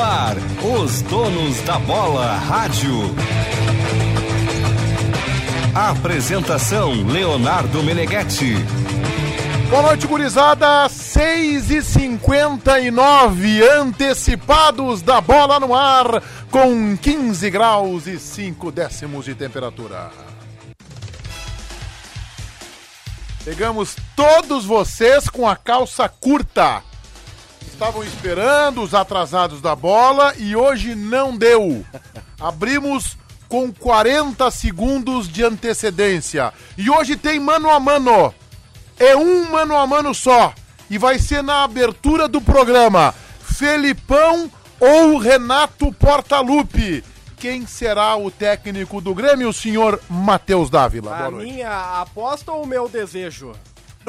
Ar, 0.00 0.36
os 0.62 1.02
donos 1.02 1.60
da 1.62 1.78
bola 1.78 2.36
rádio. 2.36 3.14
Apresentação 5.74 6.92
Leonardo 7.06 7.82
Meneghetti. 7.82 8.54
Boa 9.68 9.82
noite, 9.82 10.06
gurizada. 10.06 10.88
6 10.88 11.70
e 11.70 11.82
59 11.82 13.62
antecipados 13.68 15.02
da 15.02 15.20
bola 15.20 15.58
no 15.58 15.74
ar, 15.74 16.22
com 16.50 16.96
15 16.96 17.50
graus 17.50 18.06
e 18.06 18.18
5 18.18 18.70
décimos 18.70 19.24
de 19.24 19.34
temperatura. 19.34 20.10
Pegamos 23.44 23.96
todos 24.14 24.64
vocês 24.64 25.28
com 25.28 25.48
a 25.48 25.56
calça 25.56 26.08
curta. 26.08 26.87
Estavam 27.68 28.02
esperando 28.02 28.82
os 28.82 28.94
atrasados 28.94 29.60
da 29.60 29.76
bola 29.76 30.34
e 30.36 30.56
hoje 30.56 30.94
não 30.94 31.36
deu. 31.36 31.84
Abrimos 32.40 33.16
com 33.46 33.70
40 33.70 34.50
segundos 34.50 35.28
de 35.28 35.44
antecedência. 35.44 36.52
E 36.76 36.90
hoje 36.90 37.14
tem 37.14 37.38
mano 37.38 37.70
a 37.70 37.78
mano. 37.78 38.34
É 38.98 39.14
um 39.14 39.50
mano 39.50 39.76
a 39.76 39.86
mano 39.86 40.14
só. 40.14 40.52
E 40.90 40.96
vai 40.96 41.18
ser 41.18 41.42
na 41.42 41.62
abertura 41.62 42.26
do 42.26 42.40
programa. 42.40 43.14
Felipão 43.40 44.50
ou 44.80 45.18
Renato 45.18 45.92
Portaluppi? 45.92 47.04
Quem 47.36 47.66
será 47.66 48.16
o 48.16 48.30
técnico 48.30 49.00
do 49.00 49.14
Grêmio, 49.14 49.50
o 49.50 49.52
senhor 49.52 50.00
Matheus 50.08 50.70
Dávila? 50.70 51.14
A 51.14 51.30
minha 51.30 52.00
aposta 52.00 52.50
ou 52.50 52.64
o 52.64 52.66
meu 52.66 52.88
desejo? 52.88 53.52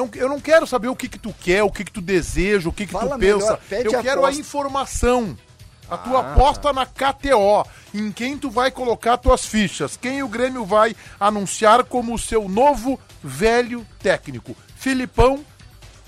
Não, 0.00 0.10
eu 0.14 0.28
não 0.28 0.40
quero 0.40 0.66
saber 0.66 0.88
o 0.88 0.96
que, 0.96 1.08
que 1.08 1.18
tu 1.18 1.34
quer, 1.38 1.62
o 1.62 1.70
que, 1.70 1.84
que 1.84 1.92
tu 1.92 2.00
deseja, 2.00 2.68
o 2.68 2.72
que, 2.72 2.86
que 2.86 2.92
Fala 2.92 3.16
tu 3.16 3.18
pensa. 3.18 3.36
melhor, 3.38 3.60
pede 3.68 3.86
eu 3.92 3.98
a 3.98 4.02
quero 4.02 4.20
a 4.20 4.24
aposta. 4.24 4.40
informação. 4.40 5.38
A 5.90 5.98
tua 5.98 6.20
aposta 6.20 6.72
na 6.72 6.86
KTO. 6.86 7.66
Em 7.92 8.12
quem 8.12 8.38
tu 8.38 8.48
vai 8.48 8.70
colocar 8.70 9.16
tuas 9.18 9.44
fichas. 9.44 9.96
Quem 9.96 10.22
o 10.22 10.28
Grêmio 10.28 10.64
vai 10.64 10.94
anunciar 11.18 11.82
como 11.84 12.16
seu 12.16 12.48
novo 12.48 12.98
velho 13.22 13.84
técnico. 13.98 14.56
Filipão 14.76 15.44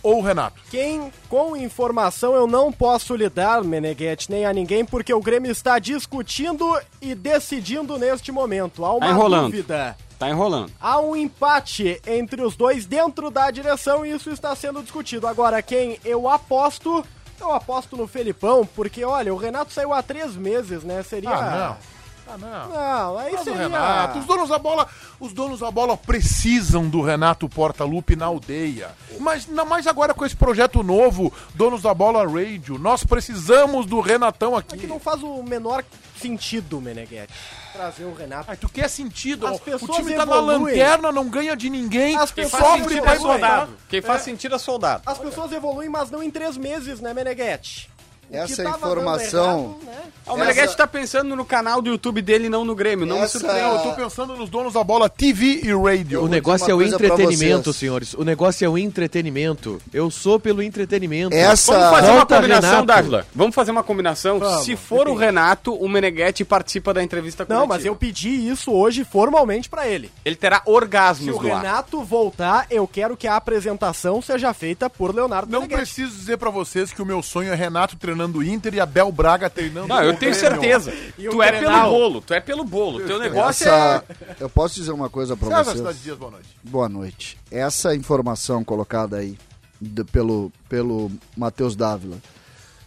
ou 0.03 0.21
Renato? 0.21 0.61
Quem 0.71 1.13
com 1.29 1.57
informação 1.57 2.35
eu 2.35 2.47
não 2.47 2.73
posso 2.73 3.15
lhe 3.15 3.29
dar, 3.29 3.63
Meneghetti, 3.63 4.31
nem 4.31 4.45
a 4.47 4.53
ninguém, 4.53 4.85
porque 4.85 5.13
o 5.15 5.21
Grêmio 5.21 5.51
está 5.51 5.79
discutindo 5.79 6.67
e 7.01 7.15
decidindo 7.15 7.99
neste 7.99 8.31
momento. 8.33 8.85
Há 8.85 8.93
uma 8.93 9.01
Tá 9.07 9.11
enrolando. 9.13 9.45
dúvida. 9.47 9.97
Tá 10.19 10.29
enrolando. 10.31 10.71
Há 10.81 11.01
um 11.01 11.17
empate 11.17 12.01
entre 12.07 12.43
os 12.43 12.55
dois 12.55 12.87
dentro 12.87 13.31
da 13.31 13.51
direção 13.51 14.07
e 14.07 14.11
isso 14.13 14.31
está 14.31 14.55
sendo 14.55 14.83
discutido. 14.83 15.27
Agora, 15.27 15.61
quem 15.63 15.99
eu 16.05 16.29
aposto, 16.29 17.05
eu 17.41 17.53
aposto 17.53 17.97
no 17.97 18.07
Felipão, 18.07 18.65
porque 18.65 19.05
olha, 19.05 19.35
o 19.35 19.37
Renato 19.37 19.73
saiu 19.73 19.93
há 19.93 20.01
três 20.03 20.37
meses, 20.37 20.85
né? 20.85 21.03
Seria. 21.03 21.31
Ah, 21.31 21.77
não. 21.81 21.92
Ah, 22.27 22.39
não. 22.39 22.69
Não, 22.69 23.19
aí 23.19 23.37
do 23.37 23.45
seria. 23.45 23.63
Renato. 23.63 24.19
Os 24.21 24.25
donos 24.27 24.49
da 24.49 24.59
bola, 24.59 24.87
os 25.21 25.33
donos 25.33 25.61
da 25.61 25.71
bola 25.71 25.97
precisam 25.97 26.89
do 26.89 27.01
Renato 27.03 27.49
Portaluppi 27.49 28.17
na 28.17 28.27
aldeia. 28.27 28.91
Mas 29.19 29.49
ainda 29.49 29.65
mais 29.65 29.87
agora 29.87 30.15
com 30.15 30.25
esse 30.25 30.37
projeto 30.37 30.83
novo, 30.83 31.33
Donos 31.55 31.83
da 31.83 31.93
Bola 31.93 32.25
Radio, 32.27 32.79
nós 32.79 33.05
precisamos 33.05 33.87
do 33.87 34.01
Renatão 34.01 34.59
É 34.59 34.63
que 34.63 34.75
aqui. 34.77 34.87
não 34.87 34.99
faz 35.01 35.23
o 35.23 35.43
menor 35.43 35.85
sentido, 36.21 36.81
Meneghetti, 36.81 37.33
trazer 37.73 38.05
o 38.05 38.15
Renato. 38.15 38.45
Ai, 38.49 38.57
tu 38.57 38.69
quer 38.69 38.89
sentido? 38.89 39.47
As 39.47 39.57
o 39.57 39.89
time 39.89 40.15
tá 40.15 40.25
na 40.25 40.37
evoluem. 40.37 40.77
lanterna, 40.79 41.11
não 41.13 41.29
ganha 41.29 41.57
de 41.57 41.69
ninguém, 41.69 42.17
As 42.17 42.31
pessoas 42.31 42.63
sofre 42.63 42.99
é 42.99 43.17
soldado. 43.19 43.77
Quem 43.89 44.01
faz 44.01 44.23
sentido 44.23 44.55
é 44.55 44.59
soldado. 44.59 45.03
As 45.05 45.19
pessoas 45.19 45.51
evoluem, 45.53 45.89
mas 45.89 46.11
não 46.11 46.23
em 46.23 46.31
três 46.31 46.57
meses, 46.57 47.01
né, 47.01 47.13
Meneghetti? 47.13 47.91
O 48.33 48.47
que 48.47 48.53
Essa 48.53 48.63
tava 48.65 48.77
informação- 48.79 49.77
errado, 49.83 49.85
né? 49.85 49.99
O 50.25 50.31
Essa- 50.35 50.39
Meneghetti 50.39 50.77
tá 50.77 50.87
pensando 50.87 51.35
no 51.35 51.45
canal 51.45 51.83
do 51.83 51.91
YouTube 51.91 52.23
dele 52.23 52.47
e 52.47 52.49
não 52.49 52.65
no 52.65 52.77
Grêmio. 52.77 53.05
Não 53.05 53.17
Essa- 53.17 53.39
me 53.41 53.45
surpreende. 53.45 53.75
Eu 53.75 53.83
tô 53.83 53.93
pensando 53.95 54.37
nos 54.37 54.49
donos 54.49 54.73
da 54.75 54.85
bola 54.85 55.09
TV 55.09 55.61
e 55.65 55.73
radio. 55.75 56.23
O 56.23 56.29
negócio 56.29 56.71
é 56.71 56.75
uma 56.75 56.83
o 56.83 56.87
entretenimento, 56.87 57.73
senhores. 57.73 58.15
O 58.15 58.23
negócio 58.25 58.65
é 58.65 58.69
o 58.69 58.79
entretenimento. 58.79 59.83
Eu 59.93 60.11
sou 60.13 60.39
pelo 60.39 60.63
entretenimento. 60.63 61.35
Essa- 61.35 61.73
Vamos 61.73 61.91
fazer 61.91 62.07
uma 62.09 62.17
Volta, 62.19 62.37
combinação, 62.37 62.71
Renato. 62.71 62.87
Dávila. 62.87 63.27
Vamos 63.35 63.55
fazer 63.55 63.71
uma 63.73 63.83
combinação. 63.83 64.39
Vamos, 64.39 64.65
Se 64.65 64.77
for 64.77 65.09
o 65.09 65.15
Renato, 65.17 65.75
o 65.75 65.89
Meneghetti 65.89 66.45
participa 66.45 66.95
da 66.95 67.03
entrevista 67.03 67.43
Não, 67.49 67.57
coletiva. 67.67 67.75
mas 67.75 67.85
eu 67.85 67.97
pedi 67.97 68.49
isso 68.49 68.71
hoje 68.73 69.05
formalmente 69.05 69.69
pra 69.69 69.89
ele. 69.89 70.11
Ele 70.25 70.37
terá 70.37 70.63
Se 70.65 70.71
orgasmos 70.71 71.37
o 71.37 71.43
no 71.43 71.53
ar. 71.53 71.63
Renato 71.63 72.01
voltar, 72.05 72.67
eu 72.71 72.87
quero 72.87 73.17
que 73.17 73.27
a 73.27 73.35
apresentação 73.37 74.23
seja 74.23 74.55
feita 74.55 74.89
por 74.89 75.13
Leonardo 75.15 75.51
Não 75.51 75.63
Meneghetti. 75.63 75.83
preciso 75.83 76.17
dizer 76.17 76.37
pra 76.39 76.49
vocês 76.49 76.93
que 76.93 77.03
o 77.03 77.07
meu 77.07 77.23
sonho 77.25 77.53
é 77.53 77.57
Renato 77.57 77.97
treinando 77.97 78.22
o 78.39 78.43
Inter 78.43 78.75
e 78.75 78.81
Abel 78.81 79.11
Braga 79.13 79.49
treinando 79.51 79.89
Não, 79.89 80.03
eu 80.03 80.13
o 80.13 80.17
tenho 80.17 80.33
Grêmio. 80.35 80.61
certeza. 80.61 80.93
E 81.19 81.29
Tu 81.29 81.43
é 81.43 81.53
pelo 81.61 81.83
bolo, 81.91 82.21
tu 82.21 82.35
é 82.35 82.41
pelo 82.41 82.65
bolo. 82.65 83.01
Teu 83.07 83.19
negócio 83.19 83.67
Essa, 83.69 84.05
é... 84.09 84.37
eu 84.41 84.49
posso 84.51 84.75
dizer 84.75 84.93
uma 84.93 85.09
coisa 85.11 85.37
pra 85.37 85.49
César 85.49 85.65
vocês? 85.65 85.77
Cidade 85.79 85.99
Dias, 85.99 86.19
boa 86.19 86.31
noite. 86.31 86.49
Boa 86.63 86.89
noite. 86.89 87.39
Essa 87.51 87.95
informação 87.95 88.63
colocada 88.65 89.17
aí 89.19 89.37
de- 89.81 90.05
pelo, 90.05 90.53
pelo 90.69 91.11
Matheus 91.37 91.75
Dávila 91.77 92.17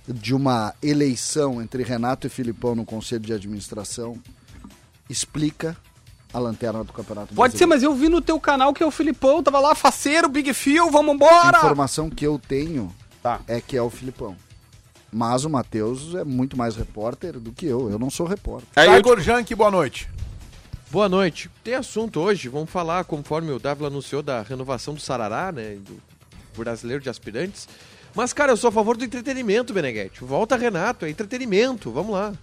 de 0.08 0.36
uma 0.36 0.74
eleição 0.84 1.62
entre 1.62 1.82
Renato 1.84 2.28
e 2.28 2.30
Filipão 2.30 2.76
no 2.76 2.86
Conselho 2.86 3.22
de 3.22 3.34
Administração 3.34 4.16
explica 5.10 5.76
a 6.34 6.40
lanterna 6.40 6.84
do 6.84 6.92
Campeonato 6.92 7.34
Pode 7.34 7.58
ser, 7.58 7.66
Brasileiro. 7.66 7.70
mas 7.70 7.84
eu 7.84 7.94
vi 7.96 8.10
no 8.10 8.22
teu 8.22 8.40
canal 8.40 8.74
que 8.74 8.84
é 8.84 8.86
o 8.86 8.92
Filipão, 8.92 9.42
tava 9.42 9.60
lá, 9.60 9.74
faceiro, 9.74 10.28
Big 10.28 10.54
Phil, 10.54 10.92
vamos 10.92 11.12
A 11.14 11.16
embora! 11.16 11.58
informação 11.60 12.10
que 12.10 12.26
eu 12.26 12.38
tenho 12.40 12.94
Tá. 13.24 13.40
é 13.48 13.60
que 13.62 13.76
é 13.78 13.82
o 13.82 13.90
Filipão. 13.90 14.36
Mas 15.12 15.46
o 15.46 15.50
Matheus 15.50 16.14
é 16.16 16.24
muito 16.24 16.58
mais 16.58 16.76
repórter 16.76 17.40
do 17.40 17.52
que 17.52 17.66
eu. 17.66 17.90
Eu 17.90 17.98
não 17.98 18.10
sou 18.10 18.26
repórter. 18.28 18.68
Aí 18.76 18.90
Igor 19.00 19.20
Jank, 19.20 19.54
boa 19.56 19.72
noite. 19.72 20.10
Boa 20.92 21.10
noite. 21.10 21.50
Tem 21.64 21.74
assunto 21.74 22.20
hoje. 22.20 22.50
Vamos 22.50 22.70
falar, 22.70 23.04
conforme 23.06 23.52
o 23.52 23.60
Dávila 23.60 23.88
anunciou, 23.88 24.22
da 24.22 24.42
renovação 24.42 24.94
do 24.94 25.00
Sarará, 25.00 25.52
né? 25.52 25.76
Do 25.76 26.02
brasileiro 26.58 27.02
de 27.02 27.10
aspirantes. 27.10 27.68
Mas, 28.14 28.32
cara, 28.32 28.54
eu 28.54 28.58
sou 28.58 28.70
a 28.70 28.72
favor 28.72 28.96
do 28.96 29.04
entretenimento, 29.04 29.74
Beneguete. 29.74 30.24
Volta, 30.24 30.56
Renato. 30.56 31.06
É 31.06 31.10
entretenimento. 31.10 31.92
Vamos 31.92 32.14
lá. 32.14 32.34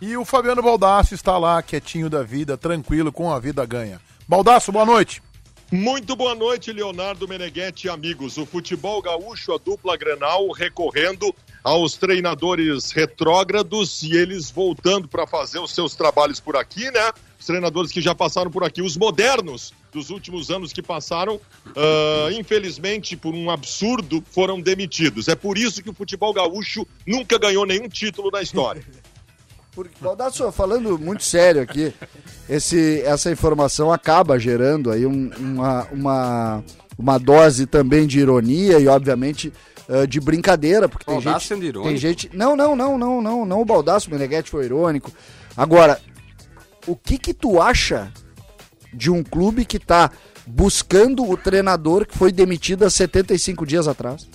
E 0.00 0.16
o 0.16 0.24
Fabiano 0.24 0.62
Baldasso 0.62 1.14
está 1.14 1.36
lá, 1.36 1.60
quietinho 1.60 2.08
da 2.08 2.22
vida, 2.22 2.56
tranquilo, 2.56 3.12
com 3.12 3.32
a 3.32 3.38
vida 3.38 3.66
ganha. 3.66 4.00
Baldasso, 4.28 4.70
boa 4.70 4.86
noite. 4.86 5.20
Muito 5.70 6.16
boa 6.16 6.34
noite, 6.34 6.72
Leonardo 6.72 7.28
Meneghetti 7.28 7.88
e 7.88 7.90
amigos. 7.90 8.38
O 8.38 8.46
futebol 8.46 9.02
gaúcho, 9.02 9.52
a 9.52 9.58
dupla 9.58 9.96
Grenal, 9.96 10.50
recorrendo 10.52 11.34
aos 11.62 11.94
treinadores 11.94 12.90
retrógrados 12.92 14.02
e 14.02 14.12
eles 14.16 14.50
voltando 14.50 15.08
para 15.08 15.26
fazer 15.26 15.58
os 15.58 15.72
seus 15.74 15.94
trabalhos 15.94 16.40
por 16.40 16.56
aqui, 16.56 16.90
né? 16.90 17.12
Os 17.38 17.46
treinadores 17.46 17.92
que 17.92 18.00
já 18.00 18.14
passaram 18.14 18.50
por 18.50 18.64
aqui, 18.64 18.82
os 18.82 18.96
modernos 18.96 19.72
dos 19.92 20.10
últimos 20.10 20.50
anos 20.50 20.72
que 20.72 20.82
passaram, 20.82 21.40
ah, 21.76 22.28
infelizmente, 22.32 23.16
por 23.16 23.34
um 23.34 23.50
absurdo, 23.50 24.22
foram 24.30 24.60
demitidos. 24.60 25.28
É 25.28 25.34
por 25.34 25.56
isso 25.56 25.82
que 25.82 25.90
o 25.90 25.94
futebol 25.94 26.32
gaúcho 26.32 26.86
nunca 27.06 27.38
ganhou 27.38 27.64
nenhum 27.66 27.88
título 27.88 28.30
na 28.30 28.42
história. 28.42 28.82
Porque, 29.74 29.94
Baldasso, 30.00 30.50
falando 30.50 30.98
muito 30.98 31.22
sério 31.22 31.62
aqui, 31.62 31.92
esse, 32.48 33.00
essa 33.02 33.30
informação 33.30 33.92
acaba 33.92 34.36
gerando 34.36 34.90
aí 34.90 35.06
um- 35.06 35.30
uma, 35.38 35.84
uma, 35.92 36.64
uma 36.98 37.18
dose 37.18 37.64
também 37.64 38.04
de 38.04 38.18
ironia 38.18 38.80
e, 38.80 38.88
obviamente, 38.88 39.52
eh, 39.88 40.06
de 40.06 40.20
brincadeira, 40.20 40.88
porque 40.88 41.04
tem 41.06 41.20
gente, 41.20 41.44
sendo 41.46 41.64
irônico? 41.64 41.88
tem 41.88 41.96
gente... 41.96 42.30
Não, 42.34 42.54
não, 42.54 42.76
não, 42.76 42.98
não, 42.98 43.22
não, 43.22 43.44
não 43.46 43.60
o 43.60 43.64
Baldasso, 43.64 44.08
o 44.08 44.12
Meneghetti 44.12 44.50
foi 44.50 44.64
irônico. 44.66 45.10
Agora, 45.56 46.00
o 46.86 46.94
que 46.94 47.18
que 47.18 47.34
tu 47.34 47.60
acha 47.60 48.12
de 48.92 49.10
um 49.10 49.22
clube 49.22 49.64
que 49.64 49.78
tá 49.78 50.10
buscando 50.46 51.28
o 51.28 51.36
treinador 51.36 52.06
que 52.06 52.16
foi 52.16 52.32
demitido 52.32 52.84
há 52.84 52.90
75 52.90 53.66
dias 53.66 53.86
atrás? 53.88 54.28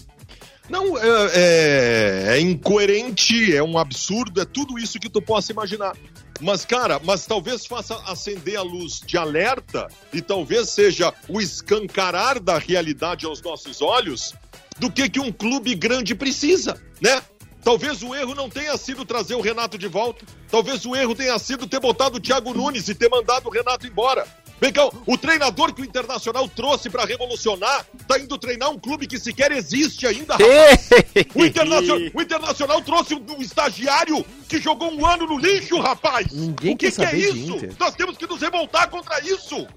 Não, 0.69 0.97
é, 0.97 1.07
é- 1.33 2.25
é 2.37 2.39
incoerente, 2.39 3.55
é 3.55 3.61
um 3.61 3.77
absurdo, 3.77 4.41
é 4.41 4.45
tudo 4.45 4.79
isso 4.79 4.99
que 4.99 5.09
tu 5.09 5.21
possa 5.21 5.51
imaginar. 5.51 5.95
Mas, 6.39 6.65
cara, 6.65 6.99
mas 7.03 7.25
talvez 7.25 7.65
faça 7.65 7.95
acender 8.07 8.57
a 8.57 8.61
luz 8.61 9.01
de 9.05 9.17
alerta 9.17 9.87
e 10.11 10.21
talvez 10.21 10.69
seja 10.69 11.13
o 11.29 11.39
escancarar 11.39 12.39
da 12.39 12.57
realidade 12.57 13.25
aos 13.25 13.41
nossos 13.41 13.81
olhos 13.81 14.33
do 14.79 14.91
que, 14.91 15.09
que 15.09 15.19
um 15.19 15.31
clube 15.31 15.75
grande 15.75 16.15
precisa, 16.15 16.81
né? 17.01 17.21
Talvez 17.63 18.03
o 18.03 18.13
erro 18.13 18.35
não 18.35 18.49
tenha 18.49 18.75
sido 18.77 19.05
trazer 19.05 19.35
o 19.35 19.41
Renato 19.41 19.77
de 19.77 19.87
volta. 19.87 20.25
Talvez 20.51 20.85
o 20.85 20.95
erro 20.95 21.15
tenha 21.15 21.39
sido 21.39 21.65
ter 21.65 21.79
botado 21.79 22.17
o 22.17 22.19
Thiago 22.19 22.53
Nunes 22.53 22.89
e 22.89 22.95
ter 22.95 23.09
mandado 23.09 23.47
o 23.47 23.51
Renato 23.51 23.87
embora. 23.87 24.27
Vem 24.59 24.71
cá, 24.71 24.89
o 25.05 25.17
treinador 25.17 25.73
que 25.73 25.81
o 25.81 25.85
Internacional 25.85 26.47
trouxe 26.47 26.89
para 26.89 27.03
revolucionar 27.05 27.85
tá 28.07 28.17
indo 28.17 28.37
treinar 28.37 28.69
um 28.69 28.79
clube 28.79 29.07
que 29.07 29.19
sequer 29.19 29.51
existe 29.51 30.07
ainda. 30.07 30.37
O, 31.35 31.43
Internacional, 31.43 32.11
o 32.13 32.21
Internacional 32.21 32.81
trouxe 32.81 33.13
um, 33.13 33.25
um 33.37 33.41
estagiário 33.41 34.25
que 34.47 34.59
jogou 34.59 34.91
um 34.91 35.05
ano 35.05 35.25
no 35.25 35.37
lixo, 35.37 35.79
rapaz. 35.79 36.27
Ninguém 36.31 36.73
o 36.73 36.77
que, 36.77 36.91
quer 36.91 36.95
que 36.95 37.01
é 37.01 37.05
saber 37.05 37.17
isso? 37.17 37.57
Nós 37.79 37.95
temos 37.95 38.17
que 38.17 38.25
nos 38.27 38.39
revoltar 38.39 38.89
contra 38.89 39.19
isso. 39.21 39.67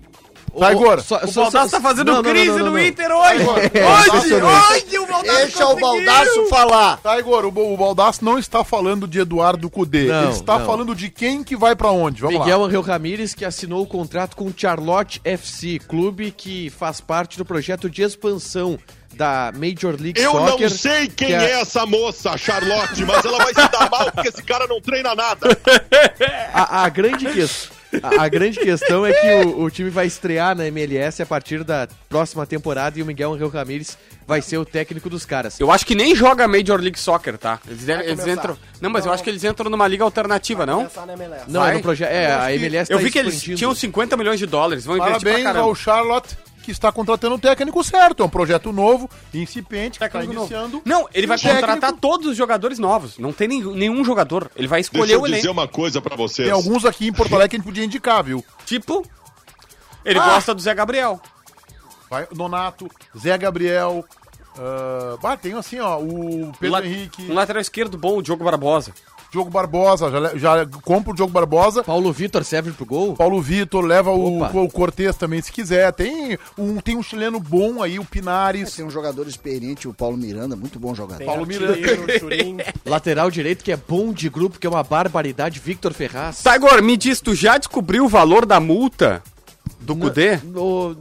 Tá, 0.58 0.72
Igor. 0.72 1.00
Só- 1.02 1.20
O 1.22 1.28
só- 1.28 1.42
Baldasso 1.42 1.68
só- 1.70 1.76
tá 1.76 1.82
fazendo 1.82 2.06
não, 2.12 2.22
não, 2.22 2.30
crise 2.30 2.46
não, 2.50 2.58
não, 2.58 2.72
no. 2.72 2.78
Inter 2.80 3.10
hoje! 3.10 3.42
Hoje, 3.44 4.30
hoje 4.32 4.98
o 4.98 5.22
Deixa 5.22 5.66
o 5.66 5.76
Baldaço 5.76 6.46
falar. 6.48 6.96
Tá, 6.98 7.18
Igor, 7.18 7.44
o, 7.44 7.74
o 7.74 7.76
Baldasso 7.76 8.24
não 8.24 8.38
está 8.38 8.64
falando 8.64 9.06
de 9.06 9.20
Eduardo 9.20 9.68
Cudê. 9.68 10.04
Não, 10.04 10.22
Ele 10.24 10.32
está 10.32 10.58
não. 10.58 10.66
falando 10.66 10.94
de 10.94 11.10
quem 11.10 11.42
que 11.44 11.56
vai 11.56 11.74
pra 11.76 11.90
onde. 11.90 12.22
Vamos 12.22 12.38
Miguel 12.38 12.60
lá. 12.60 12.66
Angel 12.66 12.80
Ramírez 12.82 13.34
que 13.34 13.44
assinou 13.44 13.82
o 13.82 13.86
contrato 13.86 14.36
com 14.36 14.44
o 14.46 14.54
Charlotte 14.56 15.20
FC, 15.24 15.78
clube 15.86 16.30
que 16.30 16.70
faz 16.70 17.00
parte 17.00 17.36
do 17.38 17.44
projeto 17.44 17.88
de 17.90 18.02
expansão 18.02 18.78
da 19.14 19.50
Major 19.54 19.96
League 19.98 20.20
Eu 20.20 20.32
Soccer. 20.32 20.60
não 20.70 20.76
sei 20.76 21.08
quem 21.08 21.28
que 21.28 21.34
é 21.34 21.60
essa 21.60 21.86
moça, 21.86 22.36
Charlotte, 22.36 23.02
mas 23.04 23.24
ela 23.24 23.38
vai 23.38 23.48
se 23.54 23.68
dar 23.70 23.90
mal 23.90 24.10
porque 24.12 24.28
esse 24.28 24.42
cara 24.42 24.66
não 24.66 24.80
treina 24.80 25.14
nada. 25.14 25.48
A, 26.52 26.84
a 26.84 26.88
grande 26.88 27.26
questão. 27.26 27.75
A, 28.02 28.24
a 28.24 28.28
grande 28.28 28.58
questão 28.58 29.04
é 29.06 29.12
que 29.12 29.46
o, 29.46 29.62
o 29.64 29.70
time 29.70 29.90
vai 29.90 30.06
estrear 30.06 30.56
na 30.56 30.66
MLS 30.66 31.22
a 31.22 31.26
partir 31.26 31.62
da 31.64 31.88
próxima 32.08 32.46
temporada 32.46 32.98
e 32.98 33.02
o 33.02 33.06
Miguel 33.06 33.34
Angel 33.34 33.48
Ramírez 33.48 33.96
vai 34.26 34.42
ser 34.42 34.58
o 34.58 34.64
técnico 34.64 35.08
dos 35.08 35.24
caras. 35.24 35.58
Eu 35.60 35.70
acho 35.70 35.86
que 35.86 35.94
nem 35.94 36.14
joga 36.14 36.48
Major 36.48 36.80
League 36.80 36.98
Soccer, 36.98 37.38
tá? 37.38 37.60
Eles, 37.66 37.88
eles 37.88 38.26
entram. 38.26 38.56
Não, 38.80 38.90
mas 38.90 39.04
eu 39.04 39.08
Não. 39.08 39.14
acho 39.14 39.22
que 39.22 39.30
eles 39.30 39.44
entram 39.44 39.70
numa 39.70 39.86
liga 39.86 40.04
alternativa, 40.04 40.66
não? 40.66 40.78
Começar 40.78 41.06
na 41.06 41.12
MLS. 41.14 41.44
Não, 41.48 41.60
vai? 41.60 41.70
é 41.70 41.74
no 41.74 41.80
projeto. 41.82 42.10
É, 42.10 42.32
a 42.32 42.54
MLS 42.54 42.90
Eu 42.90 42.98
tá 42.98 43.04
vi 43.04 43.10
que 43.10 43.18
eles 43.18 43.40
tinham 43.40 43.74
50 43.74 44.16
milhões 44.16 44.38
de 44.38 44.46
dólares, 44.46 44.84
vão 44.84 44.96
investir 44.96 45.20
pra 45.20 45.30
Parabéns 45.30 45.46
caramba. 45.46 45.64
ao 45.66 45.74
Charlotte, 45.74 46.36
que 46.66 46.72
está 46.72 46.92
contratando 46.92 47.36
o 47.36 47.38
técnico 47.38 47.82
certo. 47.82 48.22
É 48.22 48.26
um 48.26 48.28
projeto 48.28 48.72
novo, 48.72 49.08
incipiente, 49.32 49.98
que 49.98 50.04
está 50.04 50.20
novo. 50.22 50.32
iniciando. 50.32 50.82
Não, 50.84 51.08
ele 51.14 51.26
vai 51.26 51.38
técnico- 51.38 51.60
contratar 51.60 51.92
todos 51.94 52.26
os 52.26 52.36
jogadores 52.36 52.78
novos. 52.78 53.18
Não 53.18 53.32
tem 53.32 53.48
nenhum, 53.48 53.72
nenhum 53.74 54.04
jogador. 54.04 54.50
Ele 54.54 54.66
vai 54.68 54.80
escolher 54.80 55.02
Deixa 55.02 55.14
eu 55.14 55.22
o 55.22 55.24
dizer 55.26 55.38
elenco. 55.38 55.52
uma 55.52 55.66
coisa 55.68 56.00
pra 56.02 56.14
vocês. 56.16 56.46
Tem 56.48 56.54
alguns 56.54 56.84
aqui 56.84 57.06
em 57.08 57.12
Porto 57.12 57.34
Alegre 57.34 57.50
que 57.50 57.56
a 57.56 57.58
gente 57.58 57.66
podia 57.66 57.84
indicar, 57.84 58.22
viu? 58.22 58.44
Tipo, 58.66 59.02
ele 60.04 60.18
Ah! 60.18 60.24
gosta 60.34 60.54
do 60.54 60.60
Zé 60.60 60.74
Gabriel. 60.74 61.20
Vai, 62.10 62.26
Nonato, 62.34 62.88
Zé 63.18 63.36
Gabriel. 63.38 64.04
ah, 64.58 65.16
bah, 65.22 65.36
tem 65.36 65.52
assim, 65.54 65.78
ó, 65.80 65.98
o 65.98 66.52
Pedro 66.58 66.72
la- 66.78 66.84
Henrique, 66.84 67.22
Um 67.30 67.34
lateral 67.34 67.60
esquerdo 67.60 67.96
bom, 67.96 68.18
o 68.18 68.22
Diogo 68.22 68.44
Barbosa. 68.44 68.92
Diogo 69.30 69.50
Barbosa, 69.50 70.10
já, 70.10 70.36
já 70.36 70.66
compra 70.82 71.12
o 71.12 71.14
Diogo 71.14 71.32
Barbosa. 71.32 71.82
Paulo 71.84 72.12
Vitor 72.12 72.44
serve 72.44 72.70
pro 72.72 72.86
gol? 72.86 73.14
Paulo 73.14 73.40
Vitor 73.42 73.84
leva 73.84 74.10
o, 74.10 74.38
Opa. 74.42 74.58
o 74.58 74.68
Cortez 74.70 75.16
também, 75.16 75.42
se 75.42 75.52
quiser. 75.52 75.92
Tem 75.92 76.38
um, 76.56 76.76
tem 76.80 76.96
um 76.96 77.02
chileno 77.02 77.38
bom 77.40 77.82
aí, 77.82 77.98
o 77.98 78.04
Pinares. 78.04 78.74
Tem 78.74 78.84
um 78.84 78.90
jogador 78.90 79.26
experiente, 79.26 79.88
o 79.88 79.92
Paulo 79.94 80.16
Miranda, 80.16 80.56
muito 80.56 80.78
bom 80.78 80.94
jogador. 80.94 81.18
Tem 81.18 81.26
Paulo 81.26 81.46
Churin. 82.18 82.56
Lateral 82.86 83.30
direito 83.30 83.62
que 83.64 83.72
é 83.72 83.76
bom 83.76 84.12
de 84.12 84.28
grupo, 84.28 84.58
que 84.58 84.66
é 84.66 84.70
uma 84.70 84.82
barbaridade, 84.82 85.60
Victor 85.60 85.92
Ferraz. 85.92 86.42
Tá, 86.42 86.52
agora, 86.54 86.80
me 86.80 86.96
diz, 86.96 87.20
tu 87.20 87.34
já 87.34 87.58
descobriu 87.58 88.04
o 88.04 88.08
valor 88.08 88.46
da 88.46 88.60
multa 88.60 89.22
do 89.80 89.94
Cudê? 89.96 90.38
O, 90.54 90.94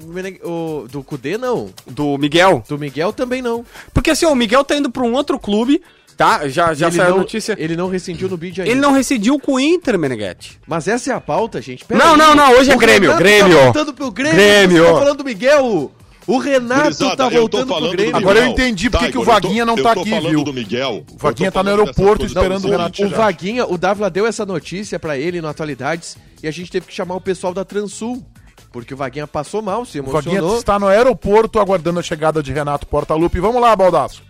o- 0.44 0.88
do 0.88 1.04
Cudê, 1.04 1.38
não. 1.38 1.70
Do 1.88 2.18
Miguel? 2.18 2.64
Do 2.68 2.78
Miguel 2.78 3.14
também 3.14 3.42
não. 3.42 3.66
Porque 3.94 4.12
assim, 4.12 4.26
ó, 4.26 4.32
o 4.32 4.36
Miguel 4.36 4.64
tá 4.64 4.76
indo 4.76 4.90
pra 4.92 5.04
um 5.04 5.14
outro 5.14 5.40
clube, 5.40 5.82
tá? 6.18 6.48
Já, 6.48 6.74
já 6.74 6.88
ele 6.88 6.96
saiu 6.98 7.10
não, 7.10 7.16
a 7.16 7.20
notícia. 7.20 7.56
Ele 7.60 7.76
não 7.76 7.88
rescindiu 7.90 8.30
no 8.30 8.38
bid 8.38 8.62
ainda. 8.62 8.72
Ele 8.72 8.80
não 8.80 8.92
rescindiu 8.94 9.40
com 9.40 9.54
o 9.54 9.60
Inter, 9.60 9.98
Meneghetti. 9.98 10.60
Mas 10.68 10.88
essa 10.88 11.12
é 11.12 11.16
a 11.16 11.22
pauta, 11.22 11.62
gente. 11.62 11.86
Não, 11.90 12.14
aí. 12.14 12.18
não, 12.18 12.36
não, 12.36 12.52
hoje 12.54 12.72
é 12.72 12.76
O 12.76 12.78
Grêmio, 12.78 13.10
Renato 13.10 13.24
Grêmio. 13.24 13.58
Tá 13.58 13.64
voltando 13.64 13.94
pro 13.94 14.12
Grêmio. 14.12 14.36
Grêmio. 14.36 14.84
Você 14.86 14.94
tá 14.94 15.00
falando 15.00 15.18
do 15.18 15.24
Miguel. 15.26 15.92
O 16.28 16.40
Renato 16.40 16.82
Gurizada, 16.82 17.16
tá 17.18 17.30
voltando 17.30 17.76
pro 17.76 17.92
Grêmio. 17.92 18.18
Agora 18.18 18.40
eu 18.40 18.48
entendi 18.48 18.90
porque 18.90 19.12
que 19.12 19.18
o 19.18 19.22
eu 19.22 19.26
tô- 19.26 19.32
Vaguinha 19.32 19.64
não 19.64 19.76
tá 19.76 19.92
aqui, 19.92 20.10
falando 20.10 20.30
viu? 20.30 20.44
do 20.44 20.52
Miguel. 20.52 21.04
O 21.14 21.18
Vaguinha 21.20 21.52
tá 21.52 21.62
no 21.62 21.70
aeroporto 21.70 22.26
esperando 22.26 22.66
o 22.66 22.72
Renato 22.72 23.04
O. 23.06 23.10
Vaguinha, 23.10 23.66
o 23.68 23.78
Dávila 23.78 24.10
deu 24.10 24.26
essa 24.26 24.44
notícia 24.44 24.98
pra 24.98 25.18
ele 25.20 25.40
no 25.40 25.48
Atualidades 25.48 26.18
e 26.42 26.48
a 26.48 26.52
gente 26.52 26.72
teve 26.72 26.88
que 26.88 26.94
chamar 26.94 27.14
o 27.16 27.22
pessoal 27.22 27.54
da 27.54 27.64
Transul. 27.64 28.26
Porque 28.72 28.94
o 28.94 28.98
Vaguinha 28.98 29.26
passou 29.28 29.62
mal, 29.62 29.86
se 29.86 30.00
O 30.02 30.04
Vaguinha 30.04 30.40
emocionou. 30.40 30.58
está 30.58 30.78
no 30.80 30.88
aeroporto 30.88 31.60
aguardando 31.60 32.00
a 32.00 32.04
chegada 32.04 32.42
de 32.44 32.52
Renato 32.52 32.86
Portaluppi. 32.88 33.40
Vamos 33.40 33.62
lá, 33.62 33.74
Baldaço. 33.74 34.22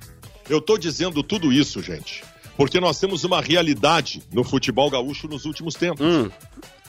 Eu 0.50 0.62
tô 0.62 0.78
dizendo 0.78 1.24
tudo 1.24 1.52
isso, 1.52 1.82
gente, 1.82 2.24
porque 2.56 2.80
nós 2.80 3.00
temos 3.00 3.24
uma 3.24 3.42
realidade 3.42 4.22
no 4.32 4.44
futebol 4.44 4.90
gaúcho 4.90 5.28
nos 5.28 5.46
últimos 5.46 5.76
tempos, 5.76 6.06
Hum. 6.06 6.30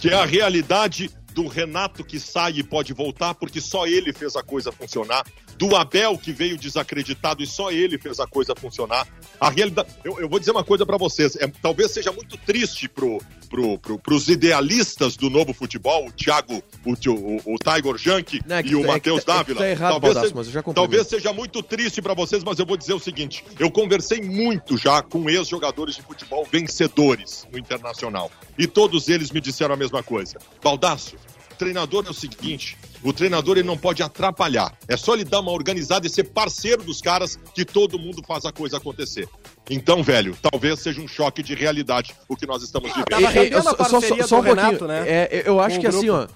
que 0.00 0.08
é 0.08 0.14
a 0.14 0.24
realidade 0.24 1.10
do 1.32 1.46
Renato 1.46 2.02
que 2.02 2.18
sai 2.18 2.52
e 2.56 2.62
pode 2.62 2.94
voltar 2.94 3.34
porque 3.34 3.60
só 3.60 3.86
ele 3.86 4.10
fez 4.10 4.36
a 4.36 4.42
coisa 4.42 4.72
funcionar, 4.72 5.22
do 5.58 5.76
Abel 5.76 6.16
que 6.16 6.32
veio 6.32 6.56
desacreditado 6.56 7.42
e 7.42 7.46
só 7.46 7.70
ele 7.70 7.98
fez 7.98 8.18
a 8.20 8.26
coisa 8.26 8.54
funcionar. 8.56 9.06
A 9.38 9.50
realidade, 9.50 9.88
eu, 10.02 10.18
eu 10.18 10.28
vou 10.30 10.38
dizer 10.38 10.52
uma 10.52 10.64
coisa 10.64 10.86
pra 10.86 10.96
vocês, 10.96 11.36
é, 11.36 11.46
talvez 11.60 11.90
seja 11.90 12.10
muito 12.10 12.38
triste 12.38 12.88
pro, 12.88 13.20
pro, 13.46 13.78
pro, 13.78 13.98
pros 13.98 14.28
idealistas 14.28 15.16
do 15.16 15.30
novo 15.30 15.54
futebol, 15.54 16.06
o 16.06 16.12
Thiago, 16.12 16.62
o, 16.84 16.90
o, 16.92 17.54
o 17.54 17.56
Tiger 17.58 17.96
Junk 17.96 18.40
Não, 18.46 18.56
é 18.56 18.62
e 18.62 18.74
o 18.74 18.80
tá- 18.82 18.88
é 18.88 18.92
Matheus 18.92 19.24
tá- 19.24 19.32
é 19.32 19.36
Dávila. 19.38 19.68
errado, 19.68 19.90
talvez, 19.92 20.14
Baldasso, 20.14 20.36
mas 20.36 20.46
eu 20.48 20.52
já 20.52 20.62
talvez 20.62 21.06
seja 21.06 21.32
muito 21.32 21.62
triste 21.62 22.02
pra 22.02 22.14
vocês, 22.14 22.42
mas 22.44 22.58
eu 22.58 22.66
vou 22.66 22.76
dizer 22.76 22.94
o 22.94 22.98
seguinte: 23.00 23.44
eu 23.58 23.70
conversei 23.70 24.20
muito 24.20 24.76
já 24.76 25.02
com 25.02 25.28
ex-jogadores 25.30 25.94
de 25.96 26.02
futebol 26.02 26.46
vencedores 26.50 27.46
no 27.52 27.58
internacional. 27.58 28.30
E 28.58 28.66
todos 28.66 29.08
eles 29.08 29.30
me 29.30 29.40
disseram 29.40 29.74
a 29.74 29.76
mesma 29.76 30.02
coisa. 30.02 30.38
Baldaço, 30.62 31.16
treinador 31.58 32.04
é 32.06 32.10
o 32.10 32.14
seguinte: 32.14 32.76
o 33.02 33.12
treinador 33.12 33.56
ele 33.58 33.66
não 33.66 33.76
pode 33.76 34.02
atrapalhar. 34.02 34.76
É 34.88 34.96
só 34.96 35.14
ele 35.14 35.24
dar 35.24 35.40
uma 35.40 35.52
organizada 35.52 36.06
e 36.06 36.10
ser 36.10 36.24
parceiro 36.24 36.82
dos 36.82 37.00
caras 37.00 37.38
que 37.54 37.64
todo 37.64 37.98
mundo 37.98 38.22
faz 38.26 38.44
a 38.44 38.52
coisa 38.52 38.76
acontecer. 38.78 39.28
Então, 39.70 40.02
velho, 40.02 40.36
talvez 40.40 40.80
seja 40.80 41.00
um 41.00 41.08
choque 41.08 41.42
de 41.42 41.54
realidade 41.54 42.14
o 42.28 42.36
que 42.36 42.46
nós 42.46 42.62
estamos 42.62 42.88
vivendo. 42.90 43.06
Tava 43.06 43.28
rendendo 43.28 43.58
a 43.58 43.62
só- 43.62 43.76
só- 43.76 44.00
só 44.00 44.40
um 44.40 44.44
pouquinho. 44.44 44.54
Renato, 44.54 44.86
né? 44.86 45.04
É, 45.06 45.42
eu 45.46 45.60
acho 45.60 45.80
que 45.80 45.86
assim, 45.86 46.08
ó. 46.08 46.26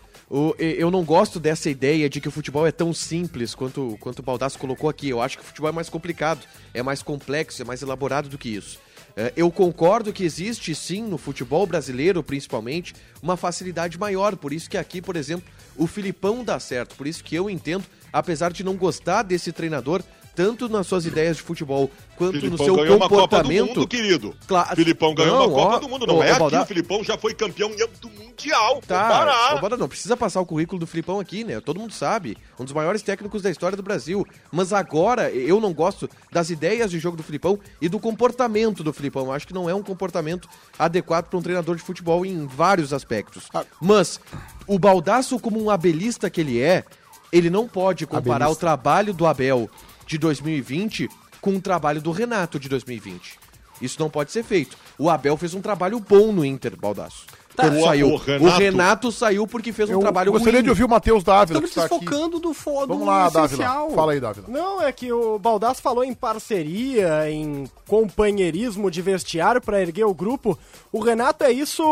eu 0.58 0.90
não 0.90 1.02
gosto 1.04 1.40
dessa 1.40 1.68
ideia 1.68 2.08
de 2.08 2.20
que 2.20 2.28
o 2.28 2.30
futebol 2.30 2.66
é 2.66 2.72
tão 2.72 2.92
simples 2.94 3.54
quanto, 3.54 3.96
quanto 4.00 4.20
o 4.20 4.22
Baldasso 4.22 4.58
colocou 4.58 4.88
aqui. 4.88 5.08
Eu 5.08 5.20
acho 5.20 5.36
que 5.38 5.42
o 5.42 5.46
futebol 5.46 5.68
é 5.70 5.72
mais 5.72 5.88
complicado, 5.88 6.40
é 6.72 6.82
mais 6.82 7.02
complexo, 7.02 7.62
é 7.62 7.64
mais 7.64 7.82
elaborado 7.82 8.28
do 8.28 8.38
que 8.38 8.48
isso. 8.48 8.78
É, 9.16 9.32
eu 9.36 9.50
concordo 9.50 10.12
que 10.12 10.22
existe 10.22 10.72
sim 10.72 11.02
no 11.02 11.18
futebol 11.18 11.66
brasileiro, 11.66 12.22
principalmente, 12.22 12.94
uma 13.20 13.36
facilidade 13.36 13.98
maior. 13.98 14.36
Por 14.36 14.52
isso 14.52 14.70
que 14.70 14.76
aqui, 14.78 15.02
por 15.02 15.16
exemplo, 15.16 15.44
o 15.76 15.86
Filipão 15.86 16.44
dá 16.44 16.58
certo. 16.58 16.94
Por 16.96 17.06
isso 17.06 17.24
que 17.24 17.34
eu 17.34 17.48
entendo, 17.48 17.84
apesar 18.12 18.52
de 18.52 18.64
não 18.64 18.76
gostar 18.76 19.22
desse 19.22 19.52
treinador, 19.52 20.02
tanto 20.34 20.68
nas 20.68 20.86
suas 20.86 21.06
ideias 21.06 21.36
de 21.36 21.42
futebol 21.42 21.90
quanto 22.16 22.34
no 22.34 22.40
Filipão 22.40 22.64
seu 22.66 22.76
ganhou 22.76 22.96
uma 22.96 23.08
Copa 23.08 23.14
do 23.14 23.22
comportamento. 23.22 23.68
Mundo, 23.68 23.88
querido. 23.88 24.34
Claro. 24.46 24.76
Filipão 24.76 25.14
ganhou 25.14 25.38
Não, 25.38 25.46
uma 25.46 25.54
Copa 25.54 25.76
ó, 25.76 25.78
do 25.78 25.88
Mundo. 25.88 26.06
Não 26.06 26.16
ô, 26.18 26.22
é 26.22 26.26
ô, 26.26 26.30
aqui, 26.30 26.38
Balda- 26.38 26.62
o 26.62 26.66
Filipão 26.66 27.04
já 27.04 27.16
foi 27.18 27.34
campeão 27.34 27.70
em 27.70 27.82
âmbito 27.82 28.10
mundial. 28.10 28.80
Tá, 28.86 29.58
Bada, 29.60 29.76
não 29.76 29.88
precisa 29.88 30.16
passar 30.16 30.40
o 30.40 30.46
currículo 30.46 30.78
do 30.78 30.86
Filipão 30.86 31.20
aqui, 31.20 31.44
né? 31.44 31.60
Todo 31.60 31.80
mundo 31.80 31.92
sabe. 31.92 32.36
Um 32.58 32.64
dos 32.64 32.72
maiores 32.72 33.02
técnicos 33.02 33.42
da 33.42 33.50
história 33.50 33.76
do 33.76 33.82
Brasil. 33.82 34.26
Mas 34.50 34.72
agora, 34.72 35.30
eu 35.30 35.60
não 35.60 35.72
gosto 35.72 36.08
das 36.32 36.50
ideias 36.50 36.90
de 36.90 36.98
jogo 36.98 37.16
do 37.16 37.22
Filipão 37.22 37.58
e 37.80 37.88
do 37.88 37.98
comportamento 37.98 38.82
do 38.82 38.92
Filipão. 38.92 39.26
Eu 39.26 39.32
acho 39.32 39.46
que 39.46 39.54
não 39.54 39.68
é 39.68 39.74
um 39.74 39.82
comportamento 39.82 40.48
adequado 40.78 41.26
para 41.28 41.38
um 41.38 41.42
treinador 41.42 41.76
de 41.76 41.82
futebol 41.82 42.24
em 42.24 42.46
vários 42.46 42.92
aspectos. 42.92 43.48
Mas 43.80 44.20
o 44.66 44.78
Baldaço, 44.78 45.38
como 45.38 45.62
um 45.62 45.70
abelista 45.70 46.30
que 46.30 46.40
ele 46.40 46.60
é, 46.60 46.84
ele 47.32 47.50
não 47.50 47.68
pode 47.68 48.06
comparar 48.06 48.48
o 48.48 48.56
trabalho 48.56 49.12
do 49.12 49.26
Abel 49.26 49.68
de 50.10 50.18
2020 50.18 51.08
com 51.40 51.54
o 51.54 51.60
trabalho 51.60 52.02
do 52.02 52.10
Renato 52.10 52.58
de 52.58 52.68
2020. 52.68 53.38
Isso 53.80 54.00
não 54.00 54.10
pode 54.10 54.32
ser 54.32 54.42
feito. 54.42 54.76
O 54.98 55.08
Abel 55.08 55.36
fez 55.36 55.54
um 55.54 55.60
trabalho 55.60 56.00
bom 56.00 56.32
no 56.32 56.44
Inter, 56.44 56.76
Baldaço. 56.76 57.26
O- 57.68 57.82
saiu. 57.84 58.08
o 58.08 58.12
O 58.14 58.16
Renato- 58.16 58.58
Renato... 58.58 59.12
saiu 59.12 59.46
porque 59.46 59.72
fez 59.72 59.88
um 59.88 59.94
Eu 59.94 60.00
trabalho 60.00 60.32
gostaria 60.32 60.58
ruim. 60.58 60.64
de 60.64 60.70
ouvir 60.70 60.84
o 60.84 60.88
Matheus 60.88 61.22
Dávila, 61.24 61.60
Estamos 61.64 61.78
aqui. 61.92 61.98
desfocando 62.04 62.38
do 62.38 62.54
foda. 62.54 62.86
Vamos 62.88 63.06
lá, 63.06 63.28
Dávila. 63.28 63.64
Fala 63.94 64.12
aí, 64.12 64.20
Dávila. 64.20 64.46
Não, 64.48 64.82
é 64.82 64.90
que 64.92 65.12
o 65.12 65.38
Baldasso 65.38 65.80
falou 65.82 66.02
em 66.04 66.14
parceria, 66.14 67.30
em 67.30 67.68
companheirismo 67.86 68.90
de 68.90 69.02
vestiário 69.02 69.60
pra 69.60 69.80
erguer 69.80 70.04
o 70.04 70.14
grupo. 70.14 70.58
O 70.92 71.00
Renato 71.00 71.44
é 71.44 71.52
isso, 71.52 71.82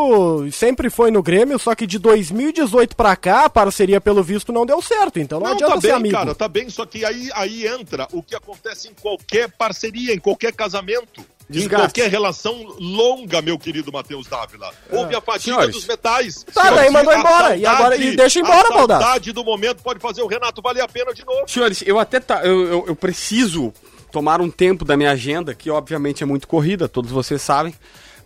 sempre 0.51 0.89
foi 0.89 1.11
no 1.11 1.23
Grêmio, 1.23 1.57
só 1.59 1.73
que 1.75 1.87
de 1.87 1.97
2018 1.99 2.95
pra 2.95 3.15
cá, 3.15 3.45
a 3.45 3.49
parceria 3.49 3.99
pelo 4.01 4.21
visto 4.23 4.51
não 4.51 4.65
deu 4.65 4.81
certo, 4.81 5.19
então 5.19 5.39
não, 5.39 5.47
Não, 5.47 5.53
adianta 5.53 5.75
tá 5.75 5.81
ser 5.81 5.87
bem, 5.87 5.95
amigo. 5.95 6.15
cara, 6.15 6.35
tá 6.35 6.47
bem, 6.47 6.69
só 6.69 6.85
que 6.85 7.03
aí, 7.05 7.29
aí 7.33 7.65
entra 7.67 8.07
o 8.11 8.21
que 8.21 8.35
acontece 8.35 8.87
em 8.87 8.93
qualquer 9.01 9.49
parceria, 9.51 10.13
em 10.13 10.19
qualquer 10.19 10.53
casamento. 10.53 11.23
Desgaste. 11.49 11.73
Em 11.75 11.79
qualquer 11.79 12.09
relação 12.11 12.75
longa, 12.79 13.41
meu 13.41 13.57
querido 13.57 13.91
Matheus 13.91 14.27
Dávila. 14.27 14.71
Houve 14.91 15.15
a 15.15 15.21
fadiga 15.21 15.43
Senhores. 15.55 15.75
dos 15.75 15.87
metais. 15.87 16.43
Tá, 16.53 16.69
daí 16.69 16.91
mandou 16.91 17.11
a 17.11 17.17
embora, 17.19 17.55
e 17.57 17.65
agora- 17.65 17.95
e 17.97 18.15
deixa 18.15 18.39
embora, 18.39 18.67
A 18.67 18.71
Baldasso. 18.73 19.01
saudade 19.03 19.31
do 19.31 19.43
momento 19.43 19.81
pode 19.81 19.99
fazer 19.99 20.21
o 20.21 20.27
Renato 20.27 20.61
valer 20.61 20.81
a 20.81 20.87
pena 20.87 21.11
de 21.13 21.25
novo. 21.25 21.47
Senhores, 21.47 21.81
eu 21.85 21.97
até 21.97 22.19
tá, 22.19 22.45
eu, 22.45 22.67
eu, 22.67 22.85
eu 22.89 22.95
preciso 22.95 23.73
tomar 24.11 24.41
um 24.41 24.49
tempo 24.51 24.85
da 24.85 24.95
minha 24.95 25.11
agenda, 25.11 25.55
que 25.55 25.71
obviamente 25.71 26.21
é 26.21 26.25
muito 26.25 26.47
corrida, 26.47 26.87
todos 26.87 27.09
vocês 27.09 27.41
sabem, 27.41 27.73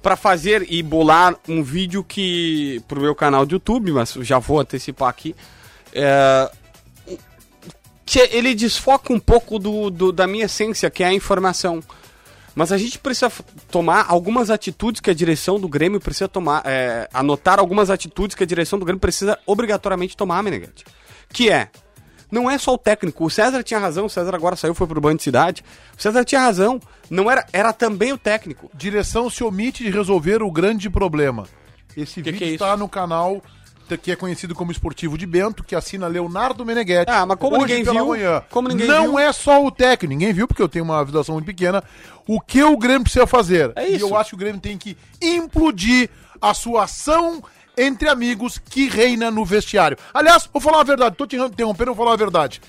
para 0.01 0.17
fazer 0.17 0.65
e 0.69 0.83
bolar 0.83 1.33
um 1.47 1.63
vídeo 1.63 2.03
que 2.03 2.81
pro 2.89 2.99
meu 2.99 3.15
canal 3.15 3.45
do 3.45 3.53
YouTube, 3.55 3.91
mas 3.93 4.11
já 4.19 4.37
vou 4.37 4.59
antecipar 4.59 5.07
aqui. 5.07 5.33
É, 5.93 6.51
ele 8.31 8.53
desfoca 8.53 9.13
um 9.13 9.19
pouco 9.19 9.57
do, 9.57 9.89
do- 9.89 10.11
da 10.11 10.27
minha 10.27 10.45
essência, 10.45 10.89
que 10.89 11.03
é 11.03 11.07
a 11.07 11.13
informação. 11.13 11.81
Mas 12.55 12.71
a 12.71 12.77
gente 12.77 12.99
precisa 12.99 13.31
tomar 13.71 14.05
algumas 14.07 14.49
atitudes 14.49 15.01
que 15.01 15.09
a 15.09 15.13
direção 15.13 15.59
do 15.59 15.67
Grêmio 15.67 15.99
precisa 15.99 16.27
tomar, 16.27 16.61
é, 16.65 17.09
anotar 17.13 17.59
algumas 17.59 17.89
atitudes 17.89 18.35
que 18.35 18.43
a 18.43 18.45
direção 18.45 18.77
do 18.77 18.85
Grêmio 18.85 18.99
precisa 18.99 19.39
obrigatoriamente 19.45 20.15
tomar, 20.15 20.43
Meneghetti. 20.43 20.85
Que 21.29 21.49
é, 21.49 21.69
Não 22.31 22.49
é 22.49 22.57
só 22.57 22.73
o 22.73 22.77
técnico. 22.77 23.25
O 23.25 23.29
César 23.29 23.61
tinha 23.63 23.79
razão, 23.79 24.05
o 24.05 24.09
César 24.09 24.35
agora 24.35 24.55
saiu, 24.55 24.73
foi 24.73 24.87
pro 24.87 24.99
Banco 25.01 25.17
de 25.17 25.23
Cidade. 25.23 25.63
O 25.97 26.01
César 26.01 26.23
tinha 26.25 26.41
razão. 26.41 26.79
Não 27.09 27.29
era, 27.29 27.45
era 27.53 27.71
também 27.71 28.11
o 28.11 28.17
técnico. 28.17 28.71
Direção 28.73 29.29
se 29.29 29.43
omite 29.43 29.83
de 29.83 29.91
resolver 29.91 30.41
o 30.41 30.51
grande 30.51 30.89
problema. 30.89 31.45
Esse 31.95 32.23
Que 32.23 32.31
vídeo 32.31 32.37
que 32.39 32.43
é 32.45 32.53
está 32.53 32.75
no 32.75 32.89
canal 32.89 33.39
que 34.01 34.11
é 34.11 34.15
conhecido 34.15 34.55
como 34.55 34.71
Esportivo 34.71 35.17
de 35.17 35.25
Bento, 35.25 35.63
que 35.63 35.75
assina 35.75 36.07
Leonardo 36.07 36.65
Meneghetti. 36.65 37.11
Ah, 37.11 37.25
mas 37.25 37.37
como 37.37 37.57
ninguém 37.57 37.83
viu, 37.83 38.07
como 38.49 38.67
ninguém 38.67 38.87
não 38.87 39.09
viu. 39.09 39.19
é 39.19 39.31
só 39.31 39.63
o 39.63 39.69
técnico, 39.71 40.13
ninguém 40.13 40.33
viu, 40.33 40.47
porque 40.47 40.61
eu 40.61 40.69
tenho 40.69 40.85
uma 40.85 41.03
visão 41.03 41.23
muito 41.29 41.45
pequena. 41.45 41.83
O 42.27 42.39
que 42.39 42.63
o 42.63 42.77
Grêmio 42.77 43.03
precisa 43.03 43.27
fazer? 43.27 43.71
É 43.75 43.89
E 43.89 43.95
isso. 43.97 44.05
eu 44.05 44.15
acho 44.17 44.29
que 44.31 44.35
o 44.35 44.39
Grêmio 44.39 44.59
tem 44.61 44.77
que 44.77 44.97
implodir 45.21 46.09
a 46.41 46.53
sua 46.53 46.83
ação 46.83 47.43
entre 47.77 48.07
amigos 48.09 48.57
que 48.59 48.87
reina 48.87 49.31
no 49.31 49.43
vestiário. 49.43 49.97
Aliás, 50.13 50.47
vou 50.51 50.61
falar 50.61 50.81
a 50.81 50.83
verdade, 50.83 51.15
tô 51.15 51.25
te 51.25 51.35
interrompendo, 51.35 51.93
vou 51.93 52.05
falar 52.05 52.13
a 52.13 52.17
verdade. 52.17 52.61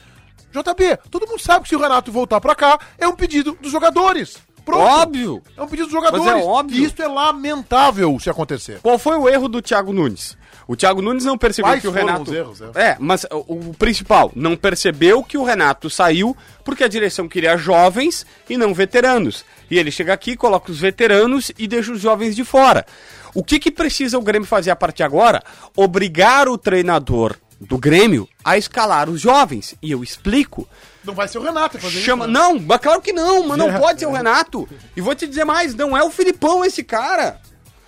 JB, 0.53 0.99
todo 1.11 1.27
mundo 1.27 1.41
sabe 1.41 1.65
que 1.65 1.69
se 1.69 1.77
o 1.77 1.81
Renato 1.81 2.13
voltar 2.13 2.41
pra 2.41 2.55
cá, 2.55 2.79
é 2.99 3.07
um 3.09 3.17
pedido 3.17 3.57
dos 3.61 3.73
jogadores. 3.73 4.37
Pronto. 4.65 4.81
Óbvio. 4.83 5.43
É 5.57 5.63
um 5.63 5.67
pedido 5.67 5.87
dos 5.87 5.93
jogadores. 5.93 6.25
Mas 6.25 6.43
é 6.43 6.45
óbvio. 6.47 6.79
E 6.81 6.85
isso 6.85 7.03
é 7.03 7.07
lamentável 7.07 8.19
se 8.19 8.31
acontecer. 8.31 8.79
Qual 8.81 8.99
foi 8.99 9.17
o 9.19 9.29
erro 9.29 9.49
do 9.49 9.61
Thiago 9.61 9.93
Nunes? 9.93 10.39
O 10.67 10.75
Thiago 10.75 11.03
Nunes 11.03 11.25
não 11.25 11.37
percebeu 11.37 11.71
Quais 11.71 11.83
que 11.83 11.89
o 11.89 11.91
Renato. 11.91 12.31
os 12.31 12.33
erros, 12.33 12.61
é? 12.75 12.97
mas 12.99 13.27
o, 13.31 13.71
o 13.71 13.75
principal, 13.75 14.33
não 14.35 14.57
percebeu 14.57 15.23
que 15.23 15.37
o 15.37 15.45
Renato 15.45 15.91
saiu 15.91 16.37
porque 16.65 16.85
a 16.85 16.89
direção 16.89 17.29
queria 17.29 17.57
jovens 17.57 18.27
e 18.49 18.57
não 18.57 18.73
veteranos. 18.73 19.45
E 19.71 19.79
ele 19.79 19.91
chega 19.91 20.13
aqui, 20.13 20.37
coloca 20.37 20.71
os 20.71 20.81
veteranos 20.81 21.53
e 21.59 21.67
deixa 21.67 21.93
os 21.93 22.01
jovens 22.01 22.35
de 22.35 22.45
fora. 22.45 22.87
O 23.35 23.43
que, 23.43 23.59
que 23.59 23.71
precisa 23.71 24.19
o 24.19 24.23
Grêmio 24.23 24.47
fazer 24.47 24.71
a 24.71 24.77
partir 24.77 24.99
de 24.99 25.03
agora? 25.03 25.43
Obrigar 25.77 26.49
o 26.49 26.57
treinador 26.57 27.37
do 27.61 27.79
Grêmio 27.79 28.29
a 28.45 28.57
escalar 28.57 29.11
os 29.11 29.21
jovens. 29.21 29.75
E 29.83 29.91
eu 29.91 30.03
explico. 30.03 30.69
Não 31.03 31.15
vai 31.15 31.29
ser 31.29 31.39
o 31.39 31.43
Renato 31.43 31.79
fazer 31.79 32.01
Chama... 32.01 32.25
isso. 32.25 32.33
né? 32.33 32.39
Não, 32.39 32.59
mas 32.59 32.81
claro 32.81 33.01
que 33.01 33.13
não, 33.13 33.47
mas 33.47 33.59
não 33.59 33.73
pode 33.79 34.01
ser 34.01 34.07
o 34.07 34.13
Renato. 34.13 34.69
E 34.97 35.01
vou 35.01 35.15
te 35.15 35.27
dizer 35.27 35.45
mais, 35.45 35.75
não 35.75 35.97
é 35.97 36.03
o 36.03 36.11
Filipão 36.11 36.65
esse 36.65 36.83
cara. 36.83 37.41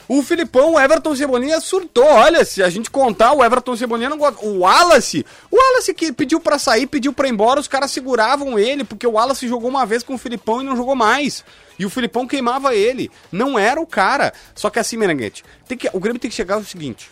O 0.08 0.22
Filipão, 0.22 0.74
o 0.74 0.80
Everton 0.80 1.16
Cebolinha 1.16 1.60
surtou. 1.60 2.04
Olha, 2.04 2.44
se 2.44 2.62
a 2.62 2.70
gente 2.70 2.90
contar, 2.90 3.32
o 3.32 3.44
Everton 3.44 3.76
Cebolinha 3.76 4.08
não 4.08 4.18
gosta. 4.18 4.44
O 4.44 4.60
Wallace, 4.60 5.26
o 5.50 5.56
Wallace 5.56 5.92
que 5.92 6.12
pediu 6.12 6.38
pra 6.38 6.58
sair, 6.58 6.86
pediu 6.86 7.12
pra 7.12 7.26
ir 7.26 7.32
embora, 7.32 7.58
os 7.58 7.66
caras 7.66 7.90
seguravam 7.90 8.58
ele, 8.58 8.84
porque 8.84 9.06
o 9.06 9.12
Wallace 9.12 9.48
jogou 9.48 9.68
uma 9.68 9.84
vez 9.84 10.02
com 10.02 10.14
o 10.14 10.18
Filipão 10.18 10.62
e 10.62 10.64
não 10.64 10.76
jogou 10.76 10.94
mais. 10.94 11.44
E 11.78 11.84
o 11.84 11.90
Filipão 11.90 12.26
queimava 12.26 12.74
ele. 12.74 13.10
Não 13.32 13.58
era 13.58 13.80
o 13.80 13.86
cara. 13.86 14.32
Só 14.54 14.70
que 14.70 14.78
assim, 14.78 14.96
Merenguete, 14.96 15.44
tem 15.66 15.76
que, 15.76 15.90
o 15.92 15.98
Grêmio 16.00 16.20
tem 16.20 16.30
que 16.30 16.36
chegar 16.36 16.54
ao 16.54 16.64
seguinte: 16.64 17.10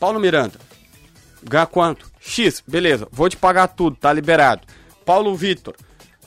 Paulo 0.00 0.18
Miranda, 0.18 0.58
ganha 1.42 1.66
quanto? 1.66 2.10
X, 2.20 2.62
beleza, 2.66 3.06
vou 3.12 3.28
te 3.28 3.36
pagar 3.36 3.68
tudo, 3.68 3.96
tá 3.96 4.10
liberado. 4.12 4.62
Paulo 5.04 5.36
Vitor, 5.36 5.74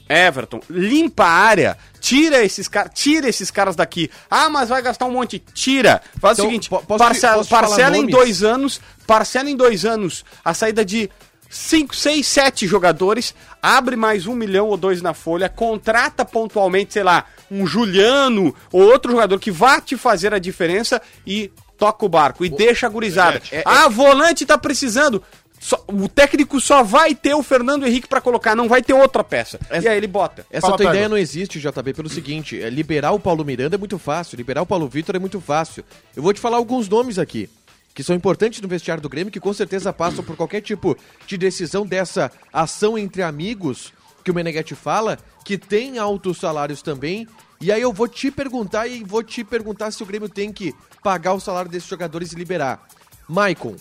Everton, 0.10 0.62
limpa 0.70 1.24
a 1.26 1.30
área, 1.32 1.78
tira 2.00 2.44
esses 2.44 2.68
caras, 2.68 2.92
tira 2.94 3.28
esses 3.28 3.52
caras 3.52 3.76
daqui. 3.76 4.10
Ah, 4.30 4.50
mas 4.50 4.70
vai 4.70 4.82
gastar 4.82 5.06
um 5.06 5.12
monte, 5.12 5.40
tira. 5.54 6.02
Faz 6.20 6.38
Então, 6.38 6.46
o 6.46 6.50
seguinte, 6.50 6.70
po- 6.70 6.82
posso 6.84 7.04
parcela, 7.04 7.38
posso 7.38 7.50
parcela 7.50 7.96
em 7.98 8.02
nomes? 8.02 8.16
dois 8.16 8.44
anos, 8.44 8.82
parcela 9.06 9.50
em 9.50 9.56
dois 9.56 9.86
anos 9.86 10.24
a 10.44 10.54
saída 10.54 10.84
de 10.86 11.10
5, 11.50 11.96
6, 11.96 12.28
7 12.28 12.68
jogadores, 12.68 13.34
abre 13.62 13.96
mais 13.96 14.28
um 14.28 14.36
milhão 14.36 14.68
ou 14.68 14.76
dois 14.78 15.02
na 15.02 15.14
folha, 15.14 15.48
contrata 15.48 16.26
pontualmente, 16.26 16.94
sei 16.94 17.04
lá, 17.04 17.26
um 17.50 17.66
Juliano 17.66 18.54
ou 18.72 18.82
outro 18.84 19.12
jogador 19.12 19.40
que 19.40 19.50
vá 19.52 19.80
te 19.80 19.96
fazer 19.96 20.34
a 20.34 20.40
diferença 20.40 21.02
e 21.26 21.50
toca 21.78 22.06
o 22.06 22.10
barco 22.10 22.44
e 22.44 22.50
deixa 22.50 22.88
a 22.88 22.90
gurizada. 22.90 23.42
É, 23.52 23.60
é- 23.60 23.64
ah, 23.66 23.88
volante 23.88 24.46
tá 24.46 24.58
precisando. 24.58 25.24
Só- 25.60 25.84
o 25.88 26.08
técnico 26.08 26.62
só 26.62 26.84
vai 26.84 27.16
ter 27.16 27.34
o 27.34 27.42
Fernando 27.42 27.86
Henrique 27.88 28.08
pra 28.08 28.22
colocar, 28.22 28.56
não 28.56 28.68
vai 28.70 28.82
ter 28.82 28.94
outra 28.94 29.24
peça. 29.24 29.60
Essa- 29.70 29.86
E 29.86 29.90
aí 29.90 29.98
ele 29.98 30.08
bota. 30.08 30.46
Essa 30.52 30.68
Fala, 30.68 30.78
tua 30.78 30.90
ideia 30.92 31.10
não 31.10 31.18
existe, 31.18 31.60
JB, 31.60 31.94
pelo 31.94 32.10
seguinte: 32.10 32.62
é, 32.62 32.70
liberar 32.70 33.12
o 33.12 33.20
Paulo 33.20 33.44
Miranda 33.44 33.76
é 33.76 33.78
muito 33.80 33.98
fácil, 33.98 34.36
liberar 34.38 34.62
o 34.62 34.66
Paulo 34.66 34.88
Vitor 34.88 35.16
é 35.16 35.20
muito 35.20 35.42
fácil. 35.42 35.84
Eu 36.16 36.22
vou 36.22 36.32
te 36.34 36.40
falar 36.40 36.58
alguns 36.58 36.88
nomes 36.88 37.18
aqui, 37.18 37.50
que 37.94 38.04
são 38.04 38.16
importantes 38.16 38.62
no 38.62 38.68
vestiário 38.68 39.02
do 39.02 39.10
Grêmio, 39.10 39.32
que 39.32 39.40
com 39.40 39.52
certeza 39.54 39.92
passam 39.92 40.24
por 40.24 40.36
qualquer 40.36 40.62
tipo 40.62 40.96
de 41.26 41.38
decisão 41.38 41.86
dessa 41.86 42.32
ação 42.54 42.96
entre 42.98 43.24
amigos 43.24 43.92
que 44.24 44.30
o 44.30 44.34
Meneghetti 44.36 44.76
fala, 44.76 45.18
que 45.44 45.58
tem 45.58 45.98
altos 45.98 46.38
salários 46.38 46.82
também. 46.84 47.28
E 47.60 47.72
aí 47.72 47.82
eu 47.82 47.92
vou 47.92 48.08
te 48.08 48.30
perguntar 48.30 48.86
e 48.88 49.04
vou 49.04 49.24
te 49.24 49.44
perguntar 49.44 49.90
se 49.90 50.04
o 50.04 50.06
Grêmio 50.06 50.30
tem 50.30 50.54
que 50.54 50.76
pagar 51.02 51.34
o 51.34 51.40
salário 51.40 51.72
desses 51.72 51.90
jogadores 51.90 52.32
e 52.32 52.36
liberar. 52.36 52.86
Maicon, 53.28 53.76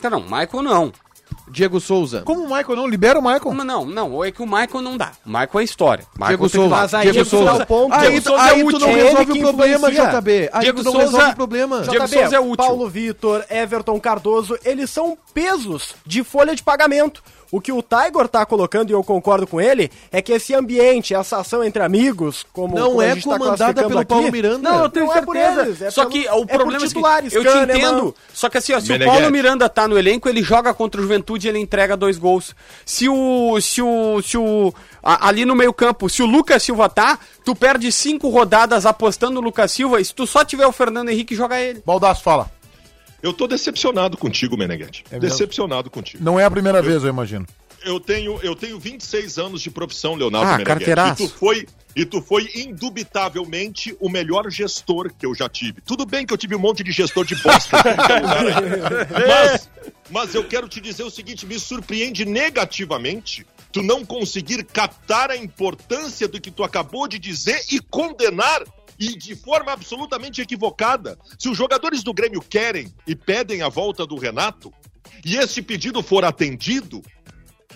Tá, 0.00 0.08
não, 0.10 0.20
Michael 0.20 0.62
não. 0.62 0.92
Diego 1.48 1.80
Souza. 1.80 2.22
Como 2.22 2.42
o 2.42 2.44
Michael 2.46 2.76
não? 2.76 2.86
Libera 2.88 3.18
o 3.18 3.22
Michael. 3.22 3.54
Não, 3.54 3.64
não, 3.64 3.84
não, 3.84 4.24
é 4.24 4.30
que 4.30 4.40
o 4.42 4.46
Michael 4.46 4.80
não 4.82 4.96
dá. 4.96 5.12
O 5.26 5.28
Michael 5.28 5.60
é 5.60 5.64
história. 5.64 6.04
Michael 6.14 6.28
Diego 6.38 6.48
Souza. 6.48 6.68
Mas 6.76 6.94
aí 6.94 7.02
Diego 7.02 7.18
é 7.18 7.22
que 7.24 7.30
Souza. 7.30 7.66
ponto. 7.66 7.92
Aí, 7.94 8.00
Diego 8.10 8.22
tu- 8.22 8.28
Souza 8.28 8.42
é 8.44 8.50
aí 8.50 8.60
tu 8.60 8.66
útil. 8.66 8.78
não 8.80 8.88
É 8.88 9.02
resolve 9.02 9.32
o 9.32 9.40
problema. 9.42 9.90
JB. 9.90 10.50
Aí 10.52 10.60
Diego 10.60 10.78
tu 10.78 10.84
não 10.84 10.92
Souza- 10.92 11.06
resolve 11.06 11.30
o 11.32 11.36
problema. 11.36 11.80
Diego 11.82 12.06
JB, 12.06 12.20
Souza 12.20 12.36
é 12.36 12.40
útil. 12.40 12.56
Paulo 12.56 12.88
Vitor, 12.88 13.44
Everton 13.50 14.00
Cardoso, 14.00 14.58
eles 14.64 14.90
são 14.90 15.18
pesos 15.34 15.94
de 16.06 16.22
folha 16.24 16.54
de 16.54 16.62
pagamento. 16.62 17.22
O 17.52 17.60
que 17.60 17.72
o 17.72 17.82
Tiger 17.82 18.28
tá 18.28 18.46
colocando, 18.46 18.90
e 18.90 18.92
eu 18.92 19.02
concordo 19.02 19.46
com 19.46 19.60
ele, 19.60 19.90
é 20.12 20.22
que 20.22 20.32
esse 20.32 20.54
ambiente, 20.54 21.14
essa 21.14 21.38
ação 21.38 21.64
entre 21.64 21.82
amigos, 21.82 22.46
como 22.52 22.76
Não 22.78 22.88
como 22.90 23.00
a 23.00 23.06
é 23.06 23.14
gente 23.14 23.24
tá 23.28 23.30
comandada 23.38 23.56
classificando 23.56 23.88
pelo 23.88 24.00
aqui, 24.00 24.08
Paulo 24.08 24.30
Miranda. 24.32 24.70
Não, 24.70 24.82
eu 24.84 24.88
tenho 24.88 25.06
Não 25.06 25.14
é 25.16 25.22
por 25.22 25.34
certeza. 25.36 25.62
eles, 25.62 25.82
é 25.82 25.90
só 25.90 26.02
pelo- 26.02 26.12
que 26.12 26.26
é 26.28 26.32
o 26.32 26.46
por 26.46 26.56
problema 26.58 26.82
é 26.82 26.84
o 26.84 26.88
titulares, 26.88 27.32
eu 27.32 27.42
te 27.42 27.48
Kahneman. 27.48 27.76
entendo. 27.78 28.14
Só 28.32 28.48
que 28.48 28.58
assim, 28.58 28.72
ó, 28.72 28.78
se 28.80 28.86
o 28.86 28.92
Meneghetti. 28.92 29.16
Paulo 29.18 29.32
Miranda 29.32 29.68
tá 29.68 29.88
no 29.88 29.98
elenco, 29.98 30.28
ele 30.28 30.42
joga 30.42 30.72
contra 30.72 31.00
o 31.00 31.02
Juventude 31.02 31.46
e 31.46 31.50
ele 31.50 31.58
entrega 31.58 31.96
dois 31.96 32.18
gols. 32.18 32.54
Se 32.86 33.08
o 33.08 33.60
se 33.60 33.82
o 33.82 34.22
se 34.22 34.38
o 34.38 34.72
a- 35.02 35.28
ali 35.28 35.44
no 35.44 35.56
meio-campo, 35.56 36.08
se 36.08 36.22
o 36.22 36.26
Lucas 36.26 36.62
Silva 36.62 36.88
tá, 36.88 37.18
tu 37.44 37.56
perde 37.56 37.90
cinco 37.90 38.28
rodadas 38.28 38.86
apostando 38.86 39.34
no 39.34 39.40
Lucas 39.40 39.72
Silva, 39.72 40.00
e 40.00 40.04
se 40.04 40.14
tu 40.14 40.24
só 40.26 40.44
tiver 40.44 40.66
o 40.66 40.72
Fernando 40.72 41.08
Henrique, 41.08 41.34
joga 41.34 41.60
ele. 41.60 41.82
Baldaço 41.84 42.22
fala. 42.22 42.48
Eu 43.22 43.32
tô 43.32 43.46
decepcionado 43.46 44.16
contigo, 44.16 44.56
Meneghetti. 44.56 45.04
É 45.10 45.18
decepcionado 45.18 45.90
contigo. 45.90 46.22
Não 46.24 46.38
é 46.40 46.44
a 46.44 46.50
primeira 46.50 46.80
vez, 46.80 47.02
eu 47.02 47.10
imagino. 47.10 47.46
Eu 47.84 47.98
tenho, 47.98 48.38
eu 48.42 48.54
tenho 48.54 48.78
26 48.78 49.38
anos 49.38 49.62
de 49.62 49.70
profissão, 49.70 50.14
Leonardo 50.14 50.46
Ah, 50.46 50.58
Meneghetti. 50.58 50.66
carteiraço. 50.68 51.22
E 51.22 51.28
tu 51.28 51.34
foi, 51.34 51.66
e 51.96 52.04
tu 52.04 52.20
foi 52.22 52.48
indubitavelmente 52.54 53.96
o 54.00 54.08
melhor 54.08 54.50
gestor 54.50 55.10
que 55.18 55.24
eu 55.26 55.34
já 55.34 55.48
tive. 55.48 55.80
Tudo 55.80 56.04
bem 56.06 56.26
que 56.26 56.32
eu 56.32 56.38
tive 56.38 56.54
um 56.54 56.58
monte 56.58 56.82
de 56.84 56.92
gestor 56.92 57.24
de 57.24 57.34
bosta. 57.36 57.82
qualquer 57.82 58.22
lugar 58.22 58.46
aí. 58.46 59.26
mas, 59.28 59.70
mas 60.10 60.34
eu 60.34 60.44
quero 60.46 60.68
te 60.68 60.80
dizer 60.80 61.02
o 61.02 61.10
seguinte, 61.10 61.46
me 61.46 61.58
surpreende 61.58 62.24
negativamente 62.24 63.46
tu 63.72 63.82
não 63.82 64.04
conseguir 64.04 64.64
captar 64.64 65.30
a 65.30 65.36
importância 65.36 66.26
do 66.26 66.40
que 66.40 66.50
tu 66.50 66.64
acabou 66.64 67.06
de 67.06 67.18
dizer 67.18 67.62
e 67.70 67.78
condenar 67.80 68.62
e 69.00 69.16
de 69.16 69.34
forma 69.34 69.72
absolutamente 69.72 70.42
equivocada. 70.42 71.18
Se 71.38 71.48
os 71.48 71.56
jogadores 71.56 72.02
do 72.02 72.12
Grêmio 72.12 72.42
querem 72.42 72.94
e 73.06 73.16
pedem 73.16 73.62
a 73.62 73.68
volta 73.70 74.06
do 74.06 74.16
Renato, 74.16 74.70
e 75.24 75.36
esse 75.36 75.62
pedido 75.62 76.02
for 76.02 76.22
atendido, 76.22 77.02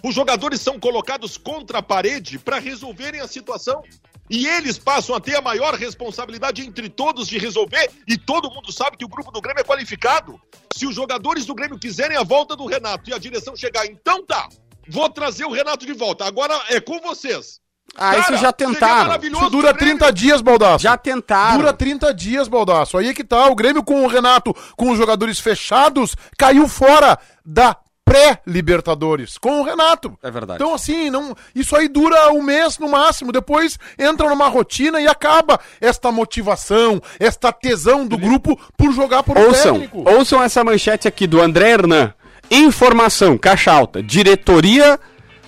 os 0.03 0.15
jogadores 0.15 0.61
são 0.61 0.79
colocados 0.79 1.39
contra 1.39 1.79
a 1.79 1.83
parede 1.83 2.39
para 2.39 2.59
resolverem 2.59 3.23
a 3.23 3.27
situação. 3.27 3.83
E 4.29 4.47
eles 4.47 4.79
passam 4.79 5.15
a 5.15 5.21
ter 5.21 5.37
a 5.37 5.43
maior 5.43 5.75
responsabilidade 5.75 6.63
entre 6.63 6.89
todos 6.89 7.29
de 7.29 7.39
resolver, 7.39 7.91
e 8.07 8.17
todo 8.17 8.51
mundo 8.51 8.73
sabe 8.73 8.97
que 8.97 9.05
o 9.05 9.09
grupo 9.09 9.31
do 9.31 9.41
Grêmio 9.41 9.61
é 9.61 9.65
qualificado. 9.65 10.41
Se 10.75 10.87
os 10.87 10.95
jogadores 10.95 11.47
do 11.47 11.55
Grêmio 11.55 11.79
quiserem 11.79 12.17
a 12.17 12.23
volta 12.23 12.57
do 12.57 12.67
Renato 12.67 13.09
e 13.09 13.15
a 13.15 13.19
direção 13.19 13.55
chegar, 13.55 13.87
então 13.87 14.25
tá, 14.25 14.49
vou 14.89 15.09
trazer 15.11 15.45
o 15.45 15.53
Renato 15.53 15.87
de 15.87 15.93
volta. 15.93 16.25
Agora 16.25 16.55
é 16.69 16.81
com 16.81 17.01
vocês. 17.01 17.64
Ah, 17.97 18.19
isso 18.19 18.37
já 18.39 18.53
tentaram. 18.53 19.05
maravilhoso 19.07 19.43
Isso 19.45 19.51
dura 19.51 19.69
pro 19.69 19.79
Grêmio. 19.79 19.99
30 19.99 20.13
dias, 20.13 20.41
Baldaço. 20.41 20.83
Já 20.83 20.97
tentaram. 20.97 21.59
Dura 21.59 21.73
30 21.73 22.13
dias, 22.13 22.49
Baldaço. 22.49 22.99
Aí 22.99 23.09
é 23.09 23.15
que 23.15 23.23
tá. 23.23 23.47
O 23.49 23.55
Grêmio 23.55 23.85
com 23.85 24.05
o 24.05 24.09
Renato, 24.09 24.55
com 24.77 24.91
os 24.91 24.99
jogadores 24.99 25.39
fechados, 25.39 26.17
caiu 26.37 26.67
fora 26.67 27.19
da 27.45 27.77
pré-Libertadores 28.05 29.39
com 29.39 29.61
o 29.61 29.65
Renato. 29.65 30.19
É 30.23 30.31
verdade. 30.31 30.63
Então, 30.63 30.75
assim, 30.75 31.09
não, 31.09 31.35
isso 31.55 31.75
aí 31.77 31.89
dura 31.89 32.31
um 32.33 32.43
mês 32.43 32.79
no 32.79 32.89
máximo. 32.89 33.33
Depois 33.33 33.79
entra 33.99 34.29
numa 34.29 34.49
rotina 34.49 35.01
e 35.01 35.07
acaba 35.07 35.59
esta 35.81 36.13
motivação, 36.13 37.01
esta 37.19 37.53
tesão 37.53 38.07
do 38.07 38.19
grupo 38.19 38.59
por 38.77 38.93
jogar 38.93 39.23
por 39.23 39.39
um 39.39 39.43
Ouçam, 39.47 39.81
técnico. 39.81 40.11
ouçam 40.11 40.43
essa 40.43 40.63
manchete 40.65 41.09
aqui 41.09 41.27
do 41.27 41.41
André 41.41 41.71
Hernan. 41.71 42.13
Informação, 42.51 43.39
caixa 43.39 43.73
alta. 43.73 44.03
Diretoria 44.03 44.99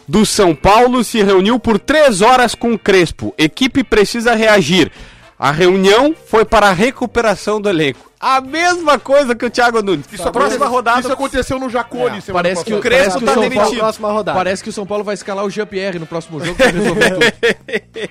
do 0.09 0.25
São 0.25 0.55
Paulo 0.55 1.03
se 1.03 1.23
reuniu 1.23 1.59
por 1.59 1.79
três 1.79 2.21
horas 2.23 2.55
com 2.55 2.73
o 2.73 2.79
Crespo. 2.79 3.35
Equipe 3.37 3.83
precisa 3.85 4.35
reagir. 4.35 4.91
A 5.39 5.51
reunião 5.51 6.15
foi 6.27 6.45
para 6.45 6.69
a 6.69 6.73
recuperação 6.73 7.61
do 7.61 7.69
elenco. 7.69 8.11
A 8.19 8.41
mesma 8.41 8.99
coisa 8.99 9.35
que 9.35 9.45
o 9.45 9.51
Thiago 9.51 9.83
Nunes. 9.83 10.07
Isso 10.11 10.33
próxima 10.33 10.67
rodada. 10.67 11.01
Isso 11.01 11.13
acontecou 11.13 11.59
no 11.59 11.69
Jacone 11.69 12.23
semana 12.23 12.43
Parece 12.43 12.65
que, 12.65 12.73
o. 12.73 12.81
Crespo 12.81 13.05
parece, 13.05 13.19
que 13.19 13.25
o 13.25 13.27
tá 13.27 13.35
São 13.35 13.43
demitido. 13.43 14.01
Paulo, 14.01 14.25
parece 14.33 14.63
que 14.65 14.71
o 14.71 14.73
São 14.73 14.87
Paulo 14.87 15.05
vai 15.05 15.15
escalar 15.15 15.45
o 15.45 15.51
Jean-Pierre 15.51 15.99
no 15.99 16.07
próximo 16.07 16.43
jogo 16.43 16.57
resolver 16.63 17.11
tudo. 17.11 18.11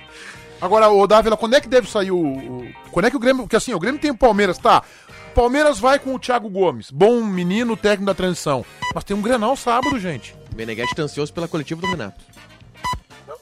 Agora, 0.60 0.88
o 0.88 1.06
Dávila, 1.06 1.36
quando 1.36 1.54
é 1.54 1.60
que 1.60 1.68
deve 1.68 1.90
sair 1.90 2.10
o, 2.12 2.16
o- 2.18 2.66
Quando 2.90 3.06
é 3.06 3.10
que 3.10 3.16
o 3.16 3.20
Grêmio. 3.20 3.42
Porque 3.42 3.56
assim, 3.56 3.74
o 3.74 3.78
Grêmio 3.78 4.00
tem 4.00 4.10
o 4.10 4.16
Palmeiras, 4.16 4.56
tá? 4.56 4.82
Palmeiras 5.36 5.78
vai 5.78 5.98
com 5.98 6.14
o 6.14 6.18
Thiago 6.18 6.48
Gomes, 6.48 6.90
bom 6.90 7.22
menino, 7.22 7.76
técnico 7.76 8.06
da 8.06 8.14
transição. 8.14 8.64
Mas 8.94 9.04
tem 9.04 9.14
um 9.14 9.20
Grenal 9.20 9.54
sábado, 9.54 9.98
gente. 9.98 10.34
Meneghetti 10.56 10.94
tá 10.94 11.02
ansioso 11.02 11.30
pela 11.30 11.46
coletiva 11.46 11.78
do 11.78 11.86
Renato. 11.86 12.24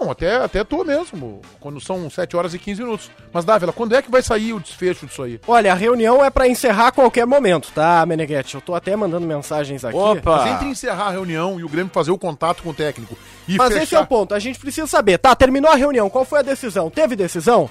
Não, 0.01 0.11
até, 0.11 0.35
até 0.35 0.65
tô 0.65 0.83
mesmo, 0.83 1.41
quando 1.61 1.81
são 1.81 2.11
7 2.11 2.37
horas 2.37 2.53
e 2.53 2.59
15 2.59 2.83
minutos. 2.83 3.11
Mas, 3.33 3.45
Dávila, 3.45 3.73
quando 3.73 3.95
é 3.95 4.03
que 4.03 4.11
vai 4.11 4.23
sair 4.23 4.53
o 4.53 4.59
desfecho 4.59 5.07
disso 5.07 5.23
aí? 5.23 5.41
Olha, 5.47 5.71
a 5.71 5.77
reunião 5.77 6.25
é 6.25 6.31
pra 6.31 6.49
encerrar 6.49 6.89
a 6.89 6.93
qualquer 6.93 7.29
momento, 7.29 7.71
tá, 7.73 8.05
Meneghetti? 8.05 8.57
Eu 8.57 8.61
tô 8.61 8.75
até 8.75 8.97
mandando 8.97 9.25
mensagens 9.25 9.85
aqui. 9.85 9.97
Mas 9.97 10.47
entre 10.51 10.67
encerrar 10.67 11.07
a 11.07 11.11
reunião 11.13 11.61
e 11.61 11.65
o 11.65 11.69
Grêmio 11.69 11.93
fazer 11.95 12.11
o 12.11 12.19
contato 12.19 12.65
com 12.65 12.71
o 12.71 12.75
técnico 12.75 13.17
e 13.47 13.57
Mas 13.57 13.69
fechar... 13.69 13.83
esse 13.85 13.95
é 13.95 14.01
o 14.01 14.07
ponto, 14.07 14.35
a 14.35 14.41
gente 14.41 14.59
precisa 14.59 14.89
saber. 14.89 15.17
Tá, 15.17 15.33
terminou 15.37 15.71
a 15.71 15.77
reunião, 15.77 16.11
qual 16.11 16.25
foi 16.25 16.41
a 16.41 16.43
decisão? 16.43 16.91
Teve 16.91 17.15
decisão? 17.15 17.71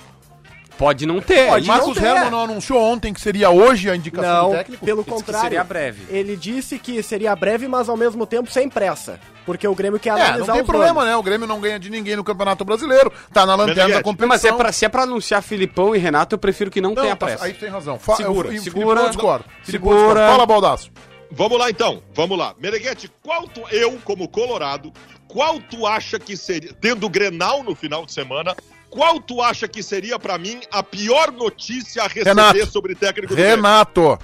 Pode 0.77 1.05
não 1.05 1.21
ter. 1.21 1.47
Pode 1.49 1.67
Marcos 1.67 1.87
não 1.89 1.93
ter. 1.95 2.03
Herman 2.05 2.29
não 2.31 2.43
anunciou 2.43 2.81
ontem 2.81 3.13
que 3.13 3.21
seria 3.21 3.49
hoje 3.49 3.89
a 3.89 3.95
indicação 3.95 4.43
Não, 4.43 4.49
do 4.51 4.57
técnico? 4.57 4.85
pelo 4.85 5.03
contrário. 5.05 5.41
seria 5.43 5.63
breve. 5.63 6.03
Ele 6.09 6.35
disse 6.35 6.79
que 6.79 7.01
seria 7.03 7.35
breve, 7.35 7.67
mas 7.67 7.87
ao 7.89 7.95
mesmo 7.95 8.25
tempo 8.25 8.51
sem 8.51 8.67
pressa. 8.67 9.19
Porque 9.45 9.67
o 9.67 9.75
Grêmio 9.75 9.99
quer 9.99 10.09
É, 10.09 10.13
analisar 10.13 10.37
não 10.39 10.53
tem 10.53 10.61
os 10.61 10.67
problema, 10.67 10.93
nomes. 11.01 11.09
né? 11.09 11.15
O 11.17 11.23
Grêmio 11.23 11.45
não 11.47 11.59
ganha 11.59 11.77
de 11.77 11.89
ninguém 11.89 12.15
no 12.15 12.23
Campeonato 12.23 12.63
Brasileiro. 12.65 13.11
Tá 13.31 13.45
na 13.45 13.55
lanterna 13.55 13.95
da 13.95 14.03
competição. 14.03 14.27
Mas 14.29 14.45
é 14.45 14.51
pra, 14.53 14.71
se 14.71 14.85
é 14.85 14.89
pra 14.89 15.03
anunciar 15.03 15.41
Filipão 15.43 15.95
e 15.95 15.99
Renato, 15.99 16.35
eu 16.35 16.39
prefiro 16.39 16.71
que 16.71 16.79
não, 16.81 16.93
Não, 16.93 17.01
tenha 17.03 17.15
tá- 17.15 17.25
pressa. 17.25 17.45
aí 17.45 17.53
tem 17.53 17.69
razão. 17.69 17.99
Fa 17.99 18.15
Segura, 18.15 18.47
eu, 18.49 18.53
eu, 18.55 18.61
segura. 18.61 19.01
Eu 19.01 19.07
discordo. 19.09 19.45
Segura. 19.63 20.27
Fala, 20.27 20.45
Baldaço. 20.45 20.89
Vamos 21.29 21.57
lá 21.59 21.69
então, 21.69 22.01
vamos 22.13 22.37
lá. 22.37 22.53
Meneghete, 22.59 23.11
qual 23.21 23.47
tu, 23.47 23.61
eu, 23.71 23.97
como 24.05 24.27
colorado, 24.27 24.93
qual 25.27 25.59
tu 25.59 25.85
acha 25.87 26.19
que 26.19 26.37
seria, 26.37 26.71
tendo 26.79 27.05
o 27.05 27.09
Grenal 27.09 27.63
no 27.63 27.73
final 27.75 28.05
de 28.05 28.13
semana, 28.13 28.55
qual 28.93 29.19
tu 29.19 29.41
acha 29.41 29.67
que 29.67 29.81
seria 29.81 30.19
pra 30.19 30.37
mim 30.37 30.59
a 30.71 30.83
pior 30.83 31.31
notícia 31.31 32.03
a 32.03 32.07
receber 32.07 32.29
Renato. 32.29 32.65
sobre 32.71 32.93
técnico 32.95 33.33
do? 33.35 33.41
Renato. 33.41 34.19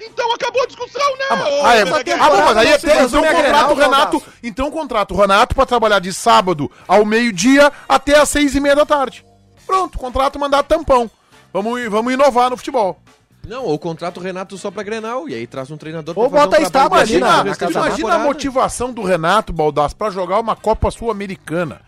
Então 0.00 0.30
acabou 0.34 0.62
a 0.62 0.66
discussão, 0.66 1.16
né? 1.16 1.24
Ah, 1.30 1.36
mas- 1.36 1.52
ô, 1.54 1.64
ah, 1.64 1.74
é, 1.76 1.84
Meneghete? 1.84 2.20
ah, 2.20 2.30
mas 2.44 2.56
aí 2.58 2.72
até, 2.74 3.02
então 3.04 3.22
contrata 3.22 3.42
Grenal, 3.42 3.70
o 3.70 3.74
Renato. 3.74 4.22
Então 4.42 4.70
contrata 4.70 5.14
o 5.14 5.16
Renato 5.16 5.54
pra 5.54 5.64
trabalhar 5.64 6.00
de 6.00 6.12
sábado 6.12 6.70
ao 6.86 7.04
meio-dia 7.04 7.72
até 7.88 8.18
às 8.18 8.28
seis 8.28 8.54
e 8.54 8.60
meia 8.60 8.76
da 8.76 8.84
tarde. 8.84 9.24
Pronto, 9.66 9.96
contrato 9.98 10.38
mandato 10.38 10.66
tampão. 10.66 11.10
Vamos, 11.52 11.80
vamos 11.88 12.12
inovar 12.12 12.50
no 12.50 12.56
futebol. 12.56 12.98
Não, 13.46 13.64
ou 13.64 13.78
contrata 13.78 14.18
o 14.18 14.22
Renato 14.22 14.58
só 14.58 14.70
pra 14.70 14.82
Grenal, 14.82 15.28
e 15.28 15.34
aí 15.34 15.46
traz 15.46 15.70
um 15.70 15.76
treinador 15.76 16.14
Ou 16.18 16.28
pra 16.28 16.40
fazer 16.40 16.50
bota 16.50 16.56
a 16.56 16.66
um 16.66 16.70
trabalho 16.70 16.70
estátua 16.70 16.98
ali 16.98 17.06
decente 17.06 17.20
na- 17.20 17.30
no 17.30 17.36
na 17.36 17.50
restante 17.50 17.58
casa 17.58 17.74
da 17.74 17.80
da 17.80 17.86
Imagina 17.88 18.14
a 18.14 18.18
motivação 18.26 18.92
do 18.92 19.02
Renato 19.02 19.52
Baldasso 19.52 19.96
pra 19.96 20.10
jogar 20.10 20.40
uma 20.40 20.56
Copa 20.56 20.90
Sul-Americana. 20.90 21.80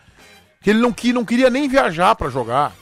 Que 0.67 0.71
ele 0.71 0.81
não, 0.81 0.93
que, 0.93 1.13
não 1.13 1.25
queria 1.25 1.49
nem 1.49 1.69
viajar 1.69 2.17
pra 2.17 2.29
jogar. 2.29 2.73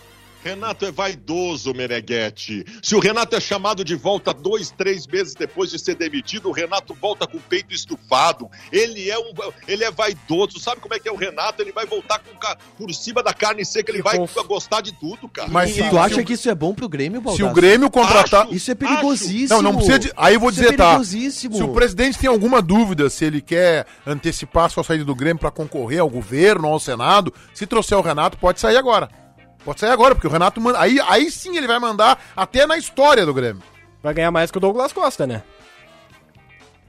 Renato 0.45 0.85
é 0.85 0.93
vaidoso, 0.93 1.73
Meneghetti. 1.73 2.65
Se 2.83 2.95
o 2.95 2.99
Renato 3.01 3.35
é 3.35 3.41
chamado 3.41 3.83
de 3.83 3.95
volta 3.97 4.33
dois, 4.35 4.71
três 4.71 5.07
meses 5.07 5.35
depois 5.35 5.71
de 5.71 5.79
ser 5.79 5.95
demitido, 5.95 6.51
o 6.51 6.53
Renato 6.53 6.95
volta 7.01 7.27
com 7.27 7.39
o 7.39 7.41
peito 7.41 7.73
estufado. 7.75 8.51
Ele 8.71 9.09
é 9.11 9.19
um, 9.19 9.33
ele 9.67 9.85
é 9.85 9.91
vaidoso. 9.91 10.61
Sabe 10.61 10.83
como 10.83 10.93
é 10.93 10.99
que 10.99 11.09
é 11.09 11.13
o 11.13 11.17
Renato? 11.17 11.63
Ele 11.63 11.73
vai 11.73 11.87
voltar 11.87 12.19
com 12.19 12.35
por 12.77 12.93
cima 12.93 13.23
da 13.23 13.33
carne 13.33 13.65
seca. 13.65 13.91
Ele 13.91 14.03
vai 14.03 14.19
conf- 14.19 14.37
gostar 14.47 14.83
de 14.83 14.93
tudo, 14.93 15.29
cara. 15.29 15.49
Mas 15.49 15.71
E 15.71 15.83
se, 15.83 15.89
tu 15.91 15.99
acha 15.99 16.17
se 16.17 16.25
que 16.25 16.35
isso 16.35 16.51
é 16.51 16.55
bom 16.55 16.75
pro 16.75 16.89
Grêmio, 16.89 17.21
se 17.21 17.25
Baldasso? 17.25 17.47
o 17.51 17.53
Grêmio 17.55 17.91
contratar. 17.91 18.43
Acho. 18.45 18.55
Isso 18.55 18.71
é 18.71 18.75
perigosíssimo. 18.75 19.63
Não, 19.63 19.63
não 19.63 19.77
precisa 19.77 19.99
de. 19.99 20.13
Aí 20.15 20.35
eu 20.35 20.41
vou 20.41 20.51
Isso 20.51 20.61
dizer, 20.61 20.75
é 20.75 20.77
tá? 20.77 20.85
perigosíssimo. 20.89 21.57
Se 21.57 21.63
o 21.63 21.69
presidente 21.73 22.19
tem 22.19 22.29
alguma 22.29 22.61
dúvida 22.61 23.09
se 23.09 23.25
ele 23.25 23.41
quer 23.41 23.87
antecipar 24.07 24.69
sua 24.71 24.85
saída 24.85 25.05
do 25.07 25.15
Grêmio 25.15 25.39
pra 25.41 25.51
concorrer 25.51 26.01
ao 26.01 26.11
governo 26.11 26.67
ou 26.69 26.75
ao 26.75 26.81
Senado, 26.81 27.33
se 27.55 27.67
trouxer 27.67 27.97
o 27.97 28.03
Renato, 28.03 28.37
pode 28.37 28.61
sair 28.61 28.77
agora. 28.77 29.09
Pode 29.65 29.81
sair 29.81 29.91
agora, 29.91 30.15
porque 30.15 30.27
o 30.27 30.31
Renato 30.31 30.61
manda. 30.61 30.79
Aí, 30.81 31.01
aí 31.09 31.31
sim 31.31 31.57
ele 31.57 31.67
vai 31.67 31.79
mandar 31.79 32.23
até 32.37 32.67
na 32.67 32.77
história 32.77 33.25
do 33.25 33.33
Grêmio. 33.33 33.63
Vai 34.03 34.13
ganhar 34.13 34.31
mais 34.31 34.51
que 34.51 34.59
o 34.59 34.61
Douglas 34.61 34.93
Costa, 34.93 35.27
né? 35.27 35.43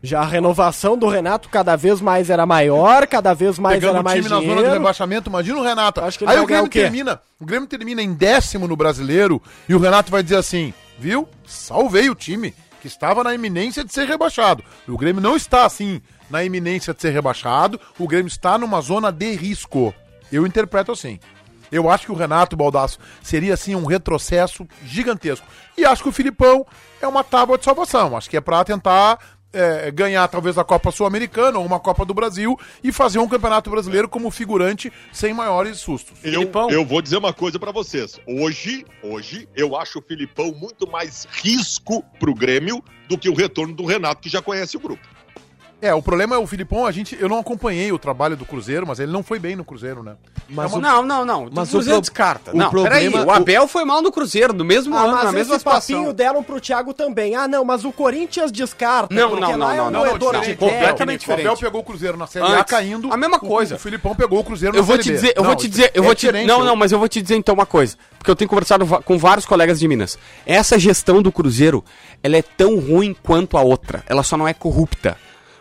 Já 0.04 0.22
a 0.22 0.26
renovação 0.26 0.98
do 0.98 1.08
Renato 1.08 1.50
cada 1.50 1.76
vez 1.76 2.00
mais 2.00 2.30
era 2.30 2.46
maior, 2.46 3.08
cada 3.08 3.34
vez 3.34 3.58
mais 3.58 3.78
Pegando 3.78 3.94
era 3.94 4.02
o 4.02 4.04
mais 4.04 4.18
time 4.18 4.30
na 4.30 4.36
zona 4.36 4.48
de 4.48 4.56
dinheiro. 4.56 4.74
rebaixamento, 4.74 5.30
imagina 5.30 5.58
o 5.58 5.64
Renato. 5.64 6.02
Acho 6.02 6.20
que 6.20 6.26
ele 6.26 6.32
Aí 6.32 6.40
o 6.40 6.46
Grêmio 6.46 6.66
o 6.66 6.70
termina. 6.70 7.22
O 7.40 7.46
Grêmio 7.46 7.68
termina 7.68 8.02
em 8.02 8.14
décimo 8.14 8.68
no 8.68 8.76
brasileiro 8.76 9.42
e 9.68 9.74
o 9.74 9.80
Renato 9.80 10.12
vai 10.12 10.22
dizer 10.22 10.36
assim: 10.36 10.74
viu? 11.00 11.28
Salvei 11.46 12.10
o 12.10 12.16
time, 12.16 12.54
que 12.82 12.88
estava 12.88 13.24
na 13.24 13.34
iminência 13.34 13.84
de 13.84 13.92
ser 13.92 14.06
rebaixado. 14.06 14.64
E 14.88 14.92
o 14.92 14.98
Grêmio 14.98 15.22
não 15.22 15.36
está 15.36 15.66
assim 15.66 16.02
na 16.30 16.44
iminência 16.44 16.94
de 16.94 17.02
ser 17.02 17.12
rebaixado, 17.12 17.80
o 17.98 18.08
Grêmio 18.08 18.28
está 18.28 18.58
numa 18.58 18.82
zona 18.82 19.12
de 19.12 19.32
risco. 19.32 19.94
Eu 20.32 20.46
interpreto 20.46 20.92
assim. 20.92 21.20
Eu 21.76 21.90
acho 21.90 22.06
que 22.06 22.12
o 22.12 22.16
Renato 22.16 22.56
Baldasso 22.56 23.00
seria 23.22 23.54
assim 23.54 23.76
um 23.76 23.86
retrocesso 23.86 24.68
gigantesco. 24.86 25.46
E 25.78 25.86
acho 25.86 26.04
que 26.04 26.10
o 26.10 26.14
Filipão 26.14 26.66
é 27.02 27.08
uma 27.08 27.24
tábua 27.24 27.58
de 27.58 27.66
salvação. 27.66 28.16
Acho 28.16 28.30
que 28.30 28.38
é 28.38 28.42
para 28.42 28.64
tentar 28.64 29.20
é, 29.56 29.90
ganhar 29.90 30.28
talvez 30.28 30.58
a 30.58 30.64
Copa 30.64 30.92
Sul-Americana 30.92 31.58
ou 31.58 31.66
uma 31.66 31.80
Copa 31.80 32.06
do 32.06 32.14
Brasil 32.14 32.60
e 32.84 32.92
fazer 32.92 33.20
um 33.20 33.28
Campeonato 33.28 33.70
Brasileiro 33.70 34.10
como 34.10 34.30
figurante 34.30 34.92
sem 35.12 35.34
maiores 35.34 35.80
sustos. 35.80 36.18
Eu, 36.24 36.34
Filipão. 36.34 36.70
eu 36.70 36.86
vou 36.86 37.02
dizer 37.02 37.18
uma 37.18 37.34
coisa 37.34 37.58
pra 37.58 37.72
vocês. 37.72 38.20
Hoje, 38.28 38.86
hoje, 39.02 39.48
eu 39.56 39.76
acho 39.76 40.00
o 40.00 40.02
Filipão 40.02 40.54
muito 40.54 40.90
mais 40.90 41.26
risco 41.32 42.04
pro 42.20 42.34
Grêmio 42.34 42.84
do 43.08 43.18
que 43.18 43.30
o 43.30 43.34
retorno 43.34 43.74
do 43.74 43.86
Renato, 43.86 44.22
que 44.22 44.30
já 44.30 44.42
conhece 44.42 44.76
o 44.76 44.80
grupo. 44.80 45.15
É, 45.86 45.94
o 45.94 46.02
problema 46.02 46.36
é 46.36 46.38
o 46.38 46.48
Filipão, 46.48 46.86
a 46.86 46.92
gente, 46.92 47.16
eu 47.20 47.30
não 47.30 47.38
acompanhei 47.40 47.92
o 47.92 48.00
trabalho 48.00 48.36
do 48.36 48.44
Cruzeiro, 48.46 48.86
mas 48.88 49.00
ele 49.00 49.12
não 49.12 49.22
foi 49.22 49.38
bem 49.38 49.56
no 49.56 49.64
Cruzeiro, 49.64 50.02
né? 50.02 50.16
Mas 50.50 50.72
Não, 50.72 50.78
o- 50.80 50.82
não, 50.82 51.04
não, 51.04 51.26
não. 51.26 51.50
mas 51.54 51.68
o 51.68 51.72
o 51.72 51.72
Cruzeiro 51.78 51.98
pro- 51.98 52.02
descarta. 52.02 52.52
o 52.54 52.58
não, 52.58 52.70
problema- 52.70 52.96
peraí. 52.96 53.10
O 53.26 53.32
Abel 53.32 53.68
foi 53.68 53.86
mal 53.86 54.02
no 54.02 54.12
Cruzeiro, 54.12 54.52
no 54.54 54.66
mesmo 54.66 54.96
Ah, 54.96 55.02
ano, 55.04 55.12
mas 55.14 55.24
na 55.26 55.32
mesma 55.32 55.56
esse 55.56 55.64
papinho 55.64 55.82
situação. 56.00 56.14
deram 56.14 56.44
pro 56.44 56.60
Thiago 56.60 56.94
também. 56.94 57.36
Ah, 57.36 57.48
não, 57.48 57.64
mas 57.64 57.86
o 57.86 57.92
Corinthians 57.92 58.52
descarta. 58.52 59.14
Não, 59.14 59.30
não, 59.32 59.40
não, 59.40 59.48
é 59.50 59.58
não, 59.58 59.58
não, 59.58 59.92
não, 59.92 60.06
não, 60.06 60.42
pé. 60.42 60.56
completamente 60.56 61.18
O 61.18 61.20
diferente. 61.20 61.46
Abel 61.48 61.58
pegou 61.58 61.82
o 61.82 61.84
Cruzeiro 61.84 62.18
na 62.18 62.26
Série 62.28 62.46
A 62.46 62.60
Antes, 62.60 62.72
caindo. 62.72 63.14
a 63.14 63.18
mesma 63.18 63.38
o- 63.38 63.40
coisa. 63.40 63.76
O, 63.76 63.80
Filipão 63.80 64.16
pegou 64.16 64.40
o 64.40 64.44
Cruzeiro 64.44 64.76
Eu 64.76 64.82
na 64.82 64.86
vou 64.88 64.96
Série 64.96 65.04
te 65.04 65.10
B. 65.10 65.16
dizer, 65.16 65.34
eu 65.36 65.44
Não, 65.44 65.50
vou 65.50 65.56
te 65.56 65.68
dizer, 65.68 65.92
eu 65.94 66.04
é 66.04 66.06
vou 66.06 66.16
te 66.16 66.32
Não, 66.32 66.60
eu- 66.60 66.66
não, 66.66 66.76
mas 66.76 66.92
eu 66.92 66.98
vou 67.00 67.08
te 67.08 67.22
dizer 67.22 67.36
então 67.36 67.54
uma 67.54 67.66
coisa, 67.66 67.96
porque 68.18 68.32
eu 68.32 68.36
tenho 68.36 68.50
conversado 68.50 68.86
com 69.04 69.18
vários 69.20 69.46
colegas 69.46 69.80
de 69.80 69.88
Minas. 69.88 70.18
Essa 70.48 70.80
gestão 70.80 71.22
do 71.22 71.32
Cruzeiro, 71.32 71.84
ela 72.24 72.38
é 72.38 72.42
tão 72.42 72.80
ruim 72.80 73.16
quanto 73.22 73.58
a 73.58 73.62
outra. 73.62 74.04
Ela 74.08 74.24
só 74.24 74.36
não 74.38 74.48
é 74.48 74.54
corrupta. 74.54 75.18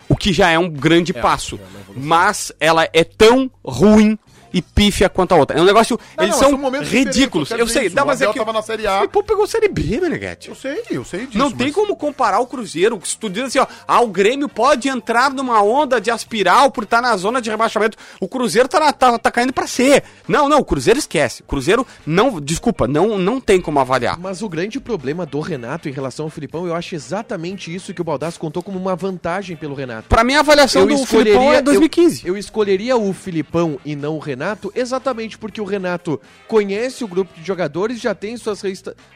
O 0.08 0.16
que 0.16 0.32
já 0.32 0.50
é 0.50 0.58
um 0.58 0.68
grande 0.68 1.12
passo. 1.12 1.58
mas 1.96 2.52
ela 2.58 2.88
é 2.92 3.04
tão 3.04 3.50
ruim 3.64 4.18
e 4.54 4.62
pífia 4.62 5.08
quanto 5.10 5.32
a 5.32 5.36
outra. 5.36 5.58
É 5.58 5.60
um 5.60 5.64
negócio. 5.64 5.98
Não, 6.16 6.24
eles 6.24 6.40
não, 6.40 6.50
são 6.50 6.80
ridículos. 6.82 7.50
eu 7.50 7.58
Eu 7.58 7.68
sei, 7.68 7.88
O 7.88 8.06
mas 8.06 8.22
é 8.22 8.26
que. 8.28 8.38
tava 8.38 8.52
na 8.52 8.62
Série 8.62 8.86
A. 8.86 8.92
O 8.94 8.96
Filipão 9.00 9.22
pegou 9.24 9.46
Série 9.46 9.68
B, 9.68 10.00
Meneghete. 10.00 10.48
Eu 10.48 10.54
sei, 10.54 10.82
eu 10.90 11.04
sei 11.04 11.26
disso. 11.26 11.36
Não 11.38 11.50
tem 11.50 11.66
mas- 11.66 11.74
como 11.74 11.96
comparar 11.96 12.38
o 12.38 12.46
Cruzeiro. 12.46 12.98
Se 13.04 13.18
tu 13.18 13.28
diz 13.28 13.44
assim, 13.44 13.58
ó, 13.58 13.66
ah, 13.86 14.00
o 14.00 14.06
Grêmio 14.06 14.48
pode 14.48 14.88
entrar 14.88 15.30
numa 15.30 15.60
onda 15.62 16.00
de 16.00 16.10
aspiral 16.10 16.70
por 16.70 16.84
estar 16.84 17.02
na 17.02 17.16
zona 17.16 17.42
de 17.42 17.50
rebaixamento. 17.50 17.98
O 18.20 18.28
Cruzeiro 18.28 18.68
tá, 18.68 18.78
na- 18.80 18.92
tá, 18.92 19.18
tá 19.18 19.30
caindo 19.30 19.52
pra 19.52 19.66
C. 19.66 20.02
Não, 20.28 20.48
não, 20.48 20.58
o 20.60 20.64
Cruzeiro 20.64 20.98
esquece. 20.98 21.42
O 21.42 21.46
Cruzeiro 21.46 21.84
não, 22.06 22.40
desculpa, 22.40 22.86
não, 22.86 23.18
não 23.18 23.40
tem 23.40 23.60
como 23.60 23.80
avaliar. 23.80 24.18
Mas 24.18 24.40
o 24.42 24.48
grande 24.48 24.78
problema 24.78 25.26
do 25.26 25.40
Renato 25.40 25.88
em 25.88 25.92
relação 25.92 26.26
ao 26.26 26.30
Filipão, 26.30 26.66
eu 26.66 26.74
acho 26.74 26.94
exatamente 26.94 27.74
isso 27.74 27.92
que 27.92 28.00
o 28.00 28.04
Baldasso 28.04 28.38
contou 28.38 28.62
como 28.62 28.78
uma 28.78 28.94
vantagem 28.94 29.56
pelo 29.56 29.74
Renato. 29.74 30.08
Pra 30.08 30.22
mim, 30.22 30.34
a 30.34 30.40
avaliação 30.40 30.86
do 30.86 31.04
Filipão 31.06 31.52
é 31.52 31.60
2015. 31.62 32.22
Eu, 32.26 32.34
eu 32.34 32.38
escolheria 32.38 32.96
o 32.96 33.12
Filipão 33.12 33.78
e 33.84 33.96
não 33.96 34.16
o 34.16 34.18
Renato, 34.18 34.43
exatamente 34.74 35.38
porque 35.38 35.60
o 35.60 35.64
Renato 35.64 36.20
conhece 36.46 37.04
o 37.04 37.08
grupo 37.08 37.38
de 37.38 37.46
jogadores, 37.46 38.00
já 38.00 38.14
tem 38.14 38.36
suas, 38.36 38.62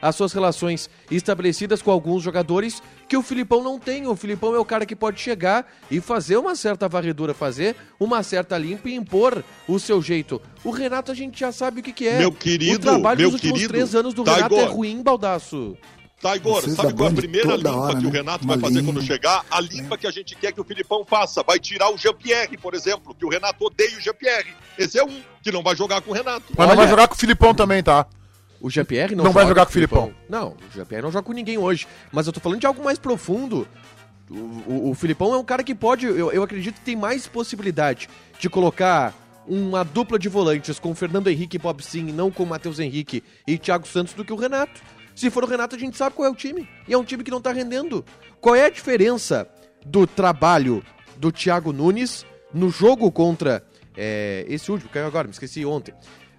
as 0.01 0.17
suas 0.17 0.33
relações 0.33 0.88
estabelecidas 1.11 1.83
com 1.83 1.91
alguns 1.91 2.23
jogadores 2.23 2.83
que 3.09 3.17
o 3.17 3.23
Filipão 3.23 3.62
não 3.62 3.79
tem. 3.79 4.07
O 4.07 4.17
Filipão 4.17 4.55
é 4.55 4.59
o 4.59 4.64
cara 4.64 4.87
que 4.87 4.97
pode 4.97 5.21
chegar 5.21 5.67
e 5.91 6.01
fazer 6.01 6.37
uma 6.37 6.55
certa 6.55 6.88
varredura, 6.88 7.35
fazer 7.35 7.77
uma 7.99 8.23
certa 8.23 8.57
limpa 8.59 8.88
e 8.88 8.95
impor 8.95 9.43
o 9.67 9.79
seu 9.79 10.01
jeito. 10.01 10.41
O 10.64 10.71
Renato 10.71 11.11
a 11.11 11.14
gente 11.14 11.38
já 11.38 11.53
sabe 11.53 11.81
o 11.81 11.83
que, 11.83 11.93
que 11.93 12.07
é. 12.07 12.19
Meu 12.19 12.33
querido, 12.33 12.77
o 12.77 12.79
trabalho 12.79 13.19
meu 13.19 13.31
dos 13.31 13.35
últimos 13.35 13.61
querido, 13.61 13.73
três 13.73 13.95
anos 13.95 14.14
do 14.14 14.25
tá 14.25 14.35
Renato 14.35 14.55
é 14.55 14.59
igual. 14.59 14.77
ruim, 14.77 15.03
Baldaço. 15.03 15.77
Taigor, 16.20 16.61
Vocês 16.62 16.74
sabe 16.74 16.94
qual 16.94 17.09
é 17.09 17.12
a 17.12 17.14
primeira 17.14 17.54
limpa 17.57 17.70
hora, 17.76 17.98
que 18.00 18.07
o 18.07 18.11
né? 18.11 18.18
Renato 18.18 18.44
Uma 18.44 18.54
vai 18.57 18.62
fazer 18.68 18.81
limpa. 18.81 18.92
quando 18.92 19.07
chegar? 19.07 19.44
A 19.50 19.61
limpa 19.61 19.96
que 19.96 20.07
a 20.07 20.11
gente 20.11 20.35
quer 20.35 20.50
que 20.52 20.61
o 20.61 20.64
Filipão 20.64 21.04
faça. 21.04 21.42
Vai 21.44 21.61
tirar 21.61 21.90
o 21.92 21.96
Jean-Pierre, 21.96 22.57
por 22.57 22.74
exemplo, 22.74 23.14
que 23.14 23.24
o 23.24 23.28
Renato 23.28 23.64
odeia 23.64 23.96
o 23.96 24.00
Jean-Pierre. 24.00 24.52
Esse 24.76 24.98
é 24.98 25.04
um 25.04 25.20
que 25.42 25.52
não 25.52 25.62
vai 25.62 25.76
jogar 25.76 26.00
com 26.00 26.11
o 26.11 26.14
Renato. 26.14 26.46
Mas 26.50 26.59
não 26.59 26.66
Olha- 26.66 26.76
vai 26.76 26.88
jogar 26.88 27.07
com 27.07 27.14
o 27.14 27.18
Filipão 27.18 27.54
também, 27.54 27.83
tá? 27.83 28.04
O 28.61 28.68
GPR 28.68 29.14
não, 29.14 29.24
Não 29.26 29.33
vai 29.33 29.44
jogar 29.44 29.61
joga 29.61 29.66
com 29.66 29.70
o 29.70 29.72
Filipão. 29.72 30.12
Não, 30.28 30.48
o 30.48 30.74
GPR 30.74 31.02
não 31.02 31.12
joga 31.12 31.24
com 31.24 31.33
ninguém 31.33 31.57
hoje. 31.57 31.87
Mas 32.11 32.26
eu 32.26 32.33
tô 32.33 32.40
falando 32.40 32.59
de 32.59 32.66
algo 32.66 32.83
mais 32.83 32.98
profundo. 32.98 33.68
O, 34.28 34.35
o- 34.35 34.90
o 34.90 34.94
Filipão 34.94 35.33
é 35.33 35.37
um 35.38 35.44
cara 35.44 35.62
que 35.62 35.72
pode, 35.74 36.04
eu, 36.07 36.33
eu 36.33 36.42
acredito 36.42 36.74
que 36.74 36.81
tem 36.81 36.96
mais 36.96 37.28
possibilidade 37.28 38.09
de 38.40 38.50
colocar 38.50 39.14
uma 39.46 39.85
dupla 39.85 40.18
de 40.18 40.28
volantes 40.28 40.78
com 40.81 40.92
Fernando 40.94 41.28
Henrique 41.28 41.57
e 41.57 41.59
Bob 41.61 41.81
Sim, 41.83 42.09
e 42.09 42.12
não 42.12 42.31
com 42.31 42.44
Matheus 42.44 42.81
Henrique 42.81 43.22
e 43.46 43.57
Thiago 43.57 43.87
Santos 43.87 44.12
do 44.14 44.24
que 44.24 44.33
o 44.33 44.37
Renato. 44.37 44.83
Se 45.18 45.31
for 45.31 45.42
o 45.42 45.46
Renato, 45.48 45.74
a 45.74 45.78
gente 45.78 45.96
sabe 45.96 46.14
qual 46.14 46.28
é 46.28 46.31
o 46.31 46.35
time. 46.35 46.68
E 46.87 46.92
é 46.92 46.98
um 46.98 47.02
time 47.02 47.24
que 47.24 47.31
não 47.31 47.40
tá 47.40 47.50
rendendo. 47.52 48.04
Qual 48.40 48.54
é 48.54 48.66
a 48.66 48.70
diferença 48.70 49.48
do 49.85 50.07
trabalho 50.07 50.81
do 51.16 51.33
Thiago 51.33 51.72
Nunes 51.72 52.24
no 52.54 52.70
jogo 52.70 53.11
contra 53.11 53.64
é, 53.96 54.44
esse 54.48 54.70
último, 54.70 54.88
caiu 54.90 55.07
agora, 55.07 55.26
me 55.26 55.33
esqueci 55.33 55.64
ontem. 55.64 55.92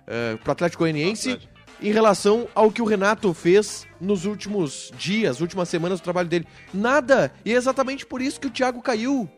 É, 0.07 0.37
pro 0.37 0.53
Atlético 0.53 0.83
Goianiense 0.83 1.37
em 1.81 1.91
relação 1.91 2.47
ao 2.55 2.71
que 2.71 2.81
o 2.81 2.85
Renato 2.85 3.33
fez 3.33 3.85
nos 3.99 4.23
últimos 4.25 4.91
dias, 4.97 5.41
últimas 5.41 5.67
semanas 5.67 5.99
do 5.99 6.03
trabalho 6.03 6.29
dele. 6.29 6.47
Nada. 6.73 7.33
E 7.43 7.51
é 7.53 7.55
exatamente 7.57 8.05
por 8.05 8.21
isso 8.21 8.39
que 8.39 8.47
o 8.47 8.49
Thiago 8.49 8.81
caiu. 8.81 9.29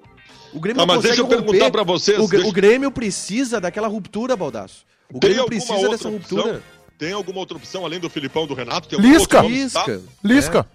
O 0.54 0.60
Grêmio 0.60 0.80
Tá, 0.82 0.86
mas 0.86 1.02
deixa 1.02 1.22
eu 1.22 1.28
perguntar 1.28 1.54
romper. 1.66 1.72
pra 1.72 1.84
vocês, 1.84 2.20
O, 2.20 2.28
deixa- 2.28 2.48
o 2.48 2.52
Grêmio 2.52 2.92
precisa 2.92 3.60
daquela 3.60 3.88
ruptura, 3.88 4.36
Baldaço. 4.36 4.86
O 5.12 5.20
Tem 5.20 5.32
Grêmio 5.32 5.46
precisa 5.48 5.90
dessa 5.90 6.08
opção? 6.10 6.12
ruptura. 6.12 6.62
Tem 7.02 7.14
alguma 7.14 7.40
outra 7.40 7.58
opção 7.58 7.84
além 7.84 8.00
do 8.00 8.12
Filipão 8.12 8.46
do 8.46 8.54
Renato? 8.54 8.88
Tem 8.88 9.00
algum 9.00 9.12
Lisca. 9.12 9.42
nome, 9.42 9.56
tá? 9.72 9.80
Lisca. 9.88 10.02
Lisca. 10.24 10.66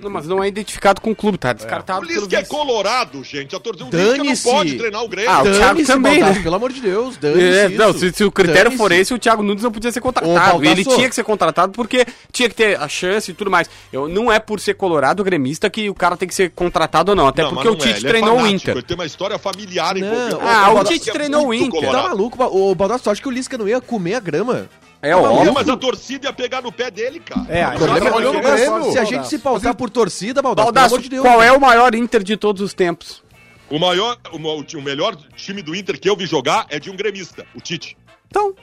Não, 0.00 0.08
mas 0.08 0.26
não 0.26 0.42
é 0.42 0.48
identificado 0.48 1.00
com 1.02 1.10
o 1.10 1.14
clube, 1.14 1.36
tá 1.36 1.52
descartado 1.52 2.04
O 2.04 2.08
pelo 2.08 2.20
Lisca 2.20 2.36
é 2.36 2.38
vice. 2.38 2.50
colorado, 2.50 3.22
gente. 3.24 3.54
A 3.54 3.60
torcida 3.60 3.84
o 3.84 3.90
Lisca 3.90 4.24
não 4.24 4.54
pode 4.54 4.78
treinar 4.78 5.04
o 5.04 5.08
Grêmio. 5.08 5.30
Ah, 5.30 5.42
o 5.42 5.52
Thiago 5.52 5.84
também, 5.84 6.12
Baldasso, 6.20 6.38
né? 6.38 6.42
Pelo 6.44 6.54
amor 6.56 6.72
de 6.72 6.80
Deus, 6.80 7.16
dane-se 7.18 7.58
É, 7.58 7.68
não, 7.68 7.92
se, 7.92 8.10
se 8.10 8.24
o 8.24 8.32
critério 8.32 8.70
for 8.70 8.90
esse, 8.90 9.12
o 9.12 9.18
Thiago 9.18 9.42
Nunes 9.42 9.62
não 9.62 9.70
podia 9.70 9.92
ser 9.92 10.00
contratado. 10.00 10.64
Ele 10.64 10.82
tinha 10.82 11.08
que 11.10 11.14
ser 11.14 11.24
contratado 11.24 11.72
porque 11.72 12.06
tinha 12.32 12.48
que 12.48 12.54
ter 12.54 12.80
a 12.80 12.88
chance 12.88 13.30
e 13.30 13.34
tudo 13.34 13.50
mais. 13.50 13.68
Eu, 13.92 14.08
não 14.08 14.32
é 14.32 14.38
por 14.38 14.60
ser 14.60 14.74
colorado 14.74 15.22
gremista 15.22 15.68
que 15.68 15.90
o 15.90 15.94
cara 15.94 16.16
tem 16.16 16.26
que 16.28 16.34
ser 16.34 16.52
contratado 16.52 17.10
ou 17.12 17.16
não. 17.16 17.26
Até 17.26 17.42
Não, 17.42 17.50
porque 17.50 17.68
o 17.68 17.72
não 17.72 17.78
é, 17.78 17.92
Tite 17.92 18.06
é 18.06 18.08
treinou 18.08 18.34
o 18.34 18.36
fanático, 18.38 18.56
Inter. 18.56 18.74
Ele 18.76 18.82
tem 18.82 18.94
uma 18.94 19.04
história 19.06 19.38
familiar 19.38 19.94
envolvida. 19.94 20.38
ah, 20.40 20.70
o 20.70 20.74
Baldasso 20.76 20.92
Tite 20.94 21.10
é 21.10 21.12
treinou 21.12 21.48
o 21.48 21.52
Inter. 21.52 21.90
Tá 21.90 22.02
maluco? 22.04 22.38
Ba- 22.38 22.46
Ô, 22.48 22.74
Baldasso, 22.74 23.04
tu 23.04 23.10
acha 23.10 23.20
que 23.20 23.28
o 23.28 23.30
Lisca 23.30 23.58
não 23.58 23.68
ia 23.68 23.78
comer 23.78 24.14
a 24.14 24.20
grama? 24.20 24.70
É 25.00 25.12
Não, 25.12 25.22
óbvio. 25.22 25.54
mas 25.54 25.68
a 25.68 25.76
torcida 25.76 26.26
ia 26.28 26.32
pegar 26.32 26.60
no 26.60 26.72
pé 26.72 26.90
dele, 26.90 27.20
cara. 27.20 27.46
É, 27.48 27.62
aí 27.64 27.78
problema 27.78 28.00
tá 28.00 28.06
é 28.06 28.14
olhando 28.14 28.36
olhando 28.38 28.44
o 28.46 28.50
o 28.50 28.56
Grêmio. 28.56 28.92
Se 28.92 28.98
a 28.98 29.04
gente 29.04 29.28
se 29.28 29.38
pautar 29.38 29.74
por 29.76 29.88
torcida, 29.90 30.42
Baldasso, 30.42 30.66
pelo 30.66 30.74
Baldasso, 30.74 30.94
amor 30.96 31.02
de 31.02 31.08
Deus. 31.08 31.22
qual 31.22 31.42
é 31.42 31.52
o 31.52 31.60
maior 31.60 31.94
Inter 31.94 32.22
de 32.22 32.36
todos 32.36 32.60
os 32.62 32.74
tempos? 32.74 33.22
O 33.70 33.78
maior, 33.78 34.16
o, 34.32 34.36
o 34.38 34.82
melhor 34.82 35.14
time 35.36 35.62
do 35.62 35.74
Inter 35.74 36.00
que 36.00 36.08
eu 36.10 36.16
vi 36.16 36.26
jogar 36.26 36.66
é 36.70 36.80
de 36.80 36.90
um 36.90 36.96
gremista, 36.96 37.46
o 37.54 37.60
Tite. 37.60 37.96
Então, 38.28 38.54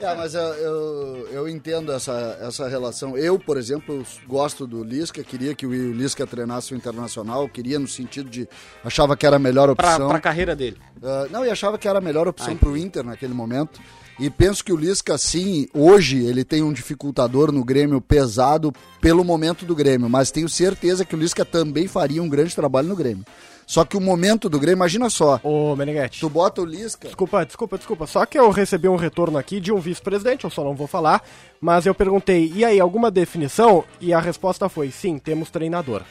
É, 0.00 0.14
mas 0.14 0.34
eu, 0.34 0.40
eu, 0.42 1.28
eu 1.30 1.48
entendo 1.48 1.92
essa, 1.92 2.38
essa 2.40 2.68
relação. 2.68 3.16
Eu, 3.16 3.38
por 3.38 3.56
exemplo, 3.56 4.04
gosto 4.26 4.66
do 4.66 4.82
Lisca, 4.82 5.22
queria 5.22 5.54
que 5.54 5.66
o 5.66 5.92
Lisca 5.92 6.26
treinasse 6.26 6.72
o 6.72 6.76
Internacional, 6.76 7.48
queria 7.48 7.78
no 7.78 7.86
sentido 7.88 8.28
de. 8.30 8.48
achava 8.84 9.16
que 9.16 9.26
era 9.26 9.36
a 9.36 9.38
melhor 9.38 9.68
opção. 9.68 10.08
pra 10.08 10.20
carreira 10.20 10.54
dele. 10.56 10.78
Ah, 11.02 11.26
não, 11.30 11.44
e 11.44 11.50
achava 11.50 11.76
que 11.78 11.86
era 11.86 11.98
a 11.98 12.02
melhor 12.02 12.26
opção 12.26 12.56
para 12.56 12.68
o 12.68 12.76
Inter 12.76 13.04
naquele 13.04 13.34
momento. 13.34 13.80
E 14.18 14.30
penso 14.30 14.64
que 14.64 14.72
o 14.72 14.76
Lisca, 14.76 15.18
sim, 15.18 15.66
hoje 15.74 16.24
ele 16.24 16.44
tem 16.44 16.62
um 16.62 16.72
dificultador 16.72 17.50
no 17.50 17.64
Grêmio 17.64 18.00
pesado 18.00 18.72
pelo 19.00 19.24
momento 19.24 19.64
do 19.64 19.74
Grêmio, 19.74 20.08
mas 20.08 20.30
tenho 20.30 20.48
certeza 20.48 21.04
que 21.04 21.16
o 21.16 21.18
Lisca 21.18 21.44
também 21.44 21.88
faria 21.88 22.22
um 22.22 22.28
grande 22.28 22.54
trabalho 22.54 22.88
no 22.88 22.94
Grêmio. 22.96 23.24
Só 23.66 23.84
que 23.84 23.96
o 23.96 24.00
momento 24.00 24.48
do 24.48 24.60
Grêmio, 24.60 24.76
imagina 24.76 25.08
só, 25.10 25.40
Ô, 25.42 25.74
Meneghetti. 25.74 26.20
tu 26.20 26.28
bota 26.28 26.60
o 26.60 26.64
Lisca. 26.64 27.08
Desculpa, 27.08 27.44
desculpa, 27.44 27.76
desculpa. 27.78 28.06
Só 28.06 28.24
que 28.26 28.38
eu 28.38 28.50
recebi 28.50 28.86
um 28.88 28.94
retorno 28.96 29.38
aqui 29.38 29.58
de 29.58 29.72
um 29.72 29.78
vice-presidente, 29.80 30.44
eu 30.44 30.50
só 30.50 30.62
não 30.62 30.74
vou 30.76 30.86
falar. 30.86 31.22
Mas 31.60 31.86
eu 31.86 31.94
perguntei, 31.94 32.52
e 32.54 32.64
aí, 32.64 32.78
alguma 32.78 33.10
definição? 33.10 33.82
E 34.00 34.12
a 34.12 34.20
resposta 34.20 34.68
foi, 34.68 34.90
sim, 34.90 35.18
temos 35.18 35.50
treinador. 35.50 36.02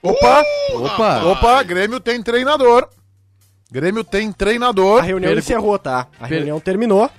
Opa! 0.00 0.42
Opa! 0.74 1.24
Opa, 1.24 1.62
Grêmio 1.64 1.98
tem 1.98 2.22
treinador. 2.22 2.88
Grêmio 3.70 4.02
tem 4.04 4.32
treinador. 4.32 5.00
A 5.00 5.02
reunião 5.02 5.32
encerrou, 5.34 5.78
tá? 5.78 6.06
A 6.18 6.26
Per- 6.26 6.38
reunião 6.38 6.58
terminou. 6.60 7.10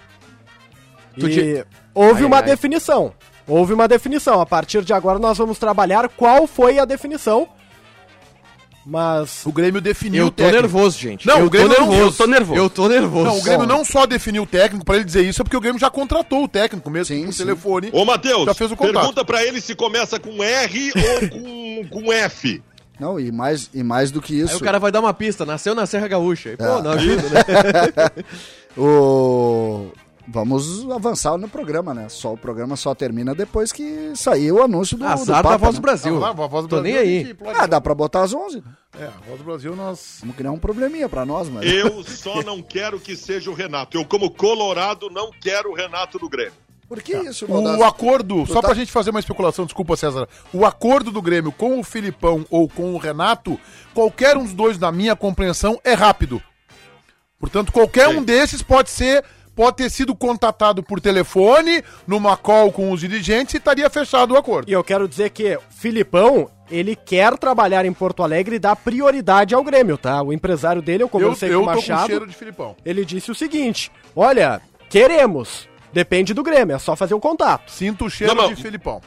Tu 1.20 1.28
e 1.30 1.34
te- 1.34 1.66
houve 1.94 2.22
Ai, 2.22 2.26
uma 2.26 2.38
ai. 2.38 2.44
definição. 2.44 3.14
Houve 3.48 3.74
uma 3.74 3.88
definição. 3.88 4.42
A 4.42 4.46
partir 4.46 4.84
de 4.84 4.94
agora 4.94 5.20
nós 5.20 5.38
vamos 5.38 5.60
trabalhar 5.60 6.08
qual 6.10 6.48
foi 6.48 6.80
a 6.80 6.86
definição. 6.86 7.48
Mas 8.86 9.46
O 9.46 9.52
Grêmio 9.52 9.80
definiu 9.82 10.24
Eu 10.24 10.28
o 10.28 10.32
tô 10.32 10.38
técnico. 10.44 10.62
nervoso, 10.64 10.98
gente. 10.98 11.28
Não, 11.28 11.40
eu 11.40 11.46
o 11.46 11.50
Grêmio 11.50 11.70
tô 11.76 11.82
não- 11.82 11.90
nervoso. 11.90 12.08
eu 12.10 12.18
tô 12.18 12.28
nervoso. 12.28 12.60
Eu 12.60 12.70
tô 12.70 12.88
nervoso. 12.88 13.26
Não, 13.26 13.38
o 13.38 13.42
Grêmio 13.44 13.68
não 13.68 13.86
só 13.86 14.06
definiu 14.08 14.44
o 14.44 14.48
técnico, 14.48 14.84
pra 14.86 14.96
ele 14.96 15.04
dizer 15.06 15.24
isso, 15.24 15.42
é 15.42 15.44
porque 15.44 15.58
o 15.58 15.60
Grêmio 15.62 15.80
já 15.80 15.90
contratou 15.92 16.44
o 16.44 16.48
técnico 16.48 16.90
mesmo 16.90 17.14
Sim, 17.16 17.26
por 17.26 17.34
sim. 17.34 17.38
telefone. 17.44 17.90
Ô, 17.92 18.04
Matheus, 18.06 18.46
Já 18.46 18.54
fez 18.56 18.72
o 18.72 18.76
contato. 18.76 18.94
pergunta 18.94 19.26
pra 19.26 19.44
ele 19.46 19.62
se 19.62 19.76
começa 19.76 20.20
com 20.20 20.42
R 20.44 20.92
ou 20.96 21.30
com, 21.30 21.88
com 22.02 22.14
F. 22.14 22.64
Não, 23.00 23.20
e 23.20 23.32
mais, 23.32 23.70
e 23.74 23.82
mais 23.84 24.12
do 24.12 24.22
que 24.22 24.34
isso. 24.36 24.54
Aí 24.54 24.58
o 24.58 24.64
cara 24.64 24.80
vai 24.80 24.92
dar 24.92 25.00
uma 25.00 25.14
pista, 25.14 25.46
nasceu 25.46 25.74
na 25.74 25.86
Serra 25.86 26.08
Gaúcha. 26.08 26.50
E, 26.50 26.58
pô, 26.58 26.64
É. 26.66 26.82
não 26.82 26.92
ajuda, 26.92 27.24
né? 27.30 28.24
O... 28.78 29.88
Vamos 30.32 30.88
avançar 30.92 31.36
no 31.40 31.50
programa, 31.50 31.92
né? 31.92 32.08
Só, 32.08 32.34
o 32.34 32.38
programa 32.38 32.76
só 32.76 32.94
termina 32.94 33.34
depois 33.34 33.72
que 33.72 34.12
sair 34.16 34.52
o 34.52 34.62
anúncio 34.62 34.96
do, 34.96 35.04
do 35.04 35.12
Azar 35.12 35.42
Papa, 35.42 35.50
da 35.50 35.58
Voz 35.58 35.74
né? 35.74 35.80
do 35.80 35.82
Brasil. 35.82 36.16
Ah, 36.18 36.20
lá, 36.20 36.30
a 36.30 36.34
Voz 36.48 36.66
do 36.66 36.70
Tô 36.70 36.82
Brasil, 36.82 36.84
nem 36.84 36.96
aí. 37.26 37.36
Ah, 37.58 37.66
dá 37.66 37.82
pra 37.82 37.96
botar 37.96 38.22
às 38.22 38.32
11. 38.32 38.62
É, 39.00 39.06
a 39.06 39.10
Voz 39.28 39.40
do 39.40 39.44
Brasil 39.44 39.76
nós... 39.76 40.18
Vamos 40.20 40.36
criar 40.36 40.52
um 40.52 40.60
probleminha 40.60 41.10
pra 41.10 41.26
nós, 41.26 41.50
mas... 41.50 41.66
Eu 41.68 42.04
só 42.04 42.44
não 42.44 42.62
quero 42.62 43.00
que 43.00 43.16
seja 43.16 43.50
o 43.50 43.56
Renato. 43.56 43.98
Eu, 43.98 44.06
como 44.06 44.30
colorado, 44.30 45.10
não 45.10 45.32
quero 45.32 45.72
o 45.72 45.74
Renato 45.74 46.20
do 46.20 46.30
Grêmio. 46.30 46.54
Por 46.90 47.04
que 47.04 47.16
isso, 47.16 47.46
O 47.46 47.48
Baldasso? 47.50 47.84
acordo, 47.84 48.46
só 48.48 48.56
tá- 48.62 48.70
pra 48.70 48.76
gente 48.76 48.92
fazer 48.92 49.12
uma 49.12 49.20
especulação, 49.20 49.64
desculpa 49.66 49.96
César, 49.96 50.28
o 50.52 50.66
acordo 50.66 51.12
do 51.12 51.22
Grêmio 51.22 51.52
com 51.52 51.80
o 51.80 51.84
Filipão 51.84 52.44
ou 52.50 52.68
com 52.68 52.96
o 52.96 52.98
Renato, 52.98 53.60
qualquer 53.94 54.36
um 54.36 54.44
dos 54.44 54.54
dois, 54.54 54.80
na 54.80 54.92
minha 54.92 55.16
compreensão, 55.16 55.80
é 55.84 55.94
rápido. 55.94 56.42
Portanto, 57.40 57.72
qualquer 57.72 58.10
Sim. 58.10 58.18
um 58.18 58.24
desses 58.24 58.64
pode 58.64 58.90
ser, 58.90 59.24
pode 59.56 59.78
ter 59.78 59.90
sido 59.92 60.16
contatado 60.16 60.82
por 60.82 61.00
telefone, 61.00 61.84
numa 62.08 62.36
call 62.36 62.72
com 62.72 62.92
os 62.92 63.00
dirigentes 63.02 63.54
e 63.54 63.58
estaria 63.58 63.88
fechado 63.90 64.34
o 64.34 64.38
acordo. 64.38 64.68
E 64.68 64.74
eu 64.74 64.84
quero 64.84 65.08
dizer 65.08 65.30
que 65.30 65.56
o 65.58 65.62
Filipão, 65.70 66.50
ele 66.72 66.96
quer 66.96 67.38
trabalhar 67.38 67.86
em 67.86 67.94
Porto 67.94 68.24
Alegre 68.24 68.56
e 68.56 68.60
dar 68.60 68.76
prioridade 68.76 69.54
ao 69.54 69.64
Grêmio, 69.64 69.96
tá? 69.96 70.22
O 70.24 70.34
empresário 70.34 70.82
dele, 70.82 71.04
eu 71.04 71.06
Eu, 71.06 71.10
conversei 71.10 71.54
eu 71.54 71.60
com 71.62 71.66
o 71.66 71.68
tô 71.68 71.82
com 71.82 71.88
Machado, 71.88 72.08
cheiro 72.08 72.26
de 72.28 72.36
Filipão. 72.36 72.76
ele 72.84 73.06
disse 73.06 73.30
o 73.32 73.36
seguinte, 73.36 73.92
olha, 74.16 74.60
queremos, 74.90 75.69
depende 75.94 76.34
do 76.34 76.44
Grêmio, 76.44 76.76
é 76.76 76.80
só 76.80 76.96
fazer 76.96 77.14
o 77.14 77.20
contato. 77.20 77.72
Sinto 77.72 78.06
o 78.06 78.10
cheiro 78.10 78.34
Não, 78.36 78.44
não. 78.44 78.54
de 78.54 78.62
Filipão. 78.62 79.02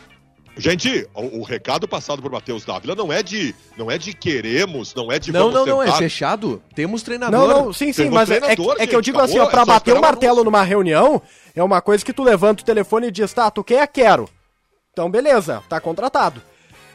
Gente, 0.57 1.09
o, 1.15 1.41
o 1.41 1.43
recado 1.43 1.89
passado 1.89 2.21
por 2.21 2.31
Matheus 2.31 2.65
Dávila 2.65 2.95
não 2.95 3.11
é 3.11 3.23
de 3.23 3.55
não 3.77 3.91
é 3.91 3.97
de 3.97 4.13
queremos, 4.13 4.95
não 4.95 5.11
é 5.11 5.19
de 5.19 5.33
Não, 5.33 5.51
vamos 5.51 5.67
não, 5.67 5.77
não, 5.77 5.83
é 5.83 5.93
fechado. 5.93 6.63
Temos 6.75 7.03
treinador. 7.03 7.49
Não, 7.49 7.65
não, 7.67 7.73
sim, 7.73 7.91
sim, 7.93 8.03
Temos 8.05 8.15
mas 8.15 8.31
é, 8.31 8.37
é 8.37 8.57
que- 8.57 8.63
é 8.79 8.87
eu 8.95 9.01
digo 9.01 9.19
assim, 9.19 9.39
acabou, 9.39 9.49
ó, 9.49 9.51
pra 9.51 9.63
é 9.63 9.65
bater 9.65 9.95
o 9.95 9.99
o 9.99 10.01
martelo 10.01 10.33
anúncio. 10.33 10.45
numa 10.45 10.63
reunião, 10.63 11.23
é 11.55 11.63
uma 11.63 11.81
coisa 11.81 12.05
que 12.05 12.13
tu 12.13 12.23
levanta 12.23 12.63
o 12.63 12.67
telefone 12.67 13.07
e 13.07 13.11
diz, 13.11 13.33
tá, 13.33 13.51
tu 13.51 13.65
quer? 13.65 13.87
Quero. 13.89 14.29
Então, 14.93 15.11
beleza, 15.11 15.63
tá 15.71 15.81
contratado. 15.81 16.43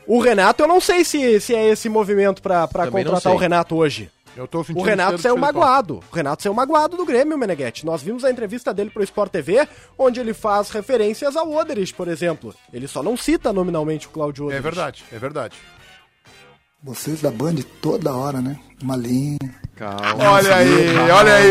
O 0.05 0.19
Renato, 0.19 0.61
eu 0.63 0.67
não 0.67 0.79
sei 0.79 1.03
se, 1.03 1.41
se 1.41 1.55
é 1.55 1.67
esse 1.69 1.89
movimento 1.89 2.41
não 2.85 2.91
contratar 2.91 3.33
o 3.33 3.37
Renato 3.37 3.75
hoje. 3.75 4.09
Eu 4.37 4.47
tô 4.47 4.63
sentindo 4.63 4.79
O 4.79 4.85
Renato 4.85 5.17
saiu 5.17 5.35
magoado. 5.35 5.99
O 6.11 6.15
Renato 6.15 6.43
saiu 6.43 6.53
magoado 6.53 6.95
do 6.95 7.05
Grêmio, 7.05 7.37
Meneghetti. 7.37 7.85
Nós 7.85 8.03
vimos 8.03 8.23
a 8.23 8.29
entrevista 8.29 8.71
dele 8.73 8.91
pro 8.91 9.03
Sport 9.03 9.31
TV, 9.31 9.67
onde 9.97 10.19
ele 10.19 10.33
faz 10.33 10.69
referências 10.69 11.35
ao 11.35 11.51
Oderich, 11.51 11.93
por 11.93 12.07
exemplo. 12.07 12.53
Ele 12.71 12.87
só 12.87 13.01
não 13.01 13.17
cita 13.17 13.51
nominalmente 13.51 14.05
o 14.05 14.11
Claudio 14.11 14.43
É 14.43 14.45
Oderich. 14.47 14.63
verdade, 14.63 15.03
é 15.11 15.17
verdade. 15.17 15.57
Vocês 16.83 17.21
da 17.21 17.31
Band 17.31 17.55
toda 17.81 18.13
hora, 18.15 18.39
né? 18.39 18.59
Uma 18.81 18.95
linha. 18.95 19.39
Calma. 19.75 20.29
Olha 20.31 20.55
aí, 20.55 20.97
olha 21.11 21.33
aí 21.33 21.47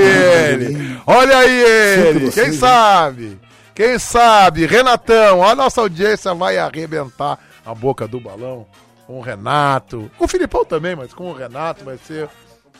ele. 0.53 1.01
Olha 1.07 1.38
aí 1.38 1.62
ele. 2.09 2.31
Quem 2.31 2.53
sabe? 2.53 3.38
Quem 3.75 3.99
sabe? 3.99 4.64
Renatão, 4.66 5.42
a 5.44 5.55
nossa 5.55 5.81
audiência 5.81 6.33
vai 6.35 6.57
arrebentar 6.59 7.38
a 7.64 7.75
boca 7.75 8.07
do 8.07 8.20
balão 8.20 8.64
com 9.07 9.18
o 9.18 9.20
Renato. 9.20 10.11
Com 10.16 10.25
o 10.25 10.29
Filipão 10.29 10.64
também, 10.64 10.94
mas 10.96 11.12
com 11.12 11.31
o 11.31 11.35
Renato 11.35 11.85
vai 11.85 11.99
ser 11.99 12.29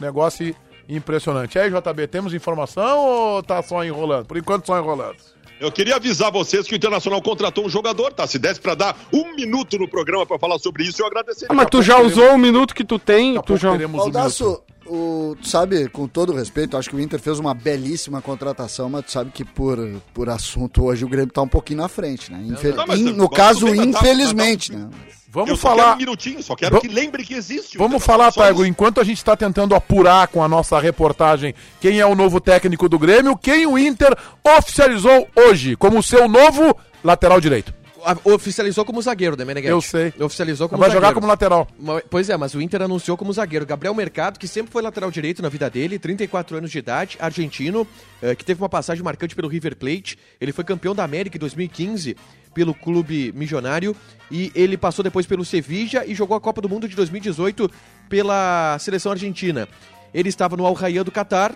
negócio 0.00 0.54
impressionante. 0.88 1.56
E 1.56 1.61
aí, 1.61 1.70
JB, 1.70 2.06
temos 2.06 2.35
informação 2.35 2.98
ou 2.98 3.42
tá 3.42 3.62
só 3.62 3.85
enrolando? 3.85 4.26
Por 4.26 4.37
enquanto 4.37 4.66
só 4.66 4.78
enrolando. 4.78 5.16
Eu 5.59 5.72
queria 5.72 5.96
avisar 5.96 6.30
vocês 6.30 6.66
que 6.66 6.74
o 6.74 6.76
Internacional 6.76 7.20
contratou 7.22 7.64
um 7.64 7.68
jogador, 7.68 8.12
tá? 8.12 8.26
Se 8.26 8.38
desse 8.38 8.61
pra 8.61 8.74
dar 8.74 8.94
um 9.11 9.35
minuto 9.35 9.78
no 9.78 9.88
programa 9.88 10.26
pra 10.26 10.38
falar 10.38 10.59
sobre 10.59 10.85
isso, 10.85 11.00
eu 11.00 11.06
agradeceria. 11.06 11.48
Ah, 11.50 11.54
mas 11.54 11.68
tu 11.70 11.82
já 11.82 11.98
usou 11.98 12.35
o 12.35 12.38
minuto 12.38 12.74
que 12.74 12.85
tu 12.85 12.98
tem, 12.98 13.35
Daqui 13.35 13.46
tu 13.46 13.56
já... 13.56 13.72
teremos 13.72 14.02
um. 14.02 14.11
Baldasso, 14.11 14.62
o, 14.88 15.37
tu 15.40 15.49
sabe, 15.49 15.88
com 15.88 16.07
todo 16.09 16.33
respeito, 16.35 16.77
acho 16.77 16.90
que 16.90 16.96
o 16.96 17.01
Inter 17.01 17.18
fez 17.20 17.38
uma 17.38 17.55
belíssima 17.55 18.20
contratação, 18.22 18.88
mas 18.88 19.05
tu 19.07 19.12
sabe 19.12 19.31
que 19.31 19.44
por, 19.44 19.79
por 20.14 20.29
assunto 20.29 20.85
hoje 20.85 21.05
o 21.05 21.09
Grêmio 21.09 21.33
tá 21.33 21.42
um 21.42 21.49
pouquinho 21.49 21.81
na 21.81 21.88
frente, 21.88 22.31
né? 22.33 22.42
Infel- 22.46 22.75
Não, 22.77 22.87
mas 22.87 23.01
in- 23.01 23.12
no 23.12 23.29
caso, 23.29 23.66
bem, 23.66 23.77
mas 23.77 23.90
tá- 23.92 24.01
infelizmente, 24.01 24.72
mas 24.72 24.83
né? 24.83 24.88
Vamos 25.29 25.51
eu 25.51 25.57
só 25.57 25.68
quero 25.68 25.81
falar. 25.83 25.94
um 25.94 25.99
minutinho, 25.99 26.42
só 26.42 26.57
quero 26.57 26.77
Va- 26.77 26.81
que 26.81 26.88
lembre 26.88 27.22
que 27.22 27.35
existe. 27.35 27.77
o 27.77 27.79
Vamos 27.79 28.03
falar, 28.03 28.33
Taigo, 28.33 28.64
enquanto 28.64 29.01
a 29.01 29.05
gente 29.05 29.18
está 29.18 29.37
tentando 29.37 29.75
apurar 29.75 30.29
com 30.29 30.42
a 30.42 30.49
nossa 30.49 30.79
reportagem 30.81 31.55
quem 31.79 32.01
é 32.01 32.07
o 32.07 32.14
novo 32.14 32.40
técnico 32.40 32.88
do 32.88 32.99
Grêmio, 32.99 33.37
quem 33.37 33.66
o 33.66 33.77
Inter 33.77 34.16
oficializou 34.59 35.29
hoje 35.37 35.77
como 35.77 36.03
seu 36.03 36.27
novo 36.29 36.75
lateral 37.05 37.40
direito. 37.40 37.75
Oficializou 38.24 38.84
como 38.84 39.00
zagueiro, 39.02 39.36
né, 39.36 39.44
Meneghetti? 39.44 39.70
Eu 39.70 39.80
sei. 39.80 40.12
Oficializou 40.20 40.68
como 40.68 40.80
Vai 40.80 40.90
jogar 40.90 41.08
zagueiro. 41.08 41.14
como 41.16 41.26
lateral. 41.26 41.68
Pois 42.10 42.28
é, 42.30 42.36
mas 42.36 42.54
o 42.54 42.60
Inter 42.60 42.82
anunciou 42.82 43.16
como 43.16 43.32
zagueiro. 43.32 43.66
Gabriel 43.66 43.94
Mercado, 43.94 44.38
que 44.38 44.46
sempre 44.46 44.72
foi 44.72 44.82
lateral 44.82 45.10
direito 45.10 45.42
na 45.42 45.48
vida 45.48 45.68
dele, 45.68 45.98
34 45.98 46.56
anos 46.56 46.70
de 46.70 46.78
idade, 46.78 47.16
argentino, 47.20 47.86
eh, 48.22 48.34
que 48.34 48.44
teve 48.44 48.62
uma 48.62 48.68
passagem 48.68 49.02
marcante 49.02 49.34
pelo 49.34 49.48
River 49.48 49.76
Plate. 49.76 50.18
Ele 50.40 50.52
foi 50.52 50.64
campeão 50.64 50.94
da 50.94 51.02
América 51.04 51.36
em 51.36 51.40
2015 51.40 52.16
pelo 52.54 52.72
clube 52.72 53.32
milionário 53.34 53.94
e 54.30 54.50
ele 54.54 54.78
passou 54.78 55.02
depois 55.02 55.26
pelo 55.26 55.44
Sevilla 55.44 56.04
e 56.06 56.14
jogou 56.14 56.36
a 56.36 56.40
Copa 56.40 56.62
do 56.62 56.68
Mundo 56.68 56.88
de 56.88 56.96
2018 56.96 57.70
pela 58.08 58.78
seleção 58.78 59.12
argentina. 59.12 59.68
Ele 60.14 60.28
estava 60.30 60.56
no 60.56 60.64
Al 60.64 60.72
Rayyan 60.72 61.04
do 61.04 61.10
Catar, 61.10 61.52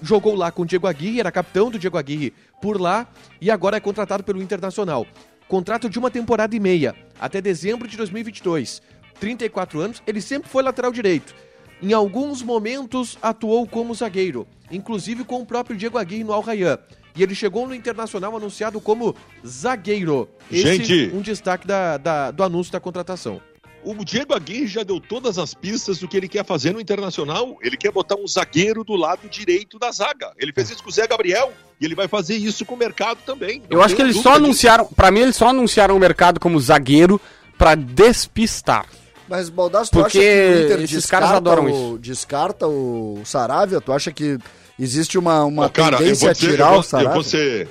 jogou 0.00 0.36
lá 0.36 0.52
com 0.52 0.62
o 0.62 0.66
Diego 0.66 0.86
Aguirre, 0.86 1.18
era 1.18 1.32
capitão 1.32 1.70
do 1.70 1.78
Diego 1.78 1.98
Aguirre 1.98 2.32
por 2.62 2.80
lá 2.80 3.06
e 3.40 3.50
agora 3.50 3.78
é 3.78 3.80
contratado 3.80 4.22
pelo 4.22 4.40
Internacional. 4.40 5.06
Contrato 5.48 5.88
de 5.90 5.98
uma 5.98 6.10
temporada 6.10 6.54
e 6.56 6.60
meia, 6.60 6.94
até 7.20 7.40
dezembro 7.40 7.86
de 7.86 7.96
2022. 7.96 8.82
34 9.20 9.80
anos, 9.80 10.02
ele 10.06 10.20
sempre 10.20 10.48
foi 10.48 10.62
lateral 10.62 10.90
direito. 10.90 11.34
Em 11.82 11.92
alguns 11.92 12.42
momentos 12.42 13.18
atuou 13.22 13.66
como 13.66 13.94
zagueiro, 13.94 14.46
inclusive 14.70 15.24
com 15.24 15.40
o 15.42 15.46
próprio 15.46 15.76
Diego 15.76 15.98
Aguirre 15.98 16.24
no 16.24 16.32
Al 16.32 16.40
Rayyan. 16.40 16.78
E 17.16 17.22
ele 17.22 17.34
chegou 17.34 17.66
no 17.68 17.74
Internacional 17.74 18.36
anunciado 18.36 18.80
como 18.80 19.14
zagueiro. 19.46 20.28
Esse 20.50 20.84
Gente. 20.84 21.14
um 21.14 21.20
destaque 21.20 21.66
da, 21.66 21.96
da- 21.96 22.30
do 22.32 22.42
anúncio 22.42 22.72
da 22.72 22.80
contratação. 22.80 23.40
O 23.84 24.04
Diego 24.04 24.34
Aguirre 24.34 24.66
já 24.66 24.82
deu 24.82 24.98
todas 24.98 25.38
as 25.38 25.52
pistas 25.52 25.98
do 25.98 26.08
que 26.08 26.16
ele 26.16 26.26
quer 26.28 26.44
fazer 26.44 26.72
no 26.72 26.80
Internacional. 26.80 27.58
Ele 27.60 27.76
quer 27.76 27.92
botar 27.92 28.16
um 28.16 28.26
zagueiro 28.26 28.82
do 28.82 28.94
lado 28.96 29.28
direito 29.28 29.78
da 29.78 29.90
zaga. 29.92 30.32
Ele 30.38 30.52
fez 30.52 30.70
isso 30.70 30.82
com 30.82 30.88
o 30.88 30.92
Zé 30.92 31.06
Gabriel 31.06 31.52
e 31.80 31.84
ele 31.84 31.94
vai 31.94 32.08
fazer 32.08 32.34
isso 32.34 32.64
com 32.64 32.74
o 32.74 32.78
mercado 32.78 33.18
também. 33.26 33.62
Eu 33.68 33.76
Não 33.78 33.84
acho 33.84 33.94
que 33.94 34.00
eles 34.02 34.16
só 34.20 34.34
anunciaram, 34.36 34.86
pra 34.86 35.10
mim 35.10 35.20
eles 35.20 35.36
só 35.36 35.48
anunciaram 35.48 35.94
o 35.94 36.00
mercado 36.00 36.40
como 36.40 36.58
zagueiro 36.58 37.20
pra 37.58 37.74
despistar. 37.74 38.86
Mas, 39.28 39.48
Baldasso, 39.48 39.90
tu 39.90 39.98
Porque 40.00 40.18
acha 40.18 40.26
que 40.26 40.60
o 40.60 40.64
Inter 40.64 40.80
esses 40.84 41.06
caras 41.06 41.30
adoram 41.32 41.64
o, 41.64 41.68
isso. 41.68 41.98
descarta 41.98 42.66
o 42.66 43.20
Saravia? 43.24 43.80
Tu 43.80 43.92
acha 43.92 44.12
que 44.12 44.38
existe 44.78 45.18
uma, 45.18 45.44
uma 45.44 45.68
cara, 45.70 45.96
eu 45.96 45.98
tendência 45.98 46.30
a 46.30 46.34
tirar 46.34 46.66
eu, 46.66 46.66
o 46.66 46.70
vou, 46.70 46.76
eu, 46.78 46.82
Saravia? 46.82 47.12
vou 47.14 47.22
ser, 47.22 47.68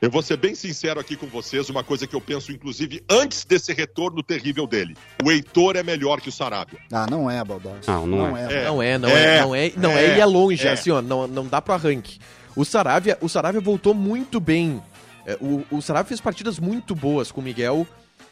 eu 0.00 0.10
vou 0.10 0.22
ser 0.22 0.36
bem 0.36 0.54
sincero 0.54 1.00
aqui 1.00 1.16
com 1.16 1.26
vocês, 1.26 1.68
uma 1.70 1.82
coisa 1.82 2.06
que 2.06 2.14
eu 2.14 2.20
penso, 2.20 2.52
inclusive, 2.52 3.02
antes 3.08 3.44
desse 3.44 3.72
retorno 3.72 4.22
terrível 4.22 4.66
dele. 4.66 4.96
O 5.24 5.30
Heitor 5.30 5.76
é 5.76 5.82
melhor 5.82 6.20
que 6.20 6.28
o 6.28 6.32
Sarabia. 6.32 6.78
Ah, 6.92 7.06
não 7.08 7.30
é, 7.30 7.42
Baldasso. 7.42 7.90
Não, 7.90 8.06
não 8.06 8.36
é. 8.36 8.52
É. 8.52 8.64
Não 8.64 8.82
é, 8.82 8.98
não 8.98 9.08
É, 9.08 9.12
é, 9.12 9.40
não 9.40 9.54
é, 9.54 9.72
não 9.76 9.90
é, 9.92 10.04
é, 10.04 10.16
e 10.18 10.20
é 10.20 10.26
longe, 10.26 10.66
é. 10.66 10.72
assim, 10.72 10.90
ó, 10.90 11.00
não, 11.00 11.26
não 11.26 11.46
dá 11.46 11.62
pro 11.62 11.74
arranque. 11.74 12.18
O 12.56 12.64
Saravia, 12.64 13.18
o 13.20 13.28
Saravia 13.28 13.60
voltou 13.60 13.94
muito 13.94 14.38
bem. 14.38 14.82
É, 15.26 15.36
o, 15.40 15.64
o 15.70 15.80
Saravia 15.80 16.08
fez 16.08 16.20
partidas 16.20 16.58
muito 16.58 16.94
boas 16.94 17.32
com 17.32 17.40
o 17.40 17.44
Miguel 17.44 17.86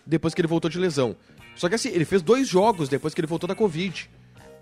depois 0.04 0.34
que 0.34 0.40
ele 0.40 0.48
voltou 0.48 0.70
de 0.70 0.78
lesão. 0.78 1.16
Só 1.56 1.68
que 1.68 1.74
assim, 1.74 1.88
ele 1.88 2.04
fez 2.04 2.22
dois 2.22 2.48
jogos 2.48 2.88
depois 2.88 3.14
que 3.14 3.20
ele 3.20 3.26
voltou 3.26 3.48
da 3.48 3.54
Covid. 3.54 4.08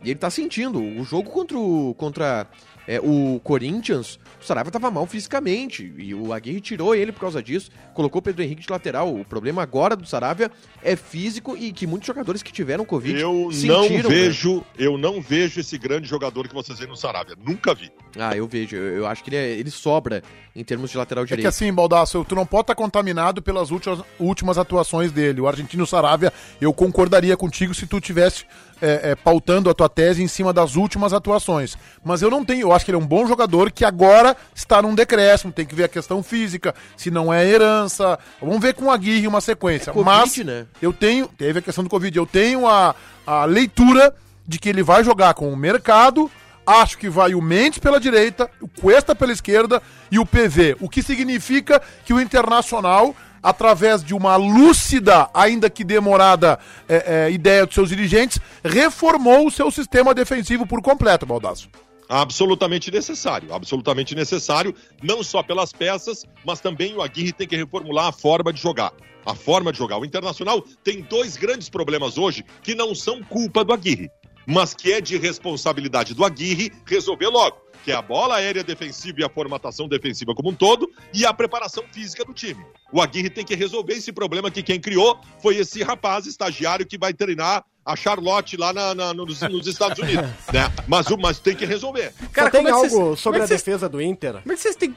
E 0.02 0.10
ele 0.10 0.18
tá 0.18 0.30
sentindo. 0.30 0.80
O 0.82 1.04
jogo 1.04 1.28
contra 1.30 1.58
o, 1.58 1.94
contra, 1.94 2.46
é, 2.88 2.98
o 3.00 3.38
Corinthians, 3.44 4.18
o 4.40 4.44
Saravia 4.44 4.72
tava 4.72 4.90
mal 4.90 5.06
fisicamente. 5.06 5.92
E 5.98 6.14
o 6.14 6.32
Aguirre 6.32 6.60
tirou 6.60 6.94
ele 6.94 7.12
por 7.12 7.20
causa 7.20 7.42
disso. 7.42 7.70
Colocou 7.92 8.20
o 8.20 8.22
Pedro 8.22 8.42
Henrique 8.42 8.62
de 8.62 8.70
lateral. 8.70 9.14
O 9.14 9.24
problema 9.24 9.62
agora 9.62 9.94
do 9.94 10.06
Saravia 10.06 10.50
é 10.82 10.96
físico 10.96 11.54
e 11.56 11.70
que 11.72 11.86
muitos 11.86 12.06
jogadores 12.06 12.42
que 12.42 12.50
tiveram 12.52 12.84
Covid 12.84 13.20
Eu 13.20 13.32
não 13.32 13.52
sentiram, 13.52 14.08
né? 14.08 14.16
vejo, 14.16 14.64
eu 14.78 14.96
não 14.96 15.20
vejo 15.20 15.60
esse 15.60 15.76
grande 15.76 16.08
jogador 16.08 16.48
que 16.48 16.54
vocês 16.54 16.78
veem 16.78 16.90
no 16.90 16.96
Sarabia. 16.96 17.36
Nunca 17.44 17.74
vi. 17.74 17.92
Ah, 18.18 18.34
eu 18.34 18.46
vejo. 18.48 18.74
Eu, 18.76 18.96
eu 18.98 19.06
acho 19.06 19.22
que 19.22 19.28
ele, 19.30 19.36
é- 19.36 19.50
ele 19.58 19.70
sobra 19.70 20.22
em 20.56 20.64
termos 20.64 20.90
de 20.90 20.96
lateral 20.96 21.24
É 21.24 21.26
que 21.26 21.30
direito. 21.36 21.46
assim, 21.48 21.72
Baldasso, 21.72 22.24
tu 22.24 22.34
não 22.34 22.46
pode 22.46 22.62
estar 22.62 22.74
contaminado 22.74 23.40
pelas 23.42 23.70
últimas, 23.70 24.00
últimas 24.18 24.56
atuações 24.58 25.12
dele. 25.12 25.40
O 25.42 25.46
argentino 25.46 25.86
Saravia, 25.86 26.32
eu 26.60 26.72
concordaria 26.72 27.36
contigo 27.36 27.74
se 27.74 27.86
tu 27.86 28.00
tivesse 28.00 28.44
é, 28.80 29.10
é, 29.10 29.14
pautando 29.14 29.68
a 29.68 29.74
tua 29.74 29.88
tese 29.88 30.22
em 30.22 30.28
cima 30.28 30.52
das 30.52 30.76
últimas 30.76 31.12
atuações. 31.12 31.76
Mas 32.04 32.22
eu 32.22 32.30
não 32.30 32.44
tenho, 32.44 32.62
eu 32.62 32.72
acho 32.72 32.84
que 32.84 32.90
ele 32.90 32.96
é 32.96 33.00
um 33.00 33.06
bom 33.06 33.26
jogador 33.26 33.70
que 33.70 33.84
agora 33.84 34.36
está 34.54 34.80
num 34.82 34.94
decréscimo. 34.94 35.52
Tem 35.52 35.66
que 35.66 35.74
ver 35.74 35.84
a 35.84 35.88
questão 35.88 36.22
física, 36.22 36.74
se 36.96 37.10
não 37.10 37.32
é 37.32 37.46
herança. 37.46 38.18
Vamos 38.40 38.60
ver 38.60 38.74
com 38.74 38.90
a 38.90 38.94
Aguirre 38.94 39.26
uma 39.26 39.40
sequência. 39.40 39.90
É 39.90 39.92
Covid, 39.92 40.10
Mas 40.10 40.36
né? 40.38 40.66
eu 40.80 40.92
tenho, 40.92 41.28
teve 41.28 41.58
a 41.58 41.62
questão 41.62 41.84
do 41.84 41.90
Covid, 41.90 42.16
eu 42.16 42.26
tenho 42.26 42.66
a, 42.66 42.94
a 43.26 43.44
leitura 43.44 44.14
de 44.46 44.58
que 44.58 44.68
ele 44.68 44.82
vai 44.82 45.04
jogar 45.04 45.34
com 45.34 45.52
o 45.52 45.56
mercado. 45.56 46.30
Acho 46.66 46.98
que 46.98 47.08
vai 47.08 47.34
o 47.34 47.42
Mendes 47.42 47.78
pela 47.78 47.98
direita, 47.98 48.48
o 48.60 48.68
Cuesta 48.68 49.14
pela 49.14 49.32
esquerda 49.32 49.82
e 50.10 50.18
o 50.18 50.26
PV. 50.26 50.76
O 50.80 50.88
que 50.88 51.02
significa 51.02 51.82
que 52.04 52.12
o 52.12 52.20
Internacional, 52.20 53.14
através 53.42 54.02
de 54.02 54.14
uma 54.14 54.36
lúcida, 54.36 55.28
ainda 55.32 55.70
que 55.70 55.84
demorada, 55.84 56.58
é, 56.88 57.26
é, 57.26 57.30
ideia 57.30 57.66
dos 57.66 57.74
seus 57.74 57.88
dirigentes, 57.88 58.38
reformou 58.64 59.46
o 59.46 59.50
seu 59.50 59.70
sistema 59.70 60.14
defensivo 60.14 60.66
por 60.66 60.82
completo, 60.82 61.26
Baldasso. 61.26 61.68
Absolutamente 62.08 62.90
necessário, 62.90 63.54
absolutamente 63.54 64.16
necessário, 64.16 64.74
não 65.00 65.22
só 65.22 65.44
pelas 65.44 65.72
peças, 65.72 66.24
mas 66.44 66.60
também 66.60 66.92
o 66.96 67.02
Aguirre 67.02 67.32
tem 67.32 67.46
que 67.46 67.56
reformular 67.56 68.08
a 68.08 68.12
forma 68.12 68.52
de 68.52 68.60
jogar. 68.60 68.92
A 69.24 69.32
forma 69.32 69.70
de 69.70 69.78
jogar. 69.78 69.98
O 69.98 70.04
Internacional 70.04 70.60
tem 70.82 71.02
dois 71.02 71.36
grandes 71.36 71.68
problemas 71.68 72.18
hoje 72.18 72.44
que 72.62 72.74
não 72.74 72.96
são 72.96 73.22
culpa 73.22 73.64
do 73.64 73.72
Aguirre, 73.72 74.10
mas 74.44 74.74
que 74.74 74.92
é 74.92 75.00
de 75.00 75.16
responsabilidade 75.18 76.12
do 76.12 76.24
Aguirre 76.24 76.72
resolver 76.84 77.28
logo, 77.28 77.58
que 77.84 77.92
é 77.92 77.94
a 77.94 78.02
bola 78.02 78.36
aérea 78.36 78.64
defensiva 78.64 79.20
e 79.20 79.24
a 79.24 79.28
formatação 79.28 79.86
defensiva 79.86 80.34
como 80.34 80.50
um 80.50 80.54
todo 80.54 80.90
e 81.14 81.24
a 81.24 81.32
preparação 81.32 81.84
física 81.92 82.24
do 82.24 82.34
time. 82.34 82.64
O 82.92 83.00
Aguirre 83.00 83.30
tem 83.30 83.44
que 83.44 83.54
resolver 83.54 83.94
esse 83.94 84.12
problema 84.12 84.50
que 84.50 84.62
quem 84.62 84.80
criou 84.80 85.18
foi 85.42 85.56
esse 85.56 85.82
rapaz 85.82 86.26
estagiário 86.26 86.84
que 86.86 86.98
vai 86.98 87.12
treinar 87.14 87.64
a 87.84 87.96
Charlotte 87.96 88.56
lá 88.56 88.72
na- 88.72 88.94
na- 88.94 89.14
nos, 89.14 89.40
nos 89.42 89.66
Estados 89.66 89.98
Unidos, 89.98 90.28
né? 90.52 90.70
Mas, 90.86 91.06
o- 91.08 91.16
mas 91.16 91.38
tem 91.38 91.54
que 91.56 91.64
resolver. 91.64 92.12
Cara, 92.32 92.50
Cara, 92.50 92.50
tem 92.50 92.66
é 92.66 92.70
algo 92.70 93.16
sobre 93.16 93.22
como 93.22 93.36
é 93.36 93.38
a 93.38 93.40
que 93.42 93.48
vocês- 93.48 93.62
defesa 93.62 93.88
do 93.88 94.00
Inter? 94.02 94.32
Como 94.42 94.52
é 94.52 94.54
que 94.54 94.60
vocês 94.62 94.76
têm 94.76 94.94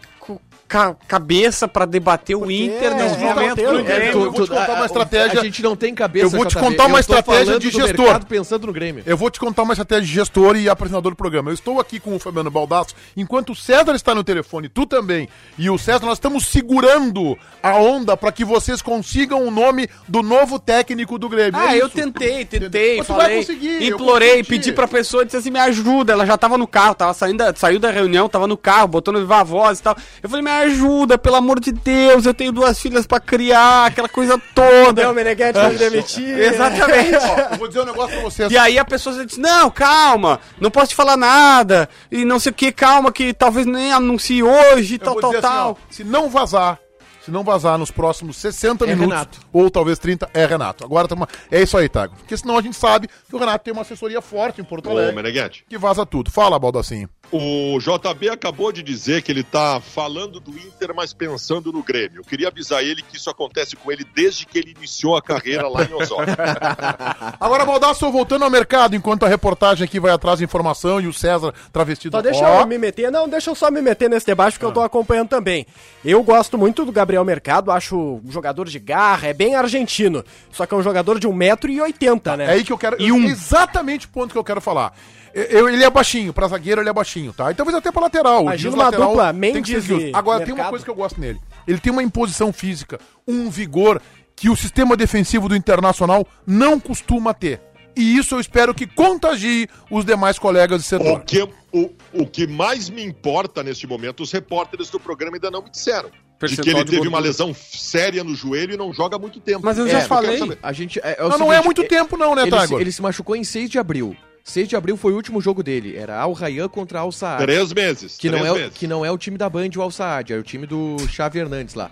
ca- 0.68 0.96
cabeça 1.08 1.66
pra 1.68 1.86
debater 1.86 2.36
o 2.36 2.40
Porque 2.40 2.54
Inter 2.66 2.92
é, 2.92 2.94
nesse 2.96 3.16
é, 3.16 3.20
momento 3.34 3.60
é, 3.62 3.72
do 3.72 3.84
Grêmio? 3.84 4.06
eu 4.26 4.32
vou 4.32 4.44
te 4.46 4.50
contar 4.50 4.72
uma 4.74 4.84
a- 4.84 4.86
estratégia- 4.86 5.40
A 5.40 5.44
gente 5.44 5.62
não 5.64 5.76
tem 5.76 5.96
cabeça. 5.96 6.26
Eu 6.26 6.30
vou 6.30 6.46
te 6.46 6.56
contar 6.58 6.86
uma 6.88 7.00
estratégia 7.00 7.58
de 7.60 7.70
gestor. 7.72 8.26
pensando 8.26 8.68
no 8.68 8.74
Grêmio. 8.74 9.04
Eu 9.06 9.16
vou 9.18 9.30
te 9.32 9.40
contar 9.40 9.64
uma 9.64 9.74
estratégia 9.74 10.06
de 10.06 10.14
gestor 10.14 10.58
e 10.58 10.68
apresentador 10.70 11.12
do 11.14 11.16
programa. 11.16 11.52
Eu 11.52 11.54
estou 11.54 11.80
aqui 11.80 12.00
com 12.02 12.14
o 12.16 12.20
Fabiano 12.20 12.52
Baldasso, 12.52 12.94
enquanto 13.16 13.52
o 13.52 13.56
César 13.56 13.96
está 13.96 14.14
no 14.14 14.24
telefone, 14.26 14.68
tu 14.68 14.86
também, 14.86 15.30
e 15.58 15.70
o 15.70 15.78
César, 15.78 16.06
nós 16.06 16.18
estamos 16.18 16.46
segurando 16.48 17.38
a 17.62 17.78
onda 17.84 18.16
para 18.18 18.32
que 18.32 18.46
vocês 18.46 18.82
consigam 18.82 19.46
o 19.46 19.52
nome 19.52 19.90
do 20.08 20.22
novo 20.24 20.58
técnico 20.60 21.18
do 21.20 21.28
Grêmio. 21.30 21.60
Ah, 21.60 21.76
É 21.76 21.82
eu 21.82 21.90
tentei, 21.90 22.46
tentei, 22.46 22.98
Mas 22.98 23.08
falei, 23.08 23.38
conseguir, 23.38 23.84
eu 23.90 23.96
implorei, 23.96 24.44
pedi 24.44 24.72
pra 24.72 24.88
pessoa, 24.88 25.26
disse 25.26 25.38
assim, 25.38 25.52
me 25.52 25.60
ajuda, 25.60 26.14
ela 26.14 26.26
já 26.26 26.38
tava 26.38 26.58
no 26.58 26.68
carro, 26.68 26.96
tava 26.96 27.14
saindo, 27.14 27.38
da- 27.38 27.54
saiu 27.56 27.80
da 27.80 27.92
reunião, 27.92 28.30
tava 28.30 28.48
no 28.48 28.56
carro, 28.58 28.88
botou 28.88 29.14
no 29.14 29.20
viva 29.20 29.44
voz 29.44 29.80
e 29.80 29.84
tal. 29.84 29.96
Eu 30.22 30.30
falei, 30.30 30.44
me 30.44 30.52
ajuda, 30.52 31.18
pelo 31.18 31.36
amor 31.36 31.60
de 31.60 31.72
Deus, 31.72 32.26
eu 32.26 32.34
tenho 32.34 32.52
duas 32.52 32.80
filhas 32.80 33.06
pra 33.06 33.20
criar, 33.20 33.88
aquela 33.88 34.10
coisa 34.10 34.42
toda. 34.56 35.04
Não, 35.04 35.14
Meneghetti 35.14 35.54
vai 35.60 35.72
me 35.72 35.78
demitir. 35.78 36.38
Exatamente. 36.40 37.18
Ó, 37.18 37.54
eu 37.54 37.58
vou 37.58 37.68
dizer 37.68 37.82
um 37.82 37.86
negócio 37.86 38.12
pra 38.14 38.22
vocês. 38.24 38.52
E 38.52 38.58
aí 38.58 38.78
a 38.78 38.86
pessoa 38.86 39.26
disse, 39.26 39.40
não, 39.40 39.70
calma, 39.70 40.40
não 40.60 40.72
posso 40.72 40.88
te 40.90 40.96
falar 40.96 41.18
nada, 41.18 41.90
e 42.12 42.24
não 42.26 42.40
sei 42.40 42.52
o 42.52 42.56
que, 42.56 42.72
calma, 42.72 43.12
que 43.12 43.34
talvez 43.34 43.66
nem 43.66 43.92
anuncie 43.92 44.44
hoje, 44.44 44.96
Eu 44.96 45.00
tal, 45.00 45.16
tal, 45.16 45.32
assim, 45.32 45.42
tal. 45.42 45.72
ó, 45.72 45.76
se 45.90 46.04
não 46.04 46.30
vazar, 46.30 46.80
se 47.24 47.32
não 47.32 47.44
vazar 47.44 47.78
nos 47.78 47.90
próximos 47.90 48.38
60 48.38 48.84
É 48.84 48.88
minutos, 48.90 49.12
Renato. 49.14 49.40
ou 49.54 49.72
talvez 49.72 49.98
30, 49.98 50.30
é 50.34 50.46
Renato. 50.46 50.84
Agora 50.84 51.08
tamo... 51.08 51.28
é 51.50 51.62
isso 51.62 51.78
aí, 51.78 51.88
Tago. 51.88 52.16
Porque 52.18 52.36
senão 52.36 52.58
a 52.58 52.62
gente 52.62 52.76
sabe 52.76 53.08
que 53.08 53.36
o 53.36 53.40
Renato 53.40 53.64
tem 53.64 53.72
uma 53.74 53.82
assessoria 53.84 54.22
forte 54.22 54.60
em 54.60 54.64
Porto 54.64 54.88
Ô, 54.88 54.92
Alegre, 54.92 55.64
que 55.70 55.78
vaza 55.78 56.06
tudo. 56.06 56.30
Fala, 56.30 56.60
Baldacinho. 56.60 57.10
O 57.36 57.80
JB 57.80 58.30
acabou 58.30 58.72
de 58.72 58.84
dizer 58.84 59.24
que 59.24 59.32
ele 59.32 59.42
tá 59.44 59.82
falando 59.82 60.40
do 60.40 60.52
Inter, 60.52 60.94
mas 60.96 61.14
pensando 61.14 61.72
no 61.72 61.82
Grêmio. 61.82 62.20
Eu 62.20 62.24
queria 62.24 62.48
avisar 62.48 62.84
ele 62.84 63.02
que 63.02 63.18
isso 63.18 63.28
acontece 63.28 63.76
com 63.76 63.92
ele 63.92 64.06
desde 64.14 64.46
que 64.46 64.60
ele 64.60 64.76
iniciou 64.78 65.18
a 65.18 65.22
carreira 65.22 65.68
lá 65.68 65.84
em 65.84 65.92
Osório. 65.96 66.32
Agora, 67.42 67.66
Baldasso, 67.66 68.12
voltando 68.12 68.44
ao 68.46 68.52
mercado, 68.52 68.96
enquanto 68.96 69.24
a 69.24 69.28
reportagem 69.28 69.84
aqui 69.84 70.00
vai 70.00 70.12
atrás 70.12 70.38
de 70.38 70.46
informação 70.46 71.02
e 71.02 71.08
o 71.08 71.14
César 71.14 71.52
travestido... 71.72 72.16
Só 72.16 72.22
deixa 72.22 72.48
Ó, 72.48 72.62
eu 72.62 72.68
me 72.68 72.78
meter. 72.78 73.12
Não, 73.12 73.28
deixa 73.28 73.50
eu 73.50 73.56
só 73.56 73.72
me 73.72 73.82
meter 73.82 74.12
nesse 74.12 74.28
debate 74.28 74.60
que 74.60 74.66
eu 74.66 74.72
tô 74.72 74.82
acompanhando 74.82 75.30
também. 75.30 75.66
Eu 76.06 76.22
gosto 76.22 76.56
muito 76.56 76.86
do 76.86 76.92
Gabriel 76.92 77.26
Mercado, 77.26 77.72
acho 77.72 78.22
um 78.24 78.32
jogador 78.32 78.70
de 78.70 78.78
garra, 78.78 79.30
é 79.30 79.34
bem 79.34 79.56
argentino. 79.56 80.24
Só 80.52 80.68
que 80.68 80.74
é 80.76 80.78
um 80.78 80.84
jogador 80.84 81.18
de 81.18 81.28
1,80m, 81.28 82.38
né? 82.38 82.46
É 82.46 82.50
aí 82.52 82.64
que 82.64 82.72
eu 82.72 82.78
quero... 82.78 83.02
E 83.02 83.12
um- 83.12 83.24
Exatamente 83.26 84.06
o 84.06 84.10
ponto 84.10 84.32
que 84.32 84.38
eu 84.38 84.44
quero 84.44 84.62
falar. 84.62 84.94
Eu, 85.34 85.68
ele 85.68 85.84
é 85.84 85.90
baixinho, 85.90 86.32
pra 86.32 86.48
zagueiro 86.48 86.82
ele 86.82 86.90
é 86.90 86.94
baixinho, 86.94 87.34
tá? 87.34 87.52
E 87.52 87.56
talvez 87.56 87.76
até 87.76 87.92
pra 87.92 88.04
lateral. 88.04 88.42
Imagina 88.44 88.70
Diz 88.70 88.74
uma 88.78 88.84
lateral 88.86 89.10
dupla, 89.10 89.34
tem 89.34 89.64
que 89.64 89.74
Mendes 89.74 89.90
e 89.90 90.12
Agora, 90.14 90.40
tem 90.46 90.50
uma 90.54 90.56
Mercado. 90.58 90.70
coisa 90.70 90.86
que 90.86 90.92
eu 90.92 90.96
gosto 90.96 91.20
nele. 91.20 91.40
Ele 91.68 91.80
tem 91.80 91.92
uma 91.92 92.04
imposição 92.04 92.54
física, 92.54 93.00
um 93.28 93.50
vigor 93.50 94.00
que 94.36 94.50
o 94.50 94.56
sistema 94.56 94.96
defensivo 94.96 95.50
do 95.50 95.56
Internacional 95.56 96.28
não 96.46 96.80
costuma 96.80 97.34
ter. 97.34 97.60
E 97.96 98.18
isso 98.18 98.36
eu 98.36 98.40
espero 98.40 98.74
que 98.74 98.86
contagie 98.88 99.68
os 99.90 100.04
demais 100.06 100.38
colegas 100.40 100.82
de 100.82 100.86
o, 100.86 100.90
setor. 100.90 101.20
que, 101.22 101.42
o, 101.72 101.92
o 102.14 102.26
que 102.28 102.46
mais 102.48 102.90
me 102.90 103.04
importa 103.04 103.62
neste 103.64 103.86
momento, 103.88 104.24
os 104.24 104.32
repórteres 104.32 104.90
do 104.90 105.00
programa 105.00 105.36
ainda 105.38 105.50
não 105.52 105.64
me 105.64 105.70
disseram. 105.70 106.10
De 106.42 106.58
que 106.58 106.70
ele 106.72 106.84
de 106.84 106.92
teve 106.92 106.98
uma 107.08 107.12
gordura. 107.12 107.20
lesão 107.22 107.54
séria 107.56 108.22
no 108.24 108.36
joelho 108.36 108.74
e 108.74 108.78
não 108.78 108.92
joga 108.92 109.16
há 109.16 109.20
muito 109.20 109.40
tempo. 109.40 109.62
Mas 109.64 109.78
eu 109.78 109.86
É, 109.86 109.90
já 109.90 109.98
quero 109.98 110.10
falei. 110.10 110.58
A 110.62 110.74
gente, 110.74 111.00
é, 111.00 111.16
é 111.20 111.24
o 111.24 111.30
Não, 111.30 111.38
não 111.38 111.54
é 111.54 111.58
seguinte, 111.58 111.66
muito 111.66 111.84
tempo 111.88 112.18
não, 112.18 112.36
né, 112.36 112.42
ele, 112.42 112.52
se, 112.52 112.58
Tagor? 112.58 112.82
ele 112.82 112.92
se 112.92 113.02
machucou 113.02 113.36
em 113.36 113.44
6 113.46 113.70
de 113.70 113.80
abril. 113.80 114.16
6 114.44 114.68
de 114.68 114.76
abril 114.76 114.98
foi 114.98 115.14
o 115.14 115.16
último 115.16 115.40
jogo 115.40 115.64
dele. 115.64 115.96
Era 115.96 116.20
Al 116.20 116.34
Rayyan 116.34 116.68
contra 116.68 117.00
Al 117.00 117.12
Saad. 117.12 117.44
Três 117.44 117.72
meses. 117.72 118.18
Que 118.18 118.30
não, 118.30 118.40
três 118.40 118.50
é, 118.50 118.52
o- 118.52 118.56
meses. 118.62 118.78
que 118.78 118.88
não 118.88 119.06
é 119.06 119.10
o 119.12 119.18
time 119.18 119.38
da 119.38 119.50
Band, 119.50 119.70
o 119.78 119.82
Al 119.82 119.90
Saad, 119.92 120.34
é 120.34 120.38
o 120.38 120.44
time 120.44 120.68
do 120.68 120.98
Xavi 121.08 121.40
Hernandes 121.40 121.76
lá. 121.76 121.90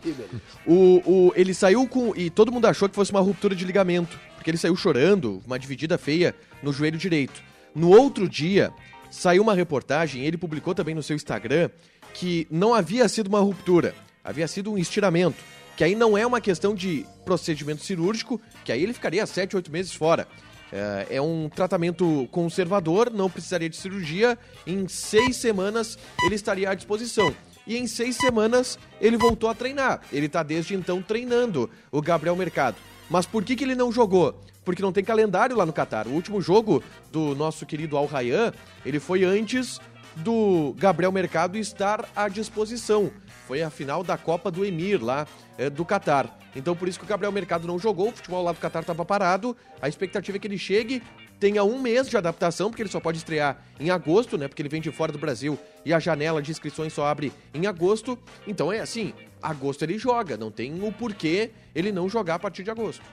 O, 0.66 1.02
o, 1.06 1.34
ele 1.36 1.54
saiu 1.54 1.88
com. 1.88 2.14
E 2.16 2.30
todo 2.30 2.52
mundo 2.52 2.66
achou 2.66 2.90
que 2.90 2.96
fosse 2.96 3.12
uma 3.12 3.22
ruptura 3.22 3.56
de 3.56 3.64
ligamento. 3.66 4.20
Porque 4.36 4.50
ele 4.50 4.58
saiu 4.58 4.76
chorando, 4.76 5.42
uma 5.46 5.58
dividida 5.58 5.98
feia 5.98 6.36
no 6.62 6.74
joelho 6.74 6.98
direito. 6.98 7.42
No 7.76 7.90
outro 7.90 8.28
dia, 8.28 8.72
saiu 9.10 9.44
uma 9.44 9.54
reportagem, 9.54 10.26
ele 10.26 10.36
publicou 10.38 10.74
também 10.76 10.96
no 10.96 11.04
seu 11.04 11.16
Instagram, 11.16 11.70
que 12.14 12.48
não 12.50 12.74
havia 12.74 13.08
sido 13.08 13.28
uma 13.28 13.40
ruptura, 13.40 13.94
havia 14.24 14.48
sido 14.48 14.72
um 14.72 14.78
estiramento. 14.78 15.38
Que 15.78 15.86
aí 15.86 15.96
não 15.96 16.18
é 16.18 16.26
uma 16.28 16.42
questão 16.42 16.76
de 16.76 17.06
procedimento 17.24 17.82
cirúrgico, 17.84 18.42
que 18.66 18.72
aí 18.72 18.84
ele 18.84 18.94
ficaria 18.94 19.26
7, 19.26 19.56
8 19.56 19.72
meses 19.72 19.94
fora. 19.94 20.28
É, 20.72 21.08
é 21.18 21.22
um 21.22 21.50
tratamento 21.50 22.28
conservador, 22.32 23.12
não 23.12 23.30
precisaria 23.30 23.70
de 23.70 23.76
cirurgia. 23.76 24.38
Em 24.66 24.88
seis 24.88 25.38
semanas 25.38 25.98
ele 26.24 26.36
estaria 26.36 26.70
à 26.70 26.74
disposição. 26.74 27.34
E 27.68 27.78
em 27.78 27.88
seis 27.88 28.16
semanas 28.16 28.80
ele 29.00 29.18
voltou 29.18 29.50
a 29.50 29.54
treinar. 29.54 30.02
Ele 30.12 30.26
está 30.26 30.44
desde 30.44 30.74
então 30.74 31.02
treinando 31.02 31.70
o 31.92 32.02
Gabriel 32.02 32.36
Mercado. 32.36 32.78
Mas 33.10 33.26
por 33.26 33.44
que, 33.44 33.56
que 33.56 33.64
ele 33.64 33.76
não 33.76 33.92
jogou? 33.92 34.40
Porque 34.64 34.82
não 34.82 34.94
tem 34.94 35.04
calendário 35.04 35.56
lá 35.56 35.66
no 35.66 35.74
Catar. 35.74 36.08
O 36.08 36.12
último 36.12 36.40
jogo 36.42 36.84
do 37.12 37.36
nosso 37.36 37.66
querido 37.66 37.98
Al 37.98 38.06
Rayyan, 38.06 38.54
ele 38.86 39.00
foi 39.00 39.24
antes 39.24 39.82
do 40.18 40.74
Gabriel 40.78 41.12
Mercado 41.12 41.58
estar 41.58 42.10
à 42.16 42.28
disposição. 42.28 43.12
Foi 43.48 43.62
a 43.62 43.70
final 43.70 44.04
da 44.04 44.18
Copa 44.18 44.52
do 44.52 44.66
Emir 44.66 45.04
lá 45.04 45.28
é, 45.58 45.70
do 45.70 45.86
Catar. 45.86 46.38
Então 46.56 46.76
por 46.76 46.88
isso 46.88 47.00
que 47.00 47.06
o 47.06 47.08
Gabriel 47.08 47.32
Mercado 47.32 47.68
não 47.68 47.80
jogou, 47.80 48.10
o 48.10 48.12
futebol 48.12 48.44
lá 48.44 48.52
do 48.52 48.60
Catar 48.60 48.82
estava 48.82 49.06
parado. 49.06 49.56
A 49.82 49.88
expectativa 49.88 50.38
é 50.38 50.40
que 50.40 50.48
ele 50.48 50.58
chegue, 50.58 51.02
tenha 51.40 51.64
um 51.64 51.80
mês 51.80 52.08
de 52.08 52.18
adaptação, 52.18 52.70
porque 52.70 52.84
ele 52.84 52.90
só 52.90 53.00
pode 53.00 53.18
estrear 53.18 53.58
em 53.80 53.90
agosto, 53.90 54.38
né? 54.38 54.48
Porque 54.48 54.62
ele 54.62 54.70
vem 54.70 54.82
de 54.82 54.92
fora 54.92 55.12
do 55.12 55.18
Brasil 55.18 55.58
e 55.86 55.94
a 55.94 56.00
janela 56.00 56.42
de 56.42 56.52
inscrições 56.52 56.94
só 56.94 57.06
abre 57.06 57.32
em 57.54 57.66
agosto. 57.66 58.18
Então 58.46 58.72
é 58.72 58.80
assim, 58.80 59.14
agosto 59.42 59.84
ele 59.84 59.98
joga, 59.98 60.38
não 60.38 60.52
tem 60.52 60.84
o 60.84 60.92
porquê 60.92 61.52
ele 61.74 61.92
não 61.92 62.08
jogar 62.08 62.36
a 62.36 62.40
partir 62.40 62.64
de 62.64 62.70
agosto. 62.70 63.04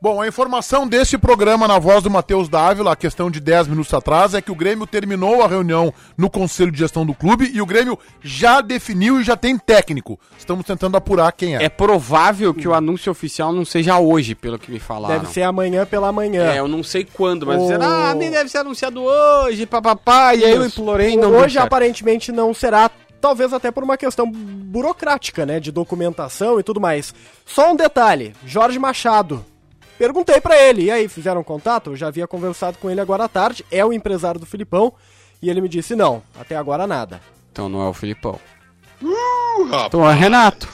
Bom, 0.00 0.22
a 0.22 0.28
informação 0.28 0.86
desse 0.86 1.18
programa 1.18 1.66
na 1.66 1.76
voz 1.76 2.04
do 2.04 2.10
Matheus 2.10 2.48
Dávila, 2.48 2.92
a 2.92 2.96
questão 2.96 3.28
de 3.28 3.40
10 3.40 3.66
minutos 3.66 3.92
atrás, 3.92 4.32
é 4.32 4.40
que 4.40 4.52
o 4.52 4.54
Grêmio 4.54 4.86
terminou 4.86 5.42
a 5.42 5.48
reunião 5.48 5.92
no 6.16 6.30
Conselho 6.30 6.70
de 6.70 6.78
Gestão 6.78 7.04
do 7.04 7.12
clube 7.12 7.50
e 7.52 7.60
o 7.60 7.66
Grêmio 7.66 7.98
já 8.22 8.60
definiu 8.60 9.20
e 9.20 9.24
já 9.24 9.36
tem 9.36 9.58
técnico. 9.58 10.16
Estamos 10.38 10.64
tentando 10.64 10.96
apurar 10.96 11.32
quem 11.32 11.56
é. 11.56 11.64
É 11.64 11.68
provável 11.68 12.54
que 12.54 12.68
o 12.68 12.74
anúncio 12.74 13.10
oficial 13.10 13.52
não 13.52 13.64
seja 13.64 13.98
hoje, 13.98 14.36
pelo 14.36 14.56
que 14.56 14.70
me 14.70 14.78
falaram. 14.78 15.18
Deve 15.18 15.32
ser 15.32 15.42
amanhã 15.42 15.84
pela 15.84 16.12
manhã. 16.12 16.52
É, 16.52 16.60
eu 16.60 16.68
não 16.68 16.84
sei 16.84 17.04
quando, 17.04 17.44
mas 17.44 17.58
O- 17.58 17.62
disseram, 17.62 17.84
ah, 17.84 18.14
nem 18.14 18.30
deve 18.30 18.48
ser 18.48 18.58
anunciado 18.58 19.02
hoje, 19.02 19.66
papapá. 19.66 20.32
E 20.32 20.44
aí 20.44 20.52
eu 20.52 20.64
implorei, 20.64 21.16
não 21.16 21.32
Hoje 21.32 21.58
aparentemente 21.58 22.30
não 22.30 22.54
será, 22.54 22.88
talvez 23.20 23.52
até 23.52 23.72
por 23.72 23.82
uma 23.82 23.96
questão 23.96 24.30
burocrática, 24.30 25.44
né, 25.44 25.58
de 25.58 25.72
documentação 25.72 26.60
e 26.60 26.62
tudo 26.62 26.80
mais. 26.80 27.12
Só 27.44 27.72
um 27.72 27.74
detalhe, 27.76 28.32
Jorge 28.46 28.78
Machado. 28.78 29.44
Perguntei 29.98 30.40
pra 30.40 30.56
ele, 30.56 30.84
e 30.84 30.90
aí, 30.90 31.08
fizeram 31.08 31.42
contato? 31.42 31.90
Eu 31.90 31.96
já 31.96 32.06
havia 32.08 32.26
conversado 32.26 32.78
com 32.78 32.88
ele 32.88 33.00
agora 33.00 33.24
à 33.24 33.28
tarde, 33.28 33.64
é 33.70 33.84
o 33.84 33.92
empresário 33.92 34.38
do 34.38 34.46
Filipão, 34.46 34.92
e 35.42 35.50
ele 35.50 35.60
me 35.60 35.68
disse, 35.68 35.96
não, 35.96 36.22
até 36.40 36.56
agora 36.56 36.86
nada. 36.86 37.20
Então 37.50 37.68
não 37.68 37.82
é 37.84 37.88
o 37.88 37.92
Filipão. 37.94 38.38
rapaz. 39.70 39.86
Então 39.86 40.08
é 40.08 40.14
Renato. 40.14 40.68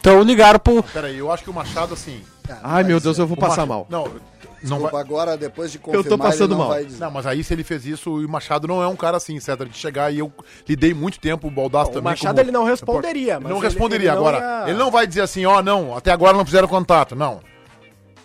Então 0.00 0.22
ligaram 0.22 0.58
pro... 0.58 0.82
Peraí, 0.82 1.18
eu 1.18 1.30
acho 1.30 1.44
que 1.44 1.50
o 1.50 1.54
Machado, 1.54 1.94
assim... 1.94 2.22
Ai 2.62 2.82
meu 2.82 2.98
Deus, 2.98 3.18
eu 3.18 3.26
vou 3.26 3.36
o 3.36 3.40
passar 3.40 3.64
Machado- 3.66 3.68
mal. 3.68 3.86
Não, 3.88 4.04
não 4.04 4.20
Desculpa, 4.60 4.90
vai... 4.90 5.00
agora, 5.00 5.36
depois 5.36 5.70
de 5.70 5.78
tô 5.78 5.90
confirmar, 5.92 6.18
passando 6.18 6.42
ele 6.42 6.50
não 6.52 6.58
mal. 6.58 6.68
vai 6.68 6.84
dizer. 6.84 7.00
Não, 7.04 7.10
mas 7.10 7.26
aí 7.26 7.42
se 7.44 7.52
ele 7.54 7.62
fez 7.64 7.86
isso, 7.86 8.14
o 8.16 8.28
Machado 8.28 8.66
não 8.66 8.82
é 8.82 8.88
um 8.88 8.96
cara 8.96 9.16
assim, 9.16 9.38
certo? 9.40 9.64
De 9.64 9.76
chegar 9.76 10.12
e 10.12 10.18
eu 10.18 10.32
lidei 10.68 10.92
muito 10.92 11.20
tempo, 11.20 11.46
o 11.48 11.50
Baldaço 11.50 11.90
O 11.90 11.94
também. 11.94 12.10
Machado, 12.12 12.30
como- 12.34 12.40
ele 12.40 12.50
não 12.50 12.64
responderia, 12.64 13.38
mas 13.40 13.48
não 13.50 13.58
ele- 13.58 13.66
responderia. 13.66 14.10
ele 14.10 14.16
não 14.16 14.26
Agora, 14.26 14.38
ia- 14.64 14.70
ele 14.70 14.78
não 14.78 14.90
vai 14.90 15.06
dizer 15.06 15.20
assim, 15.20 15.44
ó, 15.46 15.62
não, 15.62 15.96
até 15.96 16.10
agora 16.10 16.36
não 16.36 16.44
fizeram 16.44 16.66
contato. 16.68 17.14
Não. 17.14 17.40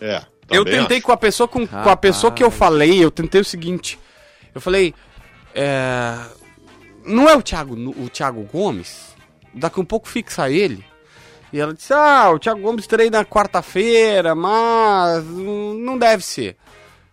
É. 0.00 0.22
Eu 0.50 0.64
também 0.64 0.80
tentei 0.80 0.96
acho. 0.98 1.06
com 1.06 1.12
a 1.12 1.16
pessoa 1.16 1.46
com, 1.46 1.66
com 1.66 1.90
a 1.90 1.96
pessoa 1.96 2.32
que 2.32 2.42
eu 2.42 2.50
falei, 2.50 3.04
eu 3.04 3.10
tentei 3.10 3.40
o 3.40 3.44
seguinte. 3.44 3.98
Eu 4.54 4.60
falei, 4.60 4.94
é, 5.54 6.14
não 7.04 7.28
é 7.28 7.36
o 7.36 7.42
Thiago, 7.42 7.74
o 7.74 8.08
Thiago 8.08 8.42
Gomes? 8.50 9.14
Daqui 9.52 9.80
um 9.80 9.84
pouco 9.84 10.08
fixa 10.08 10.50
ele. 10.50 10.84
E 11.52 11.58
ela 11.58 11.72
disse: 11.72 11.92
"Ah, 11.92 12.30
o 12.30 12.38
Thiago 12.38 12.60
Gomes 12.60 12.86
treina 12.86 13.24
quarta-feira, 13.24 14.34
mas 14.34 15.24
não 15.24 15.98
deve 15.98 16.22
ser". 16.24 16.56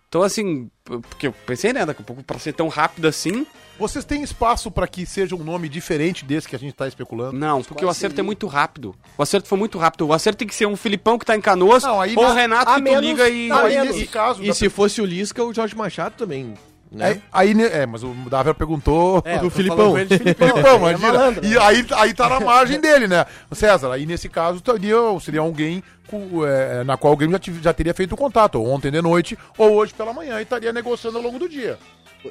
Então 0.08 0.22
assim, 0.22 0.70
porque 0.84 1.26
eu 1.26 1.32
pensei, 1.32 1.72
né, 1.72 1.84
daqui 1.84 2.00
a 2.00 2.04
pouco 2.04 2.22
pra 2.22 2.38
ser 2.38 2.52
tão 2.52 2.68
rápido 2.68 3.06
assim, 3.08 3.46
Vocês 3.78 4.04
têm 4.04 4.22
espaço 4.22 4.70
pra 4.70 4.86
que 4.86 5.04
seja 5.04 5.34
um 5.34 5.42
nome 5.44 5.68
diferente 5.68 6.24
desse 6.24 6.48
que 6.48 6.56
a 6.56 6.58
gente 6.58 6.72
tá 6.74 6.88
especulando? 6.88 7.36
não, 7.38 7.62
porque 7.62 7.84
o 7.84 7.88
acerto 7.90 8.18
é 8.18 8.22
muito 8.22 8.46
rápido. 8.46 8.94
O 9.18 9.22
acerto 9.22 9.46
foi 9.48 9.58
muito 9.58 9.76
rápido. 9.78 10.06
O 10.06 10.12
acerto 10.14 10.38
tem 10.38 10.48
que 10.48 10.54
ser 10.54 10.66
um 10.66 10.76
Filipão 10.76 11.18
que 11.18 11.26
tá 11.26 11.36
em 11.36 11.40
Canoas 11.40 11.82
Não, 11.82 12.00
aí 12.00 12.14
ou 12.16 12.22
na- 12.22 12.30
o 12.30 12.34
Renato 12.34 12.70
a 12.70 12.74
que 12.76 12.80
tu 12.80 12.84
menos- 12.84 13.02
liga 13.04 13.28
e 13.28 13.50
a 13.50 13.58
Aí, 13.62 13.80
nesse 13.82 14.06
caso... 14.06 14.42
E 14.42 14.54
se 14.54 14.70
fosse 14.70 15.00
o 15.02 15.04
Lisca, 15.04 15.44
o 15.44 15.52
Jorge 15.52 15.76
Machado 15.76 16.14
também, 16.16 16.54
né? 16.90 17.20
Aí, 17.32 17.52
aí, 17.54 17.62
é, 17.64 17.84
mas 17.86 18.02
o 18.02 18.08
Dávila 18.30 18.54
perguntou 18.54 19.22
É, 19.24 19.38
do 19.38 19.50
Filipão. 19.50 19.76
falando 19.76 19.92
com 19.92 19.98
ele 19.98 20.08
de 20.08 20.18
Filipão. 20.22 20.48
É 20.48 20.76
imagina. 20.76 21.12
malandro, 21.12 21.44
E 21.44 21.50
né? 21.50 21.58
aí, 21.60 21.86
aí 21.92 22.14
tá 22.14 22.28
na 22.28 22.40
margem 22.40 22.80
dele, 22.80 23.06
né? 23.08 23.24
César, 23.52 23.92
aí 23.92 24.06
nesse 24.06 24.28
caso 24.28 24.60
teria, 24.60 24.96
seria 25.20 25.40
alguém 25.40 25.82
com, 26.08 26.46
é, 26.46 26.84
na 26.84 26.96
qual 26.96 27.12
o 27.12 27.16
Grêmio 27.16 27.32
já, 27.34 27.38
tive- 27.38 27.62
já 27.62 27.72
teria 27.72 27.92
feito 27.92 28.12
o 28.12 28.16
contato, 28.16 28.56
ou 28.60 28.68
ontem 28.68 28.90
de 28.90 29.02
noite, 29.02 29.36
ou 29.58 29.72
hoje 29.72 29.92
pela 29.92 30.12
manhã, 30.12 30.38
e 30.38 30.42
estaria 30.44 30.72
negociando 30.72 31.16
ao 31.18 31.22
longo 31.24 31.38
do 31.38 31.48
dia. 31.48 31.78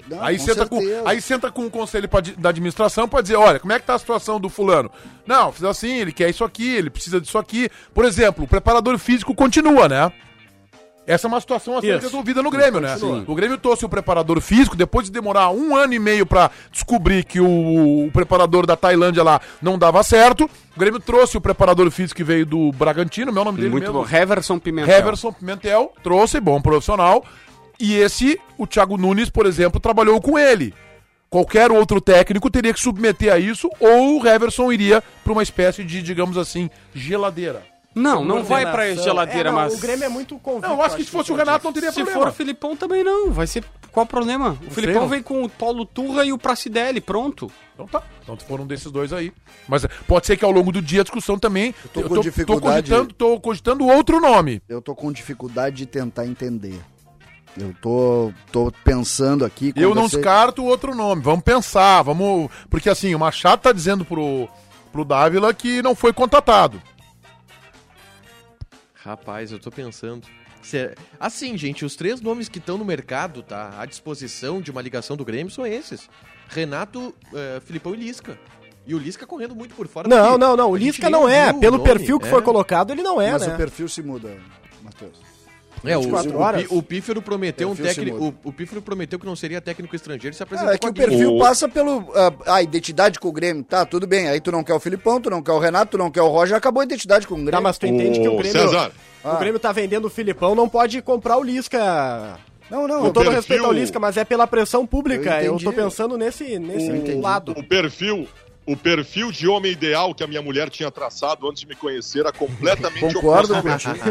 Não, 0.10 0.22
aí, 0.24 0.38
com 0.38 0.44
senta 0.46 0.66
com, 0.66 0.80
aí 1.06 1.22
senta 1.22 1.52
com 1.52 1.66
o 1.66 1.70
conselho 1.72 2.10
pra 2.10 2.20
da 2.38 2.50
administração 2.50 3.08
pra 3.08 3.22
dizer, 3.22 3.36
olha, 3.38 3.60
como 3.60 3.72
é 3.72 3.80
que 3.80 3.86
tá 3.86 3.94
a 3.94 4.00
situação 4.00 4.40
do 4.42 4.50
fulano? 4.50 4.92
Não, 5.26 5.54
fiz 5.54 5.64
assim, 5.64 6.00
ele 6.00 6.12
quer 6.12 6.30
isso 6.30 6.44
aqui, 6.44 6.68
ele 6.76 6.90
precisa 6.90 7.22
disso 7.22 7.38
aqui. 7.38 7.70
Por 7.94 8.04
exemplo, 8.04 8.44
o 8.44 8.48
preparador 8.48 8.98
físico 8.98 9.34
continua, 9.34 9.88
né? 9.88 10.12
Essa 11.08 11.28
é 11.28 11.30
uma 11.30 11.40
situação 11.40 11.78
a 11.78 11.82
ser 11.82 11.96
Isso. 11.96 12.06
resolvida 12.06 12.42
no 12.42 12.50
Grêmio, 12.50 12.80
né? 12.80 12.96
O 13.28 13.36
Grêmio 13.36 13.58
trouxe 13.58 13.86
o 13.86 13.90
preparador 13.90 14.42
físico, 14.42 14.76
depois 14.76 15.06
de 15.06 15.12
demorar 15.12 15.50
um 15.52 15.76
ano 15.76 15.94
e 15.94 16.00
meio 16.00 16.26
pra 16.26 16.50
descobrir 16.72 17.24
que 17.24 17.40
o, 17.40 18.06
o 18.08 18.12
preparador 18.12 18.66
da 18.66 18.76
Tailândia 18.76 19.22
lá 19.22 19.40
não 19.62 19.78
dava 19.78 20.02
certo, 20.04 20.50
o 20.76 20.80
Grêmio 20.80 21.00
trouxe 21.00 21.38
o 21.38 21.42
preparador 21.42 21.90
físico 21.92 22.18
que 22.18 22.24
veio 22.24 22.46
do 22.46 22.72
Bragantino, 22.72 23.32
meu 23.32 23.46
nome 23.46 23.58
dele 23.58 23.70
muito 23.70 23.84
mesmo. 23.84 24.04
bom. 24.04 24.16
Heverson 24.16 24.58
Pimentel. 24.58 24.98
Heverson 24.98 25.32
Pimentel 25.32 25.94
trouxe, 26.04 26.40
bom 26.40 26.60
profissional. 26.60 27.24
E 27.80 27.96
esse, 27.96 28.40
o 28.58 28.66
Thiago 28.66 28.98
Nunes, 28.98 29.30
por 29.30 29.46
exemplo, 29.46 29.80
trabalhou 29.80 30.20
com 30.22 30.40
ele. 30.40 30.74
Qualquer 31.30 31.72
outro 31.72 32.00
técnico 32.00 32.50
teria 32.50 32.74
que 32.74 32.80
submeter 32.80 33.34
a 33.34 33.38
isso, 33.38 33.70
ou 33.80 34.22
o 34.22 34.28
Heverson 34.28 34.72
iria 34.72 35.04
para 35.24 35.34
uma 35.34 35.44
espécie 35.44 35.84
de, 35.84 36.02
digamos 36.02 36.38
assim, 36.38 36.70
geladeira. 36.94 37.75
Não, 37.96 38.26
não 38.26 38.44
vai 38.44 38.70
pra 38.70 38.94
geladeira, 38.94 39.50
É, 39.50 39.52
não, 39.52 39.58
mas. 39.60 39.74
O 39.74 39.80
Grêmio 39.80 40.04
é 40.04 40.10
muito 40.10 40.38
convicto. 40.38 40.68
Não, 40.68 40.76
eu 40.76 40.82
acho 40.84 40.98
que 40.98 41.04
se 41.06 41.10
fosse 41.10 41.32
o 41.32 41.36
Renato 41.36 41.64
não 41.64 41.72
teria 41.72 41.92
Se 41.92 41.96
problema. 41.96 42.20
for 42.20 42.28
o 42.28 42.34
Filipão 42.34 42.76
também 42.76 43.04
não, 43.06 43.32
vai 43.32 43.48
ser. 43.48 43.64
Qual 43.92 44.04
o 44.06 44.08
problema? 44.10 44.58
O 44.68 44.72
Filipão 44.72 45.04
não. 45.04 45.08
vem 45.10 45.24
com 45.24 45.42
o 45.44 45.50
Paulo 45.50 45.86
Turra 45.86 46.26
e 46.26 46.34
o 46.34 46.38
Pracidelli, 46.38 47.00
pronto. 47.00 47.50
Então 47.74 47.88
tá. 47.88 48.04
Então 48.22 48.36
foram 48.38 48.68
desses 48.68 48.92
dois 48.92 49.14
aí. 49.14 49.32
Mas 49.68 49.86
Pode 50.06 50.26
ser 50.28 50.36
que 50.36 50.44
ao 50.44 50.52
longo 50.52 50.72
do 50.74 50.82
dia 50.82 51.00
a 51.00 51.04
discussão 51.04 51.40
também. 51.40 51.74
tô 51.94 52.04
com 52.04 52.20
dificuldade- 52.20 52.90
cogitando, 52.90 53.14
tô 53.14 53.40
cogitando 53.40 53.88
outro 53.88 54.20
nome. 54.20 54.62
Eu 54.68 54.82
tô 54.82 54.94
com 54.94 55.10
dificuldade 55.14 55.78
de 55.78 55.86
tentar 55.86 56.26
entender. 56.28 56.78
Eu 57.58 57.74
tô, 57.82 58.34
tô 58.52 58.70
pensando 58.84 59.46
aqui. 59.46 59.72
Eu 59.78 59.90
não 59.90 60.04
conversei- 60.04 60.20
descarto 60.20 60.66
outro 60.66 60.94
nome. 60.94 61.22
Vamos 61.22 61.44
pensar, 61.46 62.02
vamos. 62.02 62.50
Porque 62.70 62.90
assim, 62.90 63.16
o 63.16 63.20
Machado 63.20 63.62
tá 63.62 63.72
dizendo 63.72 64.04
pro, 64.04 64.50
pro 64.92 65.06
Dávila 65.06 65.54
que 65.54 65.82
não 65.82 65.96
foi 65.96 66.12
contratado. 66.12 66.82
Rapaz, 69.06 69.52
eu 69.52 69.60
tô 69.60 69.70
pensando. 69.70 70.28
Assim, 71.20 71.56
gente, 71.56 71.86
os 71.86 71.96
três 71.96 72.20
nomes 72.22 72.50
que 72.50 72.58
estão 72.58 72.76
no 72.76 72.84
mercado, 72.84 73.44
tá? 73.44 73.80
À 73.80 73.86
disposição 73.86 74.60
de 74.60 74.72
uma 74.72 74.82
ligação 74.82 75.16
do 75.16 75.24
Grêmio 75.24 75.52
são 75.52 75.64
esses: 75.64 76.10
Renato, 76.50 77.14
eh, 77.32 77.62
Filipão 77.64 77.94
e 77.94 77.98
Lisca. 77.98 78.40
E 78.88 78.96
o 78.96 78.98
Lisca 78.98 79.28
correndo 79.28 79.56
muito 79.56 79.76
por 79.76 79.88
fora. 79.88 80.08
Não, 80.08 80.40
não, 80.40 80.58
não. 80.58 80.72
O 80.72 80.76
Lisca 80.76 81.08
não 81.08 81.30
é. 81.30 81.54
Pelo 81.54 81.78
nome, 81.78 81.88
perfil 81.88 82.20
que 82.20 82.26
é. 82.26 82.30
foi 82.32 82.42
colocado, 82.42 82.92
ele 82.92 83.04
não 83.04 83.22
é, 83.22 83.32
Mas 83.34 83.46
né? 83.46 83.54
o 83.54 83.58
perfil 83.58 83.88
se 83.88 84.02
muda, 84.02 84.36
Matheus. 84.82 85.25
É, 85.92 85.98
o, 85.98 86.02
24 86.02 86.32
o, 86.32 86.40
horas. 86.42 86.64
Pi- 86.64 86.68
o 86.76 86.82
Pífero 86.84 87.22
prometeu 87.22 87.70
um 87.70 87.76
Perfil 87.76 87.94
se 87.94 87.96
técnico. 88.12 88.36
O, 88.44 88.50
o 88.50 88.54
Pífero 88.54 88.82
prometeu 88.82 89.20
que 89.20 89.26
não 89.26 89.36
seria 89.36 89.60
técnico 89.62 89.96
estrangeiro 89.96 90.34
e 90.34 90.38
se 90.38 90.44
apresentou 90.44 90.72
Ah, 90.72 90.76
é 90.76 90.78
que 90.78 90.88
a 90.88 90.90
o 90.90 90.94
perfil 90.94 91.36
O- 91.36 91.40
passa 91.40 91.68
pelo. 91.70 92.12
ah, 92.16 92.56
a 92.56 92.62
identidade 92.62 93.20
com 93.20 93.28
o 93.28 93.32
Grêmio. 93.32 93.64
Tá, 93.64 93.86
tudo 93.86 94.06
bem. 94.08 94.28
Aí 94.28 94.40
tu 94.42 94.52
não 94.52 94.64
quer 94.64 94.74
o 94.74 94.80
Filipão, 94.80 95.20
tu 95.22 95.30
não 95.30 95.42
quer 95.42 95.52
o 95.52 95.60
Renato, 95.60 95.92
tu 95.92 95.98
não 95.98 96.10
quer 96.12 96.22
o 96.22 96.28
Roger, 96.30 96.56
acabou 96.58 96.82
a 96.82 96.86
identidade 96.86 97.28
com 97.28 97.34
o 97.34 97.38
Grêmio. 97.38 97.52
Tá, 97.52 97.62
mas 97.62 97.78
tu 97.78 97.86
entende 97.86 98.20
que 98.20 98.28
o 98.28 98.38
Grêmio. 98.38 98.52
César, 98.62 98.92
O 99.24 99.38
Grêmio 99.38 99.60
tá 99.60 99.72
vendendo 99.72 100.06
o 100.06 100.10
Filipão, 100.10 100.54
não 100.56 100.70
pode 100.70 101.02
comprar 101.02 101.38
o 101.38 101.44
Lisca. 101.44 102.38
Não, 102.70 102.88
não. 102.88 103.02
Com 103.02 103.08
O 103.08 103.14
todo 103.14 103.24
perfil- 103.26 103.34
respeito 103.34 103.66
ao 103.66 103.72
Lisca, 103.72 104.00
mas 104.00 104.18
é 104.18 104.26
pela 104.26 104.48
pressão 104.48 104.88
pública. 104.88 105.40
Eu 105.44 105.54
Eu, 105.54 105.60
tô 105.60 105.72
pensando 105.72 106.18
nesse, 106.18 106.58
nesse 106.58 107.14
lado. 107.16 107.52
o 107.52 107.64
perfil, 107.64 108.28
o 108.66 108.76
perfil 108.76 109.32
de 109.32 109.48
homem 109.48 109.72
ideal 109.72 110.14
que 110.16 110.24
a 110.24 110.28
minha 110.28 110.42
mulher 110.42 110.70
tinha 110.70 110.90
traçado 110.90 111.48
antes 111.48 111.62
de 111.62 111.68
me 111.68 111.76
conhecer 111.76 112.22
era 112.22 112.32
completamente 112.32 113.02
Concordo 113.14 113.56
oposto. 113.58 113.90
contigo. 113.90 114.06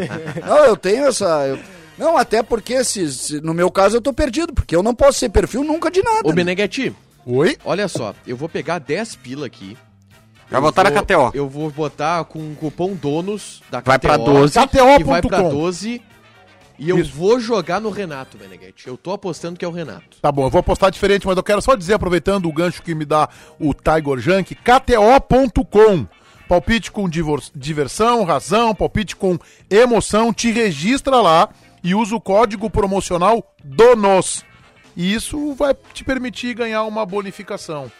Não, 0.46 0.58
eu 0.64 0.76
tenho 0.76 1.06
essa. 1.06 1.46
eu- 1.46 1.58
Não, 1.98 2.16
até 2.16 2.42
porque 2.42 2.82
se, 2.84 3.10
se- 3.12 3.40
no 3.40 3.52
meu 3.54 3.70
caso 3.70 3.96
eu 3.96 4.00
tô 4.00 4.12
perdido, 4.12 4.52
porque 4.52 4.74
eu 4.74 4.82
não 4.82 4.94
posso 4.94 5.18
ser 5.18 5.28
perfil 5.28 5.64
nunca 5.64 5.90
de 5.90 6.02
nada. 6.02 6.20
Ô, 6.24 6.28
né? 6.30 6.34
Meneghetti, 6.36 6.94
Oi? 7.26 7.56
olha 7.64 7.88
só, 7.88 8.14
eu 8.26 8.36
vou 8.36 8.48
pegar 8.48 8.78
10 8.78 9.16
pila 9.16 9.46
aqui. 9.46 9.76
Vai 10.50 10.60
botar 10.60 10.84
na 10.84 10.90
vou- 10.90 11.02
KTO. 11.02 11.30
Eu 11.34 11.48
vou 11.48 11.70
botar 11.70 12.22
com 12.24 12.38
o 12.38 12.54
cupom 12.54 12.94
DONOS 12.94 13.62
da 13.70 13.80
Vai 13.80 13.98
pra 13.98 14.18
KTO, 14.18 14.24
12. 14.24 14.52
Que 14.52 15.04
vai 15.04 15.20
pra 15.22 15.38
KTO.com. 15.38 15.50
12. 15.50 16.02
E 16.78 16.88
eu 16.88 16.98
Isso. 16.98 17.12
vou 17.12 17.38
jogar 17.38 17.80
no 17.80 17.90
Renato, 17.90 18.36
Meneghetti. 18.38 18.88
Eu 18.88 18.96
tô 18.96 19.12
apostando 19.12 19.58
que 19.58 19.64
é 19.64 19.68
o 19.68 19.70
Renato. 19.70 20.18
Tá 20.20 20.32
bom, 20.32 20.44
eu 20.44 20.50
vou 20.50 20.58
apostar 20.58 20.90
diferente, 20.90 21.26
mas 21.26 21.36
eu 21.36 21.42
quero 21.42 21.62
só 21.62 21.74
dizer, 21.74 21.94
aproveitando 21.94 22.46
o 22.46 22.52
gancho 22.52 22.82
que 22.82 22.94
me 22.94 23.04
dá 23.04 23.28
o 23.58 23.72
Tiger 23.72 24.18
Junk, 24.18 24.54
KTO.com. 24.56 26.06
Palpite 26.48 26.92
com 26.92 27.08
diversão, 27.54 28.22
razão, 28.24 28.74
palpite 28.74 29.16
com 29.16 29.38
emoção, 29.70 30.32
te 30.32 30.50
registra 30.50 31.16
lá 31.20 31.48
e 31.82 31.94
usa 31.94 32.14
o 32.14 32.20
código 32.20 32.68
promocional 32.68 33.54
DONOS. 33.64 34.44
E 34.96 35.12
isso 35.12 35.54
vai 35.54 35.74
te 35.92 36.04
permitir 36.04 36.54
ganhar 36.54 36.84
uma 36.84 37.04
bonificação. 37.06 37.90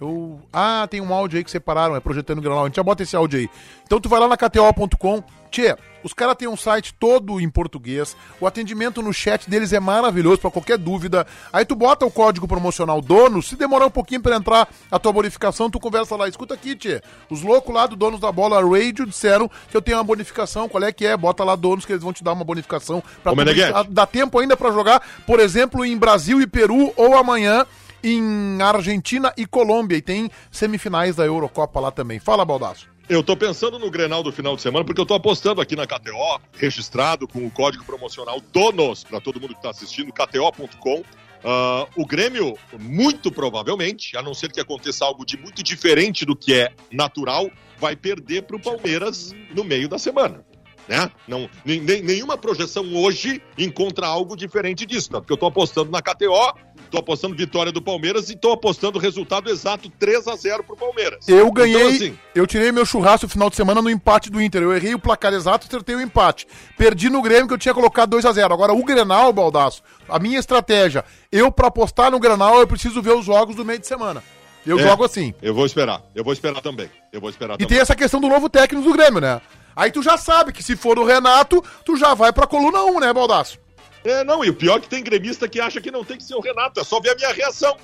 Eu... 0.00 0.40
Ah, 0.52 0.86
tem 0.90 1.00
um 1.00 1.14
áudio 1.14 1.38
aí 1.38 1.44
que 1.44 1.50
separaram, 1.50 1.94
é 1.94 2.00
projetando 2.00 2.40
granal. 2.42 2.64
A 2.64 2.66
gente 2.66 2.76
já 2.76 2.82
bota 2.82 3.02
esse 3.02 3.14
áudio 3.14 3.40
aí. 3.40 3.48
Então 3.84 4.00
tu 4.00 4.08
vai 4.08 4.20
lá 4.20 4.28
na 4.28 4.36
KTO.com. 4.36 5.22
Tchê, 5.50 5.76
os 6.02 6.12
caras 6.12 6.34
têm 6.34 6.48
um 6.48 6.56
site 6.56 6.92
todo 6.92 7.40
em 7.40 7.48
português. 7.48 8.16
O 8.40 8.46
atendimento 8.46 9.00
no 9.00 9.12
chat 9.12 9.48
deles 9.48 9.72
é 9.72 9.78
maravilhoso 9.78 10.38
pra 10.38 10.50
qualquer 10.50 10.76
dúvida. 10.76 11.24
Aí 11.52 11.64
tu 11.64 11.76
bota 11.76 12.04
o 12.04 12.10
código 12.10 12.48
promocional 12.48 13.00
dono. 13.00 13.40
Se 13.40 13.54
demorar 13.54 13.86
um 13.86 13.90
pouquinho 13.90 14.20
pra 14.20 14.34
entrar 14.34 14.68
a 14.90 14.98
tua 14.98 15.12
bonificação, 15.12 15.70
tu 15.70 15.78
conversa 15.78 16.16
lá. 16.16 16.28
Escuta 16.28 16.54
aqui, 16.54 16.74
Tchê. 16.74 17.00
Os 17.30 17.42
loucos 17.42 17.72
lá 17.72 17.86
do 17.86 17.94
Donos 17.94 18.18
da 18.18 18.32
Bola 18.32 18.60
Radio 18.60 19.06
disseram 19.06 19.48
que 19.70 19.76
eu 19.76 19.80
tenho 19.80 19.96
uma 19.96 20.04
bonificação. 20.04 20.68
Qual 20.68 20.82
é 20.82 20.90
que 20.90 21.06
é? 21.06 21.16
Bota 21.16 21.44
lá 21.44 21.54
donos 21.54 21.86
que 21.86 21.92
eles 21.92 22.02
vão 22.02 22.12
te 22.12 22.24
dar 22.24 22.32
uma 22.32 22.44
bonificação. 22.44 23.00
Pra 23.22 23.30
Ô, 23.30 23.36
tu. 23.36 23.90
Dá 23.90 24.06
tempo 24.06 24.40
ainda 24.40 24.56
pra 24.56 24.72
jogar, 24.72 25.00
por 25.24 25.38
exemplo, 25.38 25.84
em 25.84 25.96
Brasil 25.96 26.40
e 26.40 26.48
Peru 26.48 26.92
ou 26.96 27.16
amanhã 27.16 27.64
em 28.04 28.60
Argentina 28.62 29.32
e 29.36 29.46
Colômbia. 29.46 29.96
E 29.96 30.02
tem 30.02 30.30
semifinais 30.50 31.16
da 31.16 31.24
Eurocopa 31.24 31.80
lá 31.80 31.90
também. 31.90 32.18
Fala, 32.20 32.44
Baldaço. 32.44 32.86
Eu 33.08 33.22
tô 33.22 33.36
pensando 33.36 33.78
no 33.78 33.90
Grenal 33.90 34.22
do 34.22 34.32
final 34.32 34.56
de 34.56 34.62
semana, 34.62 34.84
porque 34.84 35.00
eu 35.00 35.04
tô 35.04 35.12
apostando 35.14 35.60
aqui 35.60 35.76
na 35.76 35.86
KTO, 35.86 36.40
registrado 36.56 37.28
com 37.28 37.44
o 37.46 37.50
código 37.50 37.84
promocional 37.84 38.40
DONOS, 38.52 39.04
para 39.04 39.20
todo 39.20 39.38
mundo 39.40 39.54
que 39.54 39.60
tá 39.62 39.70
assistindo, 39.70 40.10
KTO.com. 40.12 41.02
Ah, 41.44 41.86
o 41.94 42.06
Grêmio, 42.06 42.56
muito 42.80 43.30
provavelmente, 43.30 44.16
a 44.16 44.22
não 44.22 44.32
ser 44.32 44.50
que 44.50 44.58
aconteça 44.60 45.04
algo 45.04 45.26
de 45.26 45.36
muito 45.36 45.62
diferente 45.62 46.24
do 46.24 46.34
que 46.34 46.54
é 46.54 46.72
natural, 46.90 47.50
vai 47.78 47.94
perder 47.94 48.44
pro 48.44 48.58
Palmeiras 48.58 49.34
no 49.54 49.62
meio 49.62 49.86
da 49.86 49.98
semana. 49.98 50.42
Né? 50.88 51.10
Não, 51.28 51.48
nem- 51.64 51.80
nenhuma 51.80 52.36
projeção 52.36 52.84
hoje 52.96 53.42
encontra 53.56 54.06
algo 54.06 54.36
diferente 54.36 54.84
disso, 54.86 55.10
tá? 55.10 55.18
porque 55.20 55.32
eu 55.32 55.36
tô 55.38 55.46
apostando 55.46 55.90
na 55.90 56.00
KTO, 56.02 56.54
tô 56.94 56.98
apostando 57.00 57.34
vitória 57.34 57.72
do 57.72 57.82
Palmeiras 57.82 58.30
e 58.30 58.36
tô 58.36 58.52
apostando 58.52 58.98
o 58.98 59.00
resultado 59.00 59.50
exato 59.50 59.90
3 59.98 60.28
a 60.28 60.36
0 60.36 60.62
pro 60.62 60.76
Palmeiras. 60.76 61.28
Eu 61.28 61.50
ganhei, 61.50 61.74
Então, 61.76 61.88
assim, 61.88 62.18
eu 62.34 62.46
tirei 62.46 62.70
meu 62.70 62.86
churrasco 62.86 63.26
no 63.26 63.30
final 63.30 63.50
de 63.50 63.56
semana 63.56 63.82
no 63.82 63.90
empate 63.90 64.30
do 64.30 64.40
Inter. 64.40 64.62
Eu 64.62 64.72
errei 64.74 64.94
o 64.94 64.98
placar 64.98 65.32
exato, 65.34 65.66
acertei 65.66 65.96
o 65.96 66.00
empate. 66.00 66.46
Perdi 66.78 67.10
no 67.10 67.20
Grêmio 67.20 67.48
que 67.48 67.54
eu 67.54 67.58
tinha 67.58 67.74
colocado 67.74 68.10
2 68.10 68.24
a 68.24 68.32
0 68.32 68.54
Agora 68.54 68.72
o 68.72 68.84
Grenal, 68.84 69.32
Baldaço, 69.32 69.82
a 70.08 70.18
minha 70.20 70.38
estratégia, 70.38 71.04
eu 71.32 71.50
pra 71.50 71.66
apostar 71.66 72.10
no 72.12 72.20
Grenal, 72.20 72.60
eu 72.60 72.66
preciso 72.66 73.02
ver 73.02 73.12
os 73.14 73.24
jogos 73.24 73.56
do 73.56 73.64
meio 73.64 73.80
de 73.80 73.86
semana. 73.88 74.22
Eu 74.64 74.78
É. 74.78 74.82
jogo 74.82 75.04
assim. 75.04 75.34
Eu 75.42 75.52
vou 75.52 75.66
esperar. 75.66 76.00
Eu 76.14 76.22
vou 76.22 76.32
esperar 76.32 76.60
também. 76.62 76.88
Eu 77.12 77.20
vou 77.20 77.28
esperar 77.28 77.54
E 77.54 77.58
também. 77.58 77.68
tem 77.68 77.78
essa 77.80 77.96
questão 77.96 78.20
do 78.20 78.28
novo 78.28 78.48
técnico 78.48 78.86
do 78.86 78.92
Grêmio, 78.96 79.20
né? 79.20 79.40
Aí 79.76 79.90
tu 79.90 80.00
já 80.00 80.16
sabe 80.16 80.52
que 80.52 80.62
se 80.62 80.76
for 80.76 80.96
o 80.98 81.04
Renato, 81.04 81.62
tu 81.84 81.96
já 81.96 82.14
vai 82.14 82.32
pra 82.32 82.46
coluna 82.46 82.84
1, 82.84 83.00
né, 83.00 83.12
Baldaço? 83.12 83.58
É, 84.04 84.22
não, 84.22 84.44
e 84.44 84.50
o 84.50 84.54
pior 84.54 84.76
é 84.76 84.80
que 84.80 84.88
tem 84.88 85.02
gremista 85.02 85.48
que 85.48 85.60
acha 85.60 85.80
que 85.80 85.90
não 85.90 86.04
tem 86.04 86.18
que 86.18 86.24
ser 86.24 86.34
o 86.34 86.40
Renato. 86.40 86.78
É 86.78 86.84
só 86.84 87.00
ver 87.00 87.10
a 87.10 87.14
minha 87.14 87.32
reação. 87.32 87.74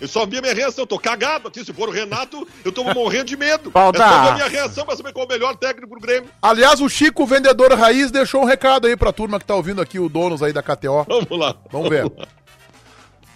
Eu 0.00 0.08
só 0.08 0.26
vi 0.26 0.38
a 0.38 0.40
minha 0.40 0.54
reação. 0.54 0.82
Eu 0.82 0.86
tô 0.86 0.98
cagado 0.98 1.48
aqui. 1.48 1.64
Se 1.64 1.72
for 1.72 1.88
o 1.88 1.92
Renato, 1.92 2.46
eu 2.64 2.72
tô 2.72 2.84
morrendo 2.84 3.24
de 3.24 3.36
medo. 3.36 3.70
Balda. 3.70 3.98
É 3.98 4.08
só 4.08 4.22
ver 4.22 4.28
a 4.28 4.34
minha 4.34 4.48
reação 4.48 4.84
pra 4.84 4.96
saber 4.96 5.12
qual 5.12 5.24
é 5.24 5.28
o 5.28 5.32
melhor 5.32 5.56
técnico 5.56 5.88
pro 5.88 6.00
Grêmio. 6.00 6.30
Aliás, 6.40 6.80
o 6.80 6.88
Chico, 6.88 7.22
o 7.22 7.26
vendedor 7.26 7.72
raiz, 7.72 8.10
deixou 8.10 8.42
um 8.42 8.44
recado 8.44 8.86
aí 8.86 8.96
pra 8.96 9.12
turma 9.12 9.38
que 9.38 9.44
tá 9.44 9.54
ouvindo 9.54 9.80
aqui, 9.80 9.98
o 9.98 10.08
donos 10.08 10.42
aí 10.42 10.52
da 10.52 10.62
KTO. 10.62 11.04
Vamos 11.08 11.38
lá. 11.38 11.56
Vamos 11.70 11.88
ver. 11.88 12.04
lá. 12.04 12.26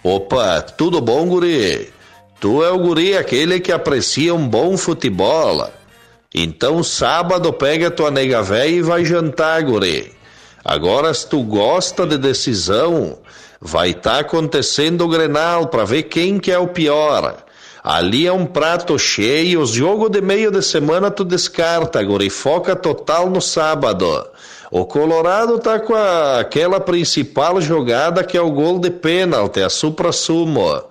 Opa, 0.03 0.61
tudo 0.61 1.01
bom, 1.01 1.27
guri? 1.27 1.91
Tu 2.39 2.63
é 2.63 2.71
o 2.71 2.79
guri 2.79 3.17
aquele 3.17 3.59
que 3.59 3.71
aprecia 3.71 4.33
um 4.33 4.47
bom 4.47 4.77
futebol. 4.77 5.69
Então, 6.33 6.83
sábado, 6.83 7.51
pega 7.51 7.91
tua 7.91 8.09
nega 8.11 8.41
véia 8.41 8.69
e 8.69 8.81
vai 8.81 9.03
jantar, 9.03 9.61
guri. 9.63 10.18
Agora, 10.63 11.13
se 11.13 11.27
tu 11.27 11.41
gosta 11.43 12.05
de 12.05 12.17
decisão, 12.17 13.17
vai 13.61 13.91
estar 13.91 14.19
acontecendo 14.19 15.05
o 15.05 15.07
Grenal 15.07 15.67
pra 15.67 15.83
ver 15.85 16.03
quem 16.03 16.39
que 16.39 16.51
é 16.51 16.59
o 16.59 16.67
pior. 16.67 17.37
Ali 17.83 18.27
é 18.27 18.31
um 18.33 18.45
prato 18.45 18.99
cheio, 18.99 19.61
os 19.61 19.71
jogos 19.71 20.09
de 20.11 20.21
meio 20.21 20.51
de 20.51 20.61
semana 20.61 21.09
tu 21.09 21.23
descarta, 21.23 22.03
guri. 22.03 22.29
Foca 22.29 22.75
total 22.75 23.29
no 23.29 23.41
sábado. 23.41 24.27
O 24.69 24.85
Colorado 24.85 25.57
tá 25.59 25.79
com 25.79 25.95
a- 25.95 26.39
aquela 26.41 26.79
principal 26.79 27.59
jogada 27.61 28.23
que 28.23 28.37
é 28.37 28.41
o 28.41 28.51
gol 28.51 28.79
de 28.79 28.89
pênalti, 28.91 29.61
a 29.61 29.69
supra-sumo. 29.69 30.83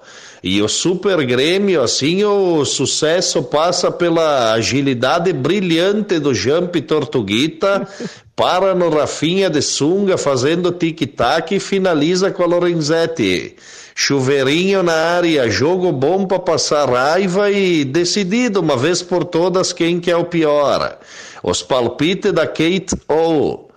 E 0.43 0.63
o 0.63 0.69
Super 0.69 1.25
Grêmio, 1.27 1.83
assim, 1.83 2.25
o 2.25 2.65
sucesso 2.65 3.43
passa 3.43 3.91
pela 3.91 4.53
agilidade 4.53 5.33
brilhante 5.33 6.19
do 6.19 6.33
Jump 6.33 6.81
Tortuguita, 6.83 7.89
para 8.37 8.73
no 8.75 8.89
Rafinha 8.89 9.51
de 9.51 9.61
Sunga 9.61 10.17
fazendo 10.17 10.71
tic-tac 10.71 11.55
e 11.55 11.59
finaliza 11.59 12.31
com 12.31 12.45
a 12.45 12.47
Lorenzetti. 12.47 13.57
Chuveirinho 13.97 14.81
na 14.81 14.93
área, 14.93 15.51
jogo 15.51 15.91
bom 15.91 16.25
para 16.25 16.39
passar 16.39 16.89
raiva 16.89 17.51
e 17.51 17.85
decidido 17.85 18.61
uma 18.61 18.77
vez 18.77 19.03
por 19.03 19.25
todas 19.25 19.73
quem 19.73 19.99
que 19.99 20.09
é 20.09 20.17
o 20.17 20.25
pior. 20.25 20.99
Os 21.43 21.63
palpites 21.63 22.33
da 22.33 22.47
Kate 22.47 22.95
O. 23.09 23.68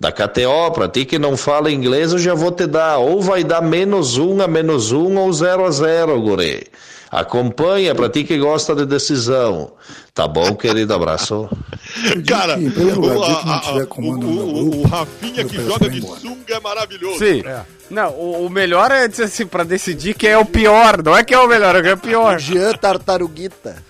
Da 0.00 0.10
KTO, 0.10 0.70
pra 0.72 0.88
ti 0.88 1.04
que 1.04 1.18
não 1.18 1.36
fala 1.36 1.70
inglês, 1.70 2.12
eu 2.12 2.18
já 2.18 2.32
vou 2.32 2.50
te 2.50 2.66
dar. 2.66 2.96
Ou 2.96 3.20
vai 3.20 3.44
dar 3.44 3.60
menos 3.60 4.16
um 4.16 4.40
a 4.40 4.48
menos 4.48 4.92
um 4.92 5.18
ou 5.18 5.30
zero 5.30 5.66
a 5.66 5.70
zero, 5.70 6.18
guri. 6.22 6.66
Acompanha 7.10 7.94
pra 7.94 8.08
ti 8.08 8.24
que 8.24 8.38
gosta 8.38 8.74
de 8.74 8.86
decisão. 8.86 9.72
Tá 10.14 10.26
bom, 10.26 10.54
querido? 10.54 10.94
Abraço. 10.94 11.50
Cara, 12.26 12.56
o, 12.56 12.58
que 12.58 13.80
a- 13.80 13.84
grupo, 13.84 14.82
Rafinha 14.88 15.44
que 15.44 15.56
joga 15.66 15.90
de 15.90 15.98
embora. 15.98 16.20
sunga 16.20 16.54
é 16.54 16.60
maravilhoso. 16.60 17.18
Sim. 17.18 17.42
É. 17.44 17.60
Não, 17.90 18.10
o, 18.12 18.46
o 18.46 18.50
melhor 18.50 18.90
é 18.92 19.06
dizer 19.08 19.24
assim, 19.24 19.44
pra 19.46 19.64
decidir 19.64 20.14
quem 20.14 20.30
é 20.30 20.38
o 20.38 20.44
pior. 20.46 21.02
Não 21.02 21.14
é 21.16 21.22
quem 21.24 21.36
é 21.36 21.40
o 21.40 21.48
melhor, 21.48 21.74
é 21.76 21.82
quem 21.82 21.90
é 21.90 21.94
o 21.94 21.98
pior. 21.98 22.38
Jean 22.38 22.72
Tartaruguita. 22.72 23.82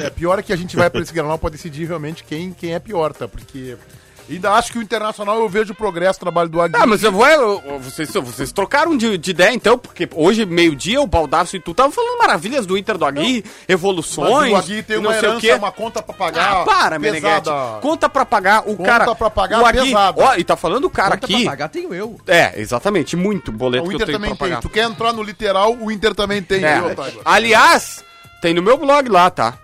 É, 0.00 0.10
pior 0.10 0.38
é 0.38 0.42
que 0.42 0.52
a 0.52 0.56
gente 0.56 0.76
vai 0.76 0.88
pra 0.90 1.00
esse 1.00 1.12
Granal 1.12 1.38
pra 1.38 1.50
decidir 1.50 1.86
realmente 1.88 2.22
quem, 2.22 2.52
quem 2.52 2.74
é 2.74 2.78
pior, 2.78 3.12
tá? 3.12 3.26
Porque 3.26 3.76
ainda 4.34 4.52
acho 4.52 4.72
que 4.72 4.78
o 4.78 4.82
Internacional 4.82 5.38
eu 5.38 5.48
vejo 5.48 5.72
o 5.72 5.76
progresso 5.76 6.18
do 6.18 6.22
trabalho 6.22 6.48
do 6.48 6.60
Aguirre. 6.60 6.82
Ah, 6.82 6.86
mas 6.86 7.02
eu 7.02 7.10
vou. 7.12 7.26
eu- 7.26 7.78
vocês, 7.80 8.10
vocês 8.12 8.52
trocaram 8.52 8.96
de, 8.96 9.16
de 9.18 9.30
ideia 9.30 9.52
então, 9.52 9.76
porque 9.78 10.08
hoje, 10.14 10.44
meio-dia, 10.46 11.00
o 11.00 11.06
Baldaço 11.06 11.56
e 11.56 11.60
tu 11.60 11.70
estavam 11.72 11.90
falando 11.92 12.18
maravilhas 12.18 12.66
do 12.66 12.76
Inter 12.76 12.96
do 12.98 13.04
Aguirre, 13.04 13.44
evoluções. 13.68 14.30
Mas 14.30 14.52
o 14.52 14.56
Aguirre 14.56 14.82
tem 14.82 14.96
não 14.96 15.04
uma 15.04 15.12
sei 15.12 15.20
o 15.20 15.24
herança, 15.32 15.40
quê. 15.40 15.52
uma 15.54 15.72
conta 15.72 16.02
pra 16.02 16.14
pagar 16.14 16.52
Ah, 16.52 16.64
para, 16.64 16.98
Meneghete. 16.98 17.48
Conta 17.80 18.08
pra 18.08 18.24
pagar 18.24 18.60
o 18.68 18.76
Conta 18.76 18.84
cara. 18.90 19.14
pra 19.14 19.30
pagar 19.30 19.62
o 19.62 19.66
Aguirre, 19.66 19.86
pesada. 19.86 20.22
Ó, 20.22 20.34
e 20.36 20.44
tá 20.44 20.56
falando 20.56 20.84
o 20.84 20.90
cara 20.90 21.16
Conta 21.16 21.26
aqui. 21.26 21.42
pra 21.42 21.50
pagar 21.52 21.68
tenho 21.68 21.94
eu. 21.94 22.20
É, 22.26 22.60
exatamente, 22.60 23.16
muito 23.16 23.50
boleto 23.52 23.84
O 23.84 23.88
que 23.88 23.94
eu 23.94 23.96
Inter 23.96 24.06
tenho 24.06 24.18
também 24.18 24.34
pra 24.36 24.46
tem. 24.46 24.54
pagar. 24.56 24.62
Tu 24.62 24.68
quer 24.68 24.84
entrar 24.84 25.12
no 25.12 25.22
literal, 25.22 25.74
o 25.80 25.90
Inter 25.90 26.14
também 26.14 26.42
tem. 26.42 26.64
É. 26.64 26.80
Otávio? 26.82 27.20
Aliás, 27.24 28.04
tem 28.42 28.54
no 28.54 28.62
meu 28.62 28.76
blog 28.78 29.08
lá, 29.08 29.30
tá? 29.30 29.54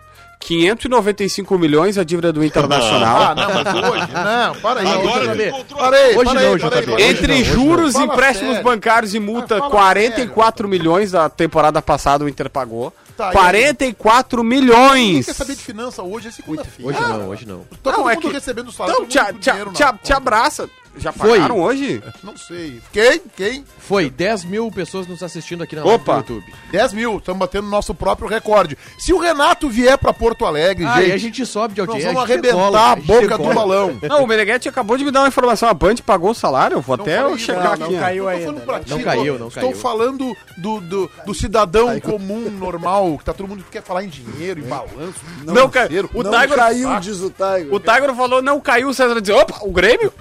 595 0.40 1.58
milhões 1.58 1.98
a 1.98 2.04
dívida 2.04 2.32
do 2.32 2.44
Internacional. 2.44 3.22
Ah, 3.22 3.34
não, 3.34 3.52
mas 3.54 3.90
hoje. 3.90 4.08
Não, 4.12 4.54
para 4.56 4.80
aí. 4.80 4.86
Agora 4.88 5.46
encontrou. 5.48 5.78
parei, 5.80 6.16
Hoje 6.16 6.34
não, 6.34 6.56
JB. 6.56 7.02
Entre 7.02 7.44
juros, 7.44 7.94
não. 7.94 8.04
Empréstimos 8.04 8.50
sério. 8.56 8.64
bancários 8.64 9.14
e 9.14 9.20
multa, 9.20 9.56
Ah, 9.56 9.58
fala 9.58 9.70
44 9.70 10.68
milhões 10.68 11.10
da 11.12 11.28
temporada 11.28 11.80
passada 11.82 12.24
o 12.24 12.28
Inter 12.28 12.48
pagou. 12.50 12.92
Tá, 13.16 13.24
e 13.24 13.26
aí? 13.28 13.32
44 13.32 14.40
Quem 14.42 14.48
milhões! 14.50 15.24
quer 15.26 15.32
saber 15.34 15.54
de 15.56 15.62
finança 15.62 16.02
hoje? 16.02 16.28
É 16.28 16.30
segunda-feira. 16.30 16.90
Hoje 16.90 17.00
não, 17.00 17.28
hoje 17.28 17.46
não. 17.48 17.58
Tá 17.82 17.90
Não, 17.90 17.96
todo 17.96 18.10
é 18.10 18.14
mundo 18.14 18.28
que- 18.28 18.32
recebendo 18.34 18.70
salário, 18.70 19.06
Então, 19.08 19.24
todo 19.24 19.38
te, 19.40 19.50
te, 19.50 19.72
te, 19.72 19.98
te 20.04 20.12
abraça. 20.12 20.68
Já 20.98 21.12
Foi. 21.12 21.36
pagaram 21.38 21.60
hoje? 21.60 22.02
Não 22.22 22.36
sei. 22.36 22.80
Quem? 22.92 23.20
Quem? 23.36 23.64
Foi 23.78 24.08
10 24.08 24.44
mil 24.44 24.70
pessoas 24.70 25.06
nos 25.06 25.22
assistindo 25.22 25.62
aqui 25.62 25.76
na 25.76 25.84
Opa. 25.84 26.12
live 26.14 26.26
do 26.28 26.34
YouTube. 26.34 26.54
10 26.72 26.92
mil. 26.94 27.18
Estamos 27.18 27.38
batendo 27.38 27.68
nosso 27.68 27.94
próprio 27.94 28.28
recorde. 28.28 28.78
Se 28.98 29.12
o 29.12 29.18
Renato 29.18 29.68
vier 29.68 29.98
pra 29.98 30.12
Porto 30.12 30.44
Alegre, 30.46 30.84
Ah, 30.86 31.02
e 31.02 31.12
a 31.12 31.16
gente, 31.18 31.44
sobe 31.44 31.74
de 31.74 31.80
nós 31.80 31.88
audiência. 31.90 32.12
vamos 32.14 32.22
a 32.24 32.26
gente 32.34 32.46
arrebentar 32.46 32.56
decola, 32.56 32.92
a 32.92 32.94
gente 32.96 33.06
boca 33.06 33.20
do 33.22 33.28
decola. 33.28 33.54
balão. 33.54 33.98
Não, 34.08 34.24
o 34.24 34.26
Meneghetti 34.26 34.68
acabou 34.68 34.96
de 34.96 35.04
me 35.04 35.10
dar 35.10 35.20
uma 35.20 35.28
informação. 35.28 35.68
A 35.68 35.74
Band 35.74 35.96
pagou 36.04 36.30
o 36.30 36.34
salário? 36.34 36.80
Vou 36.80 36.94
até 36.94 37.20
eu 37.20 37.36
isso, 37.36 37.44
checar 37.46 37.78
não, 37.78 37.86
aqui. 37.86 37.94
não 37.94 38.00
caiu 38.00 38.30
Eu 38.30 38.40
tô 38.42 38.48
ainda, 38.50 38.60
pra 38.62 38.78
né? 38.78 38.84
ti, 38.84 38.90
Não 38.90 38.98
tô- 38.98 39.04
caiu, 39.04 39.38
não 39.38 39.48
Estou 39.48 39.62
caiu. 39.70 39.76
falando 39.76 40.36
do, 40.56 40.80
do, 40.80 41.10
do 41.26 41.34
cidadão 41.34 42.00
comum, 42.00 42.48
normal, 42.58 43.18
que 43.18 43.24
tá 43.24 43.32
todo 43.32 43.46
mundo 43.48 43.62
que 43.64 43.70
quer 43.70 43.82
falar 43.82 44.02
em 44.04 44.08
dinheiro, 44.08 44.60
em 44.60 44.64
balanço. 44.64 45.20
Não, 45.44 45.68
financeiro. 45.70 46.10
o 46.14 46.22
não 46.22 46.30
Tiger- 46.32 46.56
caiu, 46.56 47.00
diz 47.00 47.20
o 47.20 47.30
Tiger. 47.30 47.74
O 47.74 47.78
Tiger 47.80 48.14
falou, 48.14 48.40
não 48.42 48.60
caiu, 48.60 48.88
o 48.88 48.94
César 48.94 49.20
disse, 49.20 49.32
opa, 49.32 49.58
o 49.62 49.70
Grêmio? 49.70 50.12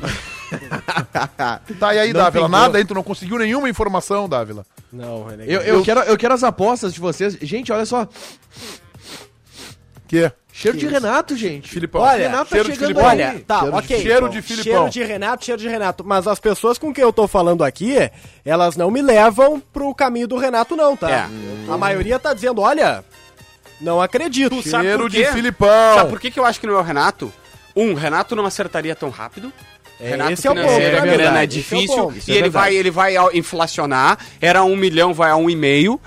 Tá, 1.80 1.94
e 1.96 2.00
aí, 2.00 2.14
Não 2.14 2.22
Dávila? 2.22 2.46
pingou. 2.46 2.50
Nada, 2.60 2.80
hein? 2.80 2.86
Tu 2.86 2.94
não 2.94 3.04
conseguiu 3.04 3.38
nenhuma 3.38 3.70
informação, 3.70 4.28
Dávila. 4.30 4.66
Não, 4.92 5.26
René. 5.26 5.46
Eu, 5.48 5.62
eu, 5.62 5.84
quero, 5.84 6.02
eu 6.02 6.18
quero 6.18 6.34
as 6.34 6.44
apostas 6.44 6.94
de 6.94 7.00
vocês. 7.00 7.38
Gente, 7.42 7.72
olha 7.72 7.86
só. 7.86 8.08
Que? 10.08 10.32
Cheiro 10.54 10.78
de 10.78 10.88
Renato, 10.88 11.36
gente. 11.36 11.70
Filipão. 11.70 12.02
Olha, 12.02 12.30
Renato 12.30 12.46
tá 12.46 12.56
cheiro 12.56 12.70
de 12.70 12.76
chegando 12.76 12.88
Filipão. 12.88 13.10
aí. 13.10 13.22
Olha, 13.22 13.44
tá, 13.46 13.60
Cheiro 13.60 13.72
de 13.72 13.78
ok. 13.78 14.02
Cheiro 14.02 14.30
de 14.30 14.42
Filipão. 14.42 14.74
Cheiro 14.74 14.90
de 14.90 15.04
Renato, 15.04 15.46
cheiro 15.46 15.62
de 15.62 15.68
Renato. 15.68 16.04
Mas 16.06 16.28
as 16.28 16.40
pessoas 16.40 16.78
com 16.78 16.94
quem 16.94 17.04
eu 17.04 17.12
tô 17.12 17.28
falando 17.28 17.64
aqui, 17.64 17.98
elas 18.46 18.78
não 18.78 18.90
me 18.90 19.02
levam 19.02 19.60
pro 19.60 19.94
caminho 19.94 20.28
do 20.30 20.38
Renato, 20.38 20.76
não, 20.76 20.96
tá? 20.96 21.10
É. 21.12 21.28
A 21.70 21.78
maioria 21.78 22.18
tá 22.18 22.34
dizendo, 22.34 22.62
olha, 22.62 23.04
não 23.82 24.02
acredito. 24.02 24.62
Tu 24.62 24.70
Cheiro 24.70 25.04
por 25.04 25.10
de? 25.10 25.26
Filipão. 25.26 25.96
Sabe 25.96 26.10
por 26.10 26.20
que, 26.22 26.32
que 26.32 26.40
eu 26.40 26.46
acho 26.46 26.60
que 26.60 26.68
não 26.68 26.76
é 26.76 26.80
o 26.80 26.84
Renato? 26.84 27.34
Um, 27.76 27.94
Renato 27.94 28.34
não 28.36 28.46
acertaria 28.46 28.96
tão 28.96 29.10
rápido. 29.10 29.52
É, 30.00 30.10
Renato 30.10 30.34
esse 30.34 30.48
é 30.48 30.52
o 30.52 30.56
ponto, 30.56 30.68
é 30.68 30.98
a 30.98 31.02
grana 31.06 31.40
é 31.40 31.44
é 31.44 31.48
difícil 31.48 32.12
isso 32.12 32.30
e 32.30 32.34
é 32.34 32.36
ele, 32.38 32.44
verdade. 32.44 32.50
vai, 32.50 32.76
ele 32.76 32.92
vai 32.92 33.16
inflacionar. 33.34 34.18
Era 34.42 34.64
um 34.64 34.76
milhão, 34.76 35.14
vai 35.14 35.32
a 35.32 35.36
um 35.36 35.50
e 35.50 35.56
meio. 35.56 36.00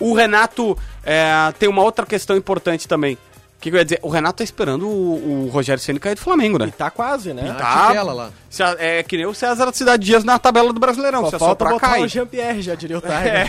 O 0.00 0.14
Renato 0.14 0.76
é, 1.04 1.52
tem 1.58 1.68
uma 1.68 1.82
outra 1.82 2.06
questão 2.06 2.36
importante 2.36 2.88
também. 2.88 3.14
O 3.14 3.18
que, 3.58 3.70
que 3.70 3.76
eu 3.76 3.78
ia 3.78 3.84
dizer? 3.84 3.98
O 4.02 4.08
Renato 4.10 4.38
tá 4.38 4.44
esperando 4.44 4.86
o, 4.86 5.46
o 5.46 5.48
Rogério 5.48 5.82
Ceni 5.82 5.98
cair 5.98 6.14
do 6.14 6.20
Flamengo, 6.20 6.56
E 6.62 6.66
né? 6.66 6.72
tá 6.76 6.90
quase, 6.90 7.32
né? 7.32 7.56
A 7.58 7.86
tigela 7.88 8.12
lá. 8.12 8.30
Se 8.50 8.62
É 8.78 9.02
que 9.02 9.16
nem 9.16 9.26
o 9.26 9.34
César 9.34 9.64
da 9.66 9.72
Cidade 9.72 10.04
Dias 10.04 10.24
na 10.24 10.38
tabela 10.38 10.72
do 10.72 10.78
Brasileirão. 10.78 11.22
Só 11.24 11.30
se 11.30 11.38
falta 11.38 11.64
botar 11.64 11.88
cai. 11.88 12.02
o 12.02 12.08
Jean-Pierre, 12.08 12.60
já 12.62 12.74
diria 12.74 12.98
o 12.98 13.00
Tiger. 13.02 13.46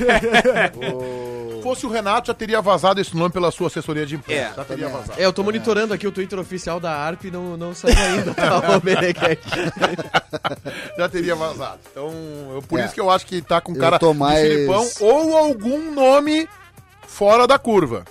Se 1.57 1.63
fosse 1.63 1.85
o 1.85 1.89
Renato, 1.89 2.27
já 2.27 2.33
teria 2.33 2.61
vazado 2.61 2.99
esse 3.01 3.15
nome 3.15 3.31
pela 3.31 3.51
sua 3.51 3.67
assessoria 3.67 4.05
de 4.05 4.15
imprensa. 4.15 4.51
É. 4.51 4.53
já 4.55 4.65
teria 4.65 4.87
vazado. 4.89 5.19
É, 5.19 5.25
eu 5.25 5.33
tô 5.33 5.43
monitorando 5.43 5.93
aqui 5.93 6.07
o 6.07 6.11
Twitter 6.11 6.39
oficial 6.39 6.79
da 6.79 6.91
ARP 6.91 7.25
e 7.25 7.31
não, 7.31 7.57
não 7.57 7.73
saiu 7.75 7.97
ainda. 7.97 8.33
Tá, 8.33 8.79
o. 8.79 9.37
Já 10.97 11.09
teria 11.09 11.35
vazado. 11.35 11.79
Então, 11.91 12.09
eu- 12.55 12.61
por 12.67 12.79
É. 12.79 12.85
isso 12.85 12.93
que 12.93 12.99
eu 13.01 13.09
acho 13.09 13.25
que 13.25 13.41
tá 13.41 13.59
com 13.61 13.73
cara 13.75 13.97
de 13.97 14.13
mais- 14.13 14.41
Filipão 14.47 14.89
ou 15.01 15.37
algum 15.37 15.91
nome 15.93 16.47
fora 17.05 17.45
da 17.47 17.57
curva. 17.59 18.05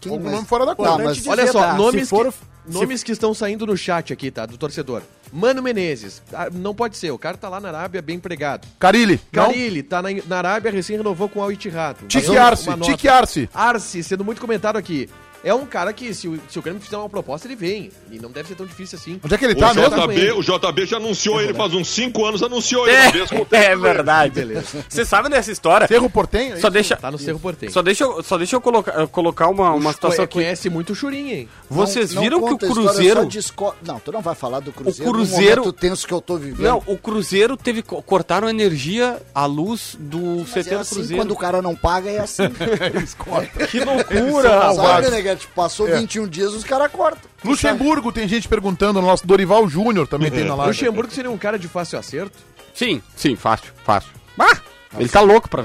Quem 0.00 0.12
algum 0.12 0.24
mais? 0.24 0.36
nome 0.36 0.46
fora 0.48 0.64
da 0.66 0.74
Tá, 0.74 0.76
curva. 0.76 0.98
mas- 1.04 1.18
Importante 1.18 1.40
Olha 1.42 1.52
só, 1.52 1.74
nomes, 1.76 2.08
for- 2.08 2.32
que, 2.32 2.72
nomes 2.72 3.02
que 3.02 3.12
estão 3.12 3.34
saindo 3.34 3.66
no 3.66 3.76
chat 3.76 4.12
aqui, 4.12 4.30
tá? 4.30 4.46
Do 4.46 4.56
torcedor. 4.56 5.02
Mano 5.32 5.62
Menezes. 5.62 6.22
Ah, 6.32 6.48
Não 6.50 6.74
pode 6.74 6.96
ser, 6.96 7.10
o 7.10 7.18
cara 7.18 7.36
tá 7.36 7.48
lá 7.48 7.60
na 7.60 7.68
Arábia 7.68 8.02
bem 8.02 8.16
empregado. 8.16 8.66
Carilli. 8.78 9.20
Não? 9.32 9.46
Carilli, 9.46 9.82
tá 9.82 10.02
na, 10.02 10.08
na 10.26 10.38
Arábia, 10.38 10.70
recém 10.70 10.96
renovou 10.96 11.28
com 11.28 11.40
o 11.40 11.42
Al 11.42 11.52
Ittihad. 11.52 11.96
Tique 12.08 12.36
Arce. 12.36 12.68
Tique 12.82 13.08
Arce. 13.08 13.48
Arce, 13.54 14.02
sendo 14.02 14.24
muito 14.24 14.40
comentado 14.40 14.76
aqui. 14.76 15.08
É 15.42 15.54
um 15.54 15.64
cara 15.64 15.92
que, 15.92 16.12
se 16.12 16.28
o, 16.28 16.38
se 16.48 16.58
o 16.58 16.62
Grêmio 16.62 16.80
fizer 16.82 16.96
uma 16.98 17.08
proposta, 17.08 17.46
ele 17.46 17.56
vem. 17.56 17.90
E 18.10 18.18
não 18.18 18.30
deve 18.30 18.48
ser 18.48 18.54
tão 18.54 18.66
difícil 18.66 18.98
assim. 18.98 19.18
Onde 19.24 19.34
é 19.34 19.38
que 19.38 19.44
ele 19.46 19.54
O 19.54 19.56
tá 19.58 19.72
mesmo? 19.72 19.96
JB, 19.96 20.32
o 20.32 20.42
JB 20.42 20.86
já 20.86 20.96
anunciou 20.98 21.40
ele 21.40 21.54
faz 21.54 21.72
uns 21.72 21.88
5 21.88 22.24
anos, 22.26 22.42
anunciou 22.42 22.86
ele. 22.86 22.96
É, 22.96 23.08
o 23.34 23.46
é 23.50 23.68
dele. 23.68 23.76
verdade. 23.80 24.34
Beleza. 24.34 24.84
Você 24.88 25.04
sabe 25.04 25.28
dessa 25.30 25.50
história? 25.50 25.86
Cerro 25.88 26.10
Portenho? 26.10 26.52
é 26.54 26.56
Só 26.56 26.68
isso? 26.68 26.70
deixa, 26.70 26.96
Tá 26.96 27.10
no 27.10 27.18
Cerro 27.18 27.38
Portenho. 27.38 27.72
só 27.72 27.80
deixa, 27.80 28.04
eu- 28.04 28.22
só 28.22 28.36
deixa 28.36 28.56
eu 28.56 28.60
colocar, 28.60 29.06
colocar 29.08 29.48
uma, 29.48 29.72
uma 29.72 29.92
situação 29.92 30.16
Conhe- 30.18 30.24
aqui. 30.24 30.34
Conhece 30.34 30.68
muito 30.70 30.92
o 30.92 30.94
Churinho, 30.94 31.34
hein? 31.34 31.48
Vocês 31.70 32.12
Não- 32.12 32.22
viram 32.22 32.40
não 32.40 32.46
que 32.48 32.66
o 32.66 32.68
Cruzeiro... 32.70 33.26
disco- 33.26 33.74
Não, 33.86 33.98
tu 33.98 34.12
não 34.12 34.20
vai 34.20 34.34
falar 34.34 34.60
do 34.60 34.72
Cruzeiro. 34.72 35.10
O 35.10 35.14
Cruzeiro- 35.14 35.56
No 35.56 35.66
momento 35.68 35.72
tenso 35.80 36.06
que 36.06 36.12
eu 36.12 36.20
tô 36.20 36.36
vivendo. 36.36 36.66
Não, 36.66 36.82
o 36.86 36.98
Cruzeiro 36.98 37.56
teve. 37.56 37.82
co- 37.82 38.02
Cortaram 38.02 38.46
a 38.48 38.50
energia, 38.50 39.20
a 39.34 39.46
luz 39.46 39.96
do 39.98 40.18
Mas 40.40 40.50
CT 40.50 40.70
é 40.70 40.74
do 40.74 40.80
assim, 40.80 40.94
Cruzeiro. 40.96 41.22
quando 41.22 41.30
o 41.32 41.36
cara 41.36 41.62
não 41.62 41.74
paga, 41.74 42.10
é 42.10 42.18
assim. 42.20 42.42
Que 43.70 43.80
loucura! 43.80 44.74
Sabe, 44.74 45.06
Meneghete? 45.30 45.48
Passou 45.54 45.86
21 45.86 46.26
dias, 46.28 46.52
os 46.52 46.64
caras 46.64 46.90
cortam. 46.90 47.30
Luxemburgo, 47.44 48.12
tem 48.12 48.26
gente 48.28 48.48
perguntando, 48.48 49.00
nosso 49.00 49.26
Dorival 49.26 49.68
Júnior 49.68 50.06
também 50.06 50.30
tem 50.30 50.44
na 50.44 50.54
O 50.54 50.56
live. 50.58 50.72
Luxemburgo 50.72 51.12
seria 51.12 51.30
um 51.30 51.38
cara 51.38 51.58
de 51.58 51.68
fácil 51.68 51.98
acerto. 51.98 52.36
sim, 52.74 53.02
sim, 53.16 53.36
fácil, 53.36 53.72
fácil. 53.84 54.10
Ah, 54.38 54.56
ele 54.98 55.08
tá 55.08 55.20
louco 55.20 55.48
pra. 55.48 55.64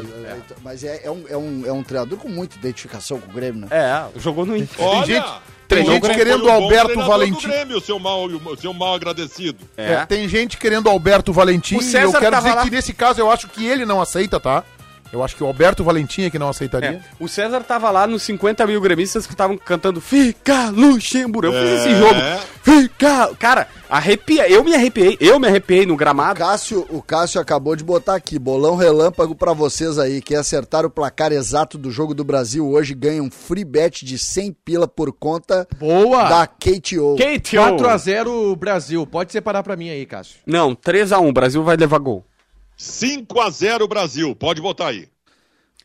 Mas 0.64 0.84
é, 0.84 1.02
é 1.06 1.10
um, 1.12 1.24
é, 1.30 1.36
um, 1.38 1.64
é 1.66 1.72
um 1.72 1.82
treinador 1.84 2.18
com 2.20 2.30
muita 2.30 2.58
identificação 2.58 3.20
com 3.20 3.30
o 3.32 3.34
Grêmio, 3.34 3.62
né? 3.62 3.68
É, 3.72 4.20
jogou 4.20 4.46
no 4.46 4.56
Inter. 4.56 4.86
Olha, 4.86 5.06
gente- 5.06 5.26
tem 5.68 5.84
gente 5.84 6.08
querendo 6.10 6.46
o 6.46 6.52
Alberto 6.52 6.96
Valentim. 7.02 7.42
do 7.42 7.48
Grêmio, 7.48 7.82
seu 7.82 7.98
mal, 7.98 8.26
o 8.26 8.56
seu 8.58 8.72
mal 8.72 8.94
agradecido. 8.94 9.58
É. 9.76 9.94
É, 9.94 10.06
tem 10.06 10.30
gente 10.30 10.58
querendo 10.58 10.86
o 10.86 10.90
Alberto 10.92 11.34
Valentim 11.34 11.78
O 11.78 11.82
e 11.82 11.96
eu 11.96 12.12
quero 12.12 12.32
tava 12.32 12.38
dizer 12.44 12.56
lá. 12.56 12.64
que 12.64 12.70
nesse 12.70 12.94
caso 12.94 13.20
eu 13.20 13.32
acho 13.32 13.48
que 13.48 13.66
ele 13.66 13.84
não 13.84 14.00
aceita, 14.00 14.40
tá? 14.40 14.64
Eu 15.16 15.24
acho 15.24 15.36
que 15.36 15.44
o 15.44 15.48
Alberto 15.48 15.84
Valentim 15.84 16.24
é 16.24 16.30
que 16.30 16.38
não 16.38 16.50
aceitaria. 16.50 16.90
É. 16.90 17.24
O 17.24 17.28
César 17.28 17.62
tava 17.62 17.90
lá 17.90 18.06
nos 18.06 18.22
50 18.24 18.68
mil 18.68 18.82
gremistas 18.82 19.26
que 19.26 19.34
estavam 19.34 19.58
cantando 19.58 20.02
Fica 20.02 20.70
Luxemburgo. 20.70 21.54
Eu 21.54 21.62
fiz 21.62 21.72
É. 21.72 21.76
esse 21.76 21.96
jogo. 22.00 22.20
Fica. 22.62 23.34
Cara, 23.40 23.68
arrepia. 23.90 24.50
Eu 24.50 24.64
me 24.64 24.74
arrepiei. 24.76 25.18
Eu 25.22 25.40
me 25.40 25.48
arrepiei 25.48 25.86
no 25.86 25.94
O 25.94 25.98
gramado. 25.98 26.38
Cássio, 26.40 26.86
o 26.90 27.02
Cássio 27.02 27.40
acabou 27.40 27.76
de 27.76 27.84
botar 27.84 28.16
aqui, 28.16 28.38
bolão 28.38 28.76
relâmpago 28.76 29.34
pra 29.36 29.54
vocês 29.54 29.98
aí, 29.98 30.22
que 30.22 30.36
acertar 30.36 30.86
o 30.86 30.90
placar 30.90 31.32
exato 31.32 31.78
do 31.78 31.90
jogo 31.90 32.14
do 32.14 32.24
Brasil 32.24 32.68
hoje 32.70 32.94
ganha 32.94 33.24
um 33.24 33.32
free 33.32 33.64
bet 33.64 34.04
de 34.04 34.18
100 34.18 34.52
pila 34.66 34.88
por 34.88 35.14
conta 35.14 35.66
Boa! 35.80 36.24
da 36.28 36.46
KTO. 36.48 37.16
Kate 37.18 37.56
4x0 37.56 38.56
Brasil. 38.58 39.06
Pode 39.08 39.32
separar 39.32 39.64
pra 39.64 39.76
mim 39.78 39.90
aí, 39.90 40.06
Cássio. 40.06 40.36
Não, 40.46 40.76
3x1. 40.76 41.32
Brasil 41.32 41.64
vai 41.64 41.78
levar 41.78 42.00
gol. 42.00 42.26
5 42.78 43.40
a 43.42 43.50
0 43.50 43.88
Brasil. 43.88 44.36
Pode 44.36 44.62
botar 44.62 44.88
aí. 44.88 45.08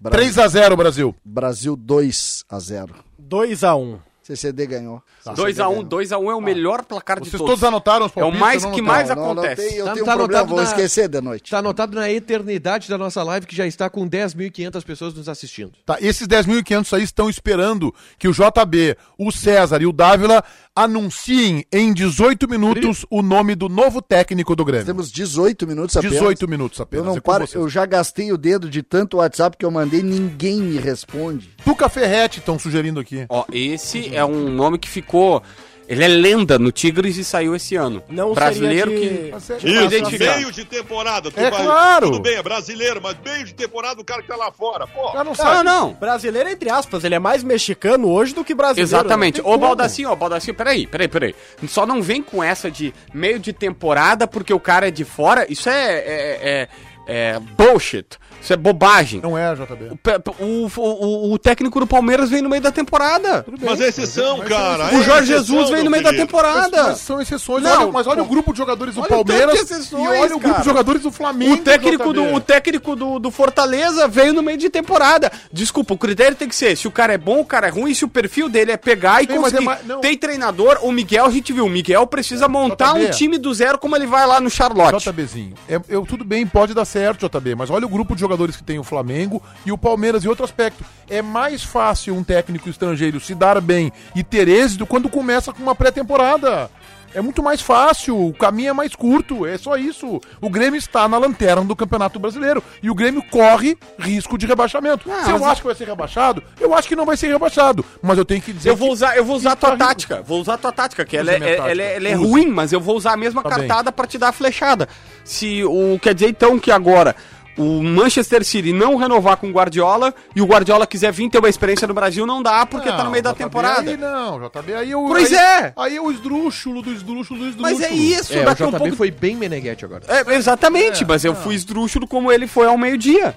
Brasil, 0.01 0.33
3x0 0.33 0.77
Brasil. 0.77 1.15
Brasil 1.25 1.77
2 1.77 2.45
a 2.49 2.59
0. 2.59 2.95
2x1. 3.23 3.99
CCD 4.23 4.65
ganhou. 4.67 5.03
2x1. 5.27 5.89
2x1 5.89 6.31
é 6.31 6.35
o 6.35 6.41
melhor 6.41 6.85
placar 6.85 7.19
de 7.21 7.29
Vocês 7.29 7.39
todos. 7.39 7.51
todos 7.55 7.65
anotaram 7.65 8.07
os 8.07 8.13
É 8.17 8.21
o 8.21 8.21
palpites? 8.23 8.41
mais 8.41 8.63
não 8.63 8.71
que 8.73 8.81
mais 8.81 9.09
Não, 9.09 9.17
não 9.17 9.25
acontece. 9.33 9.69
tem, 9.69 9.77
eu 9.79 9.85
Tá- 9.87 9.93
tenho 9.95 10.05
tá 10.05 10.13
um 10.15 10.17
problema, 10.19 10.41
anotado 10.43 10.49
vou 10.49 10.57
na- 10.59 10.63
esquecer 10.71 11.09
de 11.09 11.21
noite. 11.21 11.51
Tá 11.51 11.59
anotado 11.59 11.95
na 11.97 12.09
eternidade 12.11 12.89
da 12.89 12.97
nossa 12.97 13.23
live 13.25 13.45
que 13.47 13.57
já 13.57 13.67
está 13.67 13.91
com 13.91 14.09
10.500 14.09 14.85
pessoas 14.85 15.15
nos 15.15 15.29
assistindo. 15.29 15.73
Tá, 15.85 15.99
esses 16.01 16.29
10.500 16.29 16.93
aí 16.95 17.03
estão 17.03 17.29
esperando 17.29 17.93
que 18.19 18.29
o 18.29 18.33
JB, 18.33 18.97
o 19.19 19.33
César 19.33 19.83
e 19.83 19.87
o 19.87 19.93
Dávila 19.93 20.45
anunciem 20.75 21.65
em 21.73 21.93
18 21.93 22.49
minutos 22.49 23.05
o 23.11 23.23
nome 23.23 23.55
do 23.55 23.69
novo 23.69 24.01
técnico 24.01 24.55
do 24.55 24.65
Grêmio. 24.65 24.87
Temos 24.87 25.11
18 25.11 25.67
minutos 25.67 25.97
apenas. 25.97 26.19
18 26.19 26.49
minutos 26.49 26.79
Eu 26.79 26.83
apenas. 26.85 27.07
não 27.07 27.17
é 27.17 27.21
paro, 27.21 27.47
eu 27.53 27.69
já 27.69 27.85
gastei 27.87 28.33
o 28.33 28.39
dedo 28.39 28.71
de 28.71 28.83
tanto 28.83 29.19
WhatsApp 29.19 29.57
que 29.57 29.65
eu 29.65 29.71
mandei, 29.71 30.03
ninguém 30.03 30.61
me 30.61 30.79
responde. 30.79 31.51
Tuca 31.65 31.89
Ferretti 31.89 32.39
estão 32.39 32.59
sugerindo 32.59 33.01
aqui. 33.01 33.27
Ó, 33.29 33.45
esse 33.53 34.15
é 34.15 34.25
um 34.25 34.49
nome 34.51 34.79
que 34.79 34.89
ficou. 34.89 35.43
Ele 35.91 36.05
é 36.05 36.09
lenda 36.09 36.57
no 36.57 36.71
Tigres 36.71 37.17
e 37.17 37.25
saiu 37.25 37.55
esse 37.57 37.75
ano. 37.75 38.01
Não 38.09 38.33
Brasileiro 38.33 38.93
seria 38.93 39.09
de- 39.11 39.19
que. 39.19 39.53
É- 39.53 39.57
que 39.59 39.69
Isso, 39.71 39.85
identificar. 39.87 40.37
meio 40.37 40.53
de 40.53 40.65
temporada. 40.65 41.31
Tu 41.33 41.41
É 41.41 41.51
claro. 41.51 42.07
Tudo 42.13 42.23
bem, 42.23 42.37
é 42.37 42.43
brasileiro, 42.45 43.01
mas 43.03 43.17
meio 43.25 43.45
de 43.45 43.53
temporada 43.55 44.01
o 44.01 44.05
cara 44.05 44.23
que 44.23 44.29
tá 44.29 44.37
lá 44.37 44.53
fora. 44.53 44.87
Pô, 44.87 45.13
não 45.15 45.25
Não, 45.25 45.35
sabe. 45.35 45.65
não. 45.65 45.93
Brasileiro, 45.95 46.49
entre 46.49 46.71
aspas, 46.71 47.03
ele 47.03 47.17
é 47.17 47.19
mais 47.19 47.43
mexicano 47.43 48.09
hoje 48.09 48.33
do 48.33 48.45
que 48.45 48.55
brasileiro. 48.55 48.89
Exatamente. 48.89 49.39
Não 49.39 49.45
tem 49.47 49.55
Ô. 49.55 49.59
Baldacinho, 49.59 50.11
ó, 50.11 50.15
Baldacinho, 50.15 50.55
peraí, 50.55 50.87
peraí, 50.87 51.09
peraí. 51.09 51.35
Só 51.67 51.85
não 51.85 52.01
vem 52.01 52.23
com 52.23 52.41
essa 52.43 52.71
de 52.71 52.95
meio 53.13 53.41
de 53.41 53.53
temporada 53.53 54.29
porque 54.29 54.55
o 54.55 54.61
cara 54.61 54.87
é 54.87 54.91
de 54.93 55.05
fora. 55.05 55.45
Isso 55.51 55.69
é, 55.69 55.93
é, 55.93 56.39
é, 56.41 56.69
é 57.11 57.39
bullshit. 57.57 58.07
Isso 58.41 58.53
é 58.53 58.57
bobagem. 58.57 59.21
Não 59.21 59.37
é, 59.37 59.55
JB. 59.55 59.99
O, 60.39 60.67
o, 60.67 60.81
o, 60.81 61.33
o 61.35 61.39
técnico 61.39 61.79
do 61.79 61.87
Palmeiras 61.87 62.31
vem 62.31 62.41
no 62.41 62.49
meio 62.49 62.63
da 62.63 62.73
temporada. 62.73 63.45
mas 63.61 63.81
é 63.81 63.89
exceção, 63.89 64.39
cara. 64.41 64.85
O 64.95 65.01
é 65.01 65.03
Jorge 65.03 65.33
exceção, 65.33 65.57
Jesus 65.57 65.71
vem 65.71 65.85
no 65.85 65.91
meio 65.91 66.03
da 66.03 66.11
querido. 66.11 66.27
temporada. 66.27 66.85
Mas 66.85 66.99
são 67.01 67.21
exceções. 67.21 67.63
Não, 67.63 67.83
olha, 67.83 67.93
mas 67.93 68.07
olha 68.07 68.23
o 68.23 68.27
grupo 68.27 68.53
de 68.53 68.59
jogadores 68.59 68.95
do 68.95 69.03
olha 69.03 69.09
Palmeiras 69.11 69.61
exceções, 69.61 70.05
e 70.05 70.09
olha 70.09 70.37
o 70.37 70.39
grupo 70.39 70.49
cara. 70.49 70.59
de 70.61 70.65
jogadores 70.65 71.03
do 71.03 71.13
Flamengo. 71.13 71.55
O 71.55 71.59
técnico, 71.59 72.13
do, 72.13 72.35
o 72.35 72.41
técnico 72.41 72.97
do, 72.97 73.19
do 73.19 73.31
Fortaleza 73.31 74.09
veio 74.09 74.33
no 74.33 74.43
meio 74.43 74.57
de 74.57 74.71
temporada. 74.71 75.31
Desculpa, 75.53 75.95
o 75.95 75.99
critério 75.99 76.37
tem 76.37 76.49
que 76.49 76.55
ser 76.55 76.77
se 76.77 76.89
o 76.89 76.91
cara 76.91 77.13
é 77.13 77.19
bom, 77.19 77.41
o 77.41 77.45
cara 77.45 77.67
é 77.67 77.71
ruim, 77.71 77.93
se 77.93 78.05
o 78.05 78.09
perfil 78.09 78.49
dele 78.49 78.73
é 78.73 78.77
pegar 78.77 79.23
e 79.23 79.27
Sim, 79.27 79.39
mas 79.39 79.53
conseguir. 79.53 79.93
é. 79.93 79.97
Tem 79.99 80.17
treinador, 80.17 80.79
o 80.83 80.91
Miguel, 80.93 81.27
a 81.27 81.31
gente 81.31 81.53
viu, 81.53 81.67
o 81.67 81.71
Miguel 81.71 82.07
precisa 82.07 82.49
montar 82.49 82.95
JB. 82.95 83.07
um 83.07 83.11
time 83.11 83.39
do 83.39 83.53
zero 83.53 83.79
como 83.79 83.97
ele 83.97 84.07
vai 84.07 84.27
lá 84.27 84.41
no 84.41 84.49
Charlotte. 84.49 85.05
JBzinho, 85.05 85.55
é, 85.69 85.81
eu, 85.89 86.07
tudo 86.07 86.25
bem, 86.25 86.47
pode 86.47 86.73
dar 86.75 86.85
certo, 86.85 87.00
JB, 87.01 87.55
mas 87.55 87.71
olha 87.71 87.87
o 87.87 87.89
grupo 87.89 88.15
de 88.15 88.21
jogadores 88.21 88.57
que 88.57 88.63
tem 88.63 88.79
o 88.79 88.85
Flamengo 88.85 89.43
e 89.65 89.73
o 89.73 89.79
Palmeiras 89.79 90.25
e 90.25 90.29
outro 90.29 90.45
aspecto. 90.45 90.85
É 91.09 91.23
mais 91.23 91.63
fácil 91.63 92.15
um 92.15 92.25
técnico 92.25 92.69
estrangeiro 92.69 93.21
se 93.21 93.35
dar 93.35 93.61
bem 93.61 93.93
e 94.15 94.23
ter 94.23 94.49
êxito 94.49 94.87
quando 94.87 95.09
começa 95.09 95.53
com 95.53 95.63
uma 95.63 95.75
pré-temporada. 95.75 96.71
É 97.13 97.21
muito 97.21 97.43
mais 97.43 97.61
fácil, 97.61 98.17
o 98.29 98.33
caminho 98.33 98.71
é 98.71 98.73
mais 98.73 98.95
curto, 98.95 99.45
é 99.45 99.59
só 99.59 99.77
isso. 99.77 100.21
O 100.41 100.49
Grêmio 100.49 100.79
está 100.79 101.09
na 101.09 101.19
lanterna 101.19 101.65
do 101.65 101.75
Campeonato 101.75 102.19
Brasileiro 102.21 102.63
e 102.83 102.89
o 102.89 102.95
Grêmio 102.95 103.21
corre 103.31 103.77
risco 103.99 104.39
de 104.39 104.47
rebaixamento. 104.47 105.11
Ah, 105.11 105.25
Se 105.25 105.31
eu 105.33 105.45
acho 105.45 105.61
que 105.61 105.67
vai 105.67 105.75
ser 105.77 105.87
rebaixado, 105.89 106.43
eu 106.61 106.73
acho 106.73 106.87
que 106.87 106.95
não 106.95 107.05
vai 107.05 107.17
ser 107.17 107.27
rebaixado, 107.29 107.85
mas 108.01 108.17
eu 108.17 108.25
tenho 108.25 108.41
que 108.41 108.53
dizer 108.53 108.71
Eu 108.71 108.77
vou 108.77 108.89
que- 108.89 108.95
usar, 108.95 109.17
eu 109.17 109.25
vou 109.25 109.35
usar 109.37 109.53
a 109.53 109.57
tua 109.57 109.71
rindo. 109.71 109.79
tática. 109.85 110.23
Vou 110.23 110.41
usar 110.41 110.55
a 110.55 110.59
tua 110.59 110.73
tática, 110.73 111.05
que 111.05 111.17
ela 111.17 111.33
é, 111.33 111.39
minha 111.39 111.51
é- 111.51 111.57
tática. 111.57 111.71
ela 111.73 111.83
é, 111.83 111.97
ela 111.97 112.09
é 112.09 112.15
ruim, 112.15 112.47
mas 112.47 112.73
eu 112.73 112.81
vou 112.81 112.97
usar 112.97 113.13
a 113.15 113.17
mesma 113.17 113.43
Tá 113.43 113.51
cartada 113.51 113.91
pra 113.91 114.07
te 114.07 114.17
dar 114.17 114.29
a 114.29 114.33
flechada. 114.33 114.89
Se 115.25 115.65
o 115.65 115.99
quer 116.01 116.15
dizer 116.15 116.29
então 116.29 116.59
que 116.61 116.71
agora 116.71 117.17
o 117.57 117.83
Manchester 117.83 118.45
City 118.45 118.73
não 118.73 118.97
renovar 118.97 119.37
com 119.37 119.49
o 119.49 119.53
Guardiola 119.53 120.15
e 120.35 120.41
o 120.41 120.47
Guardiola 120.47 120.87
quiser 120.87 121.13
vir 121.13 121.29
ter 121.29 121.39
uma 121.39 121.49
experiência 121.49 121.87
no 121.87 121.95
Brasil, 121.95 122.25
não 122.27 122.43
dá 122.43 122.65
porque 122.65 122.89
tá 122.89 123.05
no 123.05 123.11
meio 123.11 123.23
da 123.23 123.35
temporada. 123.35 123.91
Aí 123.91 123.97
não, 123.97 124.41
JB 124.41 124.75
aí 124.75 124.91
eu. 124.91 125.05
Pois 125.09 125.33
aí, 125.33 125.39
é. 125.39 125.73
Aí 125.77 125.97
é 125.97 126.01
o 126.01 126.11
esdrúxulo 126.11 126.83
do 126.83 126.93
esdrúxulo 126.93 127.41
do 127.41 127.49
esdrúxulo. 127.49 127.81
Mas 127.81 127.91
é 127.91 127.93
isso, 127.95 128.33
É, 128.35 128.43
o 128.43 128.45
daqui 128.45 128.63
a 128.63 128.67
JB 128.67 128.79
pouco. 128.79 128.97
foi 128.97 129.11
bem 129.11 129.37
Meneghete 129.37 129.85
agora. 129.85 130.05
É, 130.09 130.35
exatamente, 130.35 131.05
mas 131.05 131.25
eu 131.25 131.35
fui 131.35 131.55
esdrúxulo 131.55 132.07
como 132.07 132.31
ele 132.33 132.47
foi 132.47 132.67
ao 132.67 132.79
meio-dia. 132.79 133.35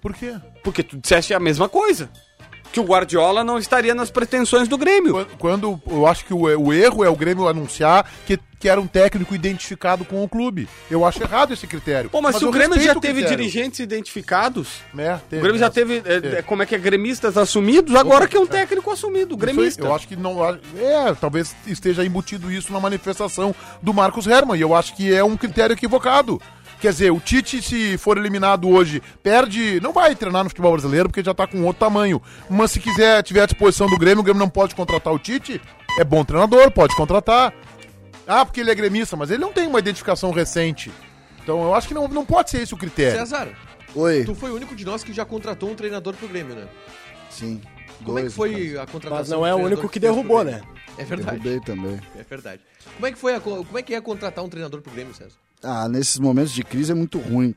Por 0.00 0.14
quê? 0.14 0.34
Porque 0.62 0.82
tu 0.82 0.96
disseste 0.96 1.34
a 1.34 1.40
mesma 1.40 1.68
coisa. 1.68 2.08
Que 2.72 2.80
o 2.80 2.84
Guardiola 2.84 3.42
não 3.42 3.58
estaria 3.58 3.94
nas 3.94 4.10
pretensões 4.10 4.68
do 4.68 4.76
Grêmio. 4.78 5.12
Quando, 5.12 5.36
quando 5.38 5.82
eu 5.86 6.06
acho 6.06 6.24
que 6.24 6.34
o, 6.34 6.42
o 6.42 6.72
erro 6.72 7.04
é 7.04 7.08
o 7.08 7.16
Grêmio 7.16 7.48
anunciar 7.48 8.08
que, 8.26 8.38
que 8.58 8.68
era 8.68 8.80
um 8.80 8.86
técnico 8.86 9.34
identificado 9.34 10.04
com 10.04 10.22
o 10.22 10.28
clube. 10.28 10.68
Eu 10.90 11.04
acho 11.04 11.22
errado 11.22 11.52
esse 11.52 11.66
critério. 11.66 12.10
Pô, 12.10 12.20
mas, 12.20 12.36
se 12.36 12.44
eu 12.44 12.48
o 12.48 12.52
Grêmio 12.52 12.78
já 12.80 12.92
o 12.92 13.00
teve 13.00 13.20
critério. 13.20 13.36
dirigentes 13.36 13.80
identificados, 13.80 14.68
É, 14.96 15.14
o 15.14 15.18
teve, 15.20 15.42
Grêmio 15.42 15.58
já 15.58 15.66
né? 15.66 15.72
teve, 15.72 15.96
é, 15.98 16.00
Teve. 16.20 16.36
é, 16.36 16.42
como 16.42 16.62
é 16.62 16.66
que 16.66 16.74
é, 16.74 16.78
gremistas 16.78 17.36
assumidos, 17.36 17.94
agora 17.94 18.26
que 18.26 18.36
é 18.36 18.40
um 18.40 18.46
técnico 18.46 18.90
assumido, 18.90 19.34
aí, 19.34 19.40
gremista. 19.40 19.82
Eu 19.82 19.94
acho 19.94 20.06
que 20.06 20.16
não. 20.16 20.44
É, 20.44 21.14
talvez 21.20 21.54
esteja 21.66 22.04
embutido 22.04 22.50
isso 22.52 22.72
na 22.72 22.80
manifestação 22.80 23.54
do 23.82 23.94
Marcos 23.94 24.26
Herman. 24.26 24.58
E 24.58 24.60
eu 24.60 24.74
acho 24.74 24.94
que 24.94 25.12
é 25.12 25.22
um 25.24 25.36
critério 25.36 25.72
equivocado. 25.74 26.40
Quer 26.80 26.92
dizer, 26.92 27.10
o 27.10 27.18
Tite, 27.18 27.60
se 27.60 27.98
for 27.98 28.16
eliminado 28.16 28.68
hoje, 28.68 29.02
perde. 29.22 29.80
Não 29.80 29.92
vai 29.92 30.14
treinar 30.14 30.44
no 30.44 30.50
futebol 30.50 30.72
brasileiro 30.72 31.08
porque 31.08 31.24
já 31.24 31.34
tá 31.34 31.44
com 31.46 31.62
outro 31.64 31.80
tamanho. 31.80 32.22
Mas 32.48 32.70
se 32.70 32.78
quiser, 32.80 33.20
tiver 33.24 33.42
à 33.42 33.46
disposição 33.46 33.88
do 33.88 33.98
Grêmio, 33.98 34.20
o 34.20 34.22
Grêmio 34.22 34.38
não 34.38 34.48
pode 34.48 34.74
contratar 34.76 35.12
o 35.12 35.18
Tite. 35.18 35.60
É 35.98 36.04
bom 36.04 36.24
treinador, 36.24 36.70
pode 36.70 36.94
contratar. 36.94 37.52
Ah, 38.26 38.44
porque 38.44 38.60
ele 38.60 38.70
é 38.70 38.74
gremista, 38.74 39.16
mas 39.16 39.30
ele 39.30 39.40
não 39.40 39.52
tem 39.52 39.66
uma 39.66 39.78
identificação 39.80 40.30
recente. 40.30 40.92
Então 41.42 41.62
eu 41.64 41.74
acho 41.74 41.88
que 41.88 41.94
não, 41.94 42.06
não 42.06 42.24
pode 42.24 42.50
ser 42.50 42.60
esse 42.62 42.74
o 42.74 42.76
critério. 42.76 43.18
César, 43.18 43.48
Oi. 43.94 44.24
tu 44.24 44.34
foi 44.34 44.50
o 44.50 44.54
único 44.54 44.76
de 44.76 44.84
nós 44.84 45.02
que 45.02 45.12
já 45.12 45.24
contratou 45.24 45.70
um 45.70 45.74
treinador 45.74 46.14
pro 46.14 46.28
Grêmio, 46.28 46.54
né? 46.54 46.68
Sim. 47.30 47.60
Como 48.04 48.18
é 48.18 48.22
que 48.22 48.28
dois, 48.28 48.34
foi 48.34 48.78
a 48.78 48.86
contratação? 48.86 49.18
Mas 49.18 49.28
não 49.30 49.44
é 49.46 49.52
o 49.54 49.58
único 49.58 49.88
que 49.88 49.98
derrubou, 49.98 50.44
né? 50.44 50.60
É 50.96 51.04
verdade. 51.04 51.38
Derrubei 51.40 51.60
também. 51.64 51.98
É 52.16 52.22
verdade. 52.22 52.62
Como 52.94 53.06
é 53.06 53.10
que 53.12 53.18
foi 53.18 53.34
a, 53.34 53.40
co- 53.40 53.64
como 53.64 53.78
é 53.78 53.82
que 53.82 53.94
é 53.94 54.00
contratar 54.00 54.44
um 54.44 54.48
treinador 54.48 54.80
pro 54.82 54.92
Grêmio, 54.92 55.12
César? 55.14 55.34
Ah, 55.62 55.88
nesses 55.88 56.18
momentos 56.18 56.52
de 56.52 56.62
crise 56.62 56.92
é 56.92 56.94
muito 56.94 57.18
ruim. 57.18 57.54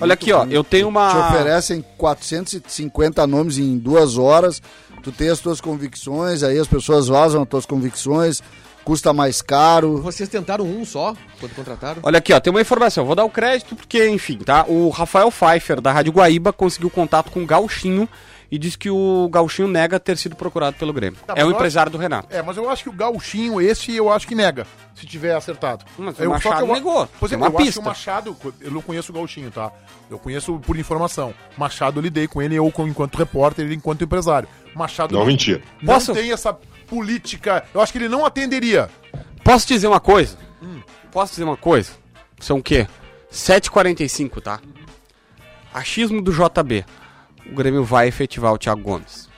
Olha 0.00 0.14
aqui, 0.14 0.32
ó, 0.32 0.44
eu 0.46 0.64
tenho 0.64 0.86
Te 0.86 0.88
uma. 0.88 1.28
oferecem 1.28 1.84
450 1.96 3.26
nomes 3.26 3.58
em 3.58 3.78
duas 3.78 4.18
horas, 4.18 4.60
tu 5.02 5.12
tem 5.12 5.28
as 5.28 5.38
tuas 5.38 5.60
convicções, 5.60 6.42
aí 6.42 6.58
as 6.58 6.66
pessoas 6.66 7.06
vazam 7.06 7.42
as 7.42 7.48
tuas 7.48 7.64
convicções, 7.64 8.42
custa 8.84 9.12
mais 9.12 9.40
caro. 9.40 9.98
Vocês 9.98 10.28
tentaram 10.28 10.64
um 10.64 10.84
só 10.84 11.14
quando 11.38 11.54
contrataram? 11.54 12.00
Olha 12.02 12.18
aqui, 12.18 12.32
ó, 12.32 12.40
tem 12.40 12.50
uma 12.52 12.60
informação. 12.60 13.04
Vou 13.04 13.14
dar 13.14 13.24
o 13.24 13.30
crédito 13.30 13.76
porque, 13.76 14.08
enfim, 14.08 14.38
tá? 14.38 14.64
O 14.66 14.88
Rafael 14.88 15.30
Pfeiffer, 15.30 15.80
da 15.80 15.92
Rádio 15.92 16.12
Guaíba, 16.12 16.52
conseguiu 16.52 16.90
contato 16.90 17.30
com 17.30 17.42
o 17.42 17.46
Gauchinho 17.46 18.08
e 18.54 18.58
disse 18.58 18.78
que 18.78 18.88
o 18.88 19.28
Gauchinho 19.32 19.66
nega 19.66 19.98
ter 19.98 20.16
sido 20.16 20.36
procurado 20.36 20.76
pelo 20.76 20.92
Grêmio. 20.92 21.18
Tá, 21.26 21.34
é 21.36 21.44
o 21.44 21.50
empresário 21.50 21.90
do 21.90 21.98
Renato. 21.98 22.28
É, 22.30 22.40
mas 22.40 22.56
eu 22.56 22.70
acho 22.70 22.84
que 22.84 22.88
o 22.88 22.92
gauchinho, 22.92 23.60
esse, 23.60 23.92
eu 23.92 24.12
acho 24.12 24.28
que 24.28 24.34
nega, 24.34 24.64
se 24.94 25.04
tiver 25.04 25.34
acertado. 25.34 25.84
Mas 25.98 26.16
o 26.20 26.22
eu, 26.22 26.30
Machado 26.30 26.64
que 26.64 26.70
eu, 26.70 26.74
negou. 26.74 27.08
Pois 27.18 27.32
é, 27.32 27.36
uma 27.36 27.46
eu 27.46 27.48
acho 27.48 27.56
que 27.56 27.64
pista. 27.64 27.80
o 27.80 27.84
Machado, 27.84 28.36
eu 28.60 28.70
não 28.70 28.80
conheço 28.80 29.10
o 29.10 29.14
gauchinho, 29.14 29.50
tá? 29.50 29.72
Eu 30.08 30.20
conheço 30.20 30.56
por 30.60 30.78
informação. 30.78 31.34
Machado 31.58 31.98
eu 31.98 32.02
lidei 32.02 32.28
com 32.28 32.40
ele, 32.40 32.54
eu 32.54 32.72
enquanto 32.78 33.16
repórter, 33.16 33.64
ele 33.64 33.74
enquanto 33.74 34.04
empresário. 34.04 34.48
Machado 34.72 35.16
Não, 35.16 35.26
mentira. 35.26 35.60
não 35.82 35.94
Posso? 35.94 36.12
tem 36.12 36.30
essa 36.30 36.56
política, 36.86 37.64
eu 37.74 37.80
acho 37.80 37.90
que 37.90 37.98
ele 37.98 38.08
não 38.08 38.24
atenderia. 38.24 38.88
Posso 39.42 39.66
dizer 39.66 39.88
uma 39.88 40.00
coisa? 40.00 40.38
Posso 41.10 41.32
dizer 41.32 41.42
uma 41.44 41.56
coisa? 41.56 41.90
São 42.38 42.58
o 42.58 42.62
quê? 42.62 42.86
7h45, 43.32 44.40
tá? 44.40 44.60
Achismo 45.72 46.22
do 46.22 46.32
JB. 46.32 46.84
O 47.50 47.54
Grêmio 47.54 47.84
vai 47.84 48.08
efetivar 48.08 48.52
o 48.52 48.58
Thiago 48.58 48.80
Gomes. 48.82 49.28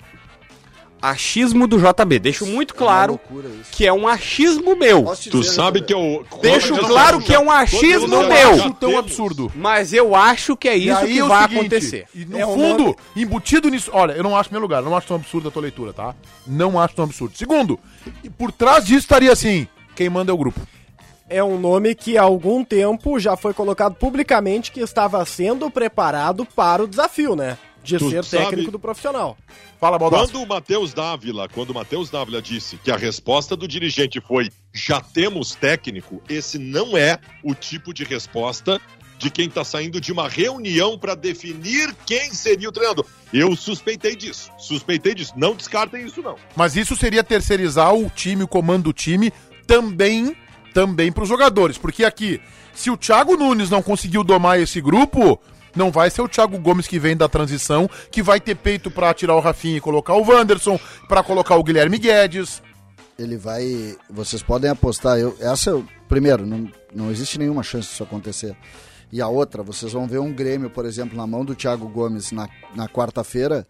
Achismo 1.01 1.67
do 1.67 1.79
JB. 1.79 2.19
Deixo 2.19 2.47
muito 2.47 2.75
claro 2.75 3.13
loucura 3.13 3.49
isso. 3.49 3.71
que 3.71 3.87
é 3.87 3.93
um 3.93 4.09
achismo 4.09 4.75
meu. 4.75 5.05
Tu 5.31 5.41
dizer, 5.41 5.53
sabe 5.53 5.83
que 5.83 5.93
eu. 5.93 6.25
Deixo 6.41 6.75
quando 6.75 6.87
claro 6.87 7.21
que 7.21 7.35
é 7.35 7.39
um 7.39 7.51
achismo 7.51 8.09
meu. 8.27 8.73
tão 8.75 8.99
absurdo. 8.99 9.53
Mas 9.55 9.93
eu 9.93 10.17
acho 10.17 10.57
que 10.57 10.67
é 10.69 10.75
isso 10.77 11.05
que 11.07 11.19
é 11.19 11.23
vai 11.25 11.43
seguinte, 11.43 11.59
acontecer. 11.61 12.07
E 12.15 12.25
no 12.25 12.39
É 12.39 12.45
fundo, 12.47 12.83
nome- 12.85 12.97
embutido 13.15 13.69
nisso. 13.69 13.91
Olha, 13.93 14.13
eu 14.13 14.23
não 14.23 14.35
acho, 14.37 14.49
primeiro 14.49 14.65
lugar, 14.65 14.83
eu 14.83 14.89
não 14.89 14.97
acho 14.97 15.07
tão 15.07 15.17
absurda 15.17 15.49
a 15.49 15.53
tua 15.53 15.63
leitura, 15.63 15.93
tá? 15.93 16.15
Não 16.47 16.81
acho 16.81 16.95
tão 16.95 17.05
absurdo. 17.05 17.37
Segundo, 17.37 17.79
e 18.25 18.31
por 18.31 18.51
trás 18.51 18.85
disso 18.85 19.01
estaria 19.01 19.31
assim: 19.31 19.69
quem 19.95 20.09
manda 20.09 20.33
é 20.33 20.35
o 20.35 20.39
grupo. 20.39 20.59
É 21.29 21.45
um 21.45 21.59
nome 21.61 21.95
que 21.95 22.17
há 22.17 22.23
algum 22.23 22.65
tempo 22.65 23.19
já 23.21 23.37
foi 23.37 23.53
colocado 23.53 23.95
publicamente 23.97 24.73
que 24.73 24.81
estava 24.81 25.25
sendo 25.27 25.71
preparado 25.71 26.47
para 26.47 26.83
o 26.83 26.89
desafio, 26.89 27.37
né? 27.37 27.59
De 27.87 27.99
Tu 27.99 28.11
ser 28.11 28.24
sabe- 28.24 28.45
técnico 28.45 28.70
do 28.70 28.78
profissional. 28.78 29.37
Fala, 29.80 29.99
Baldassi. 29.99 30.32
Quando 30.32 30.43
o 30.43 30.47
Matheus 30.49 30.93
Dávila, 30.93 31.49
quando 31.49 31.70
o 31.70 31.74
Matheus 31.74 32.11
Dávila 32.11 32.43
disse 32.43 32.76
que 32.78 32.91
a 32.91 32.97
resposta 32.97 33.55
do 33.57 33.68
dirigente 33.68 34.20
foi 34.20 34.51
já 34.74 35.01
temos 35.01 35.55
técnico, 35.55 36.22
esse 36.28 36.59
não 36.59 36.97
é 36.97 37.18
o 37.43 37.55
tipo 37.55 37.95
de 37.95 38.05
resposta 38.05 38.80
de 39.18 39.30
quem 39.30 39.47
está 39.47 39.64
saindo 39.64 39.99
de 39.99 40.12
uma 40.12 40.28
reunião 40.28 40.99
para 40.99 41.14
definir 41.14 41.95
quem 42.05 42.32
seria 42.34 42.68
o 42.68 42.72
treinador. 42.72 43.07
Eu 43.32 43.57
suspeitei 43.57 44.14
disso. 44.14 44.51
Suspeitei 44.59 45.14
disso. 45.14 45.32
Não 45.37 45.55
descartem 45.55 46.05
isso, 46.05 46.20
não. 46.20 46.37
Mas 46.55 46.76
isso 46.76 46.95
seria 46.95 47.24
terceirizar 47.24 47.95
o 47.95 48.11
time, 48.11 48.43
o 48.43 48.49
comando 48.49 48.84
do 48.84 48.93
time, 48.93 49.32
também, 49.66 50.37
também 50.74 51.11
para 51.11 51.22
os 51.22 51.28
jogadores. 51.30 51.78
Porque 51.78 52.05
aqui, 52.05 52.41
se 52.74 52.91
o 52.91 52.97
Thiago 52.97 53.37
Nunes 53.39 53.70
não 53.70 53.82
conseguiu 53.82 54.22
domar 54.22 54.61
esse 54.61 54.82
grupo, 54.82 55.41
não 55.77 55.91
vai 55.91 56.11
ser 56.11 56.22
o 56.22 56.29
Thiago 56.29 56.59
Gomes 56.59 56.87
que 56.89 56.99
vem 56.99 57.16
da 57.16 57.29
transição, 57.29 57.89
que 58.11 58.22
vai 58.22 58.41
ter 58.41 58.55
peito 58.57 58.91
para 58.91 59.12
tirar 59.14 59.35
o 59.37 59.41
Rafinha 59.41 59.77
e 59.77 59.81
colocar 59.81 60.14
o 60.14 60.22
Wanderson, 60.29 60.79
para 61.09 61.22
colocar 61.22 61.57
o 61.57 61.62
Guilherme 61.62 61.99
Guedes. 61.99 62.62
Ele 63.18 63.37
vai. 63.37 63.97
Vocês 64.11 64.43
podem 64.43 64.70
apostar. 64.70 65.18
Eu, 65.18 65.37
essa, 65.41 65.70
eu- 65.70 65.87
primeiro, 66.09 66.45
não, 66.47 66.70
não 66.95 67.11
existe 67.11 67.39
nenhuma 67.39 67.62
chance 67.62 67.89
disso 67.89 68.03
acontecer. 68.03 68.55
E 69.12 69.22
a 69.22 69.29
outra, 69.29 69.62
vocês 69.62 69.93
vão 69.93 70.07
ver 70.07 70.18
um 70.18 70.33
Grêmio, 70.33 70.68
por 70.68 70.85
exemplo, 70.85 71.16
na 71.16 71.27
mão 71.27 71.45
do 71.45 71.55
Thiago 71.55 71.89
Gomes 71.89 72.33
na, 72.33 72.49
na 72.74 72.89
quarta-feira, 72.89 73.66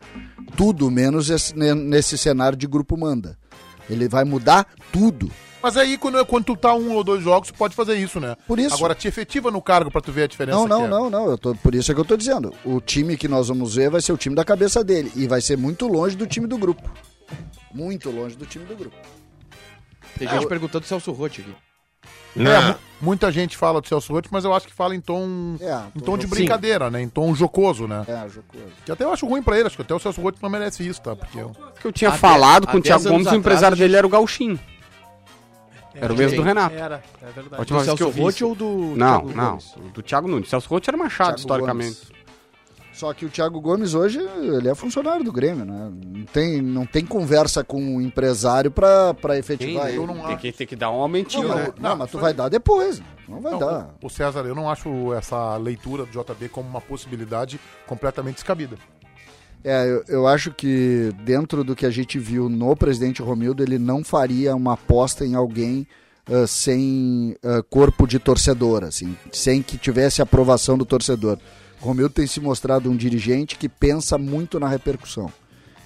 tudo 0.57 0.91
menos 0.91 1.29
esse- 1.31 1.57
ne- 1.57 1.75
nesse 1.75 2.17
cenário 2.17 2.57
de 2.57 2.67
grupo 2.67 2.97
manda. 2.97 3.39
Ele 3.89 4.09
vai 4.09 4.25
mudar 4.25 4.67
tudo. 4.93 5.31
Mas 5.63 5.77
aí, 5.77 5.99
quando, 5.99 6.25
quando 6.27 6.45
tu 6.45 6.57
tá 6.57 6.75
um 6.75 6.93
ou 6.93 7.03
dois 7.03 7.23
jogos, 7.23 7.49
tu 7.49 7.55
pode 7.55 7.75
fazer 7.75 7.97
isso, 7.97 8.21
né? 8.21 8.37
Por 8.47 8.59
isso. 8.59 8.75
Agora, 8.77 8.95
te 8.95 9.09
efetiva 9.09 9.51
no 9.51 9.61
cargo 9.61 9.91
para 9.91 10.01
tu 10.01 10.13
ver 10.13 10.25
a 10.25 10.27
diferença. 10.29 10.59
Não, 10.59 10.69
não, 10.69 10.79
que 10.81 10.85
é. 10.85 10.89
não, 10.89 11.11
não. 11.11 11.31
Eu 11.31 11.39
tô, 11.39 11.55
por 11.57 11.75
isso 11.75 11.91
é 11.91 11.95
que 11.95 12.01
eu 12.01 12.05
tô 12.05 12.17
dizendo. 12.17 12.53
O 12.65 12.81
time 12.81 13.17
que 13.17 13.27
nós 13.27 13.49
vamos 13.49 13.75
ver 13.75 13.91
vai 13.91 14.01
ser 14.01 14.13
o 14.13 14.17
time 14.17 14.37
da 14.37 14.45
cabeça 14.45 14.85
dele. 14.85 15.11
E 15.17 15.27
vai 15.27 15.41
ser 15.41 15.57
muito 15.57 15.89
longe 15.89 16.15
do 16.17 16.27
time 16.27 16.47
do 16.47 16.57
grupo. 16.57 16.89
Muito 17.75 18.11
longe 18.11 18.37
do 18.37 18.47
time 18.47 18.65
do 18.65 18.77
grupo. 18.77 18.97
Tem 20.19 20.29
É, 20.29 20.31
gente 20.31 20.47
perguntando 20.47 20.85
do 20.85 20.87
Celso 20.87 21.11
Rotti 21.13 21.41
aqui. 21.41 21.55
É, 22.35 22.43
Não. 22.43 22.69
mu- 22.69 22.75
muita 23.01 23.31
gente 23.31 23.57
fala 23.57 23.81
do 23.81 23.87
Celso 23.89 24.13
Rotti, 24.13 24.29
mas 24.33 24.45
eu 24.45 24.53
acho 24.55 24.67
que 24.67 24.73
fala 24.75 24.95
em 24.95 25.01
tom, 25.01 25.57
É, 25.61 25.83
em 25.95 26.01
tom 26.01 26.17
de 26.17 26.25
sim. 26.25 26.31
brincadeira, 26.31 26.91
né? 26.91 27.03
Em 27.03 27.09
tom 27.09 27.35
jocoso, 27.35 27.87
né? 27.87 28.05
É, 28.09 28.29
jocoso. 28.29 28.65
Que 28.85 28.93
até 28.93 29.05
eu 29.05 29.13
acho 29.13 29.27
ruim 29.27 29.43
pra 29.43 29.57
ele, 29.59 29.67
acho 29.67 29.77
que 29.77 29.83
até 29.83 29.95
o 29.95 29.99
Celso 29.99 30.21
Rotti 30.21 30.39
não 30.43 30.51
merece 30.51 30.87
isso, 30.87 31.01
tá? 31.03 31.15
Porque 31.15 31.39
eu... 31.39 31.53
que 31.81 31.87
eu 31.87 31.93
tinha 31.93 32.11
Há 32.11 32.15
falado 32.15 32.67
com 32.67 32.79
o 32.79 32.81
Thiago 32.83 33.05
Gomes, 33.09 33.27
o 33.27 33.35
empresário 33.35 33.77
dele 33.77 33.97
era 33.97 34.07
o 34.07 34.11
Gauchinho. 34.11 34.59
Era 35.95 36.13
o 36.13 36.17
mesmo 36.17 36.37
do? 36.37 36.43
Renato. 36.43 36.75
Era, 36.77 37.03
é 37.23 37.27
verdade. 37.33 37.59
última 37.59 37.79
Do 37.81 37.85
vez 37.85 37.97
que 37.97 38.03
eu 38.03 38.13
Celso 38.13 38.23
Rotti 38.23 38.37
isso. 38.37 38.49
ou 38.49 38.55
do 38.55 38.95
Não, 38.97 39.21
Thiago 39.23 39.35
não. 39.35 39.49
Gomes? 39.53 39.75
Do 39.95 40.03
Thiago 40.03 40.29
Nunes. 40.29 40.49
Celso 40.51 40.69
Rotti 40.69 40.91
era 40.91 40.97
Machado, 40.99 41.29
Thiago 41.29 41.41
historicamente. 41.41 41.95
Gomes. 41.95 42.26
Só 42.97 43.13
que 43.13 43.27
o 43.27 43.29
Thiago 43.29 43.61
Gomes 43.61 43.93
hoje, 43.93 44.19
ele 44.19 44.69
é 44.71 44.75
funcionário 44.75 45.23
do 45.23 45.31
Grêmio, 45.31 45.67
né? 45.67 45.93
Não 46.03 46.25
tem, 46.25 46.63
não 46.63 46.87
tem 46.87 47.05
conversa 47.05 47.63
com 47.63 47.97
o 47.97 48.01
empresário 48.01 48.71
pra, 48.71 49.13
pra 49.13 49.33
Tem, 49.35 49.41
efetivar 49.41 49.89
ele. 49.89 49.99
eu 49.99 50.07
não 50.07 50.27
tem, 50.27 50.37
que, 50.39 50.51
tem 50.51 50.67
que 50.67 50.75
dar 50.75 50.91
um 50.91 51.03
aumentinho, 51.03 51.47
Não, 51.47 51.57
né? 51.57 51.69
não, 51.79 51.95
mas 51.95 52.11
tu 52.11 52.19
vai 52.19 52.33
dar 52.33 52.49
depois. 52.49 53.03
Não 53.29 53.39
vai 53.39 53.53
Não, 53.53 53.59
dar. 53.59 53.95
o 54.03 54.09
César, 54.09 54.41
eu 54.47 54.55
não 54.55 54.71
acho 54.71 55.13
essa 55.13 55.59
leitura 55.59 56.07
do 56.07 56.11
JB 56.11 56.49
como 56.49 56.67
uma 56.67 56.81
possibilidade 56.81 57.61
completamente 57.87 58.37
descabida. 58.37 58.79
É, 59.63 59.85
eu, 59.87 60.05
eu 60.09 60.27
acho 60.27 60.51
que 60.53 61.13
dentro 61.23 61.63
do 61.63 61.77
que 61.77 61.85
a 61.85 61.91
gente 61.91 62.19
viu 62.19 62.49
no 62.49 62.75
presidente 62.75 63.21
Romildo, 63.21 63.63
ele 63.63 63.79
não 63.79 64.03
faria 64.03 64.57
uma 64.57 64.73
aposta 64.73 65.27
em 65.27 65.35
alguém 65.35 65.87
ah, 66.31 66.47
sem 66.47 67.37
ah, 67.45 67.63
corpo 67.69 68.07
de 68.07 68.19
torcedor, 68.19 68.85
assim, 68.85 69.15
sem 69.31 69.61
que 69.63 69.77
tivesse 69.77 70.23
aprovação 70.23 70.79
do 70.79 70.87
torcedor. 70.87 71.39
Romildo 71.87 72.15
tem 72.15 72.27
se 72.27 72.41
mostrado 72.41 72.91
um 72.91 72.97
dirigente 72.97 73.57
que 73.57 73.69
pensa 73.69 74.19
muito 74.19 74.59
na 74.61 74.69
repercussão. 74.69 75.33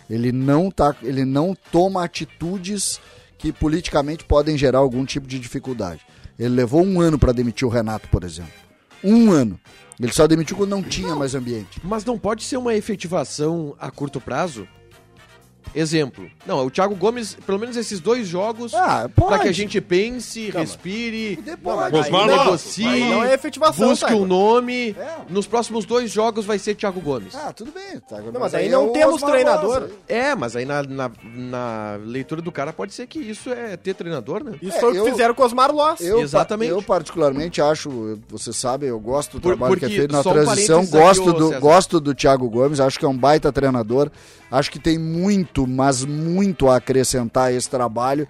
Ele 0.09 0.33
não, 0.33 0.71
tá, 0.71 0.97
ele 1.03 1.25
não 1.25 1.57
toma 1.71 2.03
atitudes 2.03 3.01
que 3.39 3.53
politicamente 3.53 4.25
podem 4.25 4.59
gerar 4.59 4.81
algum 4.81 5.05
tipo 5.05 5.27
de 5.27 5.39
dificuldade. 5.39 6.01
Ele 6.39 6.55
levou 6.55 6.85
um 6.85 7.01
ano 7.01 7.19
para 7.19 7.33
demitir 7.33 7.67
o 7.67 7.71
Renato, 7.71 8.09
por 8.09 8.25
exemplo. 8.25 8.53
Um 9.05 9.31
ano. 9.31 9.59
Ele 10.01 10.13
só 10.13 10.27
demitiu 10.27 10.57
quando 10.57 10.71
não 10.71 10.83
tinha 10.83 11.15
mais 11.15 11.35
ambiente. 11.35 11.81
Mas 11.85 12.05
não 12.05 12.19
pode 12.19 12.43
ser 12.43 12.57
uma 12.57 12.75
efetivação 12.75 13.75
a 13.79 13.91
curto 13.91 14.21
prazo? 14.21 14.67
Exemplo. 15.75 16.29
Não, 16.47 16.66
o 16.66 16.71
Thiago 16.71 16.95
Gomes, 16.97 17.37
pelo 17.47 17.59
menos 17.59 17.77
esses 17.77 18.01
dois 18.01 18.27
jogos, 18.27 18.75
Ah, 18.75 19.09
pra 19.14 19.27
pode. 19.27 19.43
que 19.43 19.49
a 19.49 19.53
gente 19.53 19.81
pense, 19.81 20.51
respire, 20.51 21.39
pode. 21.62 21.97
Osmar 21.97 22.29
Aí 22.29 22.37
negocie, 22.39 23.01
não 23.11 23.23
é 23.25 23.35
efetivação, 23.35 23.89
busque 23.89 24.07
Taigo. 24.07 24.23
um 24.23 24.27
nome. 24.27 24.91
É. 24.99 25.16
Nos 25.29 25.47
próximos 25.47 25.85
dois 25.85 26.11
jogos 26.11 26.45
vai 26.45 26.59
ser 26.59 26.75
Thiago 26.75 27.01
Gomes. 27.01 27.35
Ah, 27.35 27.53
tudo 27.53 27.73
bem. 27.73 28.01
Tá, 28.01 28.21
Não, 28.21 28.41
mas 28.41 28.55
aí 28.55 28.64
aí 28.64 28.71
não 28.71 28.83
é 28.83 28.91
o 28.91 28.93
temos 28.93 29.14
Osmar 29.16 29.31
treinador. 29.33 29.81
Loza. 29.83 29.91
É, 30.09 30.35
mas 30.35 30.57
aí 30.57 30.64
na, 30.64 30.83
na, 30.83 31.11
na 31.35 31.99
leitura 32.05 32.43
do 32.43 32.51
cara 32.51 32.73
pode 32.73 32.93
ser 32.93 33.07
que 33.07 33.18
isso 33.18 33.51
é 33.51 33.77
ter 33.77 33.95
treinador, 33.95 34.43
né? 34.43 34.53
Isso 34.61 34.77
É, 34.77 34.81
foi 34.81 34.99
o 34.99 35.05
que 35.05 35.11
fizeram 35.12 35.35
com 35.35 35.45
os 35.45 35.53
Marlos. 35.53 36.01
Eu, 36.01 36.21
Exatamente. 36.21 36.71
Eu 36.71 36.83
particularmente 36.83 37.61
acho, 37.62 38.18
você 38.29 38.53
sabe, 38.53 38.87
eu 38.87 38.99
gosto 38.99 39.35
do 39.39 39.41
Por- 39.41 39.57
trabalho 39.57 39.77
que 39.77 39.85
é 39.85 39.89
feito 39.89 40.12
na 40.12 40.21
um 40.21 40.23
transição, 40.23 40.85
gosto 40.87 41.33
do, 41.33 41.61
gosto 41.61 42.01
do 42.01 42.14
Thiago 42.14 42.49
Gomes, 42.49 42.81
acho 42.81 42.99
que 42.99 43.05
é 43.05 43.09
um 43.09 43.16
baita 43.16 43.53
treinador, 43.53 44.11
acho 44.51 44.71
que 44.71 44.79
tem 44.79 44.99
muito, 44.99 45.67
mas 45.67 46.05
muito 46.05 46.69
a 46.69 46.77
acrescentar 46.77 47.53
esse 47.53 47.69
trabalho, 47.69 48.27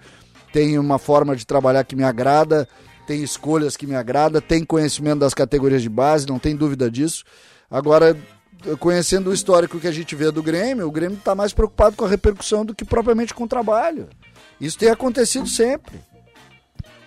tem 0.53 0.77
uma 0.77 0.99
forma 0.99 1.35
de 1.35 1.45
trabalhar 1.45 1.83
que 1.83 1.95
me 1.95 2.03
agrada, 2.03 2.67
tem 3.07 3.23
escolhas 3.23 3.75
que 3.75 3.87
me 3.87 3.95
agrada, 3.95 4.41
tem 4.41 4.63
conhecimento 4.63 5.19
das 5.19 5.33
categorias 5.33 5.81
de 5.81 5.89
base, 5.89 6.27
não 6.27 6.39
tem 6.39 6.55
dúvida 6.55 6.89
disso. 6.89 7.23
Agora, 7.69 8.17
conhecendo 8.79 9.29
o 9.29 9.33
histórico 9.33 9.79
que 9.79 9.87
a 9.87 9.91
gente 9.91 10.15
vê 10.15 10.31
do 10.31 10.43
Grêmio, 10.43 10.87
o 10.87 10.91
Grêmio 10.91 11.17
está 11.17 11.33
mais 11.33 11.53
preocupado 11.53 11.95
com 11.95 12.05
a 12.05 12.09
repercussão 12.09 12.65
do 12.65 12.75
que 12.75 12.85
propriamente 12.85 13.33
com 13.33 13.45
o 13.45 13.47
trabalho. 13.47 14.07
Isso 14.59 14.77
tem 14.77 14.89
acontecido 14.89 15.47
sempre. 15.47 15.99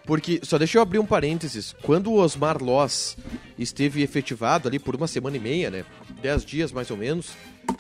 Porque, 0.07 0.41
só 0.43 0.59
deixa 0.59 0.77
eu 0.79 0.83
abrir 0.83 0.99
um 0.99 1.07
parênteses. 1.07 1.75
Quando 1.83 2.11
o 2.11 2.17
Osmar 2.19 2.63
Loz 2.63 3.17
esteve 3.59 4.03
efetivado 4.03 4.69
ali 4.69 4.79
por 4.79 4.95
uma 4.95 5.07
semana 5.09 5.37
e 5.37 5.41
meia, 5.41 5.71
né? 5.71 5.85
Dez 6.21 6.45
dias 6.45 6.73
mais 6.73 6.91
ou 6.91 6.97
menos, 6.97 7.33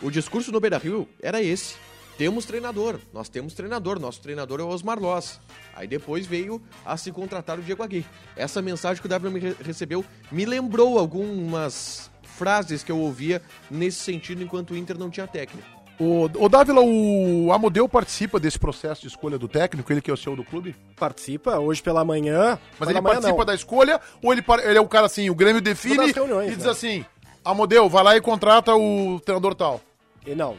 o 0.02 0.10
discurso 0.10 0.50
no 0.50 0.58
Beira 0.58 0.78
Rio 0.78 1.06
era 1.20 1.42
esse. 1.42 1.74
Temos 2.16 2.44
treinador, 2.44 3.00
nós 3.12 3.28
temos 3.28 3.54
treinador, 3.54 3.98
nosso 3.98 4.20
treinador 4.22 4.60
é 4.60 4.62
o 4.62 4.68
Osmar 4.68 4.98
Loz. 5.00 5.40
Aí 5.74 5.86
depois 5.88 6.26
veio 6.26 6.62
a 6.86 6.96
se 6.96 7.10
contratar 7.10 7.58
o 7.58 7.62
Diego 7.62 7.82
Aguirre. 7.82 8.06
Essa 8.36 8.62
mensagem 8.62 9.00
que 9.00 9.06
o 9.06 9.10
W 9.10 9.32
me 9.32 9.40
re- 9.40 9.56
recebeu 9.62 10.04
me 10.30 10.44
lembrou 10.46 10.98
algumas 10.98 12.08
frases 12.22 12.82
que 12.84 12.92
eu 12.92 12.98
ouvia 12.98 13.42
nesse 13.70 13.98
sentido 13.98 14.42
enquanto 14.42 14.70
o 14.70 14.76
Inter 14.76 14.96
não 14.96 15.10
tinha 15.10 15.26
técnico. 15.26 15.66
O, 15.99 16.24
o 16.24 16.49
Dávila, 16.49 16.80
o 16.80 17.53
Amodeu 17.53 17.88
participa 17.88 18.40
desse 18.40 18.59
processo 18.59 19.03
de 19.03 19.09
escolha 19.09 19.38
do 19.38 19.47
técnico, 19.47 19.92
ele 19.92 20.01
que 20.01 20.11
é 20.11 20.14
o 20.14 20.16
CEO 20.16 20.34
do 20.34 20.42
clube? 20.42 20.74
Participa 20.97 21.59
hoje 21.59 21.80
pela 21.80 22.05
manhã. 22.05 22.59
Mas 22.78 22.88
ele 22.88 23.01
manhã 23.01 23.14
participa 23.14 23.38
não. 23.38 23.45
da 23.45 23.55
escolha 23.55 24.01
ou 24.20 24.32
ele, 24.32 24.45
ele 24.64 24.78
é 24.78 24.80
o 24.80 24.88
cara 24.88 25.07
assim, 25.07 25.30
o 25.30 25.34
Grêmio 25.34 25.61
define 25.61 26.11
reuniões, 26.11 26.53
e 26.53 26.57
diz 26.57 26.64
né? 26.64 26.70
assim, 26.70 27.07
Amodeu, 27.45 27.88
vai 27.88 28.03
lá 28.03 28.16
e 28.16 28.20
contrata 28.20 28.74
o 28.74 29.20
treinador 29.20 29.55
tal. 29.55 29.80
E 30.26 30.34
não, 30.34 30.57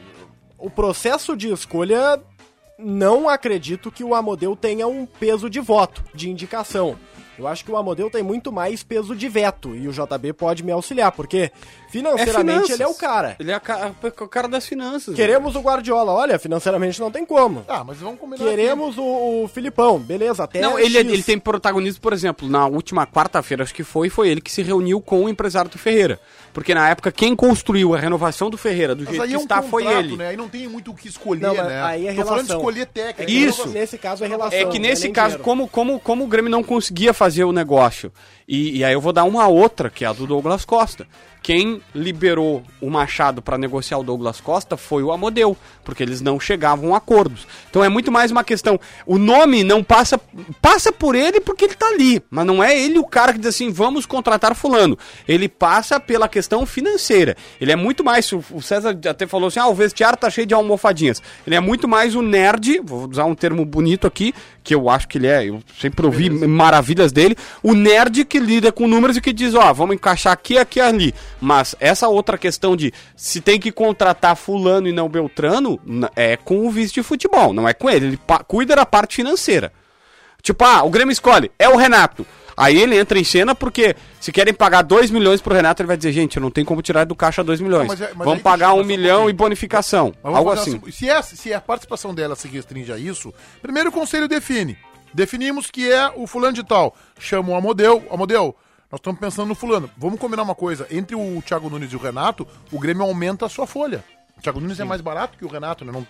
o 0.58 0.70
processo 0.70 1.36
de 1.36 1.52
escolha, 1.52 2.20
não 2.78 3.28
acredito 3.28 3.90
que 3.92 4.04
o 4.04 4.14
Amodeu 4.14 4.56
tenha 4.56 4.86
um 4.86 5.04
peso 5.04 5.50
de 5.50 5.60
voto, 5.60 6.02
de 6.14 6.30
indicação. 6.30 6.96
Eu 7.38 7.46
acho 7.46 7.64
que 7.64 7.70
o 7.70 7.76
Amodeu 7.76 8.10
tem 8.10 8.22
muito 8.22 8.50
mais 8.52 8.82
peso 8.82 9.14
de 9.14 9.28
veto 9.28 9.74
e 9.74 9.86
o 9.88 9.92
JB 9.92 10.32
pode 10.32 10.62
me 10.64 10.72
auxiliar, 10.72 11.12
porque 11.12 11.50
financeiramente 11.90 12.52
finanças. 12.66 12.70
ele 12.70 12.82
é 12.82 12.86
o 12.86 12.94
cara. 12.94 13.36
Ele 13.38 13.50
é 13.52 13.60
ca- 13.60 13.92
o 14.20 14.28
cara 14.28 14.48
das 14.48 14.66
finanças. 14.66 15.14
Queremos 15.14 15.54
o 15.56 15.60
Guardiola, 15.60 16.12
olha, 16.12 16.38
financeiramente 16.38 17.00
não 17.00 17.10
tem 17.10 17.24
como. 17.24 17.64
Ah, 17.68 17.84
mas 17.84 17.98
vamos 17.98 18.18
combinar 18.20 18.44
Queremos 18.44 18.96
o, 18.98 19.44
o 19.44 19.48
Filipão, 19.48 19.98
beleza, 19.98 20.44
até 20.44 20.60
Não, 20.60 20.78
ele, 20.78 20.98
X. 20.98 21.12
ele 21.12 21.22
tem 21.22 21.38
protagonismo, 21.38 22.00
por 22.00 22.12
exemplo, 22.12 22.48
na 22.48 22.66
última 22.66 23.06
quarta-feira, 23.06 23.62
acho 23.62 23.74
que 23.74 23.84
foi, 23.84 24.08
foi 24.08 24.28
ele 24.28 24.40
que 24.40 24.50
se 24.50 24.62
reuniu 24.62 25.00
com 25.00 25.24
o 25.24 25.28
empresário 25.28 25.70
do 25.70 25.78
Ferreira. 25.78 26.18
Porque 26.56 26.74
na 26.74 26.88
época, 26.88 27.12
quem 27.12 27.36
construiu 27.36 27.94
a 27.94 27.98
renovação 27.98 28.48
do 28.48 28.56
Ferreira, 28.56 28.94
do 28.94 29.04
Mas 29.04 29.10
jeito 29.10 29.22
aí 29.24 29.28
que 29.28 29.34
é 29.34 29.38
um 29.38 29.42
está, 29.42 29.60
foi 29.60 29.82
contrato, 29.84 30.04
ele. 30.06 30.16
né? 30.16 30.28
Aí 30.28 30.36
não 30.38 30.48
tem 30.48 30.66
muito 30.66 30.90
o 30.90 30.94
que 30.94 31.06
escolher, 31.06 31.42
Não, 31.42 31.52
né? 31.54 31.82
aí 31.82 32.06
é 32.08 32.14
Tô 32.14 32.24
falando 32.24 32.44
de 32.44 32.48
relação. 32.48 32.56
escolher 32.56 32.86
técnico. 32.86 33.30
Isso. 33.30 33.68
Nesse 33.68 33.98
caso 33.98 34.24
é 34.24 34.26
relação. 34.26 34.58
É 34.58 34.64
que 34.64 34.78
não 34.78 34.88
nesse 34.88 35.02
nem 35.04 35.12
caso, 35.12 35.26
dinheiro. 35.36 35.44
como, 35.44 35.68
como, 35.68 36.00
como 36.00 36.24
o 36.24 36.26
Grêmio 36.26 36.50
não 36.50 36.62
conseguia 36.64 37.12
fazer 37.12 37.44
o 37.44 37.52
negócio, 37.52 38.10
e, 38.48 38.78
e 38.78 38.84
aí 38.84 38.94
eu 38.94 39.02
vou 39.02 39.12
dar 39.12 39.24
uma 39.24 39.46
outra, 39.46 39.90
que 39.90 40.02
é 40.02 40.08
a 40.08 40.14
do 40.14 40.26
Douglas 40.26 40.64
Costa. 40.64 41.06
Quem 41.46 41.80
liberou 41.94 42.60
o 42.80 42.90
Machado 42.90 43.40
para 43.40 43.56
negociar 43.56 43.98
o 43.98 44.02
Douglas 44.02 44.40
Costa 44.40 44.76
foi 44.76 45.04
o 45.04 45.12
Amodeu, 45.12 45.56
porque 45.84 46.02
eles 46.02 46.20
não 46.20 46.40
chegavam 46.40 46.92
a 46.92 46.98
acordos. 46.98 47.46
Então 47.70 47.84
é 47.84 47.88
muito 47.88 48.10
mais 48.10 48.32
uma 48.32 48.42
questão. 48.42 48.80
O 49.06 49.16
nome 49.16 49.62
não 49.62 49.80
passa. 49.80 50.20
Passa 50.60 50.90
por 50.90 51.14
ele 51.14 51.40
porque 51.40 51.66
ele 51.66 51.74
tá 51.74 51.86
ali. 51.86 52.20
Mas 52.28 52.44
não 52.44 52.64
é 52.64 52.76
ele 52.76 52.98
o 52.98 53.06
cara 53.06 53.32
que 53.32 53.38
diz 53.38 53.46
assim, 53.46 53.70
vamos 53.70 54.04
contratar 54.06 54.56
fulano. 54.56 54.98
Ele 55.28 55.48
passa 55.48 56.00
pela 56.00 56.28
questão 56.28 56.66
financeira. 56.66 57.36
Ele 57.60 57.70
é 57.70 57.76
muito 57.76 58.02
mais. 58.02 58.28
O 58.32 58.60
César 58.60 58.98
até 59.08 59.24
falou 59.24 59.46
assim: 59.46 59.60
ah, 59.60 59.68
o 59.68 59.74
vestiário 59.74 60.18
tá 60.18 60.28
cheio 60.28 60.48
de 60.48 60.54
almofadinhas. 60.54 61.22
Ele 61.46 61.54
é 61.54 61.60
muito 61.60 61.86
mais 61.86 62.16
o 62.16 62.22
nerd, 62.22 62.80
vou 62.82 63.08
usar 63.08 63.24
um 63.24 63.36
termo 63.36 63.64
bonito 63.64 64.04
aqui, 64.04 64.34
que 64.66 64.74
eu 64.74 64.90
acho 64.90 65.06
que 65.06 65.16
ele 65.16 65.28
é, 65.28 65.44
eu 65.44 65.62
sempre 65.80 66.04
ouvi 66.04 66.28
maravilhas 66.28 67.12
dele. 67.12 67.36
O 67.62 67.72
nerd 67.72 68.24
que 68.24 68.40
lida 68.40 68.72
com 68.72 68.88
números 68.88 69.16
e 69.16 69.20
que 69.20 69.32
diz, 69.32 69.54
ó, 69.54 69.72
vamos 69.72 69.94
encaixar 69.94 70.32
aqui, 70.32 70.58
aqui, 70.58 70.80
ali. 70.80 71.14
Mas 71.40 71.76
essa 71.78 72.08
outra 72.08 72.36
questão 72.36 72.74
de 72.74 72.92
se 73.14 73.40
tem 73.40 73.60
que 73.60 73.70
contratar 73.70 74.34
fulano 74.34 74.88
e 74.88 74.92
não 74.92 75.08
Beltrano, 75.08 75.78
é 76.16 76.36
com 76.36 76.66
o 76.66 76.70
vice 76.70 76.94
de 76.94 77.04
futebol, 77.04 77.52
não 77.52 77.68
é 77.68 77.72
com 77.72 77.88
ele. 77.88 78.06
Ele 78.06 78.20
cuida 78.48 78.74
da 78.74 78.84
parte 78.84 79.14
financeira. 79.14 79.72
Tipo, 80.42 80.64
ah, 80.64 80.82
o 80.82 80.90
Grêmio 80.90 81.12
escolhe, 81.12 81.48
é 81.56 81.68
o 81.68 81.76
Renato. 81.76 82.26
Aí 82.56 82.80
ele 82.80 82.96
entra 82.98 83.18
em 83.18 83.24
cena 83.24 83.54
porque 83.54 83.94
se 84.20 84.32
querem 84.32 84.54
pagar 84.54 84.82
2 84.82 85.10
milhões 85.10 85.40
pro 85.42 85.54
Renato, 85.54 85.82
ele 85.82 85.86
vai 85.88 85.96
dizer, 85.96 86.12
gente, 86.12 86.36
eu 86.38 86.40
não 86.42 86.50
tenho 86.50 86.66
como 86.66 86.80
tirar 86.80 87.04
do 87.04 87.14
caixa 87.14 87.44
2 87.44 87.60
milhões. 87.60 87.86
mas 87.88 88.00
é- 88.00 88.12
mas 88.14 88.24
Vamos 88.26 88.42
pagar 88.42 88.68
deixa 88.68 88.76
eu 88.76 88.80
um 88.80 88.82
só 88.82 88.88
milhão 88.88 89.30
e 89.30 89.32
bonificação. 89.32 90.14
Algo 90.22 90.50
assim. 90.50 90.80
se, 90.90 91.08
é, 91.10 91.20
se 91.22 91.52
a 91.52 91.60
participação 91.60 92.14
dela 92.14 92.34
se 92.34 92.48
restringe 92.48 92.90
a 92.92 92.98
isso, 92.98 93.32
primeiro 93.60 93.90
o 93.90 93.92
conselho 93.92 94.26
define. 94.26 94.76
Definimos 95.12 95.70
que 95.70 95.90
é 95.90 96.10
o 96.14 96.26
fulano 96.26 96.54
de 96.54 96.64
tal. 96.64 96.94
Chama 97.18 97.50
o 97.50 97.54
Amodeu. 97.54 98.04
Amodeu, 98.10 98.54
nós 98.90 98.98
estamos 99.00 99.20
pensando 99.20 99.48
no 99.48 99.54
fulano. 99.54 99.90
Vamos 99.96 100.18
combinar 100.18 100.42
uma 100.42 100.54
coisa. 100.54 100.86
Entre 100.90 101.14
o 101.16 101.42
Thiago 101.42 101.68
Nunes 101.70 101.92
e 101.92 101.96
o 101.96 101.98
Renato, 101.98 102.46
o 102.72 102.78
Grêmio 102.78 103.02
aumenta 103.02 103.46
a 103.46 103.48
sua 103.48 103.66
folha. 103.66 104.04
O 104.36 104.40
Thiago 104.42 104.60
Nunes 104.60 104.78
é 104.80 104.84
mais 104.84 105.00
barato 105.00 105.36
que 105.38 105.44
o 105.44 105.48
Renato, 105.48 105.84
né? 105.84 105.92
Não- 105.92 106.06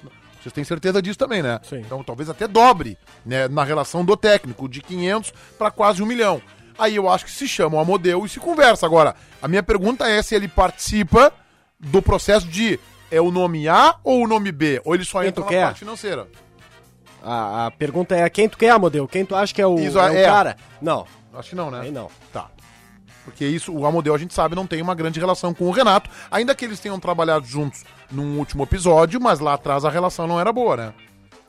vocês 0.46 0.52
têm 0.52 0.64
certeza 0.64 1.02
disso 1.02 1.18
também, 1.18 1.42
né? 1.42 1.58
Sim. 1.62 1.78
Então 1.78 2.02
talvez 2.04 2.30
até 2.30 2.46
dobre, 2.46 2.96
né? 3.24 3.48
Na 3.48 3.64
relação 3.64 4.04
do 4.04 4.16
técnico, 4.16 4.68
de 4.68 4.80
500 4.80 5.32
para 5.58 5.70
quase 5.70 6.02
um 6.02 6.06
milhão. 6.06 6.40
Aí 6.78 6.94
eu 6.94 7.08
acho 7.08 7.24
que 7.24 7.30
se 7.30 7.48
chama 7.48 7.76
o 7.76 7.80
Amodeu 7.80 8.24
e 8.24 8.28
se 8.28 8.38
conversa. 8.38 8.86
Agora, 8.86 9.16
a 9.42 9.48
minha 9.48 9.62
pergunta 9.62 10.08
é 10.08 10.22
se 10.22 10.34
ele 10.34 10.46
participa 10.46 11.32
do 11.80 12.00
processo 12.00 12.46
de 12.46 12.78
é 13.10 13.20
o 13.20 13.30
nome 13.30 13.68
A 13.68 13.96
ou 14.04 14.22
o 14.22 14.26
nome 14.28 14.52
B? 14.52 14.80
Ou 14.84 14.94
ele 14.94 15.04
só 15.04 15.20
Quem 15.20 15.28
entra 15.28 15.42
na 15.42 15.48
quer? 15.48 15.64
parte 15.64 15.78
financeira? 15.80 16.28
A, 17.22 17.66
a 17.66 17.70
pergunta 17.72 18.14
é 18.14 18.28
quem 18.30 18.48
tu 18.48 18.56
quer, 18.56 18.70
Amodeu? 18.70 19.08
Quem 19.08 19.24
tu 19.24 19.34
acha 19.34 19.52
que 19.52 19.60
é 19.60 19.66
o, 19.66 19.78
Isso, 19.78 19.98
é 19.98 20.10
o 20.10 20.16
é. 20.16 20.24
cara? 20.24 20.56
Não, 20.80 21.06
Acho 21.34 21.50
que 21.50 21.56
não, 21.56 21.70
né? 21.70 21.80
aí 21.80 21.90
não. 21.90 22.10
Tá. 22.32 22.48
Porque 23.26 23.44
isso, 23.44 23.70
o 23.72 23.84
Amodeu, 23.84 24.14
a 24.14 24.18
gente 24.18 24.32
sabe, 24.32 24.54
não 24.56 24.66
tem 24.66 24.80
uma 24.80 24.94
grande 24.94 25.20
relação 25.20 25.52
com 25.52 25.64
o 25.66 25.70
Renato, 25.70 26.08
ainda 26.30 26.54
que 26.54 26.64
eles 26.64 26.80
tenham 26.80 26.98
trabalhado 26.98 27.44
juntos 27.44 27.84
num 28.10 28.38
último 28.38 28.62
episódio, 28.62 29.20
mas 29.20 29.40
lá 29.40 29.54
atrás 29.54 29.84
a 29.84 29.90
relação 29.90 30.26
não 30.26 30.40
era 30.40 30.52
boa, 30.52 30.76
né? 30.76 30.94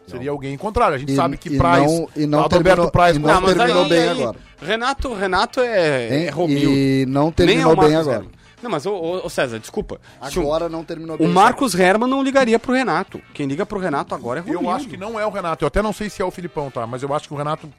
Seria 0.07 0.32
alguém 0.32 0.57
contrário. 0.57 0.95
A 0.95 0.97
gente 0.97 1.11
E- 1.11 1.15
sabe 1.15 1.38
que 1.38 1.49
e 1.49 1.57
Praz, 1.57 1.84
não- 1.84 2.09
e 2.15 2.25
não 2.25 2.39
Adalberto 2.39 2.63
terminou- 2.65 2.91
Praz, 2.91 3.15
e 3.15 3.19
não 3.19 3.28
Não, 3.30 3.41
terminou 3.43 3.84
aí- 3.84 3.89
bem 3.89 3.99
aí- 4.09 4.21
agora. 4.23 4.38
Renato, 4.61 5.13
Renato 5.13 5.59
é, 5.59 6.17
Hein? 6.17 6.25
é 6.25 6.30
Romildo. 6.30 6.69
E 6.71 7.05
não 7.07 7.21
Nem 7.23 7.30
é 7.30 7.32
terminou 7.34 7.73
o 7.73 7.75
bem 7.75 7.89
Marcos 7.91 7.99
agora. 8.07 8.15
Herman. 8.17 8.32
Não, 8.63 8.71
mas, 8.71 8.86
ô, 8.88 8.91
ô, 8.95 9.25
ô, 9.25 9.30
César, 9.30 9.59
desculpa. 9.59 9.99
O- 10.19 10.25
Agora 10.39 10.67
não 10.67 10.84
terminou 10.84 11.15
bem. 11.17 11.28
O 11.28 11.30
Marcos 11.30 11.75
Herman 11.75 12.09
não 12.09 12.23
ligaria 12.23 12.57
pro 12.57 12.73
Renato. 12.73 13.21
Quem 13.34 13.45
liga 13.45 13.65
pro 13.67 13.78
Renato 13.80 14.15
agora 14.15 14.39
é 14.39 14.41
Romildo. 14.41 14.65
Eu 14.65 14.71
acho 14.71 14.88
que 14.88 14.97
não 14.97 15.19
é 15.19 15.25
o 15.25 15.30
Renato. 15.30 15.63
Eu 15.63 15.67
até 15.67 15.82
não 15.82 15.93
sei 15.93 16.09
se 16.09 16.21
é 16.21 16.25
o 16.25 16.32
Filipão, 16.32 16.71
tá? 16.71 16.88
Mas 16.88 17.03
eu 17.03 17.13
acho 17.13 17.28
que 17.28 17.34
o 17.34 17.38
Renato 17.38 17.69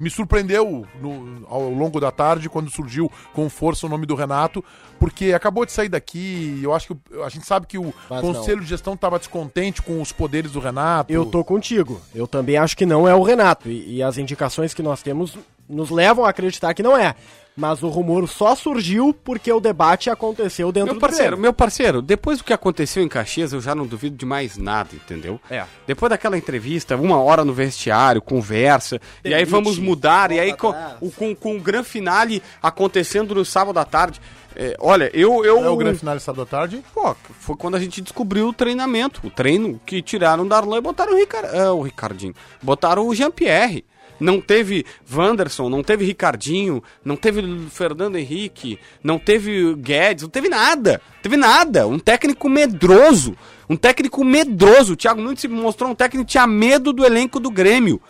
me 0.00 0.10
surpreendeu 0.10 0.86
no- 1.00 1.46
ao 1.48 1.68
longo 1.70 2.00
da 2.00 2.10
tarde, 2.10 2.48
quando 2.48 2.70
surgiu 2.70 3.10
com 3.32 3.48
força 3.48 3.86
o 3.86 3.88
nome 3.88 4.06
do 4.06 4.14
Renato, 4.14 4.64
porque 4.98 5.32
acabou 5.32 5.64
de 5.64 5.72
sair 5.72 5.88
daqui. 5.88 6.60
Eu 6.62 6.72
acho 6.74 6.88
que 6.94 7.20
a 7.22 7.28
gente 7.28 7.46
sabe 7.46 7.66
que 7.66 7.78
o 7.78 7.92
Mas 8.10 8.20
Conselho 8.20 8.60
de 8.60 8.66
Gestão 8.66 8.94
estava 8.94 9.18
descontente 9.18 9.82
com 9.82 10.00
os 10.00 10.12
poderes 10.12 10.52
do 10.52 10.60
Renato. 10.60 11.12
Eu 11.12 11.26
tô 11.26 11.44
contigo. 11.44 12.00
Eu 12.14 12.26
também 12.26 12.56
acho 12.56 12.76
que 12.76 12.86
não 12.86 13.08
é 13.08 13.14
o 13.14 13.22
Renato. 13.22 13.68
E, 13.68 13.96
e 13.96 14.02
as 14.02 14.18
indicações 14.18 14.72
que 14.74 14.82
nós 14.82 15.02
temos 15.02 15.36
nos 15.68 15.90
levam 15.90 16.24
a 16.24 16.28
acreditar 16.30 16.74
que 16.74 16.82
não 16.82 16.96
é. 16.96 17.14
Mas 17.56 17.82
o 17.82 17.88
rumor 17.88 18.28
só 18.28 18.54
surgiu 18.56 19.14
porque 19.24 19.52
o 19.52 19.60
debate 19.60 20.10
aconteceu 20.10 20.72
dentro 20.72 20.86
Meu 20.86 20.94
do 20.94 21.00
parceiro, 21.00 21.30
Grêmio. 21.30 21.42
meu 21.42 21.52
parceiro, 21.52 22.02
depois 22.02 22.38
do 22.38 22.44
que 22.44 22.52
aconteceu 22.52 23.02
em 23.02 23.08
Caxias, 23.08 23.52
eu 23.52 23.60
já 23.60 23.74
não 23.74 23.86
duvido 23.86 24.16
de 24.16 24.26
mais 24.26 24.56
nada, 24.56 24.90
entendeu? 24.92 25.40
É. 25.48 25.64
Depois 25.86 26.10
daquela 26.10 26.36
entrevista, 26.36 26.96
uma 26.96 27.20
hora 27.20 27.44
no 27.44 27.54
vestiário, 27.54 28.20
conversa, 28.20 29.00
e 29.24 29.32
aí 29.32 29.44
vamos 29.44 29.78
mudar, 29.78 30.32
e 30.32 30.40
aí 30.40 30.56
com 30.56 30.74
o, 31.00 31.10
com, 31.12 31.34
com 31.34 31.56
o 31.56 31.60
grande 31.60 31.86
finale 31.86 32.42
acontecendo 32.60 33.34
no 33.36 33.44
sábado 33.44 33.78
à 33.78 33.84
tarde. 33.84 34.20
É, 34.56 34.76
olha, 34.80 35.10
eu. 35.12 35.44
eu 35.44 35.58
É 35.64 35.68
o 35.68 35.76
grande 35.76 35.98
final 35.98 36.16
de 36.16 36.22
sábado 36.22 36.42
à 36.42 36.46
tarde. 36.46 36.82
Pô, 36.92 37.14
foi 37.40 37.56
quando 37.56 37.74
a 37.76 37.80
gente 37.80 38.00
descobriu 38.00 38.48
o 38.48 38.52
treinamento. 38.52 39.20
O 39.24 39.30
treino 39.30 39.80
que 39.84 40.00
tiraram 40.00 40.44
o 40.44 40.48
Darlan 40.48 40.78
e 40.78 40.80
botaram 40.80 41.12
o, 41.12 41.16
Ricar... 41.16 41.44
ah, 41.44 41.72
o 41.72 41.82
Ricardinho. 41.82 42.34
Botaram 42.62 43.06
o 43.06 43.14
Jean-Pierre. 43.14 43.84
Não 44.18 44.40
teve 44.40 44.84
Wanderson, 45.12 45.68
não 45.68 45.82
teve 45.82 46.04
Ricardinho, 46.04 46.82
não 47.04 47.16
teve 47.16 47.42
Fernando 47.70 48.16
Henrique, 48.16 48.78
não 49.02 49.18
teve 49.18 49.74
Guedes, 49.74 50.22
não 50.22 50.30
teve 50.30 50.48
nada. 50.48 51.00
Teve 51.22 51.36
nada. 51.36 51.86
Um 51.86 51.98
técnico 51.98 52.48
medroso. 52.48 53.36
Um 53.68 53.76
técnico 53.76 54.24
medroso. 54.24 54.92
O 54.92 54.96
Thiago 54.96 55.20
Nunes 55.20 55.40
se 55.40 55.48
mostrou 55.48 55.90
um 55.90 55.94
técnico 55.94 56.26
que 56.26 56.32
tinha 56.32 56.46
medo 56.46 56.92
do 56.92 57.04
elenco 57.04 57.40
do 57.40 57.50
Grêmio. 57.50 58.00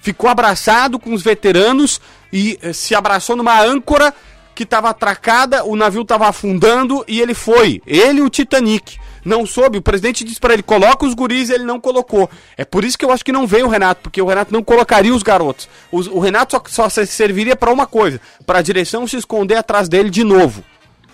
Ficou 0.00 0.28
abraçado 0.28 0.98
com 0.98 1.14
os 1.14 1.22
veteranos 1.22 2.00
e 2.32 2.58
eh, 2.60 2.72
se 2.72 2.94
abraçou 2.94 3.36
numa 3.36 3.62
âncora 3.62 4.12
que 4.54 4.62
estava 4.62 4.90
atracada, 4.90 5.64
o 5.64 5.74
navio 5.74 6.02
estava 6.02 6.28
afundando 6.28 7.04
e 7.08 7.20
ele 7.20 7.34
foi. 7.34 7.82
Ele 7.86 8.18
e 8.18 8.22
o 8.22 8.30
Titanic. 8.30 8.98
Não 9.24 9.46
soube, 9.46 9.78
o 9.78 9.82
presidente 9.82 10.22
disse 10.24 10.38
para 10.40 10.52
ele: 10.54 10.62
coloca 10.62 11.06
os 11.06 11.14
guris 11.14 11.48
ele 11.50 11.64
não 11.64 11.80
colocou. 11.80 12.28
É 12.56 12.64
por 12.64 12.84
isso 12.84 12.98
que 12.98 13.04
eu 13.04 13.10
acho 13.10 13.24
que 13.24 13.32
não 13.32 13.46
veio 13.46 13.66
o 13.66 13.68
Renato, 13.70 14.02
porque 14.02 14.20
o 14.20 14.26
Renato 14.26 14.52
não 14.52 14.62
colocaria 14.62 15.14
os 15.14 15.22
garotos. 15.22 15.68
Os- 15.90 16.06
o 16.06 16.18
Renato 16.18 16.52
só, 16.68 16.88
só 16.88 16.88
se 16.90 17.06
serviria 17.06 17.56
para 17.56 17.72
uma 17.72 17.86
coisa: 17.86 18.20
para 18.44 18.58
a 18.58 18.62
direção 18.62 19.06
se 19.06 19.16
esconder 19.16 19.56
atrás 19.56 19.88
dele 19.88 20.10
de 20.10 20.22
novo. 20.24 20.62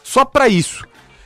Só 0.03 0.25
para 0.25 0.49
isso. 0.49 0.85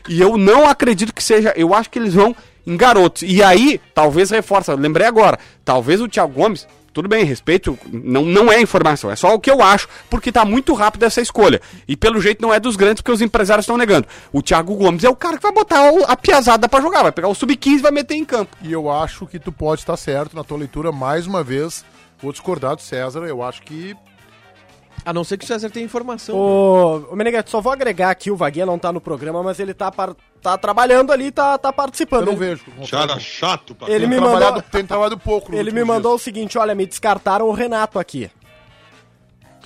E 0.09 0.21
eu 0.21 0.37
não 0.37 0.69
acredito 0.69 1.15
que 1.15 1.23
seja. 1.25 1.55
Eu 1.57 1.73
acho 1.75 1.89
que 1.89 1.99
eles 1.99 2.13
vão 2.13 2.37
em 2.67 2.77
garotos. 2.77 3.23
E 3.23 3.43
aí, 3.43 3.81
talvez 3.95 4.31
reforça. 4.31 4.75
Lembrei 4.75 5.07
agora. 5.07 5.39
Talvez 5.65 6.01
o 6.01 6.09
Thiago 6.09 6.35
Gomes. 6.35 6.67
Tudo 6.95 7.09
bem, 7.09 7.25
respeito. 7.25 7.77
Não, 7.93 8.25
não 8.25 8.53
é 8.53 8.61
informação. 8.61 9.11
É 9.11 9.17
só 9.17 9.35
o 9.35 9.41
que 9.41 9.51
eu 9.51 9.61
acho. 9.61 9.89
Porque 10.09 10.31
tá 10.31 10.45
muito 10.45 10.73
rápido 10.75 11.03
essa 11.03 11.21
escolha. 11.21 11.61
E 11.89 11.97
pelo 11.97 12.21
jeito 12.21 12.41
não 12.41 12.55
é 12.55 12.61
dos 12.61 12.77
grandes, 12.77 13.03
porque 13.03 13.11
os 13.11 13.21
empresários 13.21 13.65
estão 13.65 13.77
negando. 13.77 14.07
O 14.33 14.41
Thiago 14.41 14.77
Gomes 14.77 15.03
é 15.03 15.09
o 15.11 15.17
cara 15.17 15.37
que 15.37 15.43
vai 15.43 15.53
botar 15.53 15.91
a 16.07 16.17
piazada 16.17 16.69
pra 16.69 16.81
jogar. 16.81 17.03
Vai 17.03 17.11
pegar 17.11 17.27
o 17.27 17.35
sub-15 17.35 17.79
e 17.79 17.79
vai 17.79 17.91
meter 17.91 18.15
em 18.15 18.25
campo. 18.25 18.57
E 18.63 18.73
eu 18.73 18.89
acho 18.89 19.27
que 19.27 19.41
tu 19.41 19.51
pode 19.51 19.81
estar 19.81 19.97
certo 19.97 20.37
na 20.37 20.45
tua 20.45 20.57
leitura, 20.57 20.93
mais 20.93 21.27
uma 21.27 21.43
vez. 21.43 21.85
Vou 22.23 22.31
discordar 22.31 22.77
do 22.77 22.83
César, 22.83 23.25
eu 23.25 23.43
acho 23.43 23.61
que. 23.63 23.97
A 25.05 25.13
não 25.13 25.25
ser 25.25 25.39
que 25.39 25.45
o 25.45 25.49
César 25.49 25.71
tenha 25.71 25.85
informação. 25.85 26.37
Ô, 26.37 27.07
ô 27.13 27.17
Meneghete, 27.17 27.51
só 27.51 27.61
vou 27.61 27.73
agregar 27.73 28.11
aqui, 28.11 28.31
o 28.31 28.37
Vaguinha 28.37 28.67
não 28.67 28.79
tá 28.79 28.93
no 28.93 29.01
programa, 29.01 29.43
mas 29.43 29.59
ele 29.61 29.73
tá, 29.75 29.91
par- 29.91 30.15
tá 30.43 30.59
trabalhando 30.59 31.13
ali, 31.13 31.31
tá, 31.31 31.57
tá 31.57 31.73
participando. 31.73 32.21
Eu 32.21 32.27
não 32.27 32.33
Ele- 32.43 32.55
vejo. 32.57 32.65
Cara 32.91 33.19
chato 33.21 33.75
pra 33.75 33.89
Ele 33.89 34.01
Tem 34.01 34.09
me 34.09 34.17
trabalhado, 34.17 34.55
mandou, 34.57 34.71
tem 34.71 34.87
trabalhado 34.87 35.19
pouco. 35.19 35.55
ele 35.55 35.71
me 35.71 35.85
mandou 35.85 36.15
o 36.15 36.19
seguinte, 36.19 36.59
olha, 36.59 36.75
me 36.75 36.87
descartaram 36.87 37.47
o 37.49 37.53
Renato 37.53 37.99
aqui. 37.99 38.31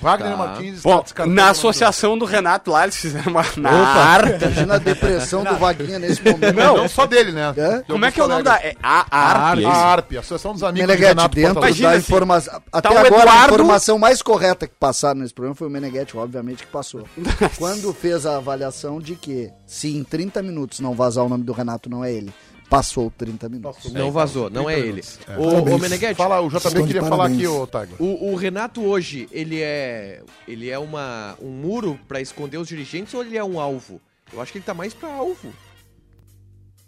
Wagner 0.01 0.31
Tá. 0.31 0.37
Martins 0.37 0.77
está 0.77 0.89
Bom, 0.89 1.01
descartando 1.01 1.35
na 1.35 1.49
associação 1.49 2.17
do 2.17 2.25
Renato 2.25 2.71
lá, 2.71 2.83
eles 2.83 2.95
fizeram 2.95 3.31
uma. 3.31 3.43
Na 3.57 3.69
Opa, 3.69 3.99
arte. 3.99 4.43
imagina 4.43 4.75
a 4.75 4.77
depressão 4.77 5.43
do 5.43 5.55
Vaguinha 5.57 5.99
nesse 5.99 6.23
momento. 6.23 6.55
Não, 6.55 6.77
não 6.77 6.89
só 6.89 7.05
dele, 7.05 7.31
né? 7.31 7.53
É? 7.57 7.83
Como 7.87 8.05
é 8.05 8.11
que 8.11 8.19
é 8.19 8.23
o 8.23 8.27
nome 8.27 8.43
da. 8.43 8.55
É 8.57 8.75
a 8.81 9.05
ARP. 9.49 9.59
é 9.61 9.65
A? 9.65 9.69
ARP, 9.71 10.11
Associação 10.17 10.53
dos 10.53 10.63
Amigos 10.63 10.81
do 10.85 10.87
Meneghete, 10.87 11.09
Renato 11.09 11.35
dentro. 11.35 11.59
Imagina 11.59 11.89
da 11.89 11.95
assim, 11.95 12.01
informação. 12.05 12.61
Até 12.71 12.89
o 12.89 12.91
agora, 12.97 13.07
a 13.07 13.21
Eduardo- 13.21 13.53
informação 13.55 13.99
mais 13.99 14.21
correta 14.21 14.67
que 14.67 14.73
passaram 14.79 15.19
nesse 15.19 15.33
programa 15.33 15.55
foi 15.55 15.67
o 15.67 15.71
Meneghete, 15.71 16.17
obviamente, 16.17 16.63
que 16.63 16.71
passou. 16.71 17.03
Quando 17.57 17.93
fez 17.93 18.25
a 18.25 18.37
avaliação 18.37 18.99
de 18.99 19.15
que, 19.15 19.51
se 19.65 19.95
em 19.95 20.03
30 20.03 20.41
minutos 20.41 20.79
não 20.79 20.93
vazar 20.93 21.23
o 21.25 21.29
nome 21.29 21.43
do 21.43 21.51
Renato, 21.53 21.89
não 21.89 22.03
é 22.03 22.11
ele. 22.13 22.33
Passou 22.69 23.11
30 23.17 23.49
minutos. 23.49 23.91
Não 23.91 24.11
vazou, 24.11 24.49
não 24.49 24.69
é 24.69 24.79
ele. 24.79 25.01
É. 25.27 25.37
Ô 25.37 25.51
Parabéns. 25.51 25.81
Meneghetti, 25.81 26.15
Fala, 26.15 26.39
o 26.39 26.49
JB 26.49 26.57
Estão 26.57 26.81
de 26.81 26.87
queria 26.93 27.03
falar 27.03 27.25
aqui, 27.25 27.47
ô 27.47 27.67
o, 27.97 28.31
o 28.31 28.35
Renato 28.35 28.83
hoje, 28.83 29.27
ele 29.31 29.59
é 29.59 30.21
ele 30.47 30.69
é 30.69 30.77
uma, 30.77 31.35
um 31.41 31.49
muro 31.49 31.99
pra 32.07 32.21
esconder 32.21 32.57
os 32.57 32.67
dirigentes 32.67 33.13
ou 33.13 33.23
ele 33.23 33.37
é 33.37 33.43
um 33.43 33.59
alvo? 33.59 33.99
Eu 34.31 34.39
acho 34.39 34.51
que 34.51 34.59
ele 34.59 34.65
tá 34.65 34.75
mais 34.75 34.93
pra 34.93 35.11
alvo. 35.11 35.51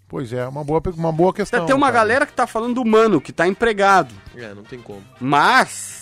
Pois 0.07 0.31
é, 0.33 0.45
uma 0.47 0.63
boa, 0.63 0.81
uma 0.95 1.11
boa 1.11 1.33
questão. 1.33 1.65
Tem 1.65 1.73
uma 1.73 1.87
cara. 1.87 1.99
galera 1.99 2.25
que 2.25 2.33
tá 2.33 2.45
falando 2.45 2.75
do 2.75 2.85
mano, 2.85 3.21
que 3.21 3.31
tá 3.31 3.47
empregado. 3.47 4.13
É, 4.35 4.53
não 4.53 4.63
tem 4.63 4.79
como. 4.79 5.01
Mas. 5.19 6.00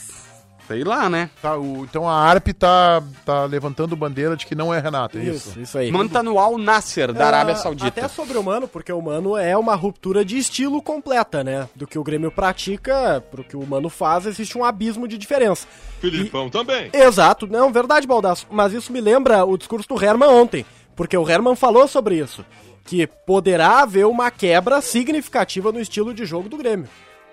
Sei 0.69 0.83
lá, 0.83 1.09
né? 1.09 1.31
Tá, 1.41 1.57
o- 1.57 1.83
então 1.83 2.07
a 2.07 2.13
ARP 2.13 2.49
tá, 2.53 3.01
tá 3.25 3.45
levantando 3.45 3.95
bandeira 3.95 4.37
de 4.37 4.45
que 4.45 4.53
não 4.53 4.71
é 4.71 4.79
Renato, 4.79 5.17
é 5.17 5.23
isso? 5.23 5.49
Isso, 5.49 5.59
isso 5.61 5.77
aí. 5.79 5.89
O 5.89 5.93
mano 5.93 6.07
tá 6.09 6.21
no 6.21 6.37
Al 6.37 6.59
Nasser, 6.59 7.11
da 7.11 7.25
Arábia 7.25 7.55
Ah, 7.55 7.57
Saudita. 7.57 7.87
Até 7.87 8.07
sobre 8.07 8.37
o 8.37 8.43
Mano, 8.43 8.67
porque 8.67 8.93
o 8.93 9.01
Mano 9.01 9.35
é 9.35 9.57
uma 9.57 9.73
ruptura 9.73 10.23
de 10.23 10.37
estilo 10.37 10.79
completa, 10.79 11.43
né? 11.43 11.67
Do 11.75 11.87
que 11.87 11.97
o 11.97 12.03
Grêmio 12.03 12.31
pratica 12.31 13.23
pro 13.31 13.43
que 13.43 13.57
o 13.57 13.65
Mano 13.65 13.89
faz, 13.89 14.27
existe 14.27 14.55
um 14.59 14.63
abismo 14.63 15.07
de 15.07 15.17
diferença. 15.17 15.65
Filipão 15.99 16.49
também. 16.51 16.91
Exato, 16.93 17.47
não, 17.47 17.71
verdade, 17.73 18.05
Baldaço. 18.05 18.45
Mas 18.51 18.71
isso 18.71 18.93
me 18.93 19.01
lembra 19.01 19.43
o 19.45 19.57
discurso 19.57 19.89
do 19.89 20.01
Herman 20.01 20.29
ontem, 20.29 20.63
porque 20.95 21.17
o 21.17 21.27
Herman 21.27 21.55
falou 21.55 21.87
sobre 21.87 22.19
isso. 22.19 22.45
Que 22.85 23.07
poderá 23.07 23.81
haver 23.81 24.05
uma 24.05 24.29
quebra 24.31 24.81
significativa 24.81 25.71
no 25.71 25.79
estilo 25.79 26.13
de 26.13 26.25
jogo 26.25 26.47
do 26.47 26.57
Grêmio. 26.57 26.87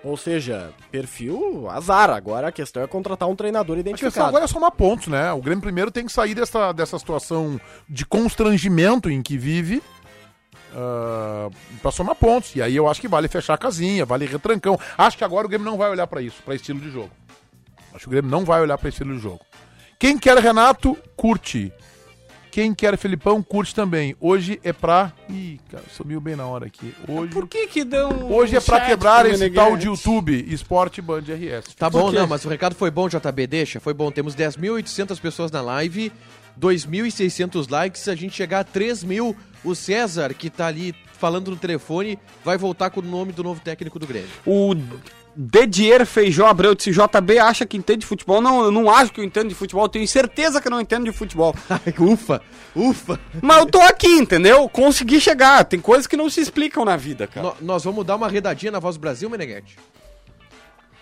Ou 0.07 0.15
seja, 0.15 0.71
perfil 0.89 1.69
azar. 1.69 2.09
Agora 2.09 2.47
a 2.47 2.51
questão 2.51 2.81
é 2.81 2.87
contratar 2.87 3.27
um 3.27 3.35
treinador 3.35 3.75
A 3.77 3.83
questão 3.83 3.91
identificado. 3.91 4.29
agora 4.29 4.45
é 4.45 4.47
somar 4.47 4.71
pontos, 4.71 5.07
né? 5.07 5.33
O 5.33 5.41
Grêmio 5.41 5.61
primeiro 5.61 5.91
tem 5.91 6.05
que 6.05 6.11
sair 6.13 6.33
dessa, 6.33 6.71
dessa 6.71 6.97
situação 6.97 7.59
de 7.89 8.05
constrangimento 8.05 9.09
em 9.09 9.21
que 9.21 9.37
vive 9.37 9.83
ah, 10.73 11.49
pra 11.81 11.91
somar 11.91 12.15
pontos. 12.15 12.55
E 12.55 12.61
aí 12.61 12.73
eu 12.73 12.87
acho 12.87 13.01
que 13.01 13.07
vale 13.09 13.27
fechar 13.27 13.55
a 13.55 13.57
casinha, 13.57 14.05
vale 14.05 14.25
retrancão. 14.25 14.79
Acho 14.97 15.17
que 15.17 15.25
agora 15.25 15.45
o 15.45 15.49
Grêmio 15.49 15.69
não 15.69 15.77
vai 15.77 15.89
olhar 15.89 16.07
pra 16.07 16.21
isso, 16.21 16.41
pra 16.41 16.55
estilo 16.55 16.79
de 16.79 16.89
jogo. 16.89 17.11
Acho 17.93 18.03
que 18.03 18.07
o 18.07 18.11
Grêmio 18.11 18.31
não 18.31 18.45
vai 18.45 18.61
olhar 18.61 18.77
pra 18.77 18.87
estilo 18.87 19.13
de 19.13 19.19
jogo. 19.19 19.41
Quem 19.99 20.17
quer 20.17 20.37
Renato, 20.37 20.97
curte. 21.17 21.73
Quem 22.57 22.73
quer 22.73 22.97
Felipão, 22.97 23.43
curte 23.43 23.75
também. 23.75 24.15
Hoje 24.19 24.59
é 24.63 24.73
pra. 24.73 25.13
Ih, 25.29 25.59
cara, 25.69 25.83
sumiu 25.95 26.19
bem 26.19 26.35
na 26.35 26.47
hora 26.47 26.65
aqui. 26.65 26.91
Hoje, 27.07 27.31
Por 27.31 27.47
que 27.47 27.67
que 27.67 27.83
dão. 27.83 28.31
hoje 28.31 28.55
é 28.55 28.59
pra 28.59 28.81
quebrar 28.81 29.27
esse 29.27 29.37
Meneghete? 29.37 29.63
tal 29.63 29.77
de 29.77 29.85
YouTube, 29.85 30.43
Esporte 30.51 30.99
Band 30.99 31.19
RS. 31.19 31.75
Tá 31.75 31.87
bom, 31.87 32.11
não, 32.11 32.25
mas 32.25 32.43
o 32.45 32.49
recado 32.49 32.73
foi 32.73 32.89
bom, 32.89 33.07
JB, 33.07 33.45
deixa, 33.45 33.79
foi 33.79 33.93
bom. 33.93 34.09
Temos 34.09 34.35
10.800 34.35 35.21
pessoas 35.21 35.51
na 35.51 35.61
live, 35.61 36.11
2.600 36.59 37.69
likes, 37.69 38.07
a 38.07 38.15
gente 38.15 38.35
chegar 38.35 38.61
a 38.61 38.63
3 38.63 39.03
mil. 39.03 39.35
O 39.63 39.75
César, 39.75 40.33
que 40.33 40.49
tá 40.49 40.65
ali 40.65 40.95
falando 41.13 41.51
no 41.51 41.57
telefone, 41.57 42.17
vai 42.43 42.57
voltar 42.57 42.89
com 42.89 43.01
o 43.01 43.03
nome 43.03 43.33
do 43.33 43.43
novo 43.43 43.61
técnico 43.61 43.99
do 43.99 44.07
Grêmio. 44.07 44.29
O 44.43 44.73
Dedier 45.39 46.03
Feijó 46.05 46.47
Abreu 46.47 46.73
disse: 46.73 46.89
JB 46.91 47.37
acha 47.37 47.63
que 47.63 47.77
entende 47.77 47.99
de 47.99 48.05
futebol. 48.07 48.41
Não, 48.41 48.63
eu 48.65 48.71
não 48.71 48.89
acho 48.89 49.13
que 49.13 49.19
eu 49.19 49.23
entendo 49.23 49.49
de 49.49 49.53
futebol. 49.55 49.85
Eu 49.85 49.89
tenho 49.89 50.07
certeza 50.07 50.59
que 50.59 50.67
eu 50.67 50.71
não 50.71 50.81
entendo 50.81 51.05
de 51.05 51.11
futebol. 51.11 51.53
Ufa, 51.99 52.41
ufa. 52.75 53.19
Mas 53.39 53.57
eu 53.59 53.65
tô 53.67 53.79
aqui, 53.81 54.07
entendeu? 54.07 54.67
Consegui 54.67 55.21
chegar. 55.21 55.63
Tem 55.65 55.79
coisas 55.79 56.07
que 56.07 56.17
não 56.17 56.27
se 56.27 56.41
explicam 56.41 56.83
na 56.83 56.97
vida, 56.97 57.27
cara. 57.27 57.47
No- 57.47 57.55
nós 57.61 57.83
vamos 57.83 58.03
dar 58.03 58.15
uma 58.15 58.27
redadinha 58.27 58.71
na 58.71 58.79
Voz 58.79 58.95
do 58.97 58.99
Brasil, 59.01 59.29
Meneghete? 59.29 59.77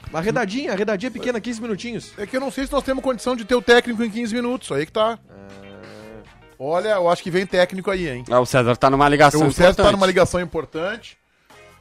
Uma 0.09 0.19
redadinha, 0.21 0.73
a 0.73 0.75
redadinha 0.75 1.09
pequena, 1.11 1.39
15 1.39 1.61
minutinhos. 1.61 2.13
É 2.17 2.25
que 2.25 2.35
eu 2.35 2.41
não 2.41 2.51
sei 2.51 2.65
se 2.65 2.71
nós 2.73 2.83
temos 2.83 3.03
condição 3.03 3.35
de 3.37 3.45
ter 3.45 3.55
o 3.55 3.61
técnico 3.61 4.03
em 4.03 4.09
15 4.09 4.35
minutos, 4.35 4.71
aí 4.71 4.85
que 4.85 4.91
tá. 4.91 5.17
Olha, 6.59 6.89
eu 6.89 7.09
acho 7.09 7.21
que 7.23 7.29
vem 7.31 7.45
técnico 7.45 7.89
aí, 7.91 8.07
hein? 8.07 8.23
Ah, 8.29 8.39
o 8.39 8.45
César 8.45 8.75
tá 8.77 8.89
numa 8.89 9.07
ligação. 9.09 9.47
o 9.47 9.51
César 9.51 9.67
tá 9.67 9.71
importante. 9.71 9.91
numa 9.93 10.05
ligação 10.07 10.39
importante. 10.41 11.17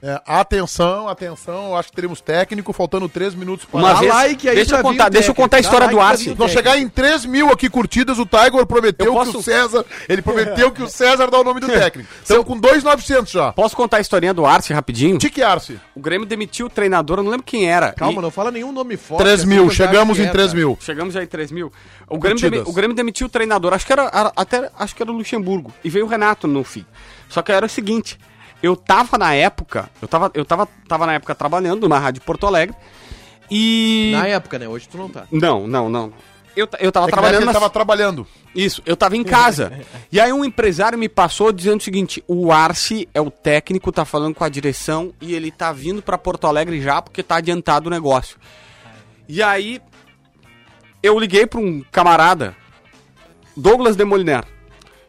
É, 0.06 0.20
atenção, 0.26 1.08
atenção, 1.08 1.74
acho 1.74 1.88
que 1.88 1.94
teremos 1.96 2.20
técnico, 2.20 2.74
faltando 2.74 3.08
3 3.08 3.34
minutos 3.34 3.64
para. 3.64 3.80
Uma 3.80 3.94
vez, 3.94 4.12
like 4.12 4.46
aí 4.50 4.54
deixa 4.56 4.76
eu 4.76 4.82
contar, 4.82 5.08
deixa 5.08 5.30
eu 5.30 5.34
contar 5.34 5.56
a 5.56 5.60
história 5.60 5.86
like 5.86 5.94
do 5.96 6.00
Arce. 6.02 6.34
Nós 6.38 6.50
chegar 6.50 6.76
em 6.78 6.86
3 6.90 7.24
mil 7.24 7.48
aqui 7.50 7.70
curtidas, 7.70 8.18
o 8.18 8.26
Tiger 8.26 8.66
prometeu 8.66 9.06
Eu 9.06 9.14
posso- 9.14 9.30
que 9.30 9.36
o 9.38 9.42
César. 9.42 9.82
Ele 10.06 10.20
prometeu 10.20 10.70
que 10.72 10.82
o 10.82 10.88
César 10.88 11.30
dá 11.30 11.40
o 11.40 11.42
nome 11.42 11.58
do 11.58 11.68
técnico. 11.72 12.06
Estamos 12.22 12.44
com 12.44 12.54
2,900 12.60 13.32
já. 13.32 13.50
Posso 13.54 13.74
contar 13.74 13.96
a 13.96 14.00
historinha 14.02 14.34
do 14.34 14.44
Arce 14.44 14.74
rapidinho? 14.74 15.16
Tique 15.16 15.42
Arce. 15.42 15.80
O 15.94 16.00
Grêmio 16.00 16.26
demitiu 16.26 16.66
o 16.66 16.68
treinador, 16.70 17.20
eu 17.20 17.22
não 17.24 17.30
lembro 17.30 17.46
quem 17.46 17.70
era. 17.70 17.92
Calma, 17.92 18.18
E- 18.18 18.22
não 18.22 18.30
fala 18.30 18.50
nenhum 18.50 18.72
nome 18.72 18.98
forte. 18.98 19.22
3 19.22 19.40
assim, 19.40 19.48
mil, 19.48 19.70
chegamos 19.70 20.18
em 20.18 20.26
é, 20.26 20.30
3 20.30 20.50
tá? 20.50 20.54
mil. 20.54 20.76
Chegamos 20.82 21.14
já 21.14 21.22
em 21.22 21.26
3 21.26 21.50
mil. 21.50 21.72
O 22.10 22.18
Grêmio, 22.18 22.42
demi- 22.42 22.58
o 22.66 22.72
Grêmio 22.74 22.94
demitiu 22.94 23.26
o 23.26 23.30
treinador, 23.30 23.72
acho 23.72 23.86
que 23.86 23.92
era, 23.94 24.10
era- 24.12 24.32
até 24.36 24.70
acho 24.78 24.94
que 24.94 25.02
era 25.02 25.10
o 25.10 25.14
Luxemburgo. 25.14 25.72
E 25.82 25.88
veio 25.88 26.04
o 26.04 26.08
Renato 26.10 26.46
no 26.46 26.62
fim. 26.62 26.84
Só 27.30 27.40
que 27.40 27.50
era 27.50 27.64
o 27.64 27.68
seguinte, 27.70 28.18
eu 28.64 28.74
tava 28.76 29.18
na 29.18 29.34
época, 29.34 29.90
eu 30.00 30.08
tava, 30.08 30.30
eu 30.32 30.44
tava, 30.44 30.66
tava 30.88 31.04
na 31.06 31.14
época 31.14 31.34
trabalhando 31.34 31.82
numa 31.82 31.98
rádio 31.98 32.20
de 32.20 32.26
Porto 32.26 32.46
Alegre. 32.46 32.74
E. 33.50 34.12
Na 34.14 34.26
época, 34.26 34.58
né? 34.58 34.66
Hoje 34.66 34.88
tu 34.88 34.96
não 34.96 35.08
tá. 35.08 35.24
Não, 35.30 35.66
não, 35.66 35.88
não. 35.90 36.12
Eu, 36.56 36.68
eu 36.78 36.90
tava 36.92 37.08
É 37.08 37.10
trabalhando 37.10 37.40
ele 37.40 37.46
na- 37.46 37.52
tava 37.52 37.68
trabalhando. 37.68 38.26
Isso, 38.54 38.80
eu 38.86 38.96
tava 38.96 39.16
em 39.16 39.24
casa. 39.24 39.72
e 40.10 40.18
aí 40.20 40.32
um 40.32 40.44
empresário 40.44 40.96
me 40.98 41.08
passou 41.08 41.52
dizendo 41.52 41.80
o 41.80 41.82
seguinte: 41.84 42.24
o 42.26 42.50
Arce 42.52 43.06
é 43.12 43.20
o 43.20 43.30
técnico, 43.30 43.92
tá 43.92 44.04
falando 44.04 44.34
com 44.34 44.44
a 44.44 44.48
direção 44.48 45.12
e 45.20 45.34
ele 45.34 45.50
tá 45.50 45.70
vindo 45.72 46.00
pra 46.00 46.16
Porto 46.16 46.46
Alegre 46.46 46.80
já 46.80 47.02
porque 47.02 47.22
tá 47.22 47.36
adiantado 47.36 47.88
o 47.88 47.90
negócio. 47.90 48.38
E 49.28 49.42
aí 49.42 49.80
eu 51.02 51.18
liguei 51.18 51.46
pra 51.46 51.60
um 51.60 51.82
camarada, 51.92 52.56
Douglas 53.56 53.96
Demoliner. 53.96 54.44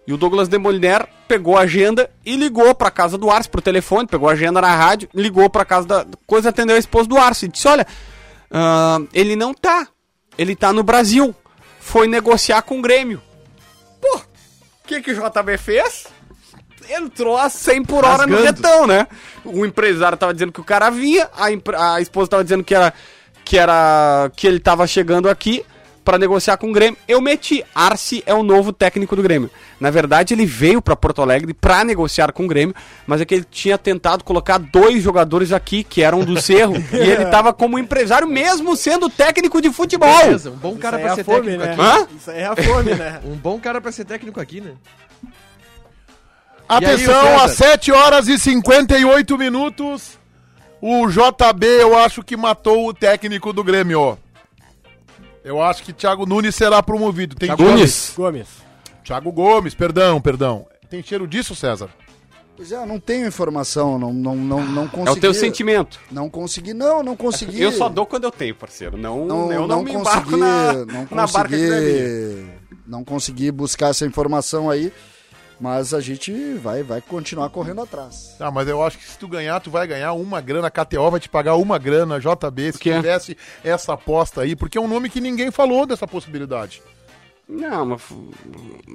E 0.07 0.11
o 0.13 0.17
Douglas 0.17 0.47
Demoliner 0.49 1.07
pegou 1.27 1.57
a 1.57 1.61
agenda 1.61 2.09
e 2.25 2.35
ligou 2.35 2.73
pra 2.75 2.91
casa 2.91 3.17
do 3.17 3.29
Arce, 3.29 3.49
pro 3.49 3.61
telefone, 3.61 4.07
pegou 4.07 4.29
a 4.29 4.33
agenda 4.33 4.61
na 4.61 4.75
rádio, 4.75 5.09
ligou 5.13 5.49
pra 5.49 5.65
casa 5.65 5.87
da 5.87 6.05
coisa, 6.25 6.49
atendeu 6.49 6.75
a 6.75 6.79
esposa 6.79 7.07
do 7.07 7.17
Arce 7.17 7.45
e 7.45 7.49
disse: 7.49 7.67
Olha, 7.67 7.85
ah, 8.51 8.99
ele 9.13 9.35
não 9.35 9.53
tá, 9.53 9.87
ele 10.37 10.55
tá 10.55 10.71
no 10.71 10.83
Brasil, 10.83 11.33
foi 11.79 12.07
negociar 12.07 12.61
com 12.61 12.79
o 12.79 12.81
Grêmio. 12.81 13.21
Pô, 14.01 14.17
o 14.17 14.87
que, 14.87 15.01
que 15.01 15.11
o 15.11 15.15
JB 15.15 15.57
fez? 15.57 16.07
Entrou 16.89 17.35
a 17.35 17.49
100 17.49 17.83
por 17.83 18.05
hora 18.05 18.27
no 18.27 18.35
Rasgando. 18.35 18.43
retão, 18.43 18.87
né? 18.87 19.07
O 19.43 19.65
empresário 19.65 20.17
tava 20.17 20.33
dizendo 20.33 20.51
que 20.51 20.61
o 20.61 20.63
cara 20.63 20.89
vinha, 20.91 21.29
a, 21.33 21.95
a 21.95 22.01
esposa 22.01 22.29
tava 22.29 22.43
dizendo 22.43 22.63
que 22.63 22.75
era 22.75 22.93
que 23.43 23.57
era 23.57 24.31
que 24.35 24.47
ele 24.47 24.59
tava 24.59 24.87
chegando 24.87 25.29
aqui 25.29 25.63
para 26.05 26.19
negociar 26.19 26.55
com 26.57 26.69
o 26.69 26.71
Grêmio. 26.71 26.97
Eu 27.07 27.19
meti, 27.19 27.65
Arce 27.73 28.23
é 28.27 28.33
o 28.33 28.43
novo 28.43 28.71
técnico 28.71 29.15
do 29.15 29.23
Grêmio. 29.23 29.49
Na 29.79 29.89
verdade, 29.89 30.35
ele 30.35 30.45
veio 30.45 30.81
para 30.81 30.95
Porto 30.95 31.21
Alegre 31.21 31.53
para 31.53 31.83
negociar 31.83 32.31
com 32.31 32.45
o 32.45 32.47
Grêmio, 32.47 32.75
mas 33.07 33.19
é 33.19 33.25
que 33.25 33.33
ele 33.33 33.45
tinha 33.49 33.77
tentado 33.77 34.23
colocar 34.23 34.59
dois 34.59 35.01
jogadores 35.01 35.51
aqui, 35.51 35.83
que 35.83 36.03
eram 36.03 36.23
do 36.23 36.39
Cerro, 36.39 36.75
e 36.93 36.97
ele 36.97 37.25
tava 37.25 37.51
como 37.51 37.79
empresário 37.79 38.27
mesmo 38.27 38.75
sendo 38.75 39.09
técnico 39.09 39.59
de 39.59 39.71
futebol. 39.71 40.17
Beleza, 40.19 40.51
um 40.51 40.55
bom 40.55 40.77
cara 40.77 40.97
aí 40.97 41.03
é 41.05 41.15
ser 41.15 41.23
fome, 41.23 41.41
técnico 41.41 41.65
né? 41.65 41.71
aqui. 41.71 41.81
Hã? 41.81 42.07
Isso 42.15 42.31
aí 42.31 42.39
é 42.39 42.45
a 42.45 42.55
fome, 42.55 42.93
né? 42.93 43.21
Um 43.25 43.35
bom 43.35 43.59
cara 43.59 43.81
pra 43.81 43.91
ser 43.91 44.05
técnico 44.05 44.39
aqui, 44.39 44.61
né? 44.61 44.73
Atenção, 46.69 47.39
às 47.39 47.51
7 47.51 47.91
horas 47.91 48.27
e 48.27 48.37
58 48.37 49.37
minutos. 49.37 50.19
O 50.81 51.07
JB, 51.07 51.65
eu 51.65 51.97
acho 51.97 52.21
que 52.21 52.37
matou 52.37 52.87
o 52.87 52.93
técnico 52.93 53.51
do 53.51 53.63
Grêmio. 53.63 54.19
Eu 55.45 55.61
acho 55.61 55.83
que 55.83 55.93
Thiago 55.93 56.25
Nunes 56.25 56.55
será 56.55 56.81
promovido. 56.81 57.35
Tem 57.35 57.47
Thiago 57.47 57.63
Nunes. 57.63 58.13
Gomes. 58.17 58.47
Thiago 59.03 59.31
Gomes, 59.31 59.75
perdão, 59.75 60.19
perdão. 60.19 60.65
Tem 60.89 61.03
cheiro 61.03 61.27
disso, 61.27 61.55
César? 61.55 61.89
Pois 62.57 62.71
é, 62.71 62.77
eu 62.77 62.85
não 62.85 62.99
tenho 62.99 63.27
informação, 63.27 63.99
não, 63.99 64.11
não, 64.13 64.35
não, 64.35 64.65
não 64.65 64.85
É 64.85 64.87
consegui. 64.87 65.17
o 65.17 65.21
teu 65.21 65.33
sentimento. 65.33 65.99
Não 66.09 66.29
consegui, 66.29 66.73
não, 66.73 67.03
não 67.03 67.15
consegui. 67.15 67.61
Eu 67.61 67.71
só 67.71 67.87
dou 67.89 68.05
quando 68.07 68.23
eu 68.23 68.31
tenho, 68.31 68.55
parceiro. 68.55 68.97
Não, 68.97 69.25
não, 69.25 69.51
eu 69.51 69.61
não, 69.61 69.67
não 69.67 69.83
me 69.83 69.91
consegui, 69.93 70.09
embarco 70.09 70.37
na, 70.37 70.73
não 70.85 71.07
na 71.11 71.27
barca 71.27 71.49
que 71.55 71.67
não 71.67 71.75
é 71.75 71.81
minha. 71.81 71.99
consegui, 71.99 72.51
não 72.87 73.03
consegui 73.03 73.51
buscar 73.51 73.89
essa 73.89 74.05
informação 74.05 74.69
aí, 74.69 74.91
mas 75.59 75.93
a 75.93 75.99
gente 76.01 76.31
vai, 76.55 76.83
vai 76.83 77.01
continuar 77.01 77.49
correndo 77.49 77.81
atrás. 77.81 78.35
Ah, 78.39 78.51
mas 78.51 78.67
eu 78.67 78.83
acho 78.83 78.97
que 78.97 79.05
se 79.05 79.17
tu 79.17 79.27
ganhar, 79.27 79.59
tu 79.59 79.69
vai 79.69 79.87
ganhar 79.87 80.13
uma 80.13 80.41
grana. 80.41 80.67
A 80.67 80.71
KTO 80.71 81.09
vai 81.11 81.19
te 81.19 81.29
pagar 81.29 81.55
uma 81.55 81.77
grana, 81.77 82.19
JB, 82.19 82.73
se 82.73 82.79
tivesse 82.79 83.37
essa 83.63 83.93
aposta 83.93 84.41
aí, 84.41 84.55
porque 84.55 84.77
é 84.77 84.81
um 84.81 84.87
nome 84.87 85.09
que 85.09 85.21
ninguém 85.21 85.51
falou 85.51 85.85
dessa 85.85 86.07
possibilidade. 86.07 86.81
Não, 87.47 87.85
mas 87.85 88.01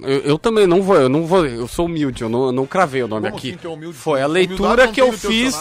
eu, 0.03 0.19
eu 0.23 0.39
também 0.39 0.67
não 0.67 0.83
vou, 0.83 0.97
eu 0.97 1.09
não 1.09 1.25
vou, 1.25 1.47
eu 1.47 1.69
sou 1.69 1.87
humilde, 1.87 2.23
eu 2.23 2.29
não, 2.29 2.47
eu 2.47 2.53
não 2.53 2.67
cravei 2.67 3.01
o 3.03 3.07
nome 3.09 3.27
Como 3.29 3.37
aqui. 3.39 3.57
assim 3.63 3.89
é? 3.89 3.93
Foi 3.93 4.21
a 4.21 4.27
leitura 4.27 4.89
que 4.89 5.01
eu 5.01 5.13
fiz 5.13 5.57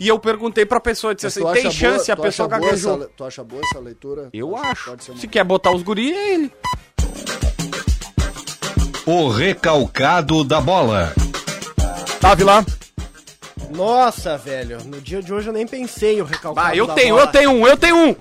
e 0.00 0.08
eu 0.08 0.18
perguntei 0.18 0.66
pra 0.66 0.80
pessoa, 0.80 1.14
disse 1.14 1.28
assim, 1.28 1.44
tem 1.52 1.70
chance, 1.70 2.06
boa- 2.12 2.18
a 2.18 2.22
pessoa 2.28 2.48
gaguejou. 2.48 2.96
essa- 2.96 3.10
Tu 3.16 3.24
acha 3.24 3.44
boa 3.44 3.62
essa 3.64 3.78
leitura? 3.78 4.28
Eu 4.32 4.56
acho. 4.56 4.90
pode 4.90 5.04
ser 5.04 5.12
uma- 5.12 5.20
Se 5.20 5.28
quer 5.28 5.44
botar 5.44 5.70
os 5.70 5.82
guri, 5.84 6.12
é 6.12 6.34
ele. 6.34 6.52
O 9.06 9.28
recalcado 9.28 10.44
da 10.44 10.60
bola. 10.60 11.12
Tave 12.20 12.44
lá. 12.44 12.64
Nossa, 13.70 14.36
velho. 14.38 14.78
No 14.84 15.00
dia 15.00 15.22
de 15.22 15.32
hoje 15.32 15.48
eu 15.48 15.52
nem 15.52 15.66
pensei 15.66 16.20
o 16.20 16.24
recalcado 16.24 16.68
Ah, 16.68 16.76
eu 16.76 16.86
da 16.86 16.94
tenho, 16.94 17.14
bola. 17.16 17.26
eu 17.26 17.32
tenho 17.32 17.50
um, 17.50 17.66
eu 17.66 17.76
tenho 17.76 17.96
um. 17.96 18.16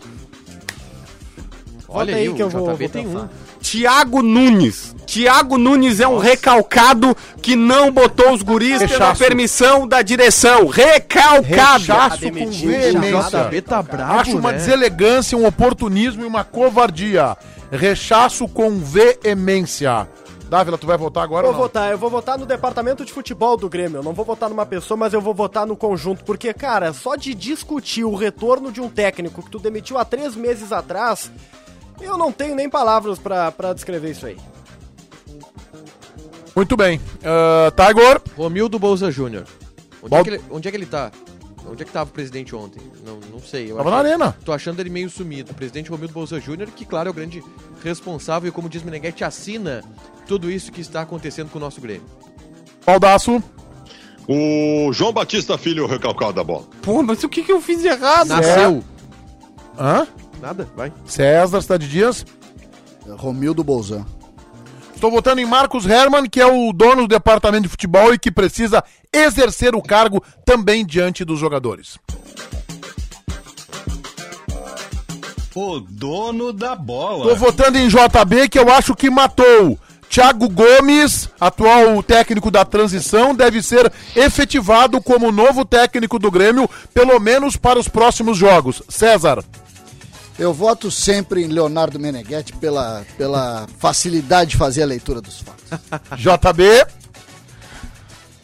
Olha 1.87 2.15
aí 2.15 2.27
aí, 2.27 2.33
que 2.33 2.41
eu 2.41 2.47
o 2.47 2.49
vou- 2.49 2.61
JB 2.73 2.77
vou 2.85 2.89
tem 2.89 3.05
pensar. 3.05 3.19
um. 3.25 3.29
Tiago 3.59 4.21
Nunes. 4.23 4.95
Tiago 5.05 5.57
Nunes 5.57 5.99
é 5.99 6.07
um 6.07 6.17
recalcado 6.17 7.15
que 7.41 7.55
não 7.55 7.91
botou 7.91 8.33
os 8.33 8.41
guris 8.41 8.77
pela 8.79 8.87
Rechaço. 8.89 9.19
permissão 9.19 9.87
da 9.87 10.01
direção. 10.01 10.67
Recalcado. 10.67 11.43
Rechaço 11.43 12.17
Tá 12.21 12.27
com 12.27 12.49
veemência. 12.49 13.43
JB 13.43 13.61
tá 13.61 13.83
brabo, 13.83 14.13
Acho 14.19 14.37
uma 14.37 14.51
né? 14.53 14.57
deselegância, 14.57 15.37
um 15.37 15.45
oportunismo 15.45 16.23
e 16.23 16.25
uma 16.25 16.43
covardia. 16.45 17.37
Rechaço 17.71 18.47
com 18.47 18.79
veemência. 18.79 20.07
Dávila, 20.51 20.77
tu 20.77 20.85
vai 20.85 20.97
votar 20.97 21.23
agora 21.23 21.45
Eu 21.47 21.51
ou 21.51 21.53
vou 21.53 21.61
não? 21.61 21.67
votar, 21.69 21.91
eu 21.93 21.97
vou 21.97 22.09
votar 22.09 22.37
no 22.37 22.45
departamento 22.45 23.05
de 23.05 23.13
futebol 23.13 23.55
do 23.55 23.69
Grêmio. 23.69 23.99
Eu 23.99 24.03
não 24.03 24.11
vou 24.11 24.25
votar 24.25 24.49
numa 24.49 24.65
pessoa, 24.65 24.97
mas 24.97 25.13
eu 25.13 25.21
vou 25.21 25.33
votar 25.33 25.65
no 25.65 25.77
conjunto. 25.77 26.25
Porque, 26.25 26.53
cara, 26.53 26.91
só 26.91 27.15
de 27.15 27.33
discutir 27.33 28.03
o 28.03 28.15
retorno 28.15 28.69
de 28.69 28.81
um 28.81 28.89
técnico 28.89 29.41
que 29.41 29.49
tu 29.49 29.57
demitiu 29.59 29.97
há 29.97 30.03
três 30.03 30.35
meses 30.35 30.73
atrás, 30.73 31.31
eu 32.01 32.17
não 32.17 32.33
tenho 32.33 32.53
nem 32.53 32.69
palavras 32.69 33.17
pra, 33.17 33.49
pra 33.49 33.71
descrever 33.71 34.11
isso 34.11 34.25
aí. 34.25 34.35
Muito 36.53 36.75
bem. 36.75 36.97
Uh, 37.19 37.71
Tiger, 37.71 38.21
Romildo 38.35 38.77
Bolsa 38.77 39.09
Júnior. 39.09 39.45
Onde, 40.03 40.15
é 40.15 40.23
que 40.23 40.29
ele- 40.31 40.41
onde 40.51 40.67
é 40.67 40.71
que 40.71 40.75
ele 40.75 40.85
tá? 40.85 41.11
Onde 41.69 41.83
é 41.83 41.85
que 41.85 41.91
tava 41.91 42.09
o 42.09 42.13
presidente 42.13 42.55
ontem? 42.55 42.81
Não, 43.05 43.19
não 43.31 43.39
sei. 43.39 43.71
Eu 43.71 43.77
tava 43.77 43.91
na 43.91 43.97
arena. 43.97 44.35
Tô 44.43 44.51
achando 44.51 44.79
ele 44.79 44.89
meio 44.89 45.09
sumido. 45.09 45.51
O 45.51 45.55
presidente 45.55 45.89
Romildo 45.89 46.13
Bolsa 46.13 46.39
Júnior, 46.39 46.69
que, 46.71 46.85
claro, 46.85 47.09
é 47.09 47.11
o 47.11 47.13
grande 47.13 47.43
responsável 47.83 48.49
e, 48.49 48.51
como 48.51 48.67
diz 48.67 48.83
Meneghete, 48.83 49.23
assina 49.23 49.83
tudo 50.27 50.51
isso 50.51 50.71
que 50.71 50.81
está 50.81 51.01
acontecendo 51.01 51.49
com 51.49 51.57
o 51.57 51.61
nosso 51.61 51.79
Grêmio. 51.79 52.05
Baldaço. 52.85 53.41
O 54.27 54.91
João 54.93 55.11
Batista 55.11 55.57
Filho, 55.57 55.87
recalcado 55.87 56.33
da 56.33 56.43
bola. 56.43 56.65
Pô, 56.81 57.01
mas 57.01 57.23
o 57.23 57.29
que, 57.29 57.43
que 57.43 57.51
eu 57.51 57.61
fiz 57.61 57.81
de 57.81 57.87
errado? 57.87 58.27
Nasceu. 58.27 58.83
Hã? 59.77 60.07
Nada, 60.41 60.67
vai. 60.75 60.91
César 61.05 61.61
Cidade 61.61 61.87
Dias. 61.87 62.25
Romildo 63.17 63.63
Bolzan. 63.63 64.05
Estou 65.01 65.09
votando 65.09 65.41
em 65.41 65.47
Marcos 65.47 65.87
Herman, 65.87 66.29
que 66.29 66.39
é 66.39 66.45
o 66.45 66.71
dono 66.71 67.01
do 67.01 67.07
departamento 67.07 67.63
de 67.63 67.69
futebol 67.69 68.13
e 68.13 68.19
que 68.19 68.29
precisa 68.29 68.83
exercer 69.11 69.73
o 69.73 69.81
cargo 69.81 70.23
também 70.45 70.85
diante 70.85 71.25
dos 71.25 71.39
jogadores. 71.39 71.97
O 75.55 75.79
dono 75.79 76.53
da 76.53 76.73
Estou 76.73 76.85
bola. 76.85 77.33
votando 77.33 77.79
em 77.79 77.87
JB, 77.87 78.47
que 78.47 78.59
eu 78.59 78.71
acho 78.71 78.95
que 78.95 79.09
matou. 79.09 79.75
Thiago 80.07 80.47
Gomes, 80.47 81.31
atual 81.39 82.03
técnico 82.03 82.51
da 82.51 82.63
transição, 82.63 83.33
deve 83.33 83.63
ser 83.63 83.91
efetivado 84.15 85.01
como 85.01 85.31
novo 85.31 85.65
técnico 85.65 86.19
do 86.19 86.29
Grêmio, 86.29 86.69
pelo 86.93 87.19
menos 87.19 87.57
para 87.57 87.79
os 87.79 87.87
próximos 87.87 88.37
jogos. 88.37 88.83
César. 88.87 89.43
Eu 90.41 90.51
voto 90.55 90.89
sempre 90.89 91.43
em 91.43 91.47
Leonardo 91.47 91.99
Meneghetti 91.99 92.51
pela, 92.53 93.05
pela 93.15 93.67
facilidade 93.77 94.49
de 94.49 94.57
fazer 94.57 94.81
a 94.81 94.87
leitura 94.87 95.21
dos 95.21 95.39
fatos. 95.39 95.63
JB. 96.17 96.63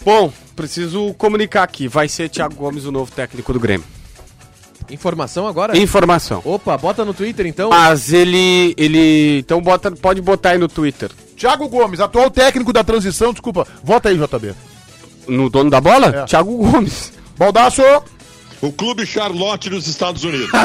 Bom, 0.05 0.31
preciso 0.55 1.15
comunicar 1.15 1.63
aqui. 1.63 1.87
Vai 1.87 2.07
ser 2.07 2.29
Thiago 2.29 2.53
Gomes 2.53 2.85
o 2.85 2.91
novo 2.91 3.11
técnico 3.11 3.51
do 3.51 3.59
Grêmio. 3.59 3.83
Informação 4.91 5.47
agora? 5.47 5.75
Informação. 5.75 6.39
Opa, 6.45 6.77
bota 6.77 7.03
no 7.03 7.15
Twitter 7.15 7.47
então. 7.47 7.71
Mas 7.71 8.13
ele. 8.13 8.75
ele. 8.77 9.39
Então 9.39 9.59
bota, 9.59 9.89
pode 9.89 10.21
botar 10.21 10.51
aí 10.51 10.59
no 10.59 10.67
Twitter. 10.67 11.09
Thiago 11.35 11.67
Gomes, 11.67 11.99
atual 11.99 12.29
técnico 12.29 12.71
da 12.71 12.83
transição, 12.83 13.31
desculpa. 13.31 13.65
Vota 13.83 14.09
aí, 14.09 14.19
JB. 14.19 14.53
No 15.27 15.49
dono 15.49 15.71
da 15.71 15.81
bola? 15.81 16.09
É. 16.15 16.25
Thiago 16.25 16.57
Gomes. 16.57 17.11
Baldaço. 17.35 17.81
O 18.61 18.71
Clube 18.71 19.05
Charlotte 19.05 19.69
dos 19.69 19.87
Estados 19.87 20.23
Unidos. 20.23 20.49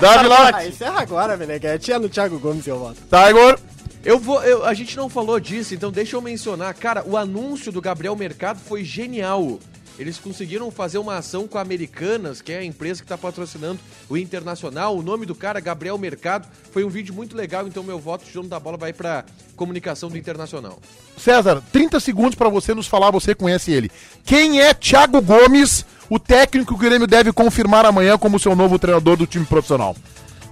Dávila. 0.00 0.50
Ah, 0.54 0.66
encerra 0.66 1.00
agora, 1.00 1.36
Meneghete. 1.36 1.92
É 1.92 1.98
no 1.98 2.08
Thiago 2.08 2.38
Gomes 2.38 2.66
eu 2.66 2.78
voto. 2.78 2.96
Tiger. 3.08 3.58
Eu 4.04 4.18
vou. 4.18 4.42
eu- 4.42 4.64
a 4.64 4.74
gente 4.74 4.96
não 4.96 5.08
falou 5.08 5.38
disso, 5.38 5.74
então 5.74 5.90
deixa 5.92 6.16
eu 6.16 6.20
mencionar. 6.20 6.74
Cara, 6.74 7.04
o 7.06 7.16
anúncio 7.16 7.70
do 7.70 7.80
Gabriel 7.80 8.16
Mercado 8.16 8.58
foi 8.58 8.84
genial. 8.84 9.58
Eles 9.98 10.18
conseguiram 10.18 10.70
fazer 10.70 10.98
uma 10.98 11.16
ação 11.16 11.46
com 11.46 11.58
a 11.58 11.60
Americanas, 11.60 12.40
que 12.40 12.52
é 12.52 12.58
a 12.58 12.64
empresa 12.64 13.00
que 13.00 13.04
está 13.04 13.18
patrocinando 13.18 13.78
o 14.08 14.16
Internacional. 14.16 14.96
O 14.96 15.02
nome 15.02 15.26
do 15.26 15.34
cara, 15.34 15.60
Gabriel 15.60 15.98
Mercado, 15.98 16.48
foi 16.70 16.84
um 16.84 16.88
vídeo 16.88 17.14
muito 17.14 17.36
legal, 17.36 17.66
então 17.66 17.82
meu 17.82 17.98
voto 17.98 18.24
de 18.24 18.32
dono 18.32 18.48
da 18.48 18.58
bola 18.58 18.76
vai 18.76 18.92
para 18.92 19.24
comunicação 19.56 20.08
do 20.08 20.16
Internacional. 20.16 20.80
César, 21.16 21.62
30 21.72 22.00
segundos 22.00 22.34
para 22.34 22.48
você 22.48 22.74
nos 22.74 22.86
falar, 22.86 23.10
você 23.10 23.34
conhece 23.34 23.70
ele. 23.70 23.90
Quem 24.24 24.60
é 24.60 24.72
Thiago 24.72 25.20
Gomes, 25.20 25.84
o 26.08 26.18
técnico 26.18 26.68
que 26.68 26.74
o 26.74 26.88
Grêmio 26.88 27.06
deve 27.06 27.32
confirmar 27.32 27.84
amanhã 27.84 28.16
como 28.16 28.38
seu 28.38 28.56
novo 28.56 28.78
treinador 28.78 29.16
do 29.16 29.26
time 29.26 29.44
profissional? 29.44 29.94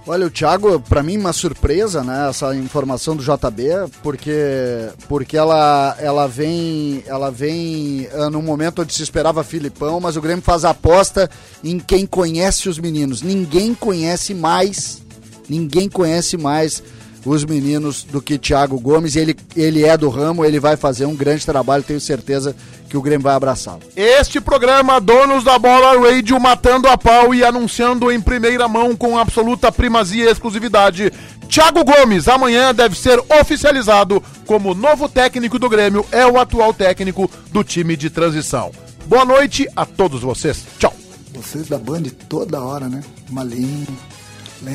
Olha, 0.07 0.25
o 0.25 0.31
Thiago, 0.31 0.79
pra 0.79 1.03
mim, 1.03 1.17
uma 1.17 1.31
surpresa, 1.31 2.03
né? 2.03 2.27
Essa 2.27 2.55
informação 2.55 3.15
do 3.15 3.23
JB, 3.23 3.91
porque, 4.01 4.89
porque 5.07 5.37
ela, 5.37 5.95
ela 5.99 6.27
vem, 6.27 7.03
ela 7.05 7.29
vem 7.29 8.07
ah, 8.13 8.29
num 8.29 8.41
momento 8.41 8.81
onde 8.81 8.93
se 8.93 9.03
esperava 9.03 9.43
Filipão, 9.43 9.99
mas 9.99 10.17
o 10.17 10.21
Grêmio 10.21 10.43
faz 10.43 10.65
aposta 10.65 11.29
em 11.63 11.79
quem 11.79 12.07
conhece 12.07 12.67
os 12.67 12.79
meninos. 12.79 13.21
Ninguém 13.21 13.75
conhece 13.75 14.33
mais, 14.33 15.03
ninguém 15.47 15.87
conhece 15.87 16.35
mais 16.35 16.81
os 17.25 17.43
meninos 17.45 18.03
do 18.03 18.21
que 18.21 18.37
Thiago 18.37 18.79
Gomes. 18.79 19.15
Ele, 19.15 19.35
ele 19.55 19.83
é 19.83 19.95
do 19.97 20.09
ramo, 20.09 20.45
ele 20.45 20.59
vai 20.59 20.75
fazer 20.75 21.05
um 21.05 21.15
grande 21.15 21.45
trabalho, 21.45 21.83
tenho 21.83 21.99
certeza 21.99 22.55
que 22.89 22.97
o 22.97 23.01
Grêmio 23.01 23.23
vai 23.23 23.35
abraçá-lo. 23.35 23.81
Este 23.95 24.41
programa, 24.41 24.99
Donos 24.99 25.43
da 25.43 25.57
Bola 25.57 25.97
Radio, 25.99 26.39
matando 26.39 26.87
a 26.87 26.97
pau 26.97 27.33
e 27.33 27.43
anunciando 27.43 28.11
em 28.11 28.19
primeira 28.19 28.67
mão 28.67 28.95
com 28.95 29.17
absoluta 29.17 29.71
primazia 29.71 30.25
e 30.25 30.31
exclusividade. 30.31 31.11
Thiago 31.47 31.83
Gomes, 31.83 32.27
amanhã 32.27 32.73
deve 32.73 32.97
ser 32.97 33.21
oficializado 33.39 34.21
como 34.45 34.73
novo 34.73 35.07
técnico 35.07 35.59
do 35.59 35.69
Grêmio, 35.69 36.05
é 36.11 36.25
o 36.25 36.39
atual 36.39 36.73
técnico 36.73 37.29
do 37.51 37.63
time 37.63 37.95
de 37.95 38.09
transição. 38.09 38.71
Boa 39.05 39.25
noite 39.25 39.67
a 39.75 39.85
todos 39.85 40.21
vocês. 40.21 40.63
Tchau. 40.79 40.93
Vocês 41.33 41.67
da 41.67 41.77
Band 41.77 42.03
toda 42.29 42.61
hora, 42.61 42.87
né? 42.87 43.01
Uma 43.29 43.43
lenha 43.43 43.87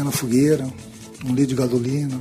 na 0.05 0.11
fogueira, 0.11 0.67
um 1.25 1.35
litro 1.35 1.47
de 1.49 1.55
gasolina. 1.55 2.21